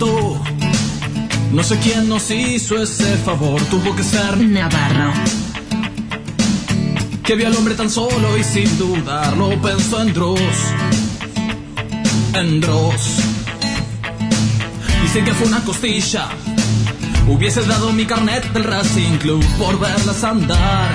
No 0.00 1.62
sé 1.62 1.78
quién 1.78 2.08
nos 2.08 2.30
hizo 2.30 2.82
ese 2.82 3.16
favor, 3.18 3.60
tuvo 3.64 3.94
que 3.94 4.02
ser 4.02 4.38
Navarro. 4.38 5.12
que 7.22 7.34
vio 7.34 7.48
al 7.48 7.56
hombre 7.56 7.74
tan 7.74 7.90
solo 7.90 8.38
y 8.38 8.42
sin 8.42 8.78
dudarlo 8.78 9.60
pensó 9.60 10.00
en 10.00 10.14
Dross. 10.14 10.40
En 12.32 12.60
Dross. 12.60 13.18
Dicen 15.02 15.24
que 15.26 15.34
fue 15.34 15.48
una 15.48 15.62
costilla. 15.64 16.28
Hubiese 17.28 17.62
dado 17.66 17.92
mi 17.92 18.06
carnet 18.06 18.50
del 18.54 18.64
Racing 18.64 19.18
Club 19.18 19.44
por 19.58 19.78
verlas 19.78 20.24
andar. 20.24 20.88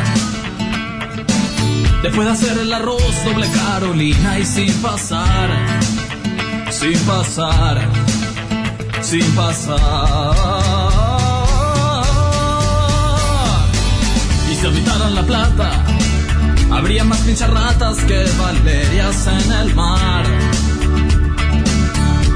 Después 2.01 2.25
de 2.27 2.33
hacer 2.33 2.57
el 2.57 2.73
arroz 2.73 3.23
doble 3.23 3.47
Carolina 3.49 4.39
y 4.39 4.45
sin 4.45 4.73
pasar. 4.81 5.49
Sin 6.71 6.97
pasar. 7.01 8.04
Sin 9.05 9.35
pasar. 9.35 9.77
Y 14.51 14.55
si 14.55 14.65
habitaran 14.65 15.13
la 15.13 15.21
plata, 15.21 15.69
habría 16.71 17.03
más 17.03 17.19
pincharratas 17.19 17.97
que 17.99 18.25
valerias 18.39 19.27
en 19.27 19.51
el 19.51 19.75
mar. 19.75 20.25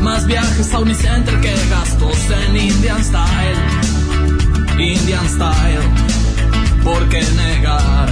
Más 0.03 0.27
viajes 0.27 0.71
a 0.71 0.79
Unicenter 0.79 1.41
que 1.41 1.55
gastos 1.71 2.17
en 2.45 2.55
Indian 2.55 3.03
Style. 3.03 3.61
Indian 4.77 5.27
Style. 5.27 5.89
¿Por 6.83 7.09
qué 7.09 7.23
negar 7.35 8.09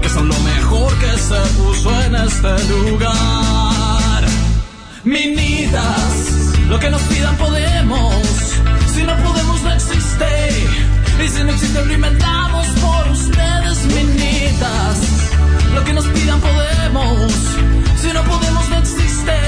que 0.00 0.08
son 0.08 0.26
lo 0.26 0.38
mejor 0.40 0.90
que 0.98 1.18
se 1.18 1.40
puso 1.58 2.02
en 2.02 2.14
este 2.14 2.68
lugar? 2.68 4.24
Minitas, 5.04 6.52
lo 6.68 6.78
que 6.78 6.90
nos 6.90 7.02
pidan 7.02 7.36
podemos. 7.36 8.14
Si 8.94 9.02
no 9.04 9.16
podemos, 9.16 9.62
no 9.62 9.72
existe. 9.72 10.26
Y 11.24 11.28
si 11.28 11.44
no 11.44 11.50
existe, 11.52 11.84
lo 11.84 11.92
inventamos 11.92 12.66
por 12.80 13.08
ustedes, 13.08 13.84
minitas. 13.84 14.98
Lo 15.74 15.84
que 15.84 15.92
nos 15.92 16.06
pidan 16.06 16.40
podemos. 16.40 17.32
Si 18.00 18.12
no 18.12 18.22
podemos, 18.24 18.68
no 18.68 18.76
existe. 18.78 19.38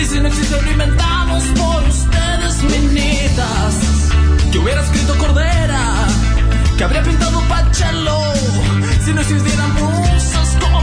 Y 0.00 0.04
si 0.04 0.20
no 0.20 0.28
existe, 0.28 0.62
lo 0.62 0.70
inventamos 0.70 1.44
por 1.58 1.82
ustedes, 1.84 2.62
minitas. 2.64 3.74
Que 4.52 4.58
hubiera 4.58 4.82
escrito 4.82 5.16
Cordera, 5.18 6.06
que 6.76 6.84
habría 6.84 7.02
pintado 7.02 7.40
Pachelo. 7.48 8.20
Si 9.04 9.12
no 9.12 9.20
existieran 9.20 9.72
musas 9.74 10.56
como 10.60 10.82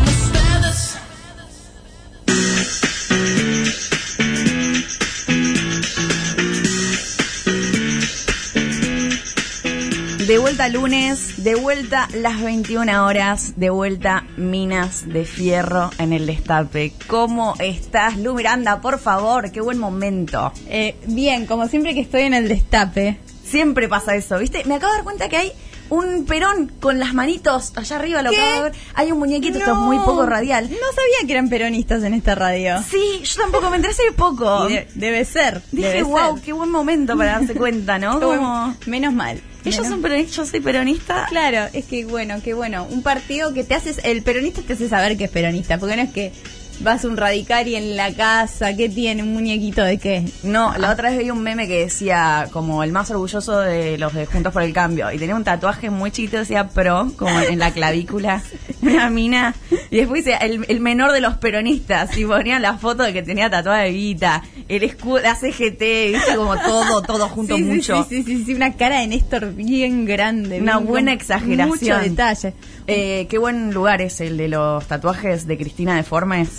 vuelta 10.64 10.80
lunes, 10.80 11.44
de 11.44 11.56
vuelta 11.56 12.08
las 12.14 12.42
21 12.42 13.06
horas, 13.06 13.54
de 13.58 13.70
vuelta 13.70 14.26
Minas 14.38 15.06
de 15.10 15.26
Fierro 15.26 15.90
en 15.98 16.14
el 16.14 16.26
Destape. 16.26 16.94
¿Cómo 17.08 17.56
estás, 17.60 18.18
Lu 18.18 18.34
Miranda? 18.34 18.80
Por 18.80 19.00
favor, 19.00 19.52
qué 19.52 19.60
buen 19.60 19.78
momento. 19.78 20.54
Eh, 20.68 20.96
bien, 21.08 21.48
como 21.48 21.68
siempre 21.68 21.94
que 21.94 22.00
estoy 22.00 22.22
en 22.22 22.34
el 22.34 22.48
destape. 22.48 23.18
Siempre 23.44 23.90
pasa 23.90 24.16
eso, 24.16 24.40
¿viste? 24.40 24.64
Me 24.64 24.76
acabo 24.76 24.94
de 24.94 24.98
dar 25.00 25.04
cuenta 25.04 25.28
que 25.28 25.38
hay 25.38 25.52
un 25.98 26.26
perón 26.26 26.72
con 26.80 27.00
las 27.00 27.14
manitos 27.14 27.74
allá 27.76 27.96
arriba, 27.98 28.22
lo 28.22 28.30
¿Qué? 28.32 28.38
acabo 28.42 28.56
de 28.64 28.70
ver. 28.70 28.80
Hay 28.96 29.12
un 29.12 29.20
muñequito, 29.20 29.58
esto 29.58 29.72
es 29.72 29.78
muy 29.78 29.98
No, 29.98 30.06
poco 30.06 30.26
radial. 30.26 30.70
No 30.70 30.76
sabía 30.78 31.26
que 31.28 31.32
eran 31.34 31.50
peronistas 31.50 32.04
en 32.04 32.14
esta 32.14 32.36
radio. 32.36 32.76
Sí, 32.90 33.22
yo 33.24 33.42
tampoco 33.42 33.70
me 33.70 33.78
enteré 33.78 33.94
hace 33.94 34.12
poco. 34.16 34.68
De- 34.68 34.88
debe 34.96 35.26
ser. 35.26 35.62
Dije, 35.72 35.88
debe 35.90 36.04
wow, 36.04 36.36
ser. 36.36 36.44
qué 36.46 36.54
buen 36.54 36.70
momento 36.70 37.18
para 37.18 37.40
darse 37.40 37.54
cuenta, 37.56 37.98
¿no? 38.00 38.20
Como... 38.22 38.76
Menos 38.86 39.14
mal. 39.14 39.42
Ellos 39.66 39.78
Menos- 39.80 39.88
son 39.90 40.02
peronistas, 40.02 40.36
yo 40.36 40.46
soy 40.46 40.60
peronista. 40.60 41.26
Claro, 41.30 41.70
es 41.72 41.86
que 41.86 42.06
bueno, 42.06 42.36
qué 42.44 42.54
bueno. 42.54 42.86
Un 42.90 43.02
partido 43.02 43.54
que 43.54 43.64
te 43.64 43.76
haces, 43.76 44.00
el 44.04 44.22
peronista 44.22 44.62
te 44.62 44.74
hace 44.74 44.90
saber 44.90 45.16
que 45.18 45.26
es 45.26 45.30
peronista, 45.32 45.78
porque 45.78 45.96
no 45.96 46.02
es 46.02 46.10
que 46.12 46.34
vas 46.80 47.06
a 47.06 47.08
un 47.08 47.18
radical 47.18 47.68
y 47.68 47.76
en 47.76 47.96
la 47.96 48.14
casa, 48.14 48.76
¿qué 48.76 48.90
tiene? 48.90 49.24
¿Un 49.24 49.34
muñequito 49.34 49.84
de 49.84 49.98
qué? 49.98 50.26
No, 50.44 50.74
la 50.78 50.92
otra 50.92 51.10
vez 51.10 51.20
vi 51.20 51.30
un 51.30 51.42
meme 51.42 51.68
que 51.68 51.82
decía 51.82 52.48
como 52.52 52.84
el 52.84 52.92
más 52.92 53.10
orgulloso 53.12 53.60
de 53.60 53.98
los 53.98 54.14
de 54.14 54.26
Juntos 54.26 54.54
por 54.54 54.64
el 54.64 54.74
Cambio 54.74 55.12
y 55.12 55.18
tenía 55.18 55.36
un 55.36 55.44
tatuaje 55.44 55.90
muy 55.90 56.12
chiquito, 56.12 56.38
decía 56.38 56.70
pro, 56.70 57.12
como 57.18 57.40
en 57.40 57.60
la 57.60 57.72
clavícula, 57.72 58.42
una 58.82 59.10
mina. 59.10 59.56
Y 59.92 59.98
después 59.98 60.26
dice 60.26 60.38
el, 60.42 60.66
el 60.68 60.80
menor 60.80 61.12
de 61.12 61.22
los 61.22 61.38
peronistas 61.38 62.18
y 62.18 62.26
ponían 62.26 62.62
la 62.62 62.78
foto 62.78 63.04
de 63.04 63.14
que 63.14 63.24
tenía 63.24 63.50
tatuada 63.50 63.80
de 63.80 63.90
Evita, 63.90 64.44
el 64.68 64.84
escudo, 64.84 65.20
la 65.20 65.36
CGT, 65.36 65.80
viste 66.12 66.36
como 66.36 66.58
todo, 66.58 67.02
todo 67.02 67.30
junto 67.30 67.56
Sí, 67.64 67.64
mucho. 67.64 68.06
Sí, 68.10 68.24
sí, 68.24 68.24
sí, 68.24 68.46
sí, 68.46 68.54
una 68.54 68.74
cara 68.74 69.00
de 69.00 69.08
Néstor 69.08 69.54
bien 69.54 70.06
grande. 70.06 70.62
Una 70.62 70.78
bien 70.78 70.88
buena 70.90 71.14
exageración. 71.14 71.68
Mucho 71.68 71.98
detalle. 72.00 72.54
Eh, 72.88 73.28
qué 73.30 73.38
buen 73.38 73.74
lugar 73.74 74.02
es 74.02 74.20
el 74.22 74.38
de 74.38 74.48
los 74.50 74.86
tatuajes 74.88 75.48
de 75.48 75.58
Cristina 75.58 75.96
Deformes. 75.96 76.50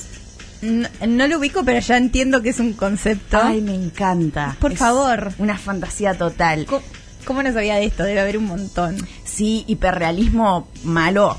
No, 0.62 0.88
no 1.06 1.26
lo 1.28 1.38
ubico, 1.38 1.62
pero 1.64 1.78
ya 1.80 1.96
entiendo 1.96 2.40
que 2.42 2.50
es 2.50 2.60
un 2.60 2.72
concepto. 2.72 3.38
Ay, 3.42 3.60
me 3.60 3.74
encanta. 3.74 4.56
Por 4.60 4.72
Es 4.72 4.78
favor. 4.78 5.32
Una 5.38 5.58
fantasía 5.58 6.14
total. 6.16 6.64
¿Cómo, 6.66 6.82
cómo 7.26 7.42
no 7.42 7.52
sabía 7.52 7.76
de 7.76 7.84
esto? 7.84 8.02
Debe 8.04 8.20
haber 8.20 8.38
un 8.38 8.46
montón. 8.46 8.96
Sí, 9.24 9.64
hiperrealismo 9.66 10.68
malo. 10.84 11.36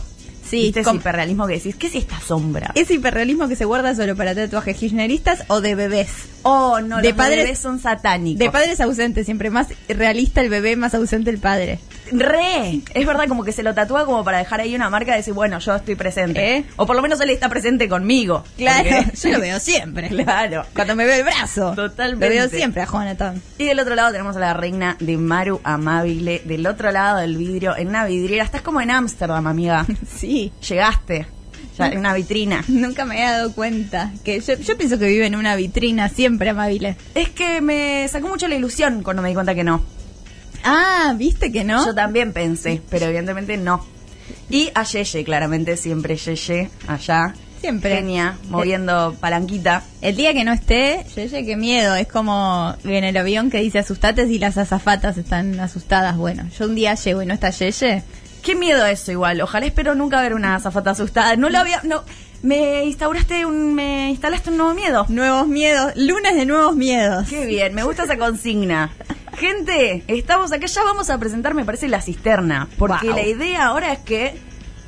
Sí, 0.48 0.58
¿Viste 0.66 0.82
ese 0.82 0.90
com- 0.90 0.98
hiperrealismo 0.98 1.48
que 1.48 1.54
decís? 1.56 1.76
¿Qué 1.76 1.88
es 1.88 1.96
esta 1.96 2.20
sombra? 2.20 2.72
¿Es 2.76 2.92
hiperrealismo 2.92 3.48
que 3.48 3.56
se 3.56 3.66
guarda 3.66 3.96
solo 3.96 4.16
para 4.16 4.36
tatuajes 4.36 4.78
kirchneristas 4.78 5.44
o 5.48 5.60
de 5.60 5.74
bebés? 5.74 6.10
oh, 6.44 6.80
no, 6.82 6.98
de 6.98 7.10
los 7.10 7.18
padres- 7.18 7.46
bebés 7.46 7.58
son 7.58 7.80
satánicos. 7.80 8.38
De 8.38 8.52
padres 8.52 8.80
ausentes, 8.80 9.26
siempre 9.26 9.50
más 9.50 9.70
realista 9.90 10.42
el 10.42 10.50
bebé, 10.50 10.76
más 10.76 10.94
ausente 10.94 11.32
el 11.32 11.40
padre. 11.40 11.80
Re. 12.12 12.82
Es 12.94 13.06
verdad, 13.06 13.28
como 13.28 13.44
que 13.44 13.52
se 13.52 13.64
lo 13.64 13.74
tatúa 13.74 14.06
como 14.06 14.24
para 14.24 14.38
dejar 14.40 14.62
ahí 14.62 14.76
una 14.76 14.90
marca 14.90 15.12
de 15.12 15.18
decir, 15.18 15.34
bueno, 15.34 15.60
yo 15.60 15.76
estoy 15.76 15.96
presente. 15.96 16.58
¿Eh? 16.58 16.66
O 16.76 16.86
por 16.86 16.96
lo 16.96 17.02
menos 17.02 17.20
él 17.22 17.30
está 17.30 17.50
presente 17.50 17.88
conmigo. 17.90 18.44
Claro, 18.58 18.90
Porque- 18.90 19.18
yo 19.24 19.30
lo 19.34 19.40
veo 19.40 19.60
siempre. 19.60 20.10
Claro. 20.10 20.66
Cuando 20.74 20.96
me 20.96 21.06
veo 21.06 21.16
el 21.16 21.24
brazo. 21.24 21.74
Totalmente. 21.76 22.26
Lo 22.26 22.32
veo 22.32 22.50
siempre 22.50 22.82
a 22.82 22.86
Jonathan. 22.86 23.42
Y 23.58 23.66
del 23.66 23.80
otro 23.80 23.96
lado 23.96 24.12
tenemos 24.12 24.36
a 24.36 24.40
la 24.40 24.54
reina 24.54 24.98
de 25.00 25.18
Maru 25.18 25.60
Amabile. 25.64 26.42
Del 26.46 26.66
otro 26.68 26.92
lado 26.92 27.20
del 27.20 27.38
vidrio, 27.38 27.76
en 27.76 27.88
una 27.90 28.06
vidriera. 28.06 28.44
Estás 28.44 28.62
como 28.62 28.82
en 28.82 28.92
Ámsterdam, 28.92 29.48
amiga. 29.48 29.86
Sí. 30.18 30.52
Llegaste. 30.68 31.28
Ya, 31.78 31.88
en 31.88 31.98
una 32.00 32.14
vitrina. 32.14 32.64
Nunca 32.70 33.04
me 33.06 33.20
he 33.22 33.24
dado 33.30 33.52
cuenta. 33.54 34.12
que 34.24 34.40
Yo, 34.40 34.54
yo 34.56 34.78
pienso 34.78 34.98
que 34.98 35.08
vive 35.08 35.26
en 35.26 35.36
una 35.36 35.56
vitrina 35.58 36.08
siempre 36.08 36.50
amable. 36.52 36.96
Es 37.16 37.30
que 37.30 37.60
me 37.60 38.08
sacó 38.08 38.30
mucho 38.30 38.48
la 38.48 38.56
ilusión 38.56 39.04
cuando 39.04 39.22
me 39.22 39.28
di 39.30 39.34
cuenta 39.36 39.54
que 39.56 39.64
no. 39.66 39.84
Ah, 40.66 41.14
¿viste 41.16 41.52
que 41.52 41.64
no? 41.64 41.86
Yo 41.86 41.94
también 41.94 42.34
pensé, 42.34 42.82
pero 42.90 43.06
evidentemente 43.06 43.56
no. 43.56 43.86
Y 44.50 44.72
a 44.74 44.84
Yeye, 44.84 45.24
claramente, 45.24 45.78
siempre 45.78 46.18
Yeye, 46.18 46.70
allá. 46.88 47.36
Siempre. 47.62 47.96
Genia, 47.96 48.38
moviendo 48.50 49.16
palanquita. 49.20 49.84
El 50.02 50.16
día 50.16 50.34
que 50.34 50.44
no 50.44 50.54
esté, 50.54 51.06
sé 51.14 51.46
qué 51.46 51.56
miedo. 51.56 51.96
Es 51.96 52.08
como 52.08 52.76
en 52.84 53.04
el 53.04 53.18
avión 53.18 53.50
que 53.50 53.60
dice 53.60 53.80
asustate 53.80 54.28
si 54.28 54.38
las 54.38 54.58
azafatas 54.58 55.18
están 55.18 55.60
asustadas. 55.60 56.18
Bueno, 56.18 56.48
yo 56.58 56.66
un 56.66 56.76
día 56.76 56.94
llego 56.96 57.22
y 57.22 57.26
no 57.26 57.34
está 57.34 57.50
Yeye. 57.50 58.04
Qué 58.44 58.56
miedo 58.56 58.86
eso 58.86 59.12
igual. 59.12 59.42
Ojalá 59.42 59.66
espero 59.66 59.96
nunca 59.96 60.22
ver 60.22 60.36
una 60.36 60.56
azafata 60.56 60.92
asustada. 60.92 61.36
No 61.36 61.50
lo 61.50 61.58
había... 61.58 61.82
No, 61.84 62.04
me 62.44 62.86
instauraste 62.86 63.46
un... 63.48 63.74
Me 63.74 64.12
instalaste 64.12 64.52
un 64.52 64.58
nuevo 64.58 64.76
miedo. 64.76 65.06
Nuevos 65.10 65.48
miedos, 65.48 65.94
lunes 65.96 66.36
de 66.36 66.46
nuevos 66.46 66.76
miedos. 66.76 67.28
Qué 67.28 67.48
bien, 67.48 67.74
me 67.74 67.84
gusta 67.84 68.04
esa 68.04 68.18
consigna. 68.18 68.92
Gente, 69.38 70.04
estamos 70.08 70.52
acá, 70.52 70.66
ya 70.68 70.84
vamos 70.84 71.10
a 71.10 71.18
presentar, 71.18 71.54
me 71.54 71.66
parece, 71.66 71.88
la 71.88 72.02
cisterna. 72.02 72.68
Porque 72.78 73.08
Wow. 73.08 73.16
la 73.16 73.24
idea 73.24 73.66
ahora 73.66 73.94
es 73.94 74.00
que 74.00 74.36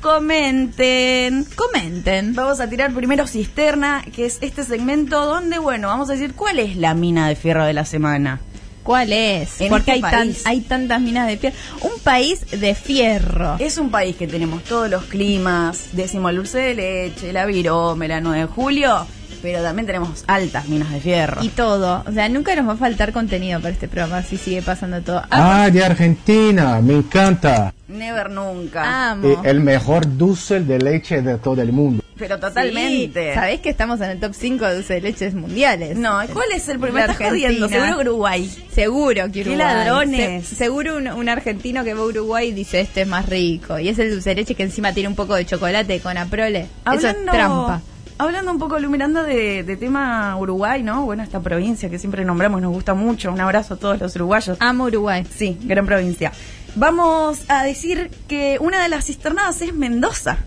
comenten. 0.00 1.44
Comenten. 1.54 2.34
Vamos 2.34 2.60
a 2.60 2.68
tirar 2.68 2.92
primero 2.92 3.26
cisterna, 3.26 4.04
que 4.14 4.26
es 4.26 4.38
este 4.40 4.64
segmento 4.64 5.24
donde, 5.24 5.58
bueno, 5.58 5.88
vamos 5.88 6.08
a 6.10 6.12
decir 6.14 6.34
cuál 6.34 6.58
es 6.58 6.76
la 6.76 6.94
mina 6.94 7.28
de 7.28 7.36
fierro 7.36 7.64
de 7.64 7.72
la 7.74 7.84
semana. 7.84 8.40
¿Cuál 8.82 9.12
es? 9.12 9.60
En 9.60 9.68
Porque 9.68 9.92
este 9.92 10.06
hay, 10.06 10.12
tan- 10.12 10.34
hay 10.46 10.60
tantas 10.62 11.00
minas 11.02 11.26
de 11.26 11.36
fierro. 11.36 11.56
Un 11.82 12.00
país 12.02 12.40
de 12.50 12.74
fierro. 12.74 13.56
Es 13.58 13.76
un 13.76 13.90
país 13.90 14.16
que 14.16 14.26
tenemos 14.26 14.64
todos 14.64 14.88
los 14.88 15.04
climas, 15.04 15.88
décimo 15.92 16.32
dulce 16.32 16.58
de 16.58 16.74
leche, 16.74 17.32
la 17.34 17.44
virome, 17.44 18.08
la 18.08 18.22
9 18.22 18.40
de 18.40 18.46
julio, 18.46 19.06
pero 19.42 19.62
también 19.62 19.86
tenemos 19.86 20.24
altas 20.26 20.68
minas 20.68 20.90
de 20.90 21.00
fierro. 21.00 21.42
Y 21.42 21.48
todo. 21.48 22.04
O 22.06 22.12
sea, 22.12 22.28
nunca 22.28 22.54
nos 22.56 22.68
va 22.68 22.72
a 22.72 22.76
faltar 22.76 23.12
contenido 23.12 23.60
para 23.60 23.72
este 23.72 23.88
programa 23.88 24.22
si 24.22 24.36
sigue 24.36 24.62
pasando 24.62 25.00
todo. 25.02 25.22
Ah, 25.30 25.64
Ah, 25.64 25.70
de 25.70 25.84
Argentina, 25.84 26.80
me 26.80 26.94
encanta. 26.94 27.72
Never 27.88 28.30
nunca. 28.30 29.10
amo. 29.12 29.28
Eh, 29.28 29.36
el 29.44 29.60
mejor 29.60 30.16
dulce 30.18 30.60
de 30.60 30.78
leche 30.78 31.22
de 31.22 31.38
todo 31.38 31.60
el 31.62 31.72
mundo. 31.72 32.02
pero 32.18 32.38
totalmente. 32.38 33.28
Sí. 33.30 33.34
¿Sabés 33.34 33.60
que 33.60 33.70
estamos 33.70 34.00
en 34.00 34.10
el 34.10 34.20
top 34.20 34.32
5 34.34 34.66
de 34.66 34.74
dulce 34.74 34.94
de 34.94 35.00
leches 35.02 35.34
mundiales? 35.34 35.96
No, 35.96 36.22
¿y 36.22 36.26
¿cuál 36.28 36.48
es 36.52 36.68
el 36.68 36.78
primer? 36.80 37.08
Estás 37.10 37.28
jodiendo, 37.28 37.68
seguro 37.68 37.98
Uruguay. 38.00 38.50
Seguro 38.72 39.26
que 39.26 39.32
¡Qué 39.32 39.40
Uruguay. 39.42 39.58
ladrones! 39.58 40.46
Se- 40.48 40.54
seguro 40.56 40.96
un, 40.96 41.06
un 41.08 41.28
argentino 41.28 41.84
que 41.84 41.94
va 41.94 42.00
a 42.00 42.06
Uruguay 42.06 42.52
dice 42.52 42.80
este 42.80 43.02
es 43.02 43.06
más 43.08 43.26
rico. 43.26 43.78
Y 43.78 43.88
es 43.88 43.98
el 44.00 44.10
dulce 44.10 44.30
de 44.30 44.36
leche 44.36 44.54
que 44.54 44.64
encima 44.64 44.92
tiene 44.92 45.08
un 45.08 45.14
poco 45.14 45.34
de 45.36 45.46
chocolate 45.46 46.00
con 46.00 46.18
aprole. 46.18 46.66
Eso 46.84 46.94
es 46.96 47.04
Hablando- 47.04 47.32
trampa. 47.32 47.80
Hablando 48.18 48.50
un 48.50 48.58
poco, 48.58 48.78
Lu 48.78 48.90
Miranda, 48.90 49.22
de, 49.22 49.62
de 49.62 49.76
tema 49.76 50.36
Uruguay, 50.36 50.82
¿no? 50.82 51.04
Bueno, 51.04 51.22
esta 51.22 51.40
provincia 51.40 51.88
que 51.88 51.98
siempre 51.98 52.24
nombramos, 52.24 52.60
nos 52.60 52.72
gusta 52.72 52.94
mucho. 52.94 53.32
Un 53.32 53.40
abrazo 53.40 53.74
a 53.74 53.76
todos 53.76 53.98
los 54.00 54.14
uruguayos. 54.16 54.56
Amo 54.60 54.84
Uruguay. 54.84 55.24
Sí, 55.34 55.58
gran 55.62 55.86
provincia. 55.86 56.32
Vamos 56.74 57.40
a 57.48 57.64
decir 57.64 58.10
que 58.28 58.58
una 58.60 58.82
de 58.82 58.88
las 58.88 59.06
cisternadas 59.06 59.60
es 59.62 59.74
Mendoza, 59.74 60.38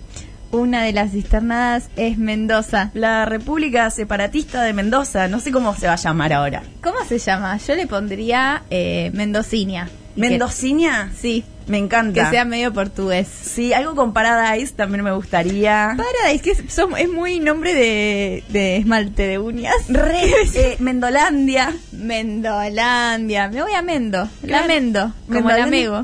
Una 0.52 0.84
de 0.84 0.92
las 0.94 1.12
cisternadas 1.12 1.90
es 1.96 2.18
Mendoza. 2.18 2.92
la 2.94 3.26
República 3.26 3.90
Separatista 3.90 4.62
de 4.64 4.74
Mendoza. 4.74 5.28
No 5.30 5.40
sé 5.40 5.52
cómo 5.52 5.74
se 5.76 5.88
va 5.88 5.94
a 5.94 5.98
llamar 5.98 6.34
ahora. 6.34 6.64
¿Cómo 6.84 6.98
se 7.08 7.18
llama? 7.20 7.58
Yo 7.58 7.74
le 7.76 7.88
pondría 7.88 8.64
eh, 8.70 9.12
Mendocinia. 9.14 9.90
¿Mendocinia? 10.18 11.10
Sí, 11.18 11.44
Me 11.68 11.78
encanta. 11.78 12.24
que 12.26 12.30
sea 12.30 12.44
medio 12.46 12.74
portugués. 12.74 13.28
Sí, 13.28 13.72
algo 13.74 13.96
con 13.96 14.14
Paradise 14.14 14.74
también 14.74 15.04
me 15.04 15.12
gustaría. 15.12 15.96
Paradise, 15.96 16.44
que 16.44 16.52
es, 16.52 16.74
son- 16.74 16.98
es 16.98 17.10
muy 17.10 17.40
nombre 17.40 17.74
de, 17.74 18.44
de 18.50 18.78
esmalte 18.78 19.28
de 19.28 19.40
uñas. 19.40 19.76
Re, 19.88 20.22
eh, 20.56 20.76
Mendolandia. 20.80 21.74
Mendolandia. 22.42 23.48
Me 23.50 23.62
voy 23.62 23.74
a 23.74 23.82
Mendo. 23.82 24.28
La. 24.44 24.64
Mendo. 24.68 25.14
Como 25.32 25.50
la. 25.50 25.66
Mego. 25.68 26.02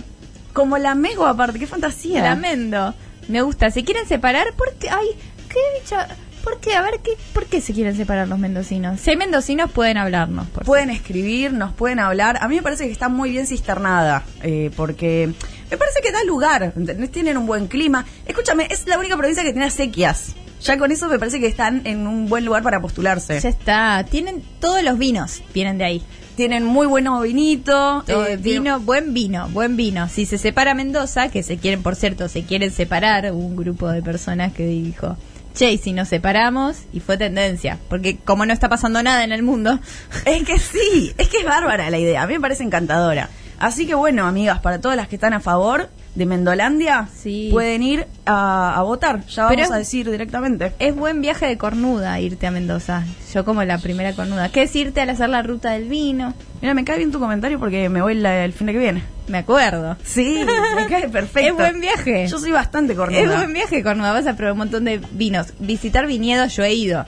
Como 0.54 0.77
la 0.77 0.95
Mego, 0.95 1.25
aparte, 1.25 1.59
qué 1.59 1.68
fantasía. 1.68 2.24
La 2.24 2.36
Mendo. 2.36 2.94
Me 3.27 3.42
gusta. 3.42 3.69
¿Se 3.71 3.83
quieren 3.83 4.07
separar? 4.07 4.54
¿Por 4.54 4.74
qué? 4.75 4.89
Ay, 4.89 5.07
qué 5.50 5.59
bicha. 5.81 6.07
¿Por 6.47 6.61
qué? 6.61 6.75
A 6.75 6.81
ver, 6.81 7.01
¿qué, 7.03 7.11
¿por 7.33 7.45
qué 7.47 7.59
se 7.59 7.73
quieren 7.73 7.94
separar 7.97 8.29
los 8.29 8.39
mendocinos? 8.39 9.01
Si 9.01 9.09
hay 9.09 9.17
mendocinos, 9.17 9.69
pueden 9.69 9.97
hablarnos. 9.97 10.47
Por 10.47 10.63
Pueden 10.63 10.89
escribir, 10.89 11.51
nos 11.51 11.73
pueden 11.73 11.99
hablar. 11.99 12.38
A 12.39 12.47
mí 12.47 12.55
me 12.55 12.61
parece 12.61 12.85
que 12.85 12.91
está 12.94 13.09
muy 13.09 13.31
bien 13.31 13.45
cisternada, 13.45 14.23
eh, 14.44 14.71
porque 14.77 15.29
me 15.69 15.75
parece 15.75 15.99
que 16.01 16.09
da 16.09 16.23
lugar, 16.23 16.71
¿entendés? 16.73 17.11
Tienen 17.11 17.35
un 17.35 17.47
buen 17.47 17.67
clima. 17.67 18.05
Escúchame, 18.25 18.65
es 18.71 18.88
la 18.88 18.97
única 18.97 19.17
provincia 19.17 19.44
que 19.44 19.51
tiene 19.51 19.65
acequias. 19.65 20.35
Ya 20.63 20.77
con 20.77 20.89
eso 20.89 21.09
me 21.09 21.19
parece 21.19 21.41
que 21.41 21.47
están 21.47 21.81
en 21.85 22.07
un 22.07 22.29
buen 22.29 22.45
lugar 22.45 22.63
para 22.63 22.79
postularse. 22.79 23.41
Ya 23.41 23.49
está. 23.49 24.05
Tienen 24.09 24.41
todos 24.61 24.81
los 24.83 24.97
vinos, 24.97 25.44
vienen 25.53 25.77
de 25.77 25.83
ahí. 25.83 26.03
Tienen 26.38 26.63
muy 26.63 26.88
buenos 26.88 27.21
vinitos. 27.23 28.07
Eh, 28.07 28.38
vino, 28.39 28.79
buen 28.79 29.13
vino, 29.13 29.49
buen 29.49 29.75
vino. 29.75 30.07
Si 30.07 30.25
se 30.25 30.38
separa 30.38 30.73
Mendoza, 30.73 31.27
que 31.27 31.44
se 31.44 31.57
quieren, 31.57 31.83
por 31.83 31.97
cierto, 31.97 32.29
se 32.29 32.44
quieren 32.44 32.71
separar, 32.71 33.33
hubo 33.33 33.45
un 33.45 33.57
grupo 33.57 33.89
de 33.89 34.01
personas 34.01 34.53
que 34.53 34.65
dijo, 34.65 35.17
che, 35.57 35.71
y 35.71 35.77
si 35.77 35.92
nos 35.92 36.07
separamos, 36.07 36.77
y 36.94 37.00
fue 37.00 37.18
tendencia, 37.18 37.80
porque 37.89 38.18
como 38.18 38.45
no 38.45 38.54
está 38.54 38.69
pasando 38.69 39.01
nada 39.01 39.24
en 39.24 39.31
el 39.31 39.44
mundo, 39.44 39.80
Es 40.25 40.44
que 40.44 40.59
sí, 40.59 41.13
es 41.18 41.27
que 41.30 41.39
es 41.39 41.45
bárbara 41.45 41.89
la 41.89 41.98
idea. 41.98 42.24
A 42.24 42.27
mí 42.27 42.33
me 42.33 42.39
parece 42.39 42.63
encantadora. 42.63 43.30
Así 43.59 43.88
que 43.88 43.95
bueno, 43.95 44.27
amigas, 44.27 44.59
para 44.59 44.80
todas 44.80 44.95
las 44.95 45.07
que 45.07 45.15
están 45.15 45.33
a 45.33 45.39
favor 45.39 45.89
de 46.17 46.25
Mendolandia, 46.25 47.07
Sí. 47.15 47.49
pueden 47.51 47.83
ir 47.83 48.07
a, 48.25 48.73
a 48.75 48.81
votar. 48.81 49.23
Ya 49.27 49.47
Pero- 49.47 49.61
vamos 49.61 49.75
a 49.75 49.77
decir 49.77 50.09
directamente. 50.09 50.73
es 50.79 50.95
buen 50.95 51.21
viaje 51.21 51.45
de 51.45 51.57
cornuda 51.57 52.19
irte 52.19 52.47
a 52.47 52.51
Mendoza. 52.51 53.03
Yo 53.33 53.45
como 53.45 53.63
la 53.63 53.77
primera 53.77 54.13
cornuda. 54.13 54.49
¿Qué 54.49 54.63
es 54.63 54.75
irte 54.75 54.99
al 55.01 55.09
hacer 55.11 55.29
la 55.29 55.43
ruta 55.43 55.71
del 55.71 55.87
vino? 55.87 56.33
Mira, 56.61 56.73
me 56.73 56.83
cae 56.83 56.97
bien 56.97 57.11
tu 57.11 57.19
comentario 57.19 57.59
porque 57.59 57.87
me 57.89 58.01
voy 58.01 58.15
la- 58.15 58.43
el 58.45 58.51
fin 58.53 58.65
de 58.67 58.73
que 58.73 58.79
viene. 58.79 59.03
Me 59.27 59.37
acuerdo. 59.39 59.95
Sí, 60.03 60.43
me 60.75 60.87
cae 60.87 61.07
perfecto. 61.09 61.49
Es 61.49 61.53
buen 61.53 61.79
viaje. 61.81 62.27
Yo 62.27 62.39
soy 62.39 62.51
bastante 62.51 62.95
cornuda. 62.95 63.21
Es 63.21 63.27
buen 63.27 63.53
viaje 63.53 63.83
cornuda. 63.83 64.11
Vas 64.13 64.25
a 64.25 64.35
probar 64.35 64.53
un 64.53 64.57
montón 64.59 64.85
de 64.85 64.99
vinos. 65.11 65.53
Visitar 65.59 66.07
viñedos, 66.07 66.55
yo 66.55 66.63
he 66.63 66.73
ido. 66.73 67.05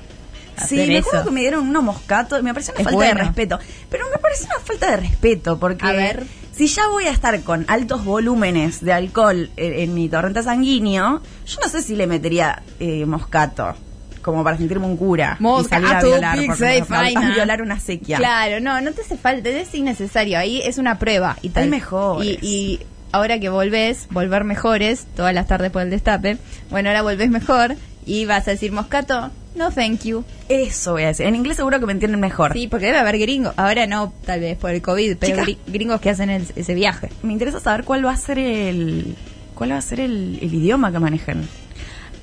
Sí, 0.67 0.75
me 0.75 0.97
eso. 0.97 1.07
acuerdo 1.07 1.25
que 1.27 1.31
me 1.31 1.39
dieron 1.39 1.67
unos 1.69 1.81
moscatos, 1.83 2.43
me 2.43 2.53
pareció 2.53 2.73
una 2.73 2.81
Es 2.81 2.89
falta 2.89 3.05
de 3.07 3.13
respeto. 3.13 3.59
Pero 3.89 4.05
me 4.11 4.17
parece 4.17 4.43
una 4.43 4.59
falta 4.59 4.91
de 4.91 4.97
respeto, 4.97 5.57
porque 5.57 5.85
A 5.87 5.93
ver. 5.93 6.25
Si 6.59 6.67
ya 6.67 6.89
voy 6.89 7.05
a 7.05 7.11
estar 7.11 7.39
con 7.43 7.63
altos 7.69 8.03
volúmenes 8.03 8.81
de 8.83 8.91
alcohol 8.91 9.49
en, 9.55 9.73
en 9.73 9.93
mi 9.93 10.09
torrente 10.09 10.43
sanguíneo, 10.43 11.21
yo 11.45 11.57
no 11.63 11.69
sé 11.69 11.81
si 11.81 11.95
le 11.95 12.05
metería 12.05 12.63
eh, 12.81 13.05
moscato, 13.05 13.75
como 14.21 14.43
para 14.43 14.57
sentirme 14.57 14.85
un 14.85 14.97
cura. 14.97 15.37
y 15.39 15.63
salir 15.63 15.87
a 15.87 16.03
violar, 16.03 16.35
por 16.35 16.45
pizza 16.47 16.73
y 16.73 16.79
ejemplo, 16.79 16.97
a 16.97 16.99
faina. 16.99 17.33
violar 17.33 17.61
una 17.61 17.79
sequía. 17.79 18.17
Claro, 18.17 18.59
no, 18.59 18.81
no 18.81 18.91
te 18.91 19.03
hace 19.03 19.15
falta, 19.15 19.47
es 19.47 19.73
innecesario. 19.73 20.37
Ahí 20.37 20.61
es 20.61 20.77
una 20.77 20.99
prueba. 20.99 21.37
Y 21.41 21.47
tal. 21.51 21.63
Hay 21.63 21.69
mejores. 21.69 22.27
Y, 22.41 22.45
y 22.45 22.79
ahora 23.13 23.39
que 23.39 23.47
volvés, 23.47 24.09
volver 24.11 24.43
mejores, 24.43 25.07
todas 25.15 25.33
las 25.33 25.47
tardes 25.47 25.71
por 25.71 25.83
el 25.83 25.89
destape. 25.89 26.39
Bueno, 26.69 26.89
ahora 26.89 27.03
volvés 27.03 27.29
mejor 27.29 27.77
y 28.05 28.25
vas 28.25 28.45
a 28.49 28.51
decir 28.51 28.73
moscato, 28.73 29.31
no 29.55 29.71
thank 29.71 30.03
you. 30.03 30.23
Eso 30.47 30.93
voy 30.93 31.03
a 31.03 31.07
decir. 31.07 31.25
En 31.25 31.35
inglés 31.35 31.57
seguro 31.57 31.79
que 31.79 31.85
me 31.85 31.91
entienden 31.93 32.19
mejor. 32.19 32.53
Sí, 32.53 32.67
porque 32.67 32.85
debe 32.87 32.97
haber 32.97 33.17
gringos. 33.19 33.53
Ahora 33.57 33.87
no, 33.87 34.13
tal 34.25 34.39
vez 34.39 34.57
por 34.57 34.71
el 34.71 34.81
COVID, 34.81 35.17
pero 35.19 35.45
Chica. 35.45 35.59
gringos 35.67 35.99
que 36.01 36.09
hacen 36.09 36.29
el- 36.29 36.47
ese 36.55 36.73
viaje. 36.73 37.09
Me 37.23 37.33
interesa 37.33 37.59
saber 37.59 37.83
cuál 37.83 38.05
va 38.05 38.11
a 38.11 38.17
ser 38.17 38.39
el 38.39 39.15
cuál 39.55 39.71
va 39.73 39.77
a 39.77 39.81
ser 39.81 39.99
el, 39.99 40.39
el 40.41 40.53
idioma 40.53 40.91
que 40.91 40.99
manejen. 40.99 41.47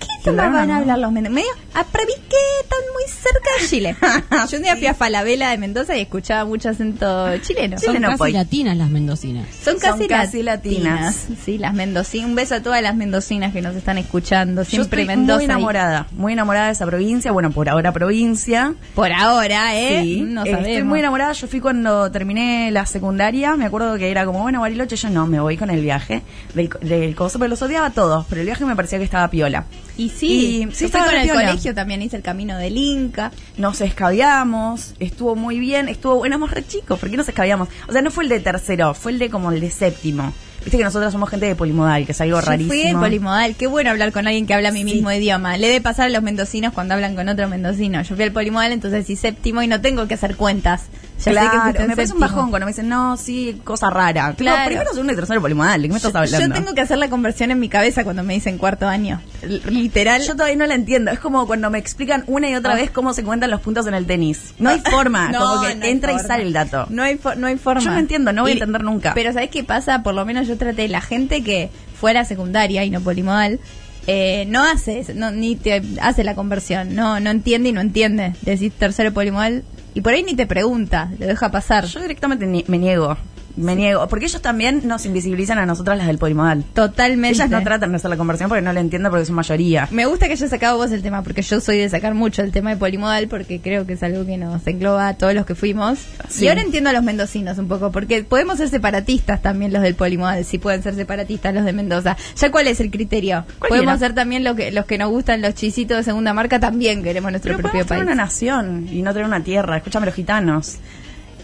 ¿Qué 0.00 0.06
idioma 0.31 0.43
¿Tendrán 0.43 0.52
van 0.52 0.70
o 0.70 0.75
a 0.75 0.76
hablar 0.78 0.99
los 0.99 1.12
mendozanos? 1.12 1.34
Medio, 1.37 1.67
a 1.75 1.84
que 1.84 2.37
están 2.62 2.78
muy 2.94 3.05
cerca 3.08 3.49
de 3.61 3.69
Chile. 3.69 3.96
Yo 4.50 4.56
un 4.56 4.62
día 4.62 4.76
fui 4.76 4.87
a 4.87 4.94
Falabella 4.94 5.50
de 5.50 5.58
Mendoza 5.58 5.96
y 5.96 6.00
escuchaba 6.00 6.44
mucho 6.44 6.70
acento 6.70 7.37
chileno. 7.38 7.78
Son 7.78 8.00
no, 8.00 8.08
casi 8.08 8.19
pues. 8.19 8.32
latinas 8.32 8.76
las 8.76 8.90
mendocinas. 8.90 9.46
Son 9.62 9.78
casi, 9.78 9.99
Son 10.00 10.08
casi 10.08 10.43
latinas. 10.43 11.26
Sí, 11.44 11.58
las 11.58 11.75
mendocinas. 11.75 12.28
Un 12.28 12.34
beso 12.34 12.55
a 12.56 12.62
todas 12.62 12.82
las 12.82 12.96
mendocinas 12.96 13.52
que 13.52 13.62
nos 13.62 13.76
están 13.76 13.99
escuchando. 13.99 14.64
Siempre 14.64 15.05
Yo 15.05 15.11
estoy 15.11 15.17
Mendoza. 15.17 15.37
muy 15.37 15.43
y- 15.43 15.44
enamorada, 15.46 16.06
muy 16.12 16.32
enamorada 16.32 16.67
de 16.67 16.73
esa 16.73 16.87
provincia. 16.87 17.32
Bueno, 17.32 17.50
por 17.50 17.69
ahora 17.69 17.93
provincia. 17.93 18.75
Por 18.94 19.12
ahora, 19.12 19.78
¿eh? 19.78 20.02
Sí, 20.02 20.20
no 20.23 20.43
sabemos. 20.43 20.67
estoy 20.67 20.82
muy 20.84 20.99
enamorada. 21.00 21.32
Yo 21.32 21.46
fui 21.46 21.61
cuando 21.61 22.11
terminé 22.11 22.70
la 22.70 22.87
secundaria. 22.87 23.56
Me 23.56 23.67
acuerdo 23.67 23.96
que 23.96 24.11
era 24.11 24.25
como, 24.25 24.43
bueno, 24.43 24.61
Bariloche, 24.61 24.96
yo 24.96 25.11
no, 25.11 25.26
me 25.26 25.40
voy 25.40 25.56
con 25.56 25.70
el 25.70 25.81
viaje 25.82 26.23
del, 26.55 26.69
del 26.81 27.14
coso, 27.14 27.38
pero 27.38 27.49
los 27.50 27.62
odiaba 27.62 27.87
a 27.87 27.90
todos. 27.90 28.26
Pero 28.28 28.40
el 28.40 28.46
viaje 28.46 28.64
me 28.64 28.76
parecía 28.76 28.99
que 28.99 29.05
estaba 29.05 29.28
piola. 29.28 29.64
Y 29.98 30.10
sí, 30.10 30.26
Y- 30.58 30.64
yo 30.66 30.70
sí, 30.72 30.88
fui 30.88 31.00
con 31.00 31.14
el 31.14 31.22
piola. 31.22 31.46
colegio 31.46 31.75
también 31.75 32.02
hice 32.02 32.16
el 32.16 32.22
camino 32.22 32.58
del 32.58 32.76
Inca. 32.76 33.32
Nos 33.56 33.81
escabiamos, 33.81 34.94
estuvo 34.98 35.34
muy 35.37 35.58
bien, 35.58 35.88
estuvo, 35.88 36.25
éramos 36.26 36.50
re 36.50 36.66
chicos, 36.66 36.98
¿por 36.98 37.10
qué 37.10 37.16
nos 37.16 37.28
escabiamos? 37.28 37.69
O 37.88 37.93
sea, 37.93 38.02
no 38.02 38.10
fue 38.10 38.25
el 38.25 38.31
de 38.31 38.40
tercero, 38.40 38.93
fue 38.94 39.12
el 39.12 39.19
de 39.19 39.31
como 39.31 39.50
el 39.50 39.60
de 39.60 39.70
séptimo. 39.70 40.32
Viste 40.66 40.78
que 40.78 40.84
nosotros 40.84 41.12
somos 41.12 41.30
gente 41.30 41.46
de 41.46 41.54
polimodal, 41.54 42.04
que 42.04 42.10
es 42.10 42.20
algo 42.20 42.40
Yo 42.40 42.44
rarísimo. 42.44 42.68
fui 42.70 42.82
en 42.82 42.98
polimodal. 42.98 43.54
Qué 43.54 43.68
bueno 43.68 43.90
hablar 43.90 44.10
con 44.10 44.26
alguien 44.26 44.46
que 44.48 44.54
habla 44.54 44.72
mi 44.72 44.80
Sí. 44.80 44.84
mismo 44.96 45.12
idioma. 45.12 45.56
Le 45.56 45.68
de 45.68 45.80
pasar 45.80 46.06
a 46.06 46.08
los 46.08 46.24
mendocinos 46.24 46.72
cuando 46.72 46.94
hablan 46.94 47.14
con 47.14 47.28
otro 47.28 47.48
mendocino. 47.48 48.02
Yo 48.02 48.16
fui 48.16 48.24
al 48.24 48.32
polimodal, 48.32 48.72
entonces 48.72 49.06
sí 49.06 49.14
séptimo 49.14 49.62
y 49.62 49.68
no 49.68 49.80
tengo 49.80 50.08
que 50.08 50.14
hacer 50.14 50.34
cuentas. 50.34 50.86
Ya 51.18 51.22
sé 51.22 51.30
que 51.30 51.36
Claro, 51.36 51.62
fuiste 51.62 51.82
en 51.82 51.88
me 51.88 51.96
parece 51.96 52.12
un 52.12 52.20
bajón 52.20 52.50
cuando 52.50 52.66
me 52.66 52.72
dicen, 52.72 52.88
no, 52.90 53.16
sí, 53.16 53.58
cosa 53.64 53.88
rara. 53.90 54.34
Claro. 54.36 54.56
Claro. 54.56 54.66
primero, 54.66 54.90
segundo 54.90 55.12
y 55.12 55.16
tercero 55.16 55.40
polimodal, 55.40 55.80
¿de 55.80 55.88
qué 55.88 55.92
me 55.92 55.96
estás 55.96 56.12
Yo- 56.12 56.18
hablando? 56.18 56.46
Yo 56.48 56.52
tengo 56.60 56.74
que 56.74 56.80
hacer 56.82 56.98
la 56.98 57.08
conversión 57.08 57.50
en 57.52 57.58
mi 57.60 57.68
cabeza 57.70 58.02
cuando 58.04 58.22
me 58.24 58.34
dicen 58.34 58.58
cuarto 58.58 58.86
año. 58.88 59.22
L- 59.42 59.60
Literal. 59.70 60.20
Yo 60.23 60.32
todavía 60.35 60.56
no 60.56 60.66
la 60.66 60.75
entiendo. 60.75 61.11
Es 61.12 61.20
como 61.20 61.46
cuando 61.46 61.70
me 61.70 61.78
explican 61.78 62.25
una 62.26 62.50
y 62.50 62.54
otra 62.56 62.73
Ah. 62.73 62.76
vez 62.76 62.90
cómo 62.90 63.14
se 63.14 63.23
cuentan 63.25 63.50
los 63.50 63.61
puntos 63.61 63.87
en 63.87 63.94
el 63.94 64.04
tenis. 64.04 64.52
No 64.58 64.68
hay 64.70 64.80
forma, 64.80 65.28
No, 65.32 65.38
como 65.38 65.62
que 65.62 65.75
no 65.76 65.85
entra 65.87 66.12
y 66.12 66.18
sale 66.18 66.42
el 66.42 66.52
dato. 66.52 66.87
No 66.90 67.04
hay, 67.04 67.18
no 67.37 67.46
hay 67.46 67.56
forma. 67.56 67.80
Yo 67.80 67.90
no 67.92 67.99
entiendo, 67.99 68.32
no 68.32 68.42
voy 68.42 68.50
a 68.50 68.54
entender 68.54 68.82
nunca. 68.82 69.14
Pero 69.14 69.32
¿sabes 69.32 69.49
qué 69.50 69.62
pasa? 69.64 70.02
Por 70.02 70.14
lo 70.14 70.26
menos 70.26 70.46
yo 70.49 70.55
traté, 70.56 70.88
la 70.88 71.00
gente 71.00 71.42
que 71.42 71.70
fue 71.98 72.10
a 72.10 72.14
la 72.14 72.25
secundaria 72.25 72.84
y 72.84 72.90
no 72.90 73.00
polimodal, 73.00 73.60
eh, 74.06 74.44
no 74.48 74.62
hace, 74.62 75.04
no, 75.14 75.30
ni 75.30 75.56
te 75.56 75.82
hace 76.00 76.22
la 76.22 76.34
conversión, 76.34 76.94
no, 76.94 77.18
no 77.20 77.30
entiende 77.30 77.70
y 77.70 77.72
no 77.72 77.80
entiende. 77.80 78.34
Decís 78.42 78.72
tercero 78.72 79.12
polimodal 79.12 79.64
y 79.94 80.00
por 80.00 80.12
ahí 80.12 80.22
ni 80.22 80.34
te 80.34 80.46
pregunta, 80.46 81.10
lo 81.18 81.26
deja 81.26 81.50
pasar. 81.50 81.86
Yo 81.86 82.00
directamente 82.00 82.46
me 82.46 82.78
niego. 82.78 83.16
Me 83.56 83.75
niego. 83.75 84.06
Porque 84.08 84.26
ellos 84.26 84.42
también 84.42 84.82
nos 84.86 85.06
invisibilizan 85.06 85.58
a 85.58 85.66
nosotras 85.66 85.96
las 85.98 86.06
del 86.06 86.18
polimodal. 86.18 86.64
Totalmente. 86.75 87.36
Ellas 87.36 87.50
no 87.50 87.62
tratan 87.62 87.90
de 87.90 87.96
hacer 87.96 88.10
la 88.10 88.16
conversión 88.16 88.48
porque 88.48 88.62
no 88.62 88.72
la 88.72 88.80
entienden 88.80 89.10
porque 89.10 89.25
son 89.26 89.34
mayoría. 89.34 89.88
Me 89.90 90.06
gusta 90.06 90.26
que 90.26 90.32
hayas 90.32 90.50
sacado 90.50 90.76
vos 90.76 90.92
el 90.92 91.02
tema, 91.02 91.22
porque 91.22 91.42
yo 91.42 91.60
soy 91.60 91.78
de 91.78 91.88
sacar 91.88 92.14
mucho 92.14 92.42
el 92.42 92.52
tema 92.52 92.70
de 92.70 92.76
polimodal, 92.76 93.28
porque 93.28 93.60
creo 93.60 93.86
que 93.86 93.94
es 93.94 94.02
algo 94.02 94.26
que 94.26 94.36
nos 94.36 94.66
engloba 94.66 95.08
a 95.08 95.14
todos 95.14 95.34
los 95.34 95.46
que 95.46 95.54
fuimos. 95.54 95.98
Sí. 96.28 96.44
Y 96.44 96.48
ahora 96.48 96.62
entiendo 96.62 96.90
a 96.90 96.92
los 96.92 97.02
mendocinos 97.02 97.58
un 97.58 97.68
poco, 97.68 97.90
porque 97.92 98.25
podemos 98.25 98.58
ser 98.58 98.68
separatistas 98.68 99.40
también 99.42 99.72
los 99.72 99.82
del 99.82 99.94
polimodal, 99.94 100.44
si 100.44 100.58
pueden 100.58 100.82
ser 100.82 100.94
separatistas 100.94 101.54
los 101.54 101.64
de 101.64 101.72
Mendoza. 101.72 102.16
¿Ya 102.36 102.50
cuál 102.50 102.66
es 102.66 102.80
el 102.80 102.90
criterio? 102.90 103.44
Cualquiera. 103.58 103.68
Podemos 103.68 103.98
ser 104.00 104.14
también 104.14 104.44
lo 104.44 104.54
que, 104.54 104.70
los 104.70 104.84
que 104.84 104.98
nos 104.98 105.10
gustan 105.10 105.40
los 105.42 105.54
chisitos 105.54 105.96
de 105.96 106.02
segunda 106.04 106.34
marca, 106.34 106.60
también 106.60 107.02
queremos 107.02 107.30
nuestro 107.30 107.56
Pero 107.56 107.62
propio 107.62 107.86
podemos 107.86 107.88
tener 107.88 108.04
país. 108.04 108.14
una 108.14 108.25
nación 108.25 108.88
y 108.90 109.02
no 109.02 109.12
tener 109.12 109.26
una 109.26 109.42
tierra. 109.42 109.76
Escúchame 109.78 110.06
los 110.06 110.14
gitanos. 110.14 110.76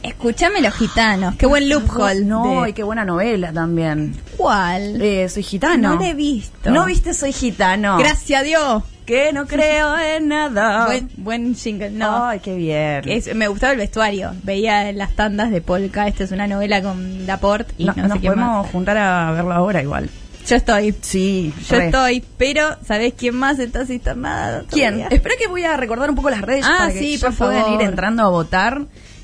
Escúchame 0.03 0.61
los 0.61 0.75
gitanos, 0.75 1.37
qué 1.37 1.47
buen 1.47 1.69
loophole. 1.69 2.25
No, 2.25 2.63
de- 2.63 2.71
y 2.71 2.73
qué 2.73 2.83
buena 2.83 3.05
novela 3.05 3.53
también. 3.53 4.17
¿Cuál? 4.37 5.01
Eh, 5.01 5.29
soy 5.29 5.43
gitano. 5.45 5.95
No 5.95 6.01
la 6.01 6.09
he 6.09 6.15
visto. 6.15 6.71
¿No 6.71 6.85
viste 6.87 7.15
Soy 7.15 7.33
gitano? 7.33 7.99
Gracias 7.99 8.41
a 8.41 8.43
Dios. 8.43 8.83
Que 9.07 9.33
no 9.33 9.47
creo 9.47 9.97
en 9.99 10.29
nada. 10.29 10.87
Buen, 10.87 11.11
buen 11.17 11.55
jingle, 11.55 11.91
no. 11.91 12.27
Ay, 12.27 12.41
qué 12.41 12.55
bien. 12.57 13.03
Es- 13.09 13.33
me 13.35 13.47
gustaba 13.49 13.73
el 13.73 13.79
vestuario. 13.79 14.33
Veía 14.43 14.91
las 14.93 15.13
tandas 15.15 15.51
de 15.51 15.61
Polka. 15.61 16.07
Esta 16.09 16.25
es 16.25 16.33
una 16.33 16.47
novela 16.47 16.83
con 16.83 17.27
Laporte 17.27 17.75
y 17.79 17.85
No- 17.85 17.95
no, 17.97 18.03
sé 18.03 18.09
nos 18.09 18.19
podemos 18.19 18.63
más. 18.65 18.71
juntar 18.73 18.97
a 18.99 19.31
verlo 19.33 19.53
ahora 19.53 19.83
igual. 19.83 20.09
Yo 20.49 20.57
estoy. 20.57 20.95
Sí, 21.01 21.53
Yo 21.69 21.77
re. 21.79 21.87
estoy, 21.87 22.25
pero 22.37 22.77
¿sabés 22.85 23.15
quién 23.17 23.37
más 23.37 23.59
está 23.61 23.87
cisternada? 23.87 24.65
¿Quién? 24.71 25.01
Espera 25.11 25.37
que 25.39 25.47
voy 25.47 25.63
a 25.65 25.77
recordar 25.77 26.11
un 26.11 26.17
poco 26.17 26.31
las 26.31 26.41
redes 26.41 26.65
Ah, 26.67 26.75
para 26.79 26.93
que 26.93 26.99
sí, 26.99 27.17
ya 27.17 27.29
por 27.29 27.39
puedan 27.39 27.63
favor. 27.63 27.81
ir 27.81 27.87
entrando 27.89 28.25
a 28.25 28.29
votar. 28.29 28.83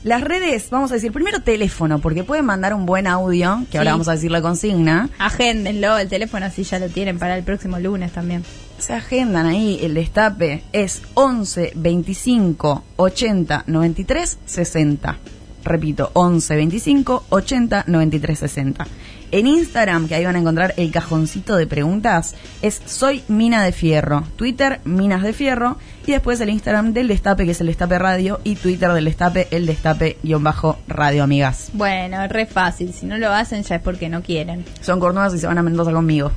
Las 0.08 0.22
redes, 0.22 0.70
vamos 0.70 0.90
a 0.90 0.94
decir, 0.94 1.12
primero 1.12 1.40
teléfono, 1.40 1.98
porque 1.98 2.24
pueden 2.24 2.46
mandar 2.46 2.72
un 2.72 2.86
buen 2.86 3.06
audio, 3.06 3.66
que 3.70 3.76
ahora 3.76 3.90
Sí. 3.90 3.92
vamos 3.92 4.08
a 4.08 4.12
decir 4.12 4.30
la 4.30 4.40
consigna. 4.40 5.10
Agéndenlo, 5.18 5.98
el 5.98 6.08
teléfono 6.08 6.46
así 6.46 6.62
ya 6.62 6.78
lo 6.78 6.88
tienen 6.88 7.18
para 7.18 7.36
el 7.36 7.44
próximo 7.44 7.78
lunes 7.78 8.10
también. 8.12 8.42
Se 8.78 8.94
agendan 8.94 9.44
ahí, 9.44 9.78
el 9.82 9.92
destape 9.92 10.62
es 10.72 11.02
11 11.12 11.72
25 11.74 12.84
80 12.96 13.64
93 13.66 14.38
60. 14.46 15.18
Repito, 15.62 16.10
11 16.14 16.56
25 16.56 17.24
80 17.28 17.84
93 17.86 18.38
60. 18.38 18.86
En 19.30 19.46
Instagram, 19.46 20.08
que 20.08 20.14
ahí 20.14 20.24
van 20.24 20.36
a 20.36 20.38
encontrar 20.38 20.72
el 20.78 20.90
cajoncito 20.90 21.56
de 21.56 21.66
preguntas, 21.66 22.34
es 22.62 22.80
Soy 22.86 23.22
Mina 23.28 23.62
de 23.62 23.72
Fierro. 23.72 24.24
Twitter, 24.36 24.80
Minas 24.84 25.22
de 25.22 25.34
Fierro. 25.34 25.76
Y 26.06 26.12
después 26.12 26.40
el 26.40 26.48
Instagram 26.48 26.94
del 26.94 27.08
Destape, 27.08 27.44
que 27.44 27.50
es 27.50 27.60
el 27.60 27.66
Destape 27.66 27.98
Radio. 27.98 28.40
Y 28.42 28.54
Twitter 28.54 28.90
del 28.92 29.04
Destape, 29.04 29.48
el 29.50 29.66
Destape-Radio, 29.66 31.22
amigas. 31.22 31.68
Bueno, 31.74 32.26
re 32.28 32.46
fácil. 32.46 32.94
Si 32.94 33.04
no 33.04 33.18
lo 33.18 33.30
hacen 33.30 33.62
ya 33.64 33.76
es 33.76 33.82
porque 33.82 34.08
no 34.08 34.22
quieren. 34.22 34.64
Son 34.80 34.98
cornudas 34.98 35.34
y 35.34 35.38
se 35.38 35.46
van 35.46 35.58
a 35.58 35.62
Mendoza 35.62 35.92
conmigo. 35.92 36.32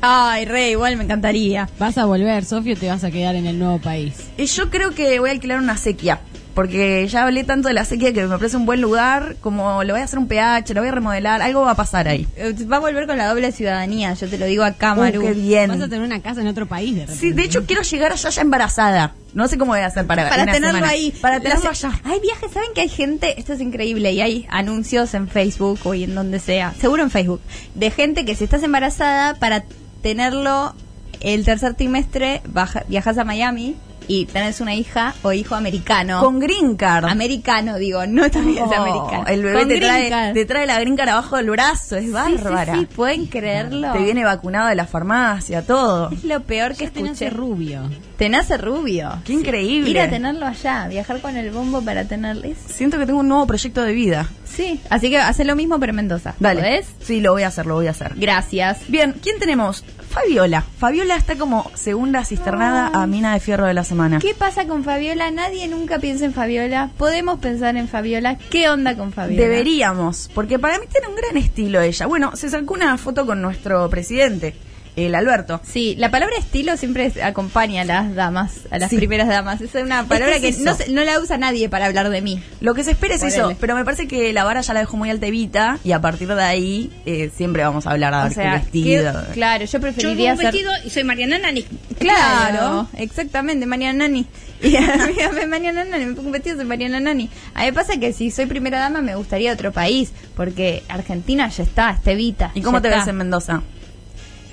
Ay, 0.00 0.44
re, 0.44 0.72
igual 0.72 0.96
me 0.96 1.04
encantaría. 1.04 1.68
¿Vas 1.78 1.96
a 1.96 2.04
volver, 2.04 2.44
Sofía, 2.44 2.74
o 2.74 2.76
te 2.76 2.88
vas 2.88 3.04
a 3.04 3.10
quedar 3.10 3.36
en 3.36 3.46
el 3.46 3.58
nuevo 3.58 3.78
país? 3.78 4.28
Y 4.36 4.46
yo 4.46 4.68
creo 4.68 4.90
que 4.90 5.18
voy 5.20 5.30
a 5.30 5.32
alquilar 5.32 5.60
una 5.60 5.76
sequía. 5.76 6.20
Porque 6.54 7.06
ya 7.08 7.24
hablé 7.24 7.42
tanto 7.44 7.68
de 7.68 7.74
la 7.74 7.84
sequía 7.84 8.12
que 8.12 8.24
me 8.26 8.36
parece 8.38 8.56
un 8.56 8.64
buen 8.66 8.80
lugar. 8.80 9.36
Como 9.40 9.82
le 9.82 9.92
voy 9.92 10.00
a 10.00 10.04
hacer 10.04 10.18
un 10.18 10.28
pH, 10.28 10.72
lo 10.74 10.80
voy 10.80 10.88
a 10.88 10.92
remodelar. 10.92 11.42
Algo 11.42 11.62
va 11.62 11.72
a 11.72 11.74
pasar 11.74 12.06
ahí. 12.08 12.26
Eh, 12.36 12.54
Va 12.70 12.76
a 12.76 12.80
volver 12.80 13.06
con 13.06 13.16
la 13.18 13.26
doble 13.28 13.50
ciudadanía, 13.52 14.14
yo 14.14 14.28
te 14.28 14.38
lo 14.38 14.46
digo 14.46 14.62
acá, 14.64 14.94
Maru. 14.94 15.20
Uh, 15.20 15.24
qué 15.26 15.32
bien. 15.32 15.68
Vas 15.68 15.80
a 15.80 15.88
tener 15.88 16.02
una 16.04 16.20
casa 16.20 16.40
en 16.40 16.46
otro 16.46 16.66
país, 16.66 16.94
de 16.94 17.00
repente. 17.02 17.20
Sí, 17.20 17.32
de 17.32 17.42
hecho 17.42 17.64
quiero 17.66 17.82
llegar 17.82 18.12
allá 18.12 18.30
ya 18.30 18.42
embarazada. 18.42 19.14
No 19.34 19.48
sé 19.48 19.58
cómo 19.58 19.72
voy 19.72 19.80
a 19.80 19.86
hacer 19.86 20.06
para 20.06 20.28
para 20.28 20.44
tenerlo 20.46 20.68
semana. 20.78 20.88
ahí. 20.92 21.10
Para 21.20 21.40
tenerlo 21.40 21.68
allá. 21.68 21.90
Hay 22.04 22.20
viajes, 22.20 22.52
¿saben 22.52 22.68
que 22.72 22.82
hay 22.82 22.88
gente? 22.88 23.38
Esto 23.40 23.52
es 23.54 23.60
increíble 23.60 24.12
y 24.12 24.20
hay 24.20 24.46
anuncios 24.48 25.12
en 25.14 25.26
Facebook 25.26 25.80
o 25.82 25.92
y 25.94 26.04
en 26.04 26.14
donde 26.14 26.38
sea, 26.38 26.72
seguro 26.80 27.02
en 27.02 27.10
Facebook, 27.10 27.40
de 27.74 27.90
gente 27.90 28.24
que 28.24 28.36
si 28.36 28.44
estás 28.44 28.62
embarazada 28.62 29.34
para 29.34 29.64
tenerlo 30.02 30.74
el 31.20 31.44
tercer 31.44 31.74
trimestre 31.74 32.42
baja- 32.46 32.84
viajas 32.86 33.18
a 33.18 33.24
Miami 33.24 33.74
y 34.08 34.26
tenés 34.26 34.60
una 34.60 34.74
hija 34.74 35.14
o 35.22 35.32
hijo 35.32 35.54
americano. 35.54 36.20
Con 36.20 36.38
green 36.40 36.76
card. 36.76 37.06
Americano, 37.06 37.76
digo, 37.78 38.06
no 38.06 38.30
también 38.30 38.64
es 38.64 38.70
Oh, 38.70 38.74
americano. 38.74 39.24
El 39.26 39.42
bebé 39.42 39.66
te 39.66 39.78
trae, 39.80 40.32
te 40.34 40.44
trae 40.44 40.66
la 40.66 40.78
green 40.80 40.96
card 40.96 41.08
abajo 41.10 41.36
del 41.36 41.50
brazo. 41.50 41.96
Es 41.96 42.04
Sí, 42.06 42.10
bárbara. 42.10 42.74
Sí, 42.74 42.80
sí, 42.80 42.86
pueden 42.86 43.26
creerlo. 43.26 43.92
Te 43.92 43.98
viene 43.98 44.24
vacunado 44.24 44.68
de 44.68 44.74
la 44.74 44.86
farmacia, 44.86 45.62
todo. 45.62 46.10
Es 46.10 46.24
lo 46.24 46.40
peor 46.40 46.74
que 46.74 46.84
escuché. 46.84 47.30
rubio. 47.30 47.82
Te 48.16 48.28
nace 48.28 48.56
rubio. 48.58 49.10
Qué 49.24 49.32
increíble. 49.32 49.90
Ir 49.90 49.98
a 50.00 50.08
tenerlo 50.08 50.46
allá, 50.46 50.86
viajar 50.88 51.20
con 51.20 51.36
el 51.36 51.50
bombo 51.50 51.82
para 51.82 52.04
tenerlo. 52.04 52.44
es- 52.44 52.58
Siento 52.58 52.96
que 52.98 53.06
tengo 53.06 53.20
un 53.20 53.28
nuevo 53.28 53.46
proyecto 53.46 53.82
de 53.82 53.92
vida. 53.92 54.28
Sí, 54.44 54.80
así 54.88 55.10
que 55.10 55.18
hace 55.18 55.44
lo 55.44 55.56
mismo 55.56 55.80
pero 55.80 55.90
en 55.90 55.96
Mendoza. 55.96 56.34
Dale. 56.38 56.60
¿Podés? 56.60 56.86
Sí, 57.02 57.20
lo 57.20 57.32
voy 57.32 57.42
a 57.42 57.48
hacer, 57.48 57.66
lo 57.66 57.74
voy 57.74 57.88
a 57.88 57.90
hacer. 57.90 58.12
Gracias. 58.14 58.82
Bien, 58.88 59.16
¿quién 59.20 59.40
tenemos? 59.40 59.84
Fabiola. 60.10 60.62
Fabiola 60.78 61.16
está 61.16 61.34
como 61.34 61.68
segunda 61.74 62.24
cisternada 62.24 62.88
a 62.94 63.04
Mina 63.08 63.34
de 63.34 63.40
Fierro 63.40 63.66
de 63.66 63.74
la 63.74 63.82
semana. 63.82 64.20
¿Qué 64.20 64.32
pasa 64.32 64.64
con 64.68 64.84
Fabiola? 64.84 65.32
Nadie 65.32 65.66
nunca 65.66 65.98
piensa 65.98 66.24
en 66.24 66.32
Fabiola. 66.32 66.90
Podemos 66.96 67.40
pensar 67.40 67.76
en 67.76 67.88
Fabiola. 67.88 68.38
¿Qué 68.48 68.68
onda 68.68 68.96
con 68.96 69.12
Fabiola? 69.12 69.42
Deberíamos, 69.42 70.30
porque 70.32 70.60
para 70.60 70.78
mí 70.78 70.86
tiene 70.88 71.08
un 71.08 71.16
gran 71.16 71.36
estilo 71.36 71.80
ella. 71.80 72.06
Bueno, 72.06 72.36
se 72.36 72.48
sacó 72.48 72.74
una 72.74 72.96
foto 72.96 73.26
con 73.26 73.42
nuestro 73.42 73.90
presidente, 73.90 74.54
el 74.96 75.14
Alberto. 75.14 75.60
Sí, 75.64 75.94
la 75.98 76.10
palabra 76.10 76.36
estilo 76.38 76.76
siempre 76.76 77.06
es- 77.06 77.22
acompaña 77.22 77.82
a 77.82 77.84
las 77.84 78.14
damas, 78.14 78.60
a 78.70 78.78
las 78.78 78.90
Sí. 78.90 78.96
primeras 78.96 79.28
damas. 79.28 79.60
Es 79.60 79.74
una 79.74 80.04
palabra 80.04 80.36
Es 80.36 80.42
que, 80.56 80.62
no, 80.62 80.74
se- 80.74 80.90
no 80.90 81.02
la 81.04 81.18
usa 81.20 81.36
nadie 81.38 81.68
para 81.68 81.86
hablar 81.86 82.10
de 82.10 82.20
mí. 82.22 82.42
Lo 82.60 82.74
que 82.74 82.84
se 82.84 82.92
espera 82.92 83.14
es 83.14 83.20
Ponele. 83.20 83.38
eso, 83.38 83.56
pero 83.60 83.74
me 83.74 83.84
parece 83.84 84.06
que 84.08 84.32
la 84.32 84.44
vara 84.44 84.60
ya 84.60 84.72
la 84.74 84.80
dejó 84.80 84.96
muy 84.96 85.10
alta 85.10 85.26
Evita 85.26 85.78
y 85.84 85.92
a 85.92 86.00
partir 86.00 86.28
de 86.28 86.42
ahí 86.42 86.90
eh, 87.06 87.30
siempre 87.36 87.62
vamos 87.64 87.86
a 87.86 87.90
hablar 87.90 88.14
a 88.14 88.24
O 88.26 88.30
sea, 88.30 88.54
vestido. 88.54 89.12
claro, 89.32 89.64
yo 89.64 89.72
Yo 89.72 89.80
preferiría 89.80 90.32
un 90.32 90.38
ser... 90.38 90.46
vestido 90.52 90.70
y 90.84 90.90
soy 90.90 91.04
Mariana 91.04 91.38
Nani. 91.38 91.64
Claro, 91.98 92.88
exactamente, 92.96 93.66
Mariana 93.66 94.06
Nani. 94.08 94.26
Y 94.62 94.76
a 94.76 94.80
mí, 94.80 95.20
a 95.20 95.30
mí, 95.32 95.46
Mariana 95.46 95.84
Nani, 95.84 96.06
me 96.06 96.12
pongo 96.14 96.28
un 96.28 96.32
vestido, 96.32 96.56
soy 96.56 96.64
Mariana 96.64 97.00
Nani. 97.00 97.28
A 97.54 97.60
mí 97.60 97.66
me 97.66 97.72
pasa 97.72 97.98
que 97.98 98.12
si 98.12 98.30
soy 98.30 98.46
primera 98.46 98.78
dama 98.78 99.02
me 99.02 99.14
gustaría 99.16 99.52
otro 99.52 99.72
país, 99.72 100.12
porque 100.36 100.82
Argentina 100.88 101.48
ya 101.48 101.62
está, 101.64 101.90
está 101.90 102.12
Evita. 102.12 102.50
¿Y 102.54 102.62
cómo 102.62 102.80
te 102.80 102.88
está. 102.88 103.00
ves 103.00 103.08
en 103.08 103.16
Mendoza? 103.16 103.62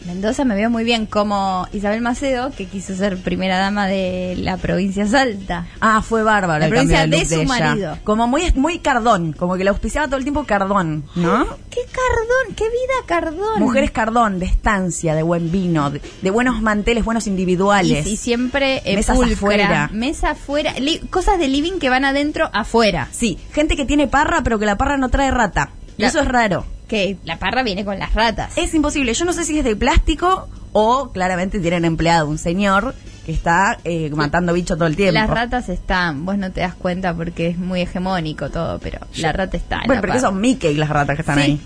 Mendoza 0.05 0.45
me 0.45 0.55
veo 0.55 0.69
muy 0.69 0.83
bien 0.83 1.05
como 1.05 1.67
Isabel 1.73 2.01
Macedo, 2.01 2.51
que 2.51 2.65
quiso 2.65 2.95
ser 2.95 3.17
primera 3.17 3.57
dama 3.59 3.85
de 3.87 4.35
la 4.39 4.57
provincia 4.57 5.05
Salta. 5.05 5.67
Ah, 5.79 6.01
fue 6.01 6.23
bárbaro 6.23 6.59
La 6.59 6.65
el 6.65 6.71
provincia 6.71 7.05
de, 7.07 7.25
su 7.25 7.43
marido. 7.43 7.97
Como 8.03 8.27
muy 8.27 8.51
muy 8.55 8.79
cardón, 8.79 9.33
como 9.33 9.55
que 9.57 9.63
la 9.63 9.71
auspiciaba 9.71 10.07
todo 10.07 10.17
el 10.17 10.23
tiempo 10.23 10.43
cardón, 10.45 11.05
¿no? 11.15 11.45
¡Qué 11.69 11.81
cardón! 11.85 12.55
¡Qué 12.55 12.63
vida 12.65 13.05
cardón! 13.05 13.59
Mujeres 13.59 13.91
cardón, 13.91 14.39
de 14.39 14.47
estancia, 14.47 15.13
de 15.13 15.21
buen 15.23 15.51
vino, 15.51 15.91
de, 15.91 16.01
de 16.21 16.29
buenos 16.31 16.61
manteles, 16.61 17.05
buenos 17.05 17.27
y, 17.27 17.29
individuales. 17.29 18.07
y 18.07 18.17
siempre 18.17 18.81
eh, 18.85 18.95
Mesas 18.95 19.15
pulcra, 19.15 19.33
afuera. 19.35 19.89
Mesa 19.93 20.31
afuera. 20.31 20.73
li- 20.79 20.99
cosas 21.11 21.37
de 21.37 21.47
living 21.47 21.79
que 21.79 21.89
van 21.89 22.05
adentro, 22.05 22.49
afuera. 22.53 23.07
Sí, 23.11 23.37
gente 23.53 23.75
que 23.75 23.85
tiene 23.85 24.07
parra, 24.07 24.41
pero 24.43 24.57
que 24.57 24.65
la 24.65 24.77
parra 24.77 24.97
no 24.97 25.09
trae 25.09 25.29
rata. 25.31 25.69
Y 25.97 26.01
La- 26.01 26.07
eso 26.07 26.19
es 26.21 26.27
raro. 26.27 26.65
Que 26.91 27.17
la 27.23 27.37
parra 27.39 27.63
viene 27.63 27.83
con 27.85 27.97
las 27.97 28.13
ratas. 28.13 28.57
Es 28.57 28.73
imposible. 28.73 29.13
Yo 29.13 29.25
no 29.25 29.33
sé 29.33 29.45
si 29.45 29.57
es 29.57 29.63
de 29.65 29.75
plástico 29.75 30.47
o 30.73 31.09
claramente 31.11 31.59
tienen 31.59 31.85
empleado 31.85 32.27
un 32.27 32.37
señor 32.37 32.93
que 33.25 33.31
está 33.31 33.77
eh, 33.83 34.09
matando 34.11 34.51
bicho 34.53 34.75
todo 34.75 34.87
el 34.87 34.95
tiempo. 34.95 35.13
Las 35.13 35.29
ratas 35.29 35.69
están, 35.69 36.25
vos 36.25 36.37
no 36.37 36.51
te 36.51 36.61
das 36.61 36.75
cuenta 36.75 37.13
porque 37.13 37.47
es 37.47 37.57
muy 37.57 37.81
hegemónico 37.81 38.49
todo, 38.49 38.77
pero 38.79 38.99
la 39.17 39.31
rata 39.31 39.55
está. 39.57 39.81
en 39.81 39.87
Bueno, 39.87 40.01
parra. 40.01 40.19
son 40.19 40.41
Mickey 40.41 40.73
las 40.75 40.89
ratas 40.89 41.15
que 41.15 41.21
están 41.21 41.37
Sí. 41.37 41.41
ahí. 41.43 41.61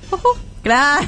Claro, 0.63 1.07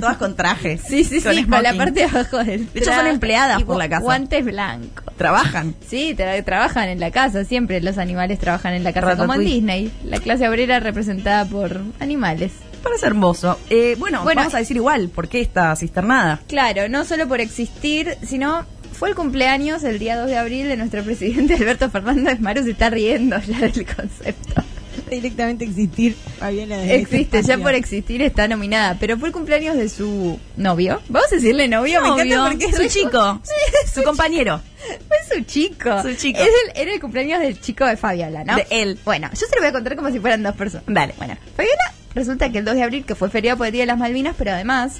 todas 0.00 0.16
con 0.16 0.34
trajes. 0.34 0.80
Sí, 0.88 1.04
sí, 1.04 1.20
sí, 1.20 1.44
con 1.46 1.62
la 1.62 1.72
parte 1.74 2.00
de 2.00 2.04
abajo 2.04 2.38
del 2.44 2.72
De 2.72 2.80
hecho, 2.80 2.92
son 2.92 3.06
empleadas 3.06 3.60
y 3.60 3.64
por 3.64 3.76
la 3.76 3.88
casa. 3.88 4.02
Guantes 4.02 4.44
blancos. 4.44 5.04
Trabajan. 5.16 5.74
Sí, 5.86 6.14
tra- 6.18 6.44
trabajan 6.44 6.88
en 6.88 6.98
la 7.00 7.10
casa, 7.12 7.44
siempre 7.44 7.80
los 7.80 7.96
animales 7.98 8.38
trabajan 8.40 8.74
en 8.74 8.82
la 8.84 8.92
casa, 8.92 9.16
como 9.16 9.34
en. 9.34 9.40
Disney. 9.40 9.92
La 10.04 10.18
clase 10.18 10.48
obrera 10.48 10.80
representada 10.80 11.44
por 11.44 11.80
animales. 12.00 12.52
Parece 12.88 13.06
hermoso. 13.06 13.58
Eh, 13.70 13.96
bueno, 13.98 14.22
Bueno, 14.24 14.40
vamos 14.40 14.54
a 14.54 14.58
decir 14.58 14.76
igual, 14.76 15.08
¿por 15.08 15.28
qué 15.28 15.40
está 15.40 15.74
cisternada? 15.76 16.40
Claro, 16.48 16.88
no 16.88 17.04
solo 17.04 17.28
por 17.28 17.40
existir, 17.40 18.16
sino 18.26 18.64
fue 18.92 19.10
el 19.10 19.14
cumpleaños 19.14 19.84
el 19.84 19.98
día 19.98 20.16
2 20.18 20.26
de 20.28 20.36
abril 20.38 20.68
de 20.68 20.76
nuestro 20.76 21.02
presidente 21.04 21.54
Alberto 21.54 21.90
Fernández. 21.90 22.40
Maru 22.40 22.62
se 22.64 22.70
está 22.72 22.90
riendo 22.90 23.38
ya 23.40 23.58
del 23.60 23.86
concepto. 23.86 24.62
Directamente 25.08 25.64
existir, 25.64 26.14
este 26.42 26.94
Existe, 26.96 27.42
ya 27.42 27.56
por 27.56 27.74
existir 27.74 28.20
está 28.20 28.46
nominada, 28.46 28.96
pero 29.00 29.16
fue 29.16 29.28
el 29.28 29.32
cumpleaños 29.32 29.74
de 29.76 29.88
su 29.88 30.38
novio. 30.58 31.00
¿Vamos 31.08 31.32
a 31.32 31.36
decirle 31.36 31.66
novio? 31.66 32.02
Me 32.02 32.08
encanta 32.08 32.24
Novio, 32.36 32.50
porque 32.50 32.64
es 32.66 32.76
su 32.92 32.98
chico, 33.00 33.40
Sí, 33.44 33.90
su 33.94 34.02
compañero. 34.02 34.60
Fue 35.08 35.38
su 35.38 35.44
chico. 35.44 36.02
Su 36.02 36.14
chico. 36.14 36.38
Es 36.40 36.48
el- 36.48 36.82
era 36.82 36.92
el 36.92 37.00
cumpleaños 37.00 37.40
del 37.40 37.58
chico 37.58 37.86
de 37.86 37.96
Fabiola, 37.96 38.44
¿no? 38.44 38.56
De 38.56 38.66
él. 38.70 38.98
Bueno, 39.04 39.30
yo 39.32 39.46
se 39.46 39.54
lo 39.54 39.62
voy 39.62 39.68
a 39.68 39.72
contar 39.72 39.96
como 39.96 40.10
si 40.10 40.18
fueran 40.20 40.42
dos 40.42 40.54
personas. 40.56 40.84
Dale. 40.86 41.14
Bueno, 41.16 41.36
Fabiola 41.56 41.94
resulta 42.14 42.50
que 42.50 42.58
el 42.58 42.64
2 42.64 42.74
de 42.74 42.82
abril, 42.82 43.04
que 43.04 43.14
fue 43.14 43.30
feriado 43.30 43.58
por 43.58 43.66
el 43.66 43.72
Día 43.72 43.82
de 43.82 43.86
las 43.86 43.98
Malvinas, 43.98 44.34
pero 44.38 44.52
además 44.52 44.96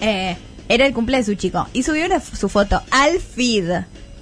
eh, 0.00 0.36
era 0.68 0.86
el 0.86 0.92
cumple 0.94 1.18
de 1.18 1.24
su 1.24 1.34
chico. 1.34 1.68
Y 1.72 1.82
subió 1.82 2.06
una- 2.06 2.20
su 2.20 2.48
foto 2.48 2.82
al 2.90 3.18
feed. 3.20 3.70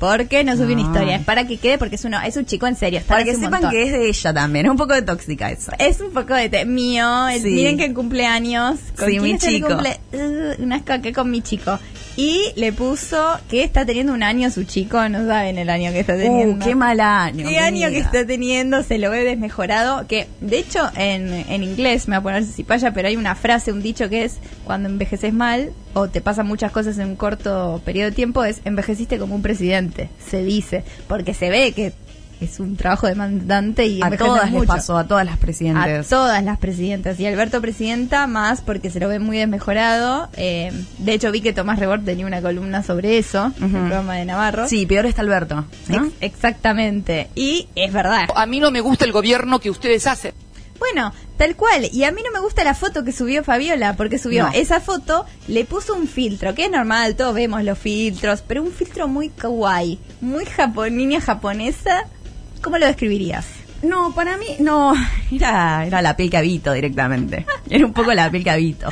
Porque 0.01 0.45
no 0.45 0.57
subió 0.57 0.75
una 0.77 0.85
Ah. 0.85 0.87
historia. 0.93 1.17
Es 1.17 1.25
para 1.25 1.45
que 1.49 1.57
quede, 1.57 1.77
porque 1.77 1.97
es, 1.97 2.05
uno, 2.05 2.21
es 2.23 2.37
un 2.37 2.47
chico 2.47 2.69
en 2.69 2.77
serio. 2.77 3.01
Para 3.09 3.25
que 3.25 3.35
sepan 3.35 3.51
montón. 3.51 3.71
que 3.73 3.83
es 3.83 3.91
de 3.93 4.09
ella 4.09 4.33
también. 4.33 4.67
Es 4.67 4.71
un 4.71 4.77
poco 4.77 4.95
de 4.95 5.03
tóxica 5.03 5.51
eso. 5.51 5.73
Es 5.81 6.01
un 6.01 6.13
poco 6.13 6.35
de 6.35 6.49
te- 6.49 6.65
mío. 6.67 7.27
el- 7.27 7.43
Sí. 7.43 7.49
Miren 7.49 7.77
que 7.79 7.93
cumpleaños. 7.93 8.79
¿Con 8.97 9.07
Sí, 9.09 9.19
quién 9.19 9.23
mi 9.25 9.39
chico. 9.39 9.67
cumple? 9.67 9.99
Uh, 10.13 10.63
una 10.63 10.77
con 11.13 11.29
mi 11.31 11.43
chico. 11.43 11.81
Y 12.19 12.53
le 12.57 12.73
puso 12.73 13.39
que 13.49 13.63
está 13.63 13.87
teniendo 13.87 14.13
un 14.13 14.25
año 14.25 14.51
su 14.51 14.65
chico. 14.65 15.09
No 15.09 15.25
saben 15.25 15.57
el 15.57 15.71
año 15.71 15.93
que 15.93 16.01
está 16.01 16.17
teniendo. 16.17 16.57
Uh, 16.57 16.59
qué 16.59 16.75
mal 16.75 16.99
año. 16.99 17.49
¿Qué 17.49 17.61
año 17.61 17.91
que 17.91 17.99
está 17.99 18.27
teniendo? 18.27 18.83
Se 18.83 18.99
lo 18.99 19.11
ve 19.11 19.23
desmejorado. 19.23 20.05
Que, 20.09 20.27
de 20.41 20.59
hecho, 20.59 20.81
en, 20.97 21.33
en 21.33 21.63
inglés, 21.63 22.09
me 22.09 22.19
voy 22.19 22.33
a 22.33 22.35
poner 22.35 22.45
cipaya, 22.45 22.93
pero 22.93 23.07
hay 23.07 23.15
una 23.15 23.37
frase, 23.37 23.71
un 23.71 23.83
dicho 23.83 24.09
que 24.09 24.25
es: 24.25 24.39
cuando 24.65 24.89
envejeces 24.89 25.33
mal 25.33 25.71
o 25.95 26.09
te 26.09 26.21
pasan 26.21 26.49
muchas 26.49 26.73
cosas 26.73 26.99
en 26.99 27.11
un 27.11 27.15
corto 27.15 27.81
periodo 27.85 28.11
de 28.11 28.17
tiempo, 28.17 28.43
es 28.43 28.63
envejeciste 28.65 29.17
como 29.21 29.37
un 29.37 29.43
presidente. 29.43 30.11
Se 30.29 30.43
dice. 30.43 30.83
Porque 31.07 31.35
se 31.35 31.51
ve 31.51 31.71
que 31.71 31.93
es 32.41 32.61
un 32.61 32.77
trabajo 32.77 33.07
demandante 33.07 33.87
y 33.87 34.01
A 34.03 34.11
todas 34.17 34.45
les 34.45 34.53
mucho. 34.53 34.67
pasó, 34.67 34.97
a 34.99 35.07
todas 35.09 35.25
las 35.25 35.35
A 35.37 35.39
presidentes. 35.39 36.09
todas 36.09 36.43
las 36.45 36.59
presidentas. 36.59 37.19
Y 37.19 37.27
Alberto 37.27 37.61
presidenta 37.61 38.27
más 38.27 38.61
porque 38.61 38.91
se 38.91 39.01
lo 39.01 39.09
ve 39.09 39.19
muy 39.19 39.39
desmejorado. 39.39 40.29
Eh, 40.37 40.73
de 40.99 41.13
hecho, 41.15 41.33
vi 41.33 41.41
que 41.41 41.53
Tomás 41.53 41.79
Rebord 41.79 42.05
tenía 42.05 42.27
una 42.27 42.41
columna 42.41 42.83
sobre 42.83 43.19
eso, 43.19 43.53
en 43.59 43.65
el 43.65 43.71
programa 43.71 44.15
de 44.17 44.25
Navarro. 44.25 44.69
Sí, 44.69 44.87
peor 44.87 45.07
está 45.07 45.23
Alberto. 45.23 45.65
¿no? 45.89 46.07
Ex- 46.07 46.15
exactamente. 46.21 47.29
Y 47.35 47.69
es 47.75 47.93
verdad. 47.93 48.29
A 48.35 48.47
mí 48.47 48.61
no 48.61 48.71
me 48.71 48.81
gusta 48.81 49.05
el 49.05 49.13
gobierno 49.13 49.59
que 49.61 49.71
ustedes 49.71 50.07
hacen. 50.07 50.33
Bueno, 50.79 51.13
tal 51.37 51.57
cual. 51.57 51.89
Y 51.93 52.05
a 52.05 52.13
mí 52.13 52.21
no 52.25 52.31
me 52.33 52.39
gusta 52.39 52.63
la 52.63 52.73
foto 52.75 53.03
que 53.05 53.11
subió 53.11 53.43
Fabiola, 53.43 53.95
porque 53.97 54.17
subió 54.17 54.45
No. 54.45 54.53
esa 54.55 54.81
foto, 54.81 55.27
le 55.49 55.65
puso 55.65 55.95
un 55.97 56.07
filtro, 56.07 56.55
que 56.55 56.67
es 56.67 56.71
normal, 56.71 57.17
todos 57.17 57.35
vemos 57.35 57.65
los 57.65 57.77
filtros, 57.79 58.45
pero 58.47 58.63
un 58.63 58.71
filtro 58.71 59.09
muy 59.09 59.29
kawaii, 59.29 59.99
muy 60.21 60.45
japo 60.45 60.87
niña 60.89 61.21
japonesa. 61.21 62.05
¿Cómo 62.61 62.79
lo 62.79 62.87
describirías? 62.87 63.47
No, 63.83 64.13
para 64.13 64.37
mí, 64.37 64.57
no. 64.59 64.93
Era, 65.31 65.87
era 65.87 66.03
la 66.03 66.17
piel 66.17 66.31
que 66.31 66.39
habito 66.39 66.73
directamente. 66.73 67.47
Era 67.69 67.85
un 67.85 67.93
poco 67.93 68.13
la 68.15 68.31
piel 68.31 68.43
que 68.43 68.51
habito. 68.51 68.89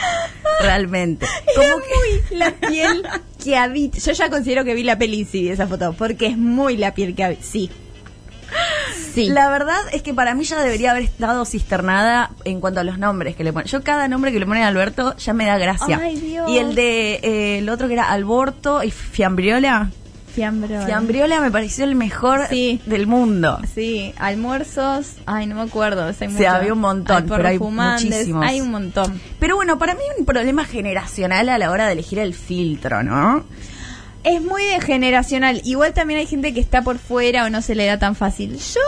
Realmente. 0.61 1.27
Como 1.57 1.79
que. 1.79 1.95
muy 1.95 2.39
la 2.39 2.53
piel 2.53 3.03
que 3.43 3.57
habita. 3.57 3.99
Yo 3.99 4.13
ya 4.13 4.31
considero 4.31 4.65
que 4.65 4.75
vi 4.75 4.85
la 4.85 4.99
peli 4.99 5.21
y 5.21 5.25
sí 5.25 5.43
vi 5.43 5.49
esa 5.49 5.67
foto, 5.67 5.95
porque 5.95 6.27
es 6.27 6.39
muy 6.39 6.77
la 6.77 6.95
piel 6.95 7.15
que 7.15 7.25
habita. 7.25 7.43
Sí. 7.43 7.71
Sí. 9.13 9.29
La 9.29 9.49
verdad 9.49 9.81
es 9.93 10.03
que 10.03 10.15
para 10.15 10.35
mí 10.35 10.45
ya 10.45 10.63
debería 10.63 10.93
haber 10.93 11.03
estado 11.03 11.45
cisternada 11.45 12.31
en 12.45 12.61
cuanto 12.61 12.81
a 12.81 12.85
los 12.85 12.99
nombres 12.99 13.35
que 13.35 13.43
le 13.43 13.53
ponen. 13.53 13.67
Yo 13.67 13.83
cada 13.83 14.09
nombre 14.09 14.31
que 14.31 14.39
le 14.39 14.47
ponen 14.47 14.63
a 14.63 14.69
Alberto 14.69 15.17
ya 15.17 15.33
me 15.33 15.47
da 15.47 15.59
gracia. 15.59 15.99
Ay, 16.01 16.21
Dios. 16.21 16.49
Y 16.49 16.59
el 16.59 16.75
de 16.75 17.15
eh, 17.23 17.59
el 17.59 17.69
otro 17.71 17.89
que 17.89 17.95
era 17.95 18.11
Alborto 18.11 18.85
y 18.85 18.91
Fiambriola. 18.91 19.91
Fiambriola 20.37 21.41
me 21.41 21.51
pareció 21.51 21.85
el 21.85 21.95
mejor 21.95 22.47
Sí. 22.49 22.81
del 22.87 23.07
mundo. 23.07 23.59
Sí, 23.75 24.13
almuerzos. 24.19 25.15
Ay, 25.27 25.47
no 25.47 25.57
me 25.57 25.63
acuerdo. 25.63 26.05
Hay 26.07 26.15
Sí, 26.15 26.29
mucho. 26.29 26.49
había 26.51 26.73
un 26.73 26.81
montón, 26.81 27.17
Hay 27.17 27.29
pero 27.29 27.49
hay 27.49 27.59
muchísimos. 27.59 28.45
Hay 28.47 28.61
un 28.61 28.71
montón. 28.71 29.21
Pero 29.41 29.57
bueno, 29.57 29.79
para 29.79 29.95
mí 29.95 30.01
un 30.19 30.25
problema 30.25 30.65
generacional 30.65 31.49
a 31.49 31.59
la 31.59 31.71
hora 31.71 31.87
de 31.87 31.93
elegir 31.95 32.19
el 32.19 32.35
filtro, 32.35 33.03
¿no? 33.03 33.45
Es 34.25 34.43
muy 34.43 34.65
de 34.65 34.81
generacional. 34.81 35.61
Igual 35.65 35.95
también 35.95 36.21
hay 36.21 36.27
gente 36.27 36.53
que 36.53 36.61
está 36.61 36.83
por 36.83 36.99
fuera 36.99 37.45
o 37.45 37.51
no 37.51 37.63
se 37.63 37.75
le 37.75 37.87
da 37.87 37.99
tan 37.99 38.15
fácil. 38.15 38.57
Yo 38.59 38.81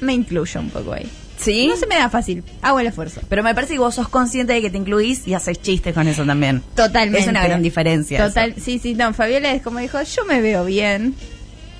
me 0.00 0.12
incluyo 0.12 0.60
un 0.60 0.70
poco 0.70 0.92
ahí. 0.92 1.08
Sí. 1.40 1.66
No 1.68 1.76
se 1.76 1.86
me 1.86 1.96
da 1.96 2.10
fácil. 2.10 2.44
Hago 2.62 2.80
el 2.80 2.86
esfuerzo. 2.86 3.20
Pero 3.28 3.42
me 3.42 3.54
parece 3.54 3.72
que 3.74 3.78
vos 3.78 3.94
sos 3.94 4.08
consciente 4.08 4.52
de 4.52 4.60
que 4.60 4.70
te 4.70 4.76
incluís 4.78 5.26
y 5.26 5.34
haces 5.34 5.60
chistes 5.62 5.94
con 5.94 6.06
eso 6.08 6.24
también. 6.24 6.62
Totalmente. 6.76 7.20
Es 7.20 7.28
una 7.28 7.42
gran 7.44 7.62
diferencia. 7.62 8.26
Total, 8.26 8.50
eso. 8.50 8.60
sí, 8.64 8.78
sí, 8.78 8.94
no, 8.94 9.12
Fabiola 9.14 9.52
es 9.52 9.62
como 9.62 9.78
dijo, 9.78 9.98
yo 10.02 10.24
me 10.26 10.40
veo 10.42 10.64
bien, 10.64 11.14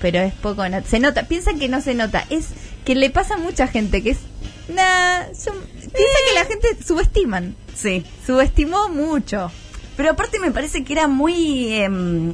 pero 0.01 0.19
es 0.19 0.33
poco, 0.33 0.67
no- 0.67 0.83
se 0.83 0.99
nota, 0.99 1.23
piensa 1.27 1.53
que 1.53 1.67
no 1.67 1.79
se 1.81 1.93
nota, 1.93 2.25
es 2.29 2.47
que 2.85 2.95
le 2.95 3.09
pasa 3.11 3.35
a 3.35 3.37
mucha 3.37 3.67
gente 3.67 4.01
que 4.01 4.11
es, 4.11 4.17
nah, 4.73 5.25
piensa 5.25 6.17
que 6.27 6.33
la 6.33 6.45
gente 6.45 6.83
subestiman, 6.83 7.55
Sí. 7.75 8.03
subestimó 8.25 8.89
mucho. 8.89 9.51
Pero 9.97 10.11
aparte 10.11 10.39
me 10.39 10.51
parece 10.51 10.83
que 10.83 10.93
era 10.93 11.07
muy... 11.07 11.73
em, 11.75 12.33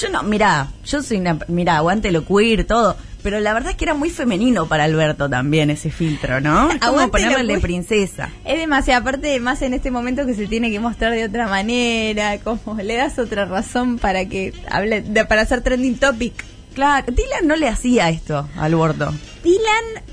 yo 0.00 0.08
no, 0.10 0.22
mira, 0.24 0.68
yo 0.84 1.02
soy 1.02 1.18
una... 1.18 1.38
Mira, 1.48 1.76
aguante 1.76 2.10
lo 2.10 2.24
queer, 2.24 2.64
todo. 2.64 2.96
Pero 3.22 3.38
la 3.40 3.52
verdad 3.52 3.72
es 3.72 3.76
que 3.76 3.84
era 3.84 3.94
muy 3.94 4.08
femenino 4.10 4.66
para 4.66 4.84
Alberto 4.84 5.28
también 5.28 5.68
ese 5.70 5.90
filtro, 5.90 6.40
¿no? 6.40 6.70
Es 6.70 6.78
como 6.80 7.10
ponerle 7.10 7.46
queer. 7.48 7.60
princesa. 7.60 8.30
Es 8.44 8.58
demasiado, 8.58 9.02
aparte 9.02 9.38
más 9.40 9.60
en 9.62 9.74
este 9.74 9.90
momento 9.90 10.24
que 10.24 10.34
se 10.34 10.46
tiene 10.46 10.70
que 10.70 10.80
mostrar 10.80 11.12
de 11.12 11.24
otra 11.26 11.46
manera, 11.46 12.38
como 12.38 12.76
le 12.82 12.94
das 12.96 13.18
otra 13.18 13.44
razón 13.44 13.98
para 13.98 14.24
que 14.26 14.54
hable, 14.70 15.02
de- 15.02 15.24
para 15.26 15.42
hacer 15.42 15.60
trending 15.60 15.96
topic. 15.98 16.32
Claro, 16.74 17.06
Dylan 17.12 17.46
no 17.46 17.56
le 17.56 17.68
hacía 17.68 18.08
esto 18.08 18.48
a 18.56 18.64
Alberto. 18.64 19.12
Dylan, 19.44 20.04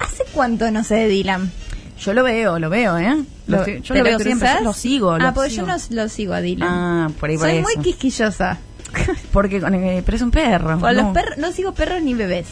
¿hace 0.00 0.24
cuánto 0.32 0.70
no 0.70 0.82
sé 0.82 0.94
de 0.96 1.08
Dylan? 1.08 1.52
Yo 2.00 2.12
lo 2.14 2.22
veo, 2.24 2.58
lo 2.58 2.68
veo, 2.68 2.98
¿eh? 2.98 3.16
Lo 3.46 3.64
yo 3.66 3.80
¿te 3.94 3.98
lo 3.98 4.04
veo 4.04 4.18
siempre, 4.18 4.48
yo 4.58 4.64
lo 4.64 4.72
sigo. 4.72 5.18
lo 5.18 5.28
Ah, 5.28 5.32
porque 5.34 5.50
sigo. 5.50 5.66
yo 5.66 5.72
no 5.72 5.78
lo 6.02 6.08
sigo 6.08 6.34
a 6.34 6.40
Dylan. 6.40 6.68
Ah, 6.68 7.10
por 7.20 7.30
ahí 7.30 7.38
por 7.38 7.48
Soy 7.48 7.58
eso. 7.58 7.68
muy 7.68 7.82
quisquillosa. 7.84 8.58
Porque 9.32 9.60
con 9.60 9.74
el- 9.74 10.02
pero 10.02 10.16
es 10.16 10.22
un 10.22 10.30
perro. 10.30 10.78
Con 10.80 10.94
no. 10.96 11.02
los 11.02 11.12
perros, 11.12 11.38
no 11.38 11.52
sigo 11.52 11.72
perros 11.72 12.02
ni 12.02 12.14
bebés. 12.14 12.46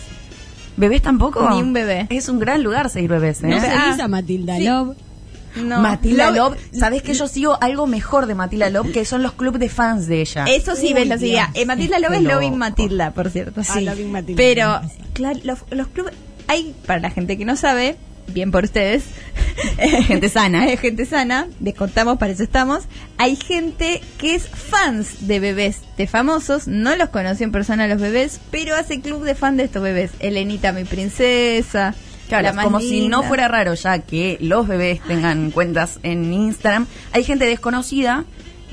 ¿Bebés 0.76 1.02
tampoco? 1.02 1.48
Ni 1.50 1.62
un 1.62 1.72
bebé. 1.72 2.06
Es 2.10 2.28
un 2.28 2.38
gran 2.40 2.62
lugar 2.62 2.90
seguir 2.90 3.10
bebés, 3.10 3.42
¿eh? 3.42 3.46
No 3.48 3.60
se 3.60 3.66
Ah, 3.68 3.96
a 4.02 4.08
Matilda 4.08 4.56
sí. 4.56 4.64
Love. 4.64 4.96
No. 5.62 5.78
Matilda 5.80 6.30
Lo- 6.32 6.48
Love, 6.50 6.58
¿sabés 6.72 7.02
que 7.02 7.14
yo 7.14 7.28
sigo 7.28 7.56
algo 7.62 7.86
mejor 7.86 8.26
de 8.26 8.34
Matilda 8.34 8.70
Love? 8.70 8.90
Que 8.92 9.04
son 9.04 9.22
los 9.22 9.34
clubes 9.34 9.60
de 9.60 9.68
fans 9.68 10.08
de 10.08 10.20
ella. 10.20 10.46
Eso 10.46 10.74
sí, 10.74 10.92
ves, 10.92 11.06
lo 11.06 11.16
seguía. 11.16 11.50
Eh, 11.54 11.64
Matilda 11.64 12.00
Love 12.00 12.14
es 12.14 12.22
Loving. 12.22 12.56
Matilda, 12.58 13.12
por 13.12 13.30
cierto. 13.30 13.60
Ah, 13.60 13.64
Sí. 13.64 13.82
Loving 13.82 14.10
Matilda. 14.10 14.36
Pero, 14.36 14.80
claro, 15.12 15.38
los, 15.44 15.58
los 15.70 15.86
clubes. 15.88 16.12
Hay, 16.48 16.74
para 16.86 16.98
la 16.98 17.10
gente 17.10 17.38
que 17.38 17.44
no 17.44 17.54
sabe, 17.54 17.96
bien 18.28 18.50
por 18.50 18.64
ustedes. 18.64 19.04
Gente 20.06 20.28
sana. 20.28 20.62
Hay 20.62 20.76
gente 20.76 21.06
sana, 21.06 21.48
les 21.60 21.74
contamos, 21.74 22.18
para 22.18 22.32
eso 22.32 22.42
estamos. 22.42 22.84
Hay 23.18 23.36
gente 23.36 24.00
que 24.18 24.34
es 24.34 24.48
fans 24.48 25.26
de 25.26 25.40
bebés 25.40 25.80
de 25.96 26.06
famosos, 26.06 26.66
no 26.66 26.96
los 26.96 27.10
conoció 27.10 27.44
en 27.44 27.52
persona 27.52 27.84
a 27.84 27.88
los 27.88 28.00
bebés, 28.00 28.40
pero 28.50 28.74
hace 28.74 29.00
club 29.00 29.24
de 29.24 29.34
fan 29.34 29.56
de 29.56 29.64
estos 29.64 29.82
bebés. 29.82 30.10
Elenita, 30.20 30.72
mi 30.72 30.84
princesa. 30.84 31.94
Claro, 32.28 32.44
la 32.44 32.52
más 32.54 32.64
como 32.64 32.80
si 32.80 33.06
no 33.06 33.22
fuera 33.22 33.48
raro 33.48 33.74
ya 33.74 33.98
que 33.98 34.38
los 34.40 34.66
bebés 34.66 35.00
tengan 35.02 35.50
cuentas 35.50 35.98
en 36.02 36.32
Instagram. 36.32 36.86
Hay 37.12 37.22
gente 37.22 37.44
desconocida, 37.44 38.24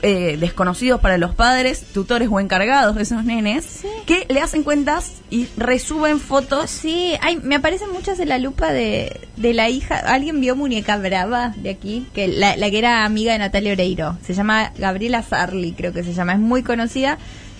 eh, 0.03 0.37
desconocidos 0.39 0.99
para 0.99 1.17
los 1.17 1.35
padres, 1.35 1.83
tutores 1.93 2.27
o 2.31 2.39
encargados 2.39 2.95
de 2.95 3.03
esos 3.03 3.23
nenes, 3.23 3.81
que 4.05 4.25
le 4.29 4.39
hacen 4.41 4.63
cuentas 4.63 5.13
y 5.29 5.47
resuben 5.57 6.19
fotos. 6.19 6.69
Sí, 6.69 7.13
hay, 7.21 7.37
me 7.37 7.55
aparecen 7.55 7.91
muchas 7.91 8.19
en 8.19 8.29
la 8.29 8.39
lupa 8.39 8.71
de, 8.73 9.19
de 9.37 9.53
la 9.53 9.69
hija. 9.69 9.97
¿Alguien 9.97 10.41
vio 10.41 10.55
Muñeca 10.55 10.97
Brava 10.97 11.53
de 11.57 11.69
aquí? 11.69 12.07
que 12.13 12.27
la, 12.27 12.55
la 12.57 12.69
que 12.71 12.77
era 12.79 13.05
amiga 13.05 13.33
de 13.33 13.39
Natalia 13.39 13.73
Oreiro. 13.73 14.17
Se 14.25 14.33
llama 14.33 14.71
Gabriela 14.77 15.21
Sarli, 15.23 15.73
creo 15.73 15.93
que 15.93 16.03
se 16.03 16.13
llama. 16.13 16.33
Es 16.33 16.39
muy 16.39 16.63
conocida. 16.63 17.17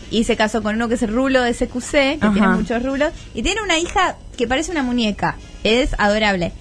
Y 0.10 0.26
se 0.26 0.36
casó 0.36 0.62
con 0.62 0.76
uno 0.76 0.90
que 0.90 0.96
es 0.96 1.04
el 1.04 1.14
rulo 1.14 1.42
de 1.42 1.54
SQC, 1.54 1.92
que 1.92 2.18
Ajá. 2.20 2.34
tiene 2.34 2.48
muchos 2.50 2.84
rulos. 2.84 3.14
Y 3.34 3.44
tiene 3.44 3.62
una 3.62 3.80
hija 3.80 4.18
que 4.36 4.46
parece 4.46 4.70
una 4.72 4.84
muñeca. 4.84 5.38
Es 5.64 5.96
adorable. 5.98 6.52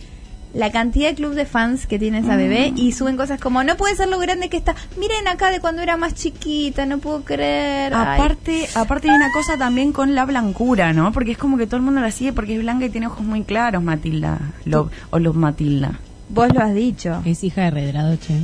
La 0.52 0.72
cantidad 0.72 1.10
de 1.10 1.14
club 1.14 1.34
de 1.34 1.46
fans 1.46 1.86
que 1.86 1.96
tiene 1.98 2.18
esa 2.18 2.34
bebé 2.34 2.72
y 2.74 2.90
suben 2.90 3.16
cosas 3.16 3.40
como, 3.40 3.62
no 3.62 3.76
puede 3.76 3.94
ser 3.94 4.08
lo 4.08 4.18
grande 4.18 4.48
que 4.48 4.56
está. 4.56 4.74
Miren 4.98 5.28
acá 5.28 5.50
de 5.52 5.60
cuando 5.60 5.80
era 5.80 5.96
más 5.96 6.14
chiquita, 6.14 6.86
no 6.86 6.98
puedo 6.98 7.22
creer. 7.22 7.94
Ay. 7.94 8.18
Aparte, 8.18 8.68
aparte 8.74 9.08
hay 9.08 9.14
una 9.16 9.30
cosa 9.32 9.56
también 9.56 9.92
con 9.92 10.16
la 10.16 10.24
blancura, 10.26 10.92
¿no? 10.92 11.12
Porque 11.12 11.30
es 11.32 11.38
como 11.38 11.56
que 11.56 11.66
todo 11.66 11.76
el 11.76 11.82
mundo 11.82 12.00
la 12.00 12.10
sigue 12.10 12.32
porque 12.32 12.54
es 12.56 12.60
blanca 12.62 12.86
y 12.86 12.90
tiene 12.90 13.06
ojos 13.06 13.24
muy 13.24 13.44
claros, 13.44 13.80
Matilda. 13.80 14.40
Love, 14.64 14.90
o 15.10 15.20
Love 15.20 15.36
Matilda. 15.36 16.00
Vos 16.28 16.52
lo 16.52 16.60
has 16.62 16.74
dicho. 16.74 17.22
Es 17.24 17.44
hija 17.44 17.62
de 17.62 17.70
Redradoche. 17.70 18.34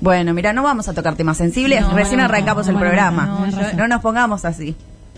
Bueno, 0.00 0.34
mira, 0.34 0.52
no 0.52 0.62
vamos 0.62 0.88
a 0.88 0.94
tocar 0.94 1.14
temas 1.16 1.36
sensibles, 1.36 1.80
No, 1.80 1.92
recién 1.94 2.18
no, 2.18 2.24
arrancamos 2.24 2.66
no, 2.66 2.70
el 2.70 2.74
no, 2.74 2.80
programa. 2.80 3.26
no, 3.26 3.46
no, 3.46 3.50
yo- 3.70 3.76
no 3.76 3.88
nos 3.88 4.00
pongamos 4.00 4.44
así. 4.44 4.74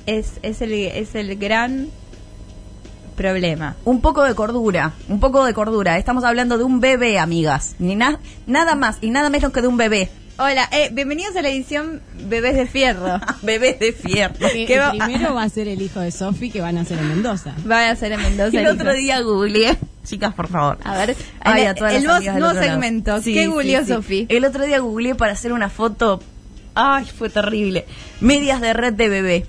es, 0.06 0.34
es, 0.42 0.60
el, 0.60 0.72
es 0.74 1.14
el 1.14 1.36
gran 1.36 1.88
problema. 3.16 3.76
Un 3.84 4.00
poco 4.00 4.22
de 4.22 4.34
cordura, 4.34 4.92
un 5.08 5.20
poco 5.20 5.44
de 5.44 5.54
cordura. 5.54 5.98
Estamos 5.98 6.24
hablando 6.24 6.58
de 6.58 6.64
un 6.64 6.80
bebé, 6.80 7.18
amigas. 7.18 7.76
Ni 7.78 7.94
na- 7.96 8.18
nada 8.46 8.74
más 8.74 8.98
y 9.00 9.10
nada 9.10 9.30
menos 9.30 9.52
que 9.52 9.62
de 9.62 9.68
un 9.68 9.76
bebé. 9.76 10.10
Hola, 10.36 10.68
eh, 10.72 10.90
bienvenidos 10.92 11.36
a 11.36 11.42
la 11.42 11.48
edición 11.48 12.02
Bebés 12.26 12.56
de 12.56 12.66
Fierro. 12.66 13.20
Bebés 13.42 13.78
de 13.78 13.92
fierro. 13.92 14.34
Que 14.36 14.66
¿Qué 14.66 14.74
el 14.74 14.80
va- 14.80 14.90
primero 14.90 15.32
va 15.34 15.44
a 15.44 15.48
ser 15.48 15.68
el 15.68 15.80
hijo 15.80 16.00
de 16.00 16.10
Sofi 16.10 16.50
que 16.50 16.60
van 16.60 16.76
a 16.76 16.80
hacer 16.80 16.98
en 16.98 17.06
Mendoza. 17.08 17.54
Va 17.70 17.88
a 17.88 17.94
ser 17.94 18.10
en 18.12 18.20
Mendoza. 18.20 18.58
El 18.58 18.66
el 18.66 18.72
otro 18.72 18.90
hijo. 18.90 18.98
día 18.98 19.20
googleé. 19.20 19.78
Chicas, 20.04 20.34
por 20.34 20.48
favor. 20.48 20.78
A 20.82 20.96
ver, 20.98 21.16
Ay, 21.40 21.62
el, 21.62 21.68
a 21.68 21.74
todas 21.76 21.94
el 21.94 22.58
segmento. 22.62 23.22
Sí, 23.22 23.32
¿Qué 23.32 23.42
sí, 23.42 23.46
googleó 23.46 23.82
sí. 23.82 23.86
Sofi? 23.92 24.26
El 24.28 24.44
otro 24.44 24.66
día 24.66 24.80
googleé 24.80 25.14
para 25.14 25.32
hacer 25.32 25.52
una 25.52 25.70
foto. 25.70 26.20
Ay, 26.74 27.04
fue 27.04 27.30
terrible. 27.30 27.86
Medias 28.20 28.60
de 28.60 28.72
red 28.72 28.92
de 28.92 29.08
bebé. 29.08 29.46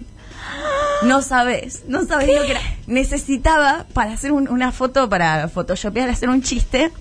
No 1.03 1.21
sabes, 1.21 1.84
no 1.88 2.05
sabes 2.05 2.27
lo 2.34 2.41
que 2.45 2.51
era. 2.51 2.62
Necesitaba 2.88 3.86
para 3.93 4.13
hacer 4.13 4.31
un- 4.31 4.47
una 4.49 4.71
foto, 4.71 5.10
para 5.10 5.47
photoshopear, 5.49 6.10
hacer 6.10 6.29
un 6.29 6.41
chiste. 6.41 6.91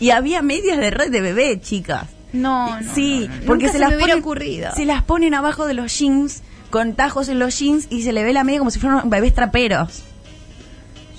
Y 0.00 0.10
había 0.10 0.42
medias 0.42 0.78
de 0.78 0.90
red 0.90 1.10
de 1.10 1.20
bebé, 1.20 1.60
chicas. 1.60 2.06
No, 2.32 2.80
no. 2.80 2.94
sí, 2.94 3.26
no, 3.28 3.34
no. 3.36 3.46
porque 3.46 3.64
Nunca 3.66 3.72
se, 3.72 3.72
se 3.72 3.78
las 3.78 3.92
ponen, 4.00 4.18
ocurrido. 4.18 4.70
se 4.74 4.84
las 4.84 5.02
ponen 5.02 5.34
abajo 5.34 5.66
de 5.66 5.74
los 5.74 5.98
jeans, 5.98 6.42
con 6.70 6.94
tajos 6.94 7.28
en 7.28 7.38
los 7.38 7.58
jeans, 7.58 7.86
y 7.90 8.02
se 8.02 8.12
le 8.12 8.22
ve 8.22 8.32
la 8.32 8.44
media 8.44 8.58
como 8.58 8.70
si 8.70 8.78
fueran 8.78 9.08
bebés 9.10 9.34
traperos. 9.34 10.02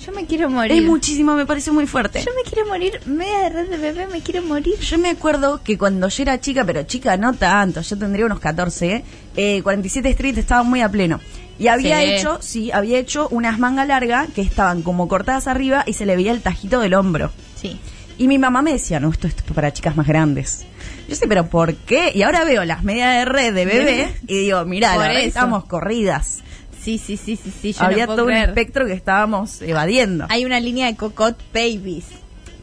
Yo 0.04 0.12
me 0.12 0.24
quiero 0.24 0.48
morir. 0.48 0.72
Es 0.78 0.82
muchísimo, 0.82 1.34
me 1.34 1.44
parece 1.44 1.70
muy 1.72 1.86
fuerte. 1.86 2.22
Yo 2.24 2.30
me 2.34 2.50
quiero 2.50 2.66
morir. 2.68 3.00
Media 3.04 3.40
de 3.40 3.48
red 3.50 3.68
de 3.68 3.76
bebé, 3.76 4.06
me 4.06 4.20
quiero 4.22 4.42
morir. 4.42 4.78
Yo 4.80 4.96
me 4.96 5.10
acuerdo 5.10 5.62
que 5.62 5.76
cuando 5.76 6.08
yo 6.08 6.22
era 6.22 6.40
chica, 6.40 6.64
pero 6.64 6.84
chica 6.84 7.18
no 7.18 7.34
tanto, 7.34 7.82
yo 7.82 7.98
tendría 7.98 8.24
unos 8.24 8.40
14, 8.40 9.04
eh, 9.36 9.62
47 9.62 10.08
Street 10.10 10.38
estaba 10.38 10.62
muy 10.62 10.80
a 10.80 10.88
pleno. 10.88 11.20
Y 11.60 11.68
había 11.68 11.98
Sí. 12.00 12.04
hecho, 12.14 12.38
sí, 12.40 12.72
había 12.72 12.98
hecho 12.98 13.28
unas 13.30 13.58
mangas 13.58 13.86
largas 13.86 14.28
que 14.34 14.40
estaban 14.40 14.80
como 14.82 15.06
cortadas 15.08 15.46
arriba 15.46 15.84
y 15.86 15.92
se 15.92 16.06
le 16.06 16.16
veía 16.16 16.32
el 16.32 16.40
tajito 16.40 16.80
del 16.80 16.94
hombro. 16.94 17.30
Sí. 17.54 17.78
Y 18.16 18.28
mi 18.28 18.38
mamá 18.38 18.62
me 18.62 18.72
decía, 18.72 18.98
no, 18.98 19.10
esto 19.10 19.26
es 19.28 19.34
para 19.54 19.72
chicas 19.72 19.94
más 19.96 20.06
grandes. 20.06 20.64
Yo 21.06 21.14
sé, 21.14 21.26
pero 21.28 21.46
¿por 21.48 21.74
qué? 21.74 22.12
Y 22.14 22.22
ahora 22.22 22.44
veo 22.44 22.64
las 22.64 22.82
medias 22.82 23.14
de 23.18 23.24
red 23.26 23.54
de 23.54 23.64
bebé 23.66 24.14
y 24.26 24.38
digo, 24.44 24.64
mira, 24.64 24.96
la 24.96 25.02
verdad 25.06 25.22
estamos 25.22 25.64
corridas. 25.66 26.38
Sí, 26.82 26.96
sí, 26.96 27.18
sí, 27.18 27.36
sí, 27.36 27.52
sí. 27.60 27.72
Yo 27.74 27.82
Había 27.84 28.06
no 28.06 28.14
puedo 28.14 28.16
todo 28.24 28.26
un 28.28 28.32
espectro 28.36 28.86
que 28.86 28.94
estábamos 28.94 29.60
evadiendo. 29.60 30.24
Hay 30.30 30.46
una 30.46 30.60
línea 30.60 30.86
de 30.86 30.96
Cocot 30.96 31.36
Babies. 31.52 32.06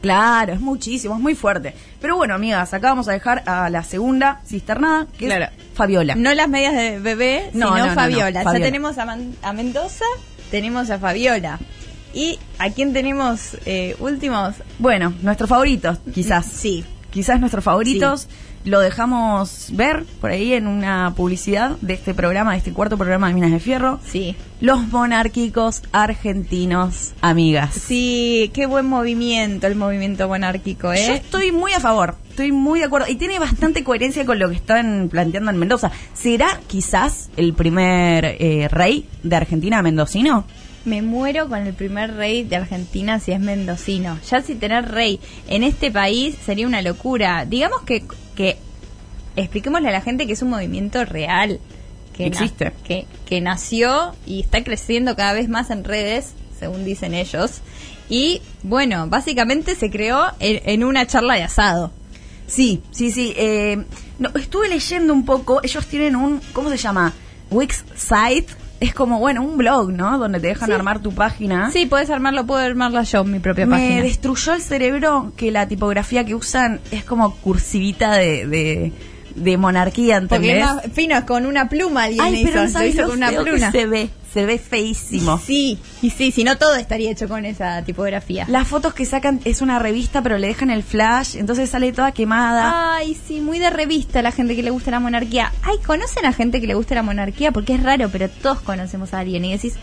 Claro, 0.00 0.52
es 0.52 0.60
muchísimo, 0.60 1.14
es 1.14 1.20
muy 1.20 1.34
fuerte. 1.34 1.74
Pero 2.00 2.16
bueno, 2.16 2.34
amigas, 2.34 2.72
acá 2.74 2.88
vamos 2.90 3.08
a 3.08 3.12
dejar 3.12 3.42
a 3.46 3.68
la 3.70 3.82
segunda 3.82 4.40
cisternada, 4.46 5.06
que 5.18 5.26
Claro. 5.26 5.44
es 5.46 5.50
Fabiola. 5.74 6.14
No 6.14 6.32
las 6.34 6.48
medias 6.48 6.74
de 6.74 6.98
bebé, 6.98 7.50
No, 7.52 7.66
sino 7.68 7.70
no, 7.70 7.76
no, 7.78 7.86
no, 7.88 7.94
Fabiola. 7.94 8.42
Fabiola. 8.42 8.58
Ya 8.58 8.64
tenemos 8.64 8.98
a, 8.98 9.04
Man- 9.06 9.34
a 9.42 9.52
Mendoza, 9.52 10.04
tenemos 10.50 10.90
a 10.90 10.98
Fabiola. 10.98 11.58
¿Y 12.14 12.38
a 12.58 12.70
quién 12.70 12.92
tenemos 12.92 13.56
eh, 13.66 13.94
últimos? 13.98 14.54
Bueno, 14.78 15.12
nuestros 15.22 15.48
favoritos, 15.50 15.98
quizás. 16.14 16.46
Sí. 16.46 16.84
Quizás 17.10 17.38
nuestros 17.40 17.64
favoritos. 17.64 18.28
Lo 18.68 18.80
dejamos 18.80 19.70
ver 19.72 20.04
por 20.20 20.30
ahí 20.30 20.52
en 20.52 20.66
una 20.66 21.14
publicidad 21.16 21.78
de 21.80 21.94
este 21.94 22.12
programa, 22.12 22.52
de 22.52 22.58
este 22.58 22.74
cuarto 22.74 22.98
programa 22.98 23.28
de 23.28 23.32
Minas 23.32 23.50
de 23.50 23.60
Fierro. 23.60 23.98
Sí. 24.04 24.36
Los 24.60 24.88
monárquicos 24.88 25.80
argentinos, 25.90 27.14
amigas. 27.22 27.72
Sí, 27.72 28.50
qué 28.52 28.66
buen 28.66 28.84
movimiento 28.84 29.66
el 29.66 29.74
movimiento 29.74 30.28
monárquico, 30.28 30.92
¿eh? 30.92 31.02
Yo 31.06 31.14
estoy 31.14 31.50
muy 31.50 31.72
a 31.72 31.80
favor, 31.80 32.16
estoy 32.28 32.52
muy 32.52 32.80
de 32.80 32.84
acuerdo. 32.84 33.08
Y 33.08 33.16
tiene 33.16 33.38
bastante 33.38 33.82
coherencia 33.82 34.26
con 34.26 34.38
lo 34.38 34.50
que 34.50 34.56
están 34.56 35.08
planteando 35.10 35.50
en 35.50 35.56
Mendoza. 35.56 35.90
¿Será 36.12 36.60
quizás 36.66 37.30
el 37.38 37.54
primer 37.54 38.36
eh, 38.38 38.68
rey 38.70 39.06
de 39.22 39.34
Argentina 39.34 39.80
mendocino? 39.80 40.44
Me 40.84 41.02
muero 41.02 41.48
con 41.48 41.66
el 41.66 41.74
primer 41.74 42.14
rey 42.14 42.44
de 42.44 42.56
Argentina 42.56 43.20
si 43.20 43.32
es 43.32 43.40
mendocino. 43.40 44.18
Ya 44.30 44.40
si 44.42 44.54
tener 44.54 44.90
rey 44.90 45.20
en 45.48 45.62
este 45.62 45.90
país 45.90 46.36
sería 46.44 46.66
una 46.66 46.80
locura. 46.82 47.44
Digamos 47.44 47.82
que, 47.82 48.04
que 48.34 48.56
expliquémosle 49.36 49.88
a 49.88 49.92
la 49.92 50.00
gente 50.00 50.26
que 50.26 50.32
es 50.32 50.42
un 50.42 50.50
movimiento 50.50 51.04
real. 51.04 51.60
Que 52.14 52.24
na- 52.30 52.36
Existe. 52.38 52.72
que, 52.84 53.06
que 53.26 53.40
nació 53.40 54.14
y 54.26 54.40
está 54.40 54.64
creciendo 54.64 55.14
cada 55.14 55.32
vez 55.34 55.48
más 55.48 55.70
en 55.70 55.84
redes, 55.84 56.32
según 56.58 56.84
dicen 56.84 57.14
ellos. 57.14 57.60
Y 58.08 58.40
bueno, 58.62 59.06
básicamente 59.08 59.74
se 59.74 59.90
creó 59.90 60.26
en, 60.40 60.60
en 60.64 60.84
una 60.84 61.06
charla 61.06 61.34
de 61.34 61.42
asado. 61.42 61.92
Sí, 62.46 62.80
sí, 62.92 63.12
sí. 63.12 63.34
eh, 63.36 63.84
no, 64.18 64.30
estuve 64.34 64.68
leyendo 64.68 65.12
un 65.12 65.24
poco. 65.26 65.60
Ellos 65.62 65.86
tienen 65.86 66.16
un, 66.16 66.40
¿cómo 66.54 66.70
se 66.70 66.78
llama? 66.78 67.12
Wix 67.50 67.84
site. 67.94 68.46
Es 68.80 68.94
como, 68.94 69.18
bueno, 69.18 69.42
un 69.42 69.56
blog, 69.56 69.90
¿no? 69.92 70.18
Donde 70.18 70.38
te 70.38 70.46
dejan 70.48 70.68
Sí. 70.68 70.72
armar 70.72 71.00
tu 71.00 71.12
página. 71.12 71.70
Sí, 71.72 71.86
puedes 71.86 72.10
armarlo, 72.10 72.46
puedo 72.46 72.60
armarla 72.60 73.02
yo, 73.02 73.24
mi 73.24 73.40
propia 73.40 73.66
Me 73.66 73.72
página. 73.76 74.02
destruyó 74.02 74.54
el 74.54 74.62
cerebro 74.62 75.32
que 75.36 75.50
la 75.50 75.66
tipografía 75.66 76.24
que 76.24 76.34
usan 76.36 76.80
es 76.92 77.02
como 77.04 77.34
cursivita 77.36 78.12
de, 78.12 78.46
de, 78.46 78.92
de 79.42 79.56
monarquía, 79.56 80.20
Porque 80.28 80.36
¿entendés? 80.50 80.66
es 80.68 80.74
más 80.74 80.84
fino, 80.94 81.16
es 81.16 81.24
con 81.24 81.46
una 81.46 81.68
pluma 81.68 82.04
alguien 82.04 82.24
Ay, 82.24 82.44
pero 82.44 82.64
hizo, 82.64 82.72
no 82.78 82.80
lo 82.84 82.86
hizo 82.86 83.02
con 83.06 83.16
una 83.16 83.30
pluma. 83.30 83.70
se 83.72 83.86
ve. 83.86 84.10
Se 84.32 84.44
ve 84.44 84.58
feísimo. 84.58 85.40
Sí, 85.44 85.78
y 86.02 86.10
sí, 86.10 86.30
si 86.32 86.44
no 86.44 86.58
todo 86.58 86.74
estaría 86.76 87.10
hecho 87.10 87.28
con 87.28 87.46
esa 87.46 87.82
tipografía. 87.82 88.44
Las 88.48 88.68
fotos 88.68 88.92
que 88.92 89.06
sacan 89.06 89.40
es 89.46 89.62
una 89.62 89.78
revista, 89.78 90.22
pero 90.22 90.36
le 90.36 90.48
dejan 90.48 90.70
el 90.70 90.82
flash, 90.82 91.36
entonces 91.36 91.70
sale 91.70 91.92
toda 91.92 92.12
quemada. 92.12 92.96
Ay, 92.96 93.16
sí, 93.26 93.40
muy 93.40 93.58
de 93.58 93.70
revista 93.70 94.20
la 94.20 94.30
gente 94.30 94.54
que 94.54 94.62
le 94.62 94.70
gusta 94.70 94.90
la 94.90 95.00
monarquía. 95.00 95.50
Ay, 95.62 95.76
¿conocen 95.84 96.26
a 96.26 96.34
gente 96.34 96.60
que 96.60 96.66
le 96.66 96.74
gusta 96.74 96.94
la 96.94 97.02
monarquía? 97.02 97.52
Porque 97.52 97.74
es 97.74 97.82
raro, 97.82 98.10
pero 98.10 98.28
todos 98.28 98.60
conocemos 98.60 99.14
a 99.14 99.20
alguien 99.20 99.46
y 99.46 99.52
decís, 99.52 99.74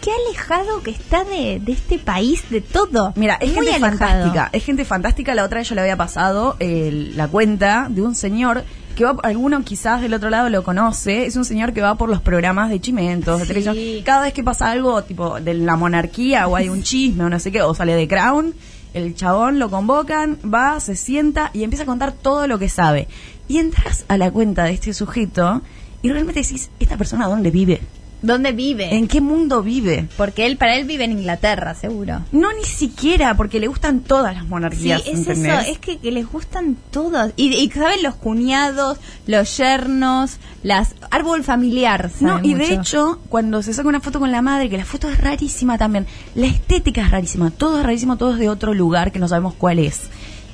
qué 0.00 0.10
alejado 0.26 0.82
que 0.82 0.90
está 0.90 1.24
de, 1.24 1.60
de 1.60 1.72
este 1.72 1.98
país, 1.98 2.48
de 2.50 2.60
todo. 2.60 3.12
Mira, 3.16 3.34
es 3.34 3.48
Muy 3.54 3.66
gente 3.66 3.84
alejado. 3.84 3.98
fantástica. 3.98 4.50
Es 4.52 4.64
gente 4.64 4.84
fantástica. 4.84 5.34
La 5.34 5.44
otra 5.44 5.58
vez 5.58 5.68
yo 5.68 5.74
le 5.74 5.80
había 5.82 5.96
pasado 5.96 6.56
eh, 6.60 7.12
la 7.14 7.28
cuenta 7.28 7.86
de 7.90 8.02
un 8.02 8.14
señor 8.14 8.64
que 8.96 9.04
va, 9.04 9.16
alguno 9.22 9.62
quizás 9.62 10.00
del 10.02 10.14
otro 10.14 10.30
lado 10.30 10.48
lo 10.50 10.62
conoce. 10.64 11.26
Es 11.26 11.36
un 11.36 11.44
señor 11.44 11.72
que 11.72 11.82
va 11.82 11.94
por 11.96 12.08
los 12.08 12.20
programas 12.20 12.70
de 12.70 12.80
chimentos, 12.80 13.38
de 13.40 13.46
televisión. 13.46 13.76
Cada 14.04 14.22
vez 14.22 14.32
que 14.32 14.42
pasa 14.42 14.70
algo 14.70 15.02
tipo 15.02 15.40
de 15.40 15.54
la 15.54 15.76
monarquía 15.76 16.48
o 16.48 16.56
hay 16.56 16.68
un 16.68 16.82
chisme 16.84 17.24
o 17.24 17.28
no 17.30 17.38
sé 17.38 17.52
qué, 17.52 17.62
o 17.62 17.74
sale 17.74 17.94
de 17.94 18.08
Crown, 18.08 18.54
el 18.94 19.14
chabón 19.14 19.58
lo 19.58 19.70
convocan, 19.70 20.38
va, 20.52 20.80
se 20.80 20.96
sienta 20.96 21.50
y 21.52 21.62
empieza 21.62 21.84
a 21.84 21.86
contar 21.86 22.12
todo 22.12 22.46
lo 22.46 22.58
que 22.58 22.68
sabe. 22.68 23.06
Y 23.48 23.58
entras 23.58 24.04
a 24.08 24.16
la 24.16 24.30
cuenta 24.30 24.64
de 24.64 24.72
este 24.72 24.92
sujeto 24.92 25.62
y 26.02 26.10
realmente 26.10 26.40
decís, 26.42 26.70
¿esta 26.80 26.96
persona 26.96 27.28
dónde 27.28 27.50
vive? 27.50 27.80
¿Dónde 28.22 28.52
vive? 28.52 28.94
¿En 28.94 29.08
qué 29.08 29.20
mundo 29.20 29.62
vive? 29.62 30.06
Porque 30.16 30.46
él, 30.46 30.56
para 30.58 30.76
él 30.76 30.84
vive 30.84 31.04
en 31.04 31.12
Inglaterra, 31.12 31.74
seguro. 31.74 32.20
No, 32.32 32.52
ni 32.52 32.64
siquiera, 32.64 33.34
porque 33.36 33.60
le 33.60 33.66
gustan 33.66 34.00
todas 34.00 34.34
las 34.34 34.42
Sí, 34.44 34.48
monarquías. 34.50 35.00
es 35.06 35.18
¿entendés? 35.20 35.52
eso, 35.60 35.70
es 35.72 35.78
que, 35.78 35.98
que 35.98 36.10
les 36.10 36.30
gustan 36.30 36.76
todos. 36.90 37.32
Y, 37.36 37.54
y 37.54 37.70
saben 37.70 38.02
los 38.02 38.14
cuñados, 38.16 38.98
los 39.26 39.56
yernos, 39.56 40.36
las 40.62 40.94
árbol 41.10 41.44
familiar. 41.44 42.10
No, 42.20 42.40
y 42.42 42.54
de 42.54 42.74
hecho, 42.74 43.20
cuando 43.30 43.62
se 43.62 43.72
saca 43.72 43.88
una 43.88 44.00
foto 44.00 44.20
con 44.20 44.30
la 44.32 44.42
madre, 44.42 44.68
que 44.68 44.76
la 44.76 44.84
foto 44.84 45.08
es 45.08 45.18
rarísima 45.18 45.78
también, 45.78 46.06
la 46.34 46.46
estética 46.46 47.00
es 47.02 47.10
rarísima, 47.10 47.50
todo 47.50 47.78
es 47.80 47.86
rarísimo, 47.86 48.16
todo 48.16 48.32
es 48.34 48.38
de 48.38 48.48
otro 48.50 48.74
lugar 48.74 49.12
que 49.12 49.18
no 49.18 49.28
sabemos 49.28 49.54
cuál 49.54 49.78
es. 49.78 50.02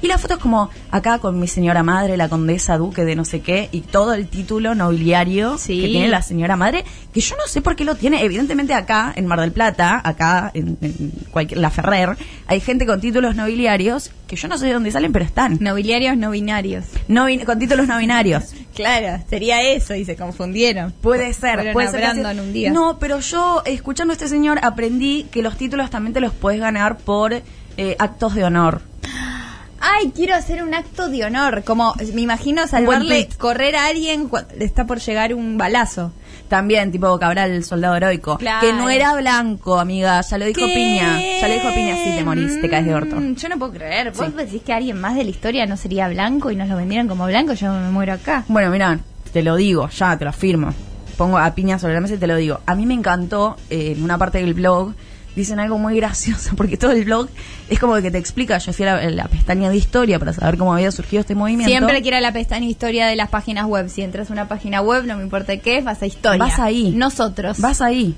Y 0.07 0.09
la 0.09 0.19
foto 0.19 0.35
es 0.35 0.41
como 0.41 0.71
acá 0.93 1.19
con 1.19 1.41
mi 1.41 1.49
señora 1.49 1.83
madre, 1.83 2.17
la 2.17 2.29
condesa 2.29 2.79
duque 2.79 3.05
de 3.05 3.17
no 3.17 3.25
sé 3.25 3.41
qué, 3.41 3.69
y 3.73 3.81
todo 3.81 4.15
el 4.15 4.29
título 4.29 4.77
nobiliario 4.77 5.59
Sí. 5.59 5.81
que 5.81 5.89
tiene 5.89 6.07
la 6.07 6.23
señora 6.23 6.55
madre, 6.57 6.85
que 7.13 7.21
yo 7.21 7.35
no 7.35 7.43
sé 7.49 7.61
por 7.61 7.75
qué 7.75 7.85
lo 7.85 7.97
tiene. 7.97 8.23
Evidentemente 8.23 8.73
acá, 8.73 9.13
en 9.17 9.27
Mar 9.27 9.41
del 9.41 9.51
Plata, 9.51 10.01
acá 10.05 10.53
en, 10.55 10.79
en 10.81 11.11
cualquier, 11.33 11.59
la 11.59 11.71
Ferrer, 11.71 12.17
hay 12.47 12.61
gente 12.61 12.87
con 12.87 13.01
títulos 13.01 13.35
nobiliarios 13.35 14.13
que 14.29 14.37
yo 14.37 14.47
no 14.47 14.59
sé 14.59 14.67
de 14.67 14.75
dónde 14.75 14.93
salen, 14.93 15.11
pero 15.13 15.25
están. 15.25 15.59
Nobiliarios 15.61 16.17
no 16.17 16.31
binarios. 16.31 16.85
No, 17.09 17.27
con 17.45 17.59
títulos 17.59 17.89
no 17.89 17.99
binarios. 17.99 18.55
Claro, 18.77 19.25
sería 19.29 19.61
eso 19.63 19.97
y 19.97 20.05
se 20.05 20.15
confundieron. 20.15 20.93
Puede 21.01 21.33
ser, 21.35 21.73
puede 21.73 21.89
ser. 21.91 22.15
Un 22.41 22.53
día. 22.53 22.71
No, 22.71 23.01
pero 23.01 23.19
yo, 23.19 23.63
escuchando 23.67 24.13
a 24.13 24.15
este 24.15 24.29
señor, 24.29 24.61
aprendí 24.63 25.25
que 25.33 25.43
los 25.43 25.57
títulos 25.57 25.91
también 25.91 26.15
te 26.15 26.21
los 26.21 26.33
puedes 26.33 26.61
ganar 26.61 26.97
por 26.97 27.33
eh, 27.33 27.97
actos 27.99 28.37
de 28.37 28.45
honor. 28.45 28.83
Ay, 29.89 30.13
quiero 30.15 30.35
hacer 30.35 30.63
un 30.63 30.75
acto 30.75 31.09
de 31.09 31.25
honor. 31.25 31.63
Como 31.65 31.95
me 32.15 32.21
imagino 32.23 32.67
salvarle, 32.67 33.29
correr 33.39 33.77
a 33.77 33.87
alguien 33.87 34.29
cuando 34.29 34.55
le 34.57 34.65
está 34.65 34.85
por 34.87 34.99
llegar 34.99 35.33
un 35.35 35.57
balazo. 35.59 36.13
También, 36.49 36.93
tipo 36.93 37.19
Cabral, 37.19 37.51
el 37.51 37.65
soldado 37.65 37.97
heroico. 37.97 38.39
Claro. 38.39 38.67
Que 38.67 38.73
no 38.73 38.89
era 38.91 39.15
blanco, 39.15 39.79
amiga. 39.79 40.21
Ya 40.21 40.39
lo 40.39 40.45
dijo 40.47 40.61
¿Qué? 40.67 40.75
Piña. 40.75 41.19
Ya 41.41 41.49
lo 41.49 41.55
dijo 41.55 41.69
Piña. 41.75 41.95
Sí, 41.97 42.13
te 42.17 42.25
morís, 42.25 42.61
te 42.61 42.69
caes 42.71 42.87
de 42.87 42.95
orto. 42.95 43.17
Mm, 43.17 43.35
Yo 43.37 43.49
no 43.49 43.59
puedo 43.59 43.73
creer. 43.73 44.13
¿Vos 44.13 44.27
Sí. 44.27 44.33
decís 44.37 44.63
que 44.63 44.73
alguien 44.73 45.01
más 45.01 45.15
de 45.17 45.25
la 45.25 45.31
historia 45.31 45.67
no 45.67 45.77
sería 45.77 46.09
blanco 46.09 46.51
y 46.51 46.57
nos 46.57 46.69
lo 46.69 46.77
vendieran 46.77 47.09
como 47.09 47.27
blanco? 47.27 47.53
Yo 47.55 47.73
me 47.73 47.91
muero 47.91 48.13
acá. 48.13 48.45
Bueno, 48.49 48.71
mira, 48.71 48.99
te 49.33 49.43
lo 49.43 49.57
digo, 49.57 49.89
ya, 49.89 50.17
te 50.17 50.25
lo 50.25 50.31
afirmo. 50.31 50.73
Pongo 51.17 51.39
a 51.39 51.53
Piña 51.55 51.79
sobre 51.79 51.95
la 51.95 52.01
mesa 52.01 52.15
y 52.15 52.19
te 52.19 52.27
lo 52.27 52.37
digo. 52.37 52.61
A 52.67 52.75
mí 52.75 52.87
me 52.87 52.95
encantó, 52.95 53.57
eh, 53.71 53.95
en 53.97 54.05
una 54.05 54.19
parte 54.19 54.39
del 54.39 54.55
blog, 54.55 54.93
dicen 55.37 55.61
algo 55.61 55.79
muy 55.79 55.95
gracioso, 55.97 56.51
porque 56.57 56.77
todo 56.77 56.91
el 56.91 57.05
blog 57.05 57.29
es 57.69 57.79
como 57.79 57.95
que 57.97 58.11
te 58.11 58.19
explica, 58.19 58.59
yo 58.59 58.73
fui 58.73 58.85
a 58.87 58.97
la, 58.97 59.11
la 59.11 59.29
pestaña 59.29 59.71
de 59.71 59.77
historia 59.77 60.19
para 60.19 60.33
saber 60.33 60.59
cómo 60.59 60.73
había 60.75 60.91
surgido 60.91 61.21
este 61.21 61.37
movimiento. 61.37 61.71
Siempre 61.71 62.03
que 62.03 62.09
ir 62.09 62.15
a 62.15 62.21
la 62.21 62.33
pestaña 62.33 62.67
historia 62.67 63.07
de 63.07 63.15
las 63.15 63.29
páginas 63.29 63.67
web. 63.67 63.89
Si 63.89 64.03
entras 64.03 64.31
a 64.31 64.33
una 64.33 64.49
página 64.49 64.81
web, 64.81 65.05
no 65.05 65.17
me 65.17 65.23
importa 65.23 65.57
qué 65.59 65.79
es, 65.79 65.85
vas 65.85 66.03
a 66.03 66.07
historia. 66.07 66.39
Vas 66.39 66.59
ahí. 66.59 66.91
Nosotros. 66.97 67.61
Vas 67.61 67.81
ahí. 67.81 68.17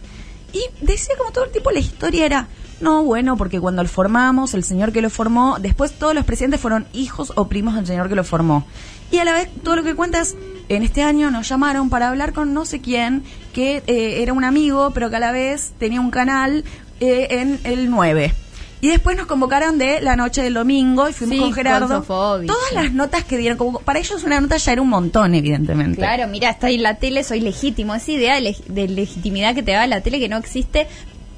Y 0.52 0.60
decía 0.80 1.14
como 1.18 1.30
todo 1.30 1.44
el 1.44 1.50
tiempo 1.50 1.70
la 1.70 1.80
historia 1.80 2.24
era, 2.24 2.48
no, 2.80 3.02
bueno, 3.04 3.36
porque 3.36 3.60
cuando 3.60 3.82
lo 3.82 3.88
formamos, 3.88 4.54
el 4.54 4.64
señor 4.64 4.92
que 4.92 5.02
lo 5.02 5.10
formó, 5.10 5.58
después 5.60 5.92
todos 5.92 6.14
los 6.14 6.24
presidentes 6.24 6.60
fueron 6.60 6.86
hijos 6.92 7.32
o 7.34 7.48
primos 7.48 7.74
del 7.74 7.86
señor 7.86 8.08
que 8.08 8.14
lo 8.14 8.24
formó. 8.24 8.64
Y 9.10 9.18
a 9.18 9.24
la 9.24 9.32
vez 9.32 9.48
todo 9.62 9.76
lo 9.76 9.84
que 9.84 9.94
cuenta 9.94 10.20
es, 10.20 10.36
en 10.68 10.82
este 10.82 11.02
año 11.02 11.30
nos 11.30 11.48
llamaron 11.48 11.90
para 11.90 12.08
hablar 12.08 12.32
con 12.32 12.54
no 12.54 12.64
sé 12.64 12.80
quién, 12.80 13.24
que 13.52 13.82
eh, 13.86 14.22
era 14.22 14.32
un 14.32 14.44
amigo, 14.44 14.90
pero 14.92 15.10
que 15.10 15.16
a 15.16 15.20
la 15.20 15.32
vez 15.32 15.72
tenía 15.78 16.00
un 16.00 16.10
canal 16.10 16.64
eh, 17.00 17.26
en 17.30 17.60
el 17.64 17.90
9. 17.90 18.34
Y 18.80 18.88
después 18.90 19.16
nos 19.16 19.26
convocaron 19.26 19.76
de 19.76 20.00
la 20.00 20.14
noche 20.14 20.40
del 20.40 20.54
domingo 20.54 21.08
y 21.08 21.12
fuimos 21.12 21.34
Sí, 21.36 21.40
con 21.42 21.52
Gerardo. 21.52 22.04
con 22.04 22.46
Todas 22.46 22.72
las 22.72 22.92
notas 22.92 23.24
que 23.24 23.36
dieron, 23.36 23.58
como 23.58 23.80
para 23.80 23.98
ellos 23.98 24.22
una 24.22 24.40
nota 24.40 24.56
ya 24.56 24.70
era 24.72 24.82
un 24.82 24.88
montón, 24.88 25.34
evidentemente. 25.34 25.96
Claro, 25.96 26.28
mira, 26.28 26.50
estoy 26.50 26.76
en 26.76 26.84
la 26.84 26.94
tele, 26.94 27.24
soy 27.24 27.40
legítimo. 27.40 27.92
Esa 27.96 28.12
idea 28.12 28.36
de, 28.36 28.42
leg- 28.52 28.64
de 28.66 28.86
legitimidad 28.86 29.56
que 29.56 29.64
te 29.64 29.72
da 29.72 29.84
la 29.88 30.00
tele 30.00 30.20
que 30.20 30.28
no 30.28 30.36
existe, 30.36 30.86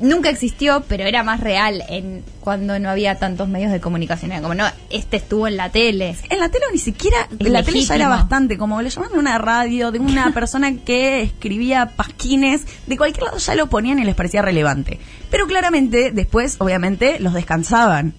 nunca 0.00 0.30
existió, 0.30 0.82
pero 0.88 1.04
era 1.04 1.22
más 1.22 1.40
real 1.40 1.82
en 1.88 2.24
cuando 2.40 2.78
no 2.78 2.90
había 2.90 3.18
tantos 3.18 3.48
medios 3.48 3.70
de 3.70 3.80
comunicación. 3.80 4.32
Era 4.32 4.42
como, 4.42 4.54
no, 4.54 4.64
este 4.90 5.18
estuvo 5.18 5.46
en 5.46 5.56
la 5.56 5.70
tele. 5.70 6.16
En 6.28 6.38
la 6.40 6.48
tele 6.48 6.64
ni 6.72 6.78
siquiera, 6.78 7.28
Es 7.38 7.46
en 7.46 7.52
la 7.52 7.62
tele 7.62 7.80
ya 7.82 7.94
era 7.94 8.08
bastante, 8.08 8.58
como 8.58 8.80
le 8.82 8.90
llaman 8.90 9.12
de 9.12 9.18
una 9.18 9.38
radio, 9.38 9.90
de 9.92 9.98
una 9.98 10.30
persona 10.34 10.74
que 10.76 11.22
escribía 11.22 11.92
pasquines, 11.96 12.62
de 12.86 12.96
cualquier 12.96 13.24
lado 13.24 13.38
ya 13.38 13.54
lo 13.54 13.68
ponían 13.68 13.98
y 13.98 14.04
les 14.04 14.14
parecía 14.14 14.42
relevante. 14.42 14.98
Pero 15.30 15.46
claramente, 15.46 16.10
después, 16.12 16.56
obviamente, 16.58 17.20
los 17.20 17.34
descansaban. 17.34 18.14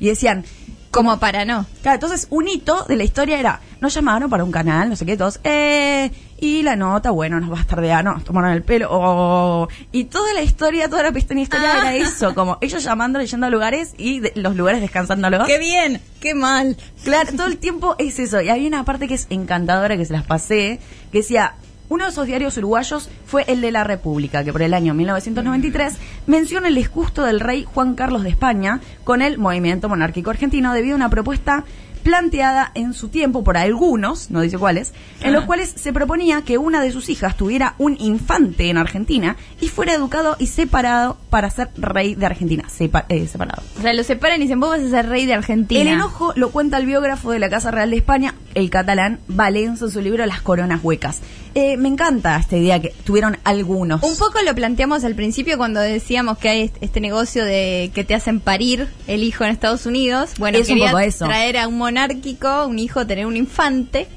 Y 0.00 0.06
decían, 0.06 0.44
Como 0.90 1.18
para 1.20 1.44
no. 1.44 1.66
claro, 1.82 1.96
entonces 1.96 2.26
un 2.30 2.48
hito 2.48 2.84
de 2.88 2.96
la 2.96 3.04
historia 3.04 3.38
era, 3.38 3.60
nos 3.80 3.92
llamaron 3.94 4.30
para 4.30 4.42
un 4.44 4.50
canal, 4.50 4.88
no 4.88 4.96
sé 4.96 5.04
qué, 5.04 5.16
todos, 5.16 5.38
eh, 5.44 6.10
y 6.40 6.62
la 6.62 6.76
nota, 6.76 7.10
bueno, 7.10 7.38
nos 7.40 7.50
bastardearon, 7.50 8.14
nos 8.14 8.24
tomaron 8.24 8.52
el 8.52 8.62
pelo, 8.62 8.88
oh. 8.90 9.68
y 9.92 10.04
toda 10.04 10.32
la 10.34 10.42
historia, 10.42 10.88
toda 10.88 11.02
la 11.02 11.12
pestaña 11.12 11.42
historia 11.42 11.72
Ah. 11.74 11.78
era 11.94 11.96
eso, 12.08 12.34
como 12.34 12.56
ellos 12.60 12.82
llamando, 12.82 13.20
yendo 13.20 13.46
a 13.46 13.50
lugares 13.50 13.94
y 13.98 14.20
de- 14.20 14.32
los 14.36 14.56
lugares 14.56 14.80
descansándolos. 14.80 15.46
¡Qué 15.46 15.58
bien! 15.58 16.00
¡Qué 16.20 16.34
mal! 16.34 16.76
Claro, 17.04 17.32
todo 17.36 17.46
el 17.48 17.58
tiempo 17.58 17.94
es 17.98 18.18
eso. 18.18 18.40
Y 18.40 18.48
hay 18.48 18.66
una 18.66 18.84
parte 18.84 19.08
que 19.08 19.14
es 19.14 19.26
encantadora 19.30 19.96
que 19.96 20.04
se 20.06 20.12
las 20.14 20.24
pasé, 20.26 20.80
que 21.12 21.18
decía, 21.18 21.54
uno 21.88 22.04
de 22.04 22.10
esos 22.10 22.26
diarios 22.26 22.56
uruguayos 22.58 23.08
fue 23.26 23.44
el 23.48 23.60
de 23.60 23.72
La 23.72 23.84
República, 23.84 24.44
que 24.44 24.52
por 24.52 24.62
el 24.62 24.74
año 24.74 24.94
1993 24.94 25.96
menciona 26.26 26.68
el 26.68 26.74
disgusto 26.74 27.24
del 27.24 27.40
rey 27.40 27.64
Juan 27.64 27.94
Carlos 27.94 28.22
de 28.22 28.30
España 28.30 28.80
con 29.04 29.22
el 29.22 29.38
movimiento 29.38 29.88
monárquico 29.88 30.30
argentino 30.30 30.74
debido 30.74 30.94
a 30.94 30.96
una 30.96 31.10
propuesta 31.10 31.64
planteada 31.98 32.70
en 32.74 32.94
su 32.94 33.08
tiempo 33.08 33.44
por 33.44 33.56
algunos, 33.56 34.30
no 34.30 34.40
dice 34.40 34.58
cuáles, 34.58 34.92
en 35.22 35.32
los 35.32 35.44
cuales 35.44 35.72
se 35.76 35.92
proponía 35.92 36.42
que 36.42 36.58
una 36.58 36.80
de 36.80 36.90
sus 36.92 37.08
hijas 37.08 37.36
tuviera 37.36 37.74
un 37.78 37.96
infante 38.00 38.70
en 38.70 38.76
Argentina 38.78 39.36
y 39.60 39.68
fuera 39.68 39.94
educado 39.94 40.36
y 40.38 40.46
separado 40.46 41.16
para 41.30 41.50
ser 41.50 41.68
rey 41.76 42.14
de 42.14 42.26
Argentina. 42.26 42.64
Sepa- 42.68 43.04
eh, 43.08 43.26
separado. 43.26 43.62
O 43.78 43.82
sea, 43.82 43.92
lo 43.92 44.02
separan 44.04 44.38
y 44.40 44.44
dicen, 44.44 44.60
vos 44.60 44.70
vas 44.70 44.80
a 44.80 44.88
ser 44.90 45.08
rey 45.08 45.26
de 45.26 45.34
Argentina. 45.34 45.80
El 45.80 45.88
enojo 45.88 46.32
lo 46.36 46.50
cuenta 46.50 46.78
el 46.78 46.86
biógrafo 46.86 47.30
de 47.30 47.38
la 47.38 47.50
Casa 47.50 47.70
Real 47.70 47.90
de 47.90 47.96
España, 47.96 48.34
el 48.54 48.70
catalán 48.70 49.20
Valenzo, 49.28 49.86
en 49.86 49.90
su 49.92 50.00
libro 50.00 50.24
Las 50.26 50.40
Coronas 50.40 50.80
Huecas. 50.82 51.20
Eh, 51.54 51.76
me 51.76 51.88
encanta 51.88 52.36
esta 52.36 52.56
idea 52.56 52.80
que 52.80 52.94
tuvieron 53.04 53.38
algunos. 53.42 54.02
Un 54.02 54.16
poco 54.16 54.38
lo 54.44 54.54
planteamos 54.54 55.02
al 55.04 55.14
principio 55.14 55.56
cuando 55.56 55.80
decíamos 55.80 56.38
que 56.38 56.48
hay 56.48 56.62
est- 56.62 56.76
este 56.80 57.00
negocio 57.00 57.44
de 57.44 57.90
que 57.94 58.04
te 58.04 58.14
hacen 58.14 58.38
parir 58.40 58.86
el 59.08 59.22
hijo 59.24 59.44
en 59.44 59.50
Estados 59.50 59.86
Unidos. 59.86 60.30
Bueno, 60.38 60.58
Es 60.58 60.68
un 60.68 60.74
quería 60.76 60.90
poco 60.92 61.00
eso. 61.00 61.24
traer 61.24 61.56
a 61.56 61.66
un 61.66 61.78
monárquico, 61.88 62.66
un 62.66 62.78
hijo, 62.78 63.06
tener 63.06 63.24
un 63.24 63.36
infante. 63.36 64.08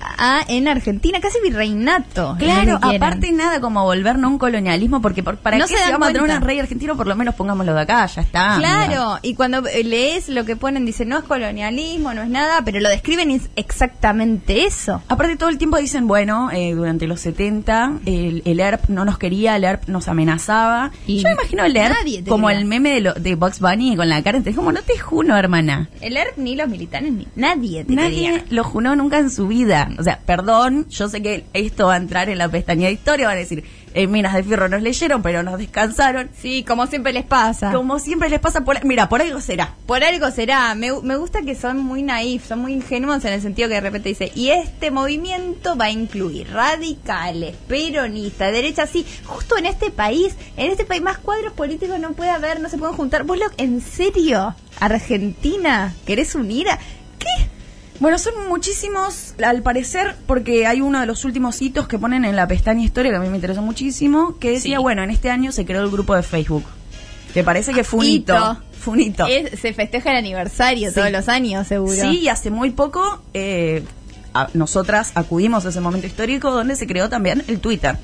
A, 0.00 0.44
en 0.48 0.68
Argentina, 0.68 1.18
casi 1.20 1.38
virreinato. 1.42 2.36
Claro, 2.38 2.78
aparte 2.82 3.32
nada 3.32 3.60
como 3.60 3.82
volvernos 3.84 4.24
a 4.24 4.28
un 4.28 4.38
colonialismo, 4.38 5.00
porque 5.00 5.22
por- 5.22 5.36
para 5.38 5.58
No 5.58 5.66
qué 5.66 5.76
se 5.76 5.84
si 5.84 5.92
vamos 5.92 6.08
a 6.08 6.12
tener 6.12 6.36
un 6.36 6.42
rey 6.42 6.58
argentino, 6.58 6.96
por 6.96 7.06
lo 7.06 7.16
menos 7.16 7.34
pongámoslo 7.34 7.74
de 7.74 7.80
acá, 7.80 8.06
ya 8.06 8.22
está. 8.22 8.56
mira. 8.58 8.86
Claro, 8.86 9.18
y 9.22 9.34
cuando 9.34 9.66
eh, 9.66 9.84
lees 9.84 10.28
lo 10.28 10.44
que 10.44 10.56
ponen, 10.56 10.84
dice 10.84 11.04
no 11.04 11.18
es 11.18 11.24
colonialismo, 11.24 12.12
no 12.14 12.22
es 12.22 12.28
nada, 12.28 12.62
pero 12.64 12.80
lo 12.80 12.88
describen 12.88 13.30
y 13.30 13.36
es 13.36 13.48
exactamente 13.56 14.64
eso. 14.66 15.02
Aparte 15.08 15.36
todo 15.36 15.48
el 15.48 15.58
tiempo 15.58 15.76
dicen, 15.78 16.06
bueno, 16.06 16.50
eh, 16.52 16.74
durante 16.74 17.06
los 17.06 17.20
70 17.20 18.00
el, 18.06 18.42
el 18.44 18.60
ERP 18.60 18.88
no 18.88 19.04
nos 19.04 19.18
quería, 19.18 19.56
el 19.56 19.64
ERP 19.64 19.88
nos 19.88 20.08
amenazaba. 20.08 20.90
Y 21.06 21.18
Yo 21.18 21.28
me 21.28 21.32
imagino 21.34 21.64
el 21.64 21.76
ERP 21.76 22.28
como 22.28 22.48
quería. 22.48 22.60
el 22.60 22.66
meme 22.66 22.94
de, 22.94 23.00
lo, 23.00 23.14
de 23.14 23.34
Bugs 23.36 23.60
Bunny 23.60 23.96
con 23.96 24.08
la 24.08 24.22
cara, 24.22 24.36
entonces 24.38 24.56
como 24.56 24.72
no 24.72 24.82
te 24.82 24.98
juno, 24.98 25.36
hermana. 25.36 25.88
El 26.00 26.16
ERP 26.16 26.38
ni 26.38 26.56
los 26.56 26.68
militares 26.68 27.12
ni 27.12 27.26
nadie 27.36 27.84
te 27.84 27.94
Nadie 27.94 28.30
quería. 28.32 28.44
lo 28.50 28.64
junó 28.64 28.96
nunca 28.96 29.18
en 29.18 29.30
su 29.30 29.46
vida. 29.46 29.83
O 29.98 30.02
sea, 30.02 30.20
perdón, 30.24 30.88
yo 30.88 31.08
sé 31.08 31.22
que 31.22 31.44
esto 31.52 31.86
va 31.86 31.94
a 31.94 31.96
entrar 31.96 32.28
en 32.28 32.38
la 32.38 32.48
pestaña 32.48 32.86
de 32.86 32.92
historia, 32.92 33.26
van 33.26 33.36
a 33.36 33.40
decir, 33.40 33.64
eh, 33.94 34.06
Minas 34.06 34.34
de 34.34 34.42
Fierro 34.42 34.68
nos 34.68 34.82
leyeron, 34.82 35.22
pero 35.22 35.42
nos 35.42 35.58
descansaron. 35.58 36.30
Sí, 36.36 36.64
como 36.64 36.86
siempre 36.86 37.12
les 37.12 37.24
pasa. 37.24 37.72
Como 37.72 37.98
siempre 37.98 38.28
les 38.28 38.40
pasa 38.40 38.64
por... 38.64 38.84
Mira, 38.84 39.08
por 39.08 39.22
algo 39.22 39.40
será. 39.40 39.74
Por 39.86 40.02
algo 40.02 40.30
será. 40.30 40.74
Me, 40.74 40.90
me 41.02 41.16
gusta 41.16 41.42
que 41.42 41.54
son 41.54 41.78
muy 41.78 42.02
naif, 42.02 42.46
son 42.46 42.60
muy 42.60 42.72
ingenuos 42.72 43.24
en 43.24 43.32
el 43.32 43.40
sentido 43.40 43.68
que 43.68 43.74
de 43.74 43.80
repente 43.80 44.08
dice, 44.08 44.32
y 44.34 44.50
este 44.50 44.90
movimiento 44.90 45.76
va 45.76 45.86
a 45.86 45.90
incluir 45.90 46.50
radicales, 46.50 47.54
peronistas, 47.68 48.52
derecha, 48.52 48.86
sí, 48.86 49.06
justo 49.24 49.56
en 49.58 49.66
este 49.66 49.90
país, 49.90 50.34
en 50.56 50.70
este 50.70 50.84
país 50.84 51.02
más 51.02 51.18
cuadros 51.18 51.52
políticos 51.52 51.98
no 52.00 52.12
puede 52.12 52.30
haber, 52.30 52.60
no 52.60 52.68
se 52.68 52.78
pueden 52.78 52.96
juntar. 52.96 53.24
¿Vos 53.24 53.38
lo, 53.38 53.46
en 53.58 53.80
serio? 53.80 54.54
¿Argentina? 54.80 55.94
¿Querés 56.04 56.34
unir 56.34 56.68
a...? 56.68 56.78
¿Qué? 57.18 57.48
Bueno, 58.04 58.18
son 58.18 58.34
muchísimos, 58.50 59.32
al 59.42 59.62
parecer, 59.62 60.14
porque 60.26 60.66
hay 60.66 60.82
uno 60.82 61.00
de 61.00 61.06
los 61.06 61.24
últimos 61.24 61.62
hitos 61.62 61.88
que 61.88 61.98
ponen 61.98 62.26
en 62.26 62.36
la 62.36 62.46
pestaña 62.46 62.84
historia 62.84 63.10
que 63.10 63.16
a 63.16 63.20
mí 63.20 63.30
me 63.30 63.36
interesó 63.36 63.62
muchísimo, 63.62 64.36
que 64.38 64.50
decía, 64.50 64.76
Sí. 64.76 64.82
bueno, 64.82 65.02
en 65.02 65.08
este 65.08 65.30
año 65.30 65.52
se 65.52 65.64
creó 65.64 65.80
el 65.80 65.90
grupo 65.90 66.14
de 66.14 66.22
Facebook. 66.22 66.64
Que 67.32 67.42
parece 67.42 67.72
que 67.72 67.82
fue 67.82 68.00
un 68.00 68.04
hito. 68.06 68.34
Hito. 68.36 68.58
Fue 68.78 68.92
un 68.92 69.00
hito. 69.00 69.26
Es- 69.26 69.58
se 69.58 69.72
festeja 69.72 70.10
el 70.10 70.18
aniversario 70.18 70.90
Sí. 70.90 70.94
todos 70.96 71.10
los 71.10 71.30
años, 71.30 71.66
seguro. 71.66 71.94
Sí, 71.98 72.18
y 72.20 72.28
hace 72.28 72.50
muy 72.50 72.72
poco 72.72 73.22
eh, 73.32 73.82
a- 74.34 74.48
nosotras 74.52 75.12
acudimos 75.14 75.64
a 75.64 75.70
ese 75.70 75.80
momento 75.80 76.06
histórico 76.06 76.50
donde 76.50 76.76
se 76.76 76.86
creó 76.86 77.08
también 77.08 77.42
el 77.48 77.58
Twitter. 77.58 77.96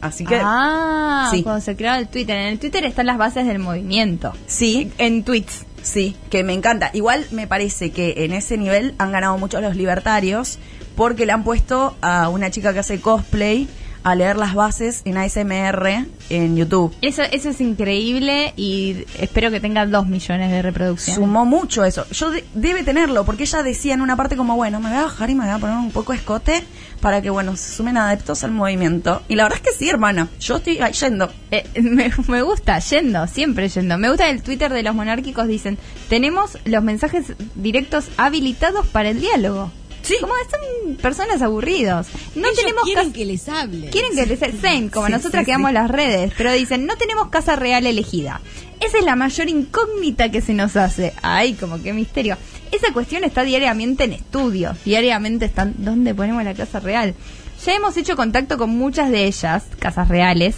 Así 0.00 0.24
que 0.24 0.40
Ah, 0.42 1.28
Sí. 1.30 1.42
cuando 1.42 1.60
se 1.60 1.76
creó 1.76 1.94
el 1.96 2.08
Twitter. 2.08 2.34
En 2.34 2.46
el 2.46 2.58
Twitter 2.58 2.82
están 2.86 3.04
las 3.04 3.18
bases 3.18 3.46
del 3.46 3.58
movimiento. 3.58 4.32
sí, 4.46 4.90
En 4.96 5.22
tweets. 5.22 5.66
Sí, 5.82 6.16
que 6.30 6.42
me 6.44 6.52
encanta. 6.52 6.90
Igual 6.92 7.26
me 7.30 7.46
parece 7.46 7.90
que 7.90 8.24
en 8.24 8.32
ese 8.32 8.56
nivel 8.56 8.94
han 8.98 9.12
ganado 9.12 9.38
mucho 9.38 9.60
los 9.60 9.76
libertarios 9.76 10.58
porque 10.96 11.26
le 11.26 11.32
han 11.32 11.44
puesto 11.44 11.96
a 12.00 12.28
una 12.28 12.50
chica 12.50 12.72
que 12.72 12.80
hace 12.80 13.00
cosplay 13.00 13.68
a 14.02 14.14
leer 14.14 14.36
las 14.36 14.54
bases 14.54 15.02
en 15.04 15.16
ASMR 15.16 16.06
en 16.30 16.56
YouTube. 16.56 16.94
Eso, 17.02 17.22
eso 17.22 17.48
es 17.50 17.60
increíble 17.60 18.52
y 18.56 19.04
espero 19.18 19.50
que 19.50 19.60
tenga 19.60 19.86
dos 19.86 20.06
millones 20.06 20.50
de 20.50 20.62
reproducciones. 20.62 21.16
Sumó 21.16 21.44
mucho 21.44 21.84
eso. 21.84 22.06
Yo 22.10 22.30
de- 22.30 22.44
debe 22.54 22.82
tenerlo, 22.84 23.24
porque 23.24 23.44
ella 23.44 23.62
decía 23.62 23.94
en 23.94 24.00
una 24.00 24.16
parte 24.16 24.36
como, 24.36 24.56
bueno, 24.56 24.80
me 24.80 24.88
voy 24.90 24.98
a 24.98 25.02
bajar 25.02 25.30
y 25.30 25.34
me 25.34 25.44
voy 25.44 25.54
a 25.54 25.58
poner 25.58 25.76
un 25.76 25.90
poco 25.90 26.12
de 26.12 26.18
escote 26.18 26.62
para 27.00 27.22
que, 27.22 27.30
bueno, 27.30 27.56
se 27.56 27.72
sumen 27.76 27.96
adeptos 27.96 28.44
al 28.44 28.50
movimiento. 28.50 29.22
Y 29.28 29.36
la 29.36 29.44
verdad 29.44 29.60
es 29.64 29.72
que 29.72 29.78
sí, 29.78 29.88
hermana. 29.88 30.28
Yo 30.40 30.56
estoy 30.56 30.78
yendo. 31.00 31.30
Eh, 31.50 31.64
me, 31.82 32.10
me 32.26 32.42
gusta, 32.42 32.78
yendo, 32.80 33.26
siempre 33.26 33.68
yendo. 33.68 33.96
Me 33.98 34.08
gusta 34.08 34.28
el 34.28 34.42
Twitter 34.42 34.72
de 34.72 34.82
los 34.82 34.94
monárquicos, 34.94 35.46
dicen, 35.48 35.78
tenemos 36.08 36.58
los 36.64 36.82
mensajes 36.82 37.32
directos 37.54 38.08
habilitados 38.16 38.86
para 38.86 39.10
el 39.10 39.20
diálogo. 39.20 39.70
Sí. 40.08 40.16
Como 40.20 40.32
son 40.50 40.96
personas 40.96 41.42
aburridos. 41.42 42.06
No 42.34 42.48
Ellos 42.48 42.58
tenemos 42.60 42.84
quieren 42.84 43.12
que 43.12 43.24
les 43.26 43.48
hable. 43.48 43.90
Quieren 43.90 44.14
que 44.14 44.24
les 44.26 44.38
same, 44.60 44.90
como 44.90 45.06
Sí, 45.06 45.12
nosotras 45.12 45.44
sí, 45.44 45.52
sí. 45.68 45.74
las 45.74 45.90
redes, 45.90 46.32
pero 46.38 46.52
dicen, 46.52 46.86
no 46.86 46.96
tenemos 46.96 47.28
casa 47.28 47.56
real 47.56 47.86
elegida. 47.86 48.40
Esa 48.80 48.98
es 48.98 49.04
la 49.04 49.16
mayor 49.16 49.48
incógnita 49.48 50.30
que 50.30 50.40
se 50.40 50.54
nos 50.54 50.76
hace. 50.76 51.12
Ay, 51.20 51.54
como 51.54 51.82
qué 51.82 51.92
misterio. 51.92 52.38
Esa 52.72 52.92
cuestión 52.92 53.24
está 53.24 53.42
diariamente 53.42 54.04
en 54.04 54.12
estudio. 54.14 54.74
Diariamente 54.84 55.44
están, 55.44 55.74
¿dónde 55.78 56.14
ponemos 56.14 56.42
la 56.44 56.54
casa 56.54 56.80
real? 56.80 57.14
Ya 57.66 57.74
hemos 57.74 57.96
hecho 57.96 58.16
contacto 58.16 58.56
con 58.56 58.70
muchas 58.70 59.10
de 59.10 59.24
ellas, 59.26 59.64
casas 59.78 60.08
reales, 60.08 60.54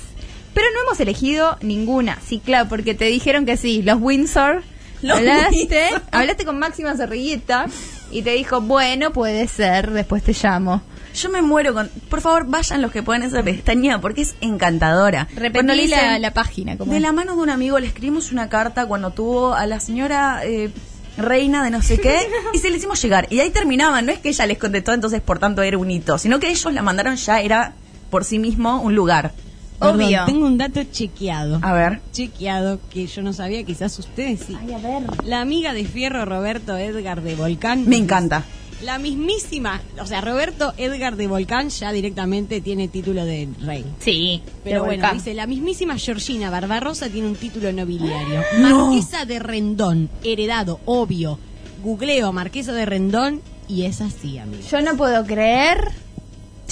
pero 0.54 0.66
no 0.74 0.82
hemos 0.82 1.00
elegido 1.00 1.56
ninguna. 1.62 2.18
Sí, 2.24 2.40
claro, 2.44 2.68
porque 2.68 2.94
te 2.94 3.06
dijeron 3.06 3.46
que 3.46 3.56
sí, 3.56 3.82
los 3.82 4.00
Windsor. 4.00 4.62
Los 5.02 5.18
hablaste, 5.18 5.88
hablaste 6.10 6.44
con 6.44 6.58
Máxima 6.58 6.96
Zorrilleta 6.96 7.66
y 8.10 8.22
te 8.22 8.32
dijo, 8.32 8.60
bueno, 8.60 9.12
puede 9.12 9.48
ser, 9.48 9.90
después 9.90 10.22
te 10.22 10.32
llamo. 10.32 10.82
Yo 11.14 11.28
me 11.28 11.42
muero 11.42 11.74
con... 11.74 11.88
Por 12.08 12.20
favor, 12.20 12.46
vayan 12.46 12.82
los 12.82 12.92
que 12.92 13.02
pueden 13.02 13.22
esa 13.22 13.42
pestaña 13.42 14.00
porque 14.00 14.22
es 14.22 14.34
encantadora. 14.40 15.26
Repetí 15.34 15.88
la, 15.88 16.18
la 16.18 16.32
página. 16.32 16.76
De 16.76 17.00
la 17.00 17.12
mano 17.12 17.34
de 17.34 17.42
un 17.42 17.50
amigo 17.50 17.78
le 17.78 17.86
escribimos 17.86 18.30
una 18.30 18.48
carta 18.48 18.86
cuando 18.86 19.10
tuvo 19.10 19.54
a 19.54 19.66
la 19.66 19.80
señora 19.80 20.42
eh, 20.44 20.70
reina 21.16 21.64
de 21.64 21.70
no 21.70 21.82
sé 21.82 21.98
qué 21.98 22.28
y 22.52 22.58
se 22.58 22.70
le 22.70 22.76
hicimos 22.76 23.00
llegar. 23.02 23.26
Y 23.30 23.40
ahí 23.40 23.50
terminaban, 23.50 24.06
no 24.06 24.12
es 24.12 24.18
que 24.18 24.28
ella 24.28 24.46
les 24.46 24.58
contestó, 24.58 24.92
entonces 24.92 25.20
por 25.20 25.38
tanto 25.38 25.62
era 25.62 25.78
un 25.78 25.90
hito, 25.90 26.18
sino 26.18 26.38
que 26.38 26.48
ellos 26.48 26.72
la 26.72 26.82
mandaron 26.82 27.16
ya, 27.16 27.40
era 27.40 27.72
por 28.10 28.24
sí 28.24 28.38
mismo 28.38 28.80
un 28.80 28.94
lugar. 28.94 29.32
Perdón, 29.81 30.03
Obvio. 30.05 30.23
tengo 30.27 30.47
un 30.47 30.59
dato 30.59 30.83
chequeado. 30.85 31.59
A 31.62 31.73
ver. 31.73 32.01
Chequeado 32.12 32.79
que 32.90 33.07
yo 33.07 33.23
no 33.23 33.33
sabía, 33.33 33.64
quizás 33.64 33.99
ustedes 33.99 34.40
sí. 34.47 34.57
Ay, 34.61 34.73
a 34.75 34.79
ver. 34.79 35.03
La 35.25 35.40
amiga 35.40 35.73
de 35.73 35.85
Fierro, 35.85 36.25
Roberto 36.27 36.77
Edgar 36.77 37.23
de 37.23 37.35
Volcán. 37.35 37.88
Me 37.88 37.97
encanta. 37.97 38.45
La 38.83 38.99
mismísima, 38.99 39.81
o 40.01 40.07
sea, 40.07 40.23
Roberto 40.23 40.73
Edgar 40.79 41.16
de 41.16 41.27
Volcán 41.27 41.69
ya 41.69 41.93
directamente 41.93 42.62
tiene 42.62 42.88
título 42.88 43.27
de 43.27 43.47
rey. 43.62 43.85
Sí, 43.99 44.43
Pero 44.64 44.77
de 44.83 44.87
bueno, 44.87 45.03
volcán. 45.03 45.19
dice, 45.19 45.35
la 45.35 45.47
mismísima 45.47 45.99
Georgina 45.99 46.49
Barbarosa 46.49 47.09
tiene 47.11 47.29
un 47.29 47.35
título 47.37 47.71
nobiliario. 47.73 48.40
No. 48.59 48.87
Marquesa 48.87 49.27
de 49.27 49.38
Rendón, 49.38 50.09
heredado, 50.25 50.81
obvio. 50.87 51.38
Googleo 51.83 52.33
Marquesa 52.33 52.73
de 52.73 52.87
Rendón 52.87 53.43
y 53.69 53.83
es 53.85 54.01
así, 54.01 54.38
amigo. 54.38 54.62
Yo 54.71 54.81
no 54.81 54.97
puedo 54.97 55.25
creer 55.27 55.90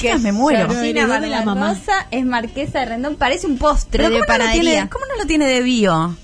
Chicas, 0.01 0.21
me 0.21 0.33
muero. 0.33 0.61
Pero 0.69 0.73
Georgina 0.81 1.07
la 1.07 1.43
mamá. 1.45 1.61
Barbarosa 1.69 2.07
es 2.11 2.25
marquesa 2.25 2.81
de 2.81 2.87
Rendón. 2.87 3.17
Parece 3.17 3.47
un 3.47 3.59
postre 3.59 4.05
Pero 4.05 4.11
de 4.11 4.21
¿cómo 4.21 4.27
no, 4.27 4.33
lo 4.33 4.39
panadería. 4.39 4.71
tiene, 4.73 4.89
¿Cómo 4.89 5.07
no 5.07 5.17
lo 5.17 5.27
tiene 5.27 5.47
de 5.47 5.61
bio? 5.63 6.17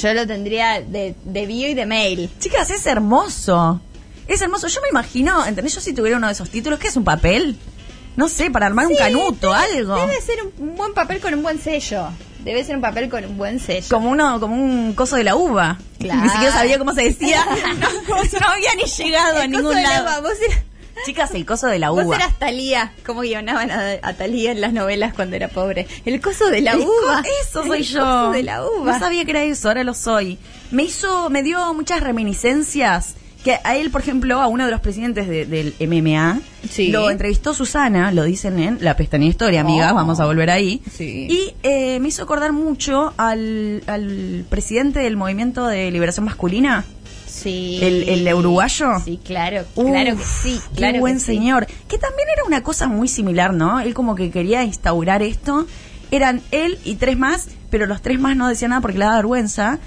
Yo 0.00 0.14
lo 0.14 0.26
tendría 0.26 0.80
de, 0.80 1.14
de 1.24 1.46
bio 1.46 1.68
y 1.68 1.74
de 1.74 1.84
mail. 1.86 2.30
Chicas, 2.38 2.70
es 2.70 2.86
hermoso. 2.86 3.80
Es 4.26 4.40
hermoso. 4.40 4.68
Yo 4.68 4.80
me 4.80 4.88
imagino, 4.88 5.44
¿entendés? 5.44 5.74
Yo 5.74 5.80
si 5.80 5.92
tuviera 5.92 6.16
uno 6.16 6.28
de 6.28 6.32
esos 6.32 6.48
títulos, 6.48 6.78
¿qué 6.78 6.88
es 6.88 6.96
un 6.96 7.04
papel? 7.04 7.56
No 8.16 8.28
sé, 8.28 8.50
para 8.50 8.66
armar 8.66 8.86
un 8.86 8.94
canuto, 8.96 9.52
debe- 9.52 9.78
algo. 9.78 9.96
Debe 9.96 10.20
ser 10.20 10.36
un, 10.58 10.76
buen 10.76 10.92
papel 10.94 11.20
con 11.20 11.34
un 11.34 11.42
buen 11.42 11.58
sello. 11.60 12.08
Debe 12.44 12.64
ser 12.64 12.76
un 12.76 12.82
papel 12.82 13.08
con 13.08 13.24
un 13.24 13.36
buen 13.38 13.60
sello. 13.60 13.86
Como 13.90 14.10
uno, 14.10 14.40
como 14.40 14.54
un 14.56 14.94
coso 14.94 15.16
de 15.16 15.24
la 15.24 15.36
uva. 15.36 15.78
Claro. 15.98 16.20
Ni 16.22 16.28
siquiera 16.28 16.52
sabía 16.52 16.78
cómo 16.78 16.92
se 16.94 17.04
decía. 17.04 17.44
no, 17.80 18.16
no 18.16 18.46
había 18.48 18.74
ni 18.76 18.84
llegado 18.84 19.40
a 19.40 19.46
ningún 19.46 19.62
coso 19.64 19.76
de 19.76 19.82
la 19.82 19.88
lado. 20.02 20.04
uva, 20.04 20.20
Vos, 20.28 20.38
Chicas, 21.04 21.30
el 21.34 21.44
coso 21.46 21.66
de 21.66 21.78
la 21.78 21.90
vos 21.90 22.04
uva. 22.04 22.16
eras 22.16 22.38
Talía. 22.38 22.92
¿Cómo 23.04 23.20
guionaban 23.22 23.70
a, 23.70 23.92
a 24.02 24.12
Talía 24.14 24.52
en 24.52 24.60
las 24.60 24.72
novelas 24.72 25.14
cuando 25.14 25.36
era 25.36 25.48
pobre? 25.48 25.86
El 26.04 26.20
coso 26.20 26.48
de 26.50 26.60
la 26.60 26.72
El 26.72 26.80
uva. 26.80 27.22
Eso 27.42 27.64
soy 27.66 27.78
El 27.78 27.84
yo. 27.84 28.00
coso 28.00 28.32
de 28.32 28.42
la 28.42 28.64
uva. 28.64 28.92
No 28.92 28.98
sabía 28.98 29.24
que 29.24 29.30
era 29.32 29.42
eso, 29.44 29.68
ahora 29.68 29.84
lo 29.84 29.94
soy. 29.94 30.38
Me 30.70 30.84
hizo, 30.84 31.28
me 31.30 31.42
dio 31.42 31.72
muchas 31.74 32.00
reminiscencias. 32.02 33.14
Que 33.44 33.58
a 33.64 33.74
él, 33.74 33.90
por 33.90 34.00
ejemplo, 34.02 34.40
a 34.40 34.46
uno 34.46 34.66
de 34.66 34.70
los 34.70 34.80
presidentes 34.80 35.26
de- 35.26 35.46
del 35.46 35.74
MMA, 35.80 36.38
Sí. 36.70 36.92
lo 36.92 37.10
entrevistó 37.10 37.54
Susana, 37.54 38.12
lo 38.12 38.22
dicen 38.22 38.60
en 38.60 38.78
la 38.80 38.96
pestaña 38.96 39.26
Historia, 39.26 39.62
amigas, 39.62 39.90
Oh. 39.90 39.96
vamos 39.96 40.20
a 40.20 40.26
volver 40.26 40.48
ahí. 40.48 40.80
Sí. 40.96 41.26
Y 41.28 41.54
eh, 41.64 41.98
me 41.98 42.06
hizo 42.06 42.22
acordar 42.22 42.52
mucho 42.52 43.12
al, 43.16 43.82
al 43.88 44.44
presidente 44.48 45.00
del 45.00 45.16
Movimiento 45.16 45.66
de 45.66 45.90
Liberación 45.90 46.24
Masculina, 46.24 46.84
Sí. 47.42 47.78
el, 47.82 48.26
el 48.26 48.34
uruguayo. 48.34 48.86
Sí, 49.04 49.18
claro, 49.24 49.62
Uf, 49.74 49.86
claro 49.90 50.16
que 50.16 50.24
sí. 50.24 50.60
Claro 50.76 50.94
qué 50.94 51.00
buen 51.00 51.14
que 51.14 51.20
sí. 51.20 51.26
señor. 51.26 51.66
Que 51.88 51.98
también 51.98 52.28
era 52.34 52.44
una 52.44 52.62
cosa 52.62 52.88
muy 52.88 53.08
similar, 53.08 53.52
¿no? 53.54 53.80
Él 53.80 53.94
como 53.94 54.14
que 54.14 54.30
quería 54.30 54.64
instaurar 54.64 55.22
esto. 55.22 55.66
Eran 56.10 56.42
él 56.50 56.78
y 56.84 56.96
tres 56.96 57.16
más, 57.18 57.48
pero 57.70 57.86
los 57.86 58.02
tres 58.02 58.20
más 58.20 58.36
no 58.36 58.48
decían 58.48 58.70
nada 58.70 58.82
porque 58.82 58.98
le 58.98 59.04
daba 59.04 59.16
vergüenza. 59.16 59.78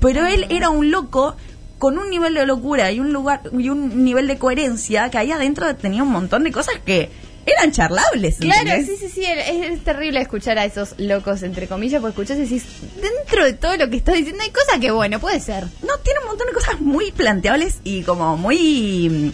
Pero 0.00 0.26
él 0.26 0.46
era 0.48 0.70
un 0.70 0.90
loco 0.90 1.36
con 1.78 1.98
un 1.98 2.10
nivel 2.10 2.34
de 2.34 2.46
locura 2.46 2.92
y 2.92 3.00
un 3.00 3.12
lugar 3.12 3.42
y 3.58 3.68
un 3.68 4.04
nivel 4.04 4.28
de 4.28 4.38
coherencia 4.38 5.10
que 5.10 5.18
ahí 5.18 5.32
adentro 5.32 5.74
tenía 5.74 6.04
un 6.04 6.10
montón 6.12 6.44
de 6.44 6.52
cosas 6.52 6.76
que 6.84 7.10
eran 7.46 7.72
charlables. 7.72 8.36
Claro, 8.36 8.70
¿entendés? 8.70 8.86
sí, 8.86 9.08
sí, 9.08 9.12
sí, 9.12 9.24
es, 9.24 9.72
es 9.72 9.84
terrible 9.84 10.20
escuchar 10.20 10.58
a 10.58 10.64
esos 10.64 10.94
locos, 10.98 11.42
entre 11.42 11.66
comillas, 11.66 12.00
porque 12.00 12.22
escuchás 12.22 12.38
y 12.38 12.42
decís, 12.42 12.64
dentro 13.00 13.44
de 13.44 13.54
todo 13.54 13.76
lo 13.76 13.90
que 13.90 13.96
estás 13.96 14.16
diciendo 14.16 14.42
hay 14.42 14.50
cosas 14.50 14.78
que, 14.80 14.90
bueno, 14.90 15.18
puede 15.18 15.40
ser. 15.40 15.64
No, 15.82 15.98
tiene 16.02 16.20
un 16.20 16.26
montón 16.26 16.46
de 16.46 16.52
cosas 16.52 16.80
muy 16.80 17.12
planteables 17.12 17.80
y 17.84 18.02
como 18.02 18.36
muy. 18.36 19.32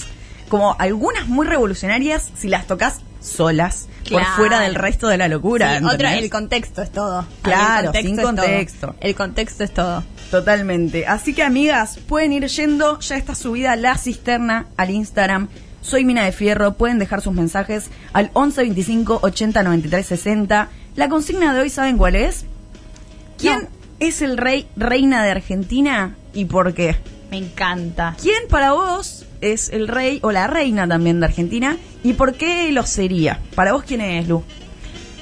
como 0.48 0.76
algunas 0.78 1.28
muy 1.28 1.46
revolucionarias 1.46 2.30
si 2.36 2.48
las 2.48 2.66
tocas 2.66 3.00
solas, 3.20 3.88
por 4.10 4.24
fuera 4.24 4.60
del 4.60 4.74
resto 4.74 5.08
de 5.08 5.18
la 5.18 5.28
locura. 5.28 5.78
Sí, 5.78 5.84
otra, 5.84 5.92
¿entendés? 5.92 6.22
el 6.24 6.30
contexto 6.30 6.82
es 6.82 6.90
todo. 6.90 7.26
Claro, 7.42 7.92
sin 7.92 8.16
todo. 8.16 8.26
contexto. 8.26 8.94
El 9.00 9.14
contexto 9.14 9.64
es 9.64 9.74
todo. 9.74 10.04
Totalmente. 10.30 11.06
Así 11.06 11.34
que, 11.34 11.42
amigas, 11.42 11.98
pueden 11.98 12.32
ir 12.32 12.46
yendo. 12.46 12.98
Ya 13.00 13.16
está 13.16 13.34
subida 13.34 13.76
la 13.76 13.96
cisterna 13.98 14.66
al 14.76 14.90
Instagram. 14.90 15.48
Soy 15.88 16.04
Mina 16.04 16.24
de 16.26 16.32
Fierro. 16.32 16.74
Pueden 16.74 16.98
dejar 16.98 17.22
sus 17.22 17.32
mensajes 17.32 17.88
al 18.12 18.30
11 18.34 18.60
25 18.60 19.20
80 19.22 19.62
93 19.62 20.04
60. 20.06 20.68
La 20.96 21.08
consigna 21.08 21.54
de 21.54 21.60
hoy, 21.60 21.70
¿saben 21.70 21.96
cuál 21.96 22.14
es? 22.14 22.44
¿Quién 23.38 23.62
No. 23.62 23.68
es 23.98 24.20
el 24.20 24.36
rey, 24.36 24.68
reina 24.76 25.24
de 25.24 25.30
Argentina 25.30 26.14
y 26.34 26.44
por 26.44 26.74
qué? 26.74 26.96
Me 27.30 27.38
encanta. 27.38 28.14
¿Quién 28.20 28.48
para 28.50 28.72
vos 28.72 29.24
es 29.40 29.70
el 29.70 29.88
rey 29.88 30.18
o 30.22 30.30
la 30.30 30.46
reina 30.46 30.86
también 30.86 31.20
de 31.20 31.26
Argentina 31.26 31.78
y 32.04 32.12
por 32.12 32.34
qué 32.34 32.70
lo 32.70 32.84
sería? 32.84 33.40
Para 33.54 33.72
vos, 33.72 33.84
¿quién 33.84 34.02
es, 34.02 34.28
Lu? 34.28 34.42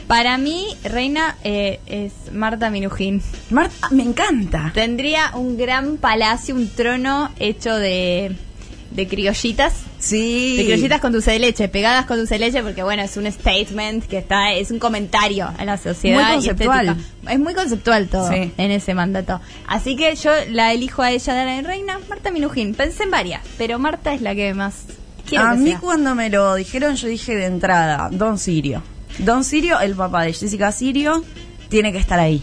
Para 0.08 0.36
mí, 0.38 0.66
reina 0.82 1.36
eh, 1.44 1.78
es 1.86 2.12
Marta 2.32 2.70
Minujín. 2.70 3.22
Marta, 3.50 3.88
me 3.90 4.02
encanta. 4.02 4.72
Tendría 4.74 5.30
un 5.34 5.56
gran 5.56 5.96
palacio, 5.96 6.54
un 6.56 6.68
trono 6.68 7.30
hecho 7.40 7.74
de, 7.74 8.36
de 8.90 9.08
criollitas. 9.08 9.74
Sí. 9.98 10.56
De 10.56 10.64
criollitas 10.64 11.00
con 11.00 11.12
dulce 11.12 11.32
de 11.32 11.38
leche, 11.38 11.68
pegadas 11.68 12.06
con 12.06 12.18
dulce 12.18 12.34
de 12.34 12.40
leche, 12.40 12.62
porque 12.62 12.82
bueno, 12.82 13.02
es 13.02 13.16
un 13.16 13.30
statement 13.30 14.04
que 14.06 14.18
está, 14.18 14.52
es 14.52 14.70
un 14.70 14.78
comentario 14.78 15.50
a 15.58 15.64
la 15.64 15.76
sociedad. 15.76 16.22
Muy 16.24 16.34
conceptual. 16.34 16.96
Es 17.28 17.38
muy 17.38 17.54
conceptual 17.54 18.08
todo 18.08 18.30
Sí. 18.30 18.52
en 18.56 18.70
ese 18.70 18.94
mandato. 18.94 19.40
Así 19.66 19.96
que 19.96 20.14
yo 20.16 20.30
la 20.50 20.72
elijo 20.72 21.02
a 21.02 21.10
ella 21.10 21.34
de 21.34 21.44
la 21.44 21.62
reina, 21.68 21.98
Marta 22.08 22.30
Minujín. 22.30 22.74
Pensé 22.74 23.02
en 23.02 23.10
varias, 23.10 23.42
pero 23.58 23.78
Marta 23.78 24.14
es 24.14 24.22
la 24.22 24.34
que 24.34 24.54
más 24.54 24.84
quiero 25.28 25.44
a 25.46 25.52
que 25.52 25.58
mí 25.58 25.70
sea. 25.70 25.80
cuando 25.80 26.14
me 26.14 26.30
lo 26.30 26.54
dijeron 26.54 26.94
yo 26.96 27.08
dije 27.08 27.34
de 27.34 27.46
entrada, 27.46 28.08
Don 28.12 28.38
Sirio. 28.38 28.82
Don 29.18 29.44
Sirio, 29.44 29.80
el 29.80 29.94
papá 29.94 30.22
de 30.22 30.32
Jessica 30.32 30.70
Sirio, 30.72 31.24
tiene 31.68 31.90
que 31.92 31.98
estar 31.98 32.20
ahí. 32.20 32.42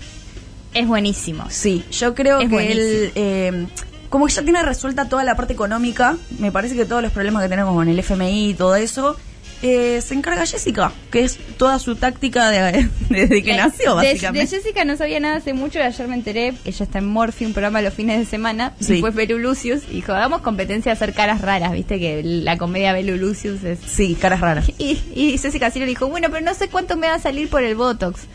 Es 0.74 0.88
buenísimo. 0.88 1.46
Sí, 1.50 1.84
yo 1.92 2.16
creo 2.16 2.40
Es 2.42 2.50
que 2.50 2.54
buenísimo. 2.54 2.82
él, 2.84 3.12
eh, 3.16 3.68
como 4.14 4.28
que 4.28 4.34
ya 4.34 4.44
tiene 4.44 4.62
resuelta 4.62 5.10
toda 5.10 5.24
la 5.24 5.36
parte 5.36 5.54
económica, 5.54 6.18
me 6.38 6.52
parece 6.52 6.76
que 6.76 6.86
todos 6.86 7.02
los 7.02 7.12
problemas 7.12 7.42
que 7.42 7.50
tenemos 7.50 7.74
con 7.74 7.88
el 7.90 7.98
FMI 7.98 8.50
y 8.50 8.54
todo 8.54 8.76
eso, 8.76 9.18
eh, 9.64 10.02
se 10.06 10.14
encarga 10.14 10.46
Jessica, 10.46 10.92
que 11.10 11.24
es 11.24 11.40
toda 11.58 11.80
su 11.80 11.96
táctica 11.96 12.52
de- 12.52 12.88
desde 13.10 13.42
que 13.42 13.54
Eh, 13.54 13.58
nació, 13.58 13.96
de- 13.96 14.06
básicamente. 14.12 14.56
De, 14.56 14.62
Jessica 14.62 14.86
no 14.86 14.96
sabía 14.98 15.20
nada 15.20 15.38
hace 15.38 15.54
mucho 15.56 15.80
y 15.80 15.82
ayer 15.82 16.08
me 16.08 16.14
enteré, 16.14 16.54
ella 16.64 16.84
está 16.86 17.00
en 17.00 17.08
Morphy, 17.08 17.46
un 17.48 17.54
programa 17.54 17.82
los 17.82 17.92
fines 17.96 18.20
de 18.20 18.26
semana, 18.26 18.74
Sí. 18.80 18.96
y 18.98 19.00
fue 19.02 19.10
Belu 19.10 19.40
Lucius, 19.40 19.82
y 19.90 19.94
dijo, 19.96 20.12
hagamos 20.14 20.42
competencia 20.42 20.92
de 20.92 20.94
hacer 20.98 21.14
caras 21.16 21.42
raras, 21.42 21.72
viste 21.72 21.98
que 21.98 22.22
la 22.24 22.60
comedia 22.60 22.94
Belu 22.94 23.18
Lucius 23.18 23.64
es... 23.64 23.80
Sí, 23.84 24.14
caras 24.14 24.42
raras. 24.42 24.66
Y, 24.78 25.02
y 25.16 25.40
Jessica 25.40 25.72
Ciro 25.72 25.86
le 25.86 25.90
dijo, 25.90 26.08
bueno, 26.08 26.28
pero 26.30 26.46
no 26.46 26.54
sé 26.54 26.68
cuánto 26.68 26.98
me 26.98 27.08
va 27.08 27.16
a 27.16 27.20
salir 27.20 27.50
por 27.50 27.64
el 27.64 27.74
Botox. 27.74 28.28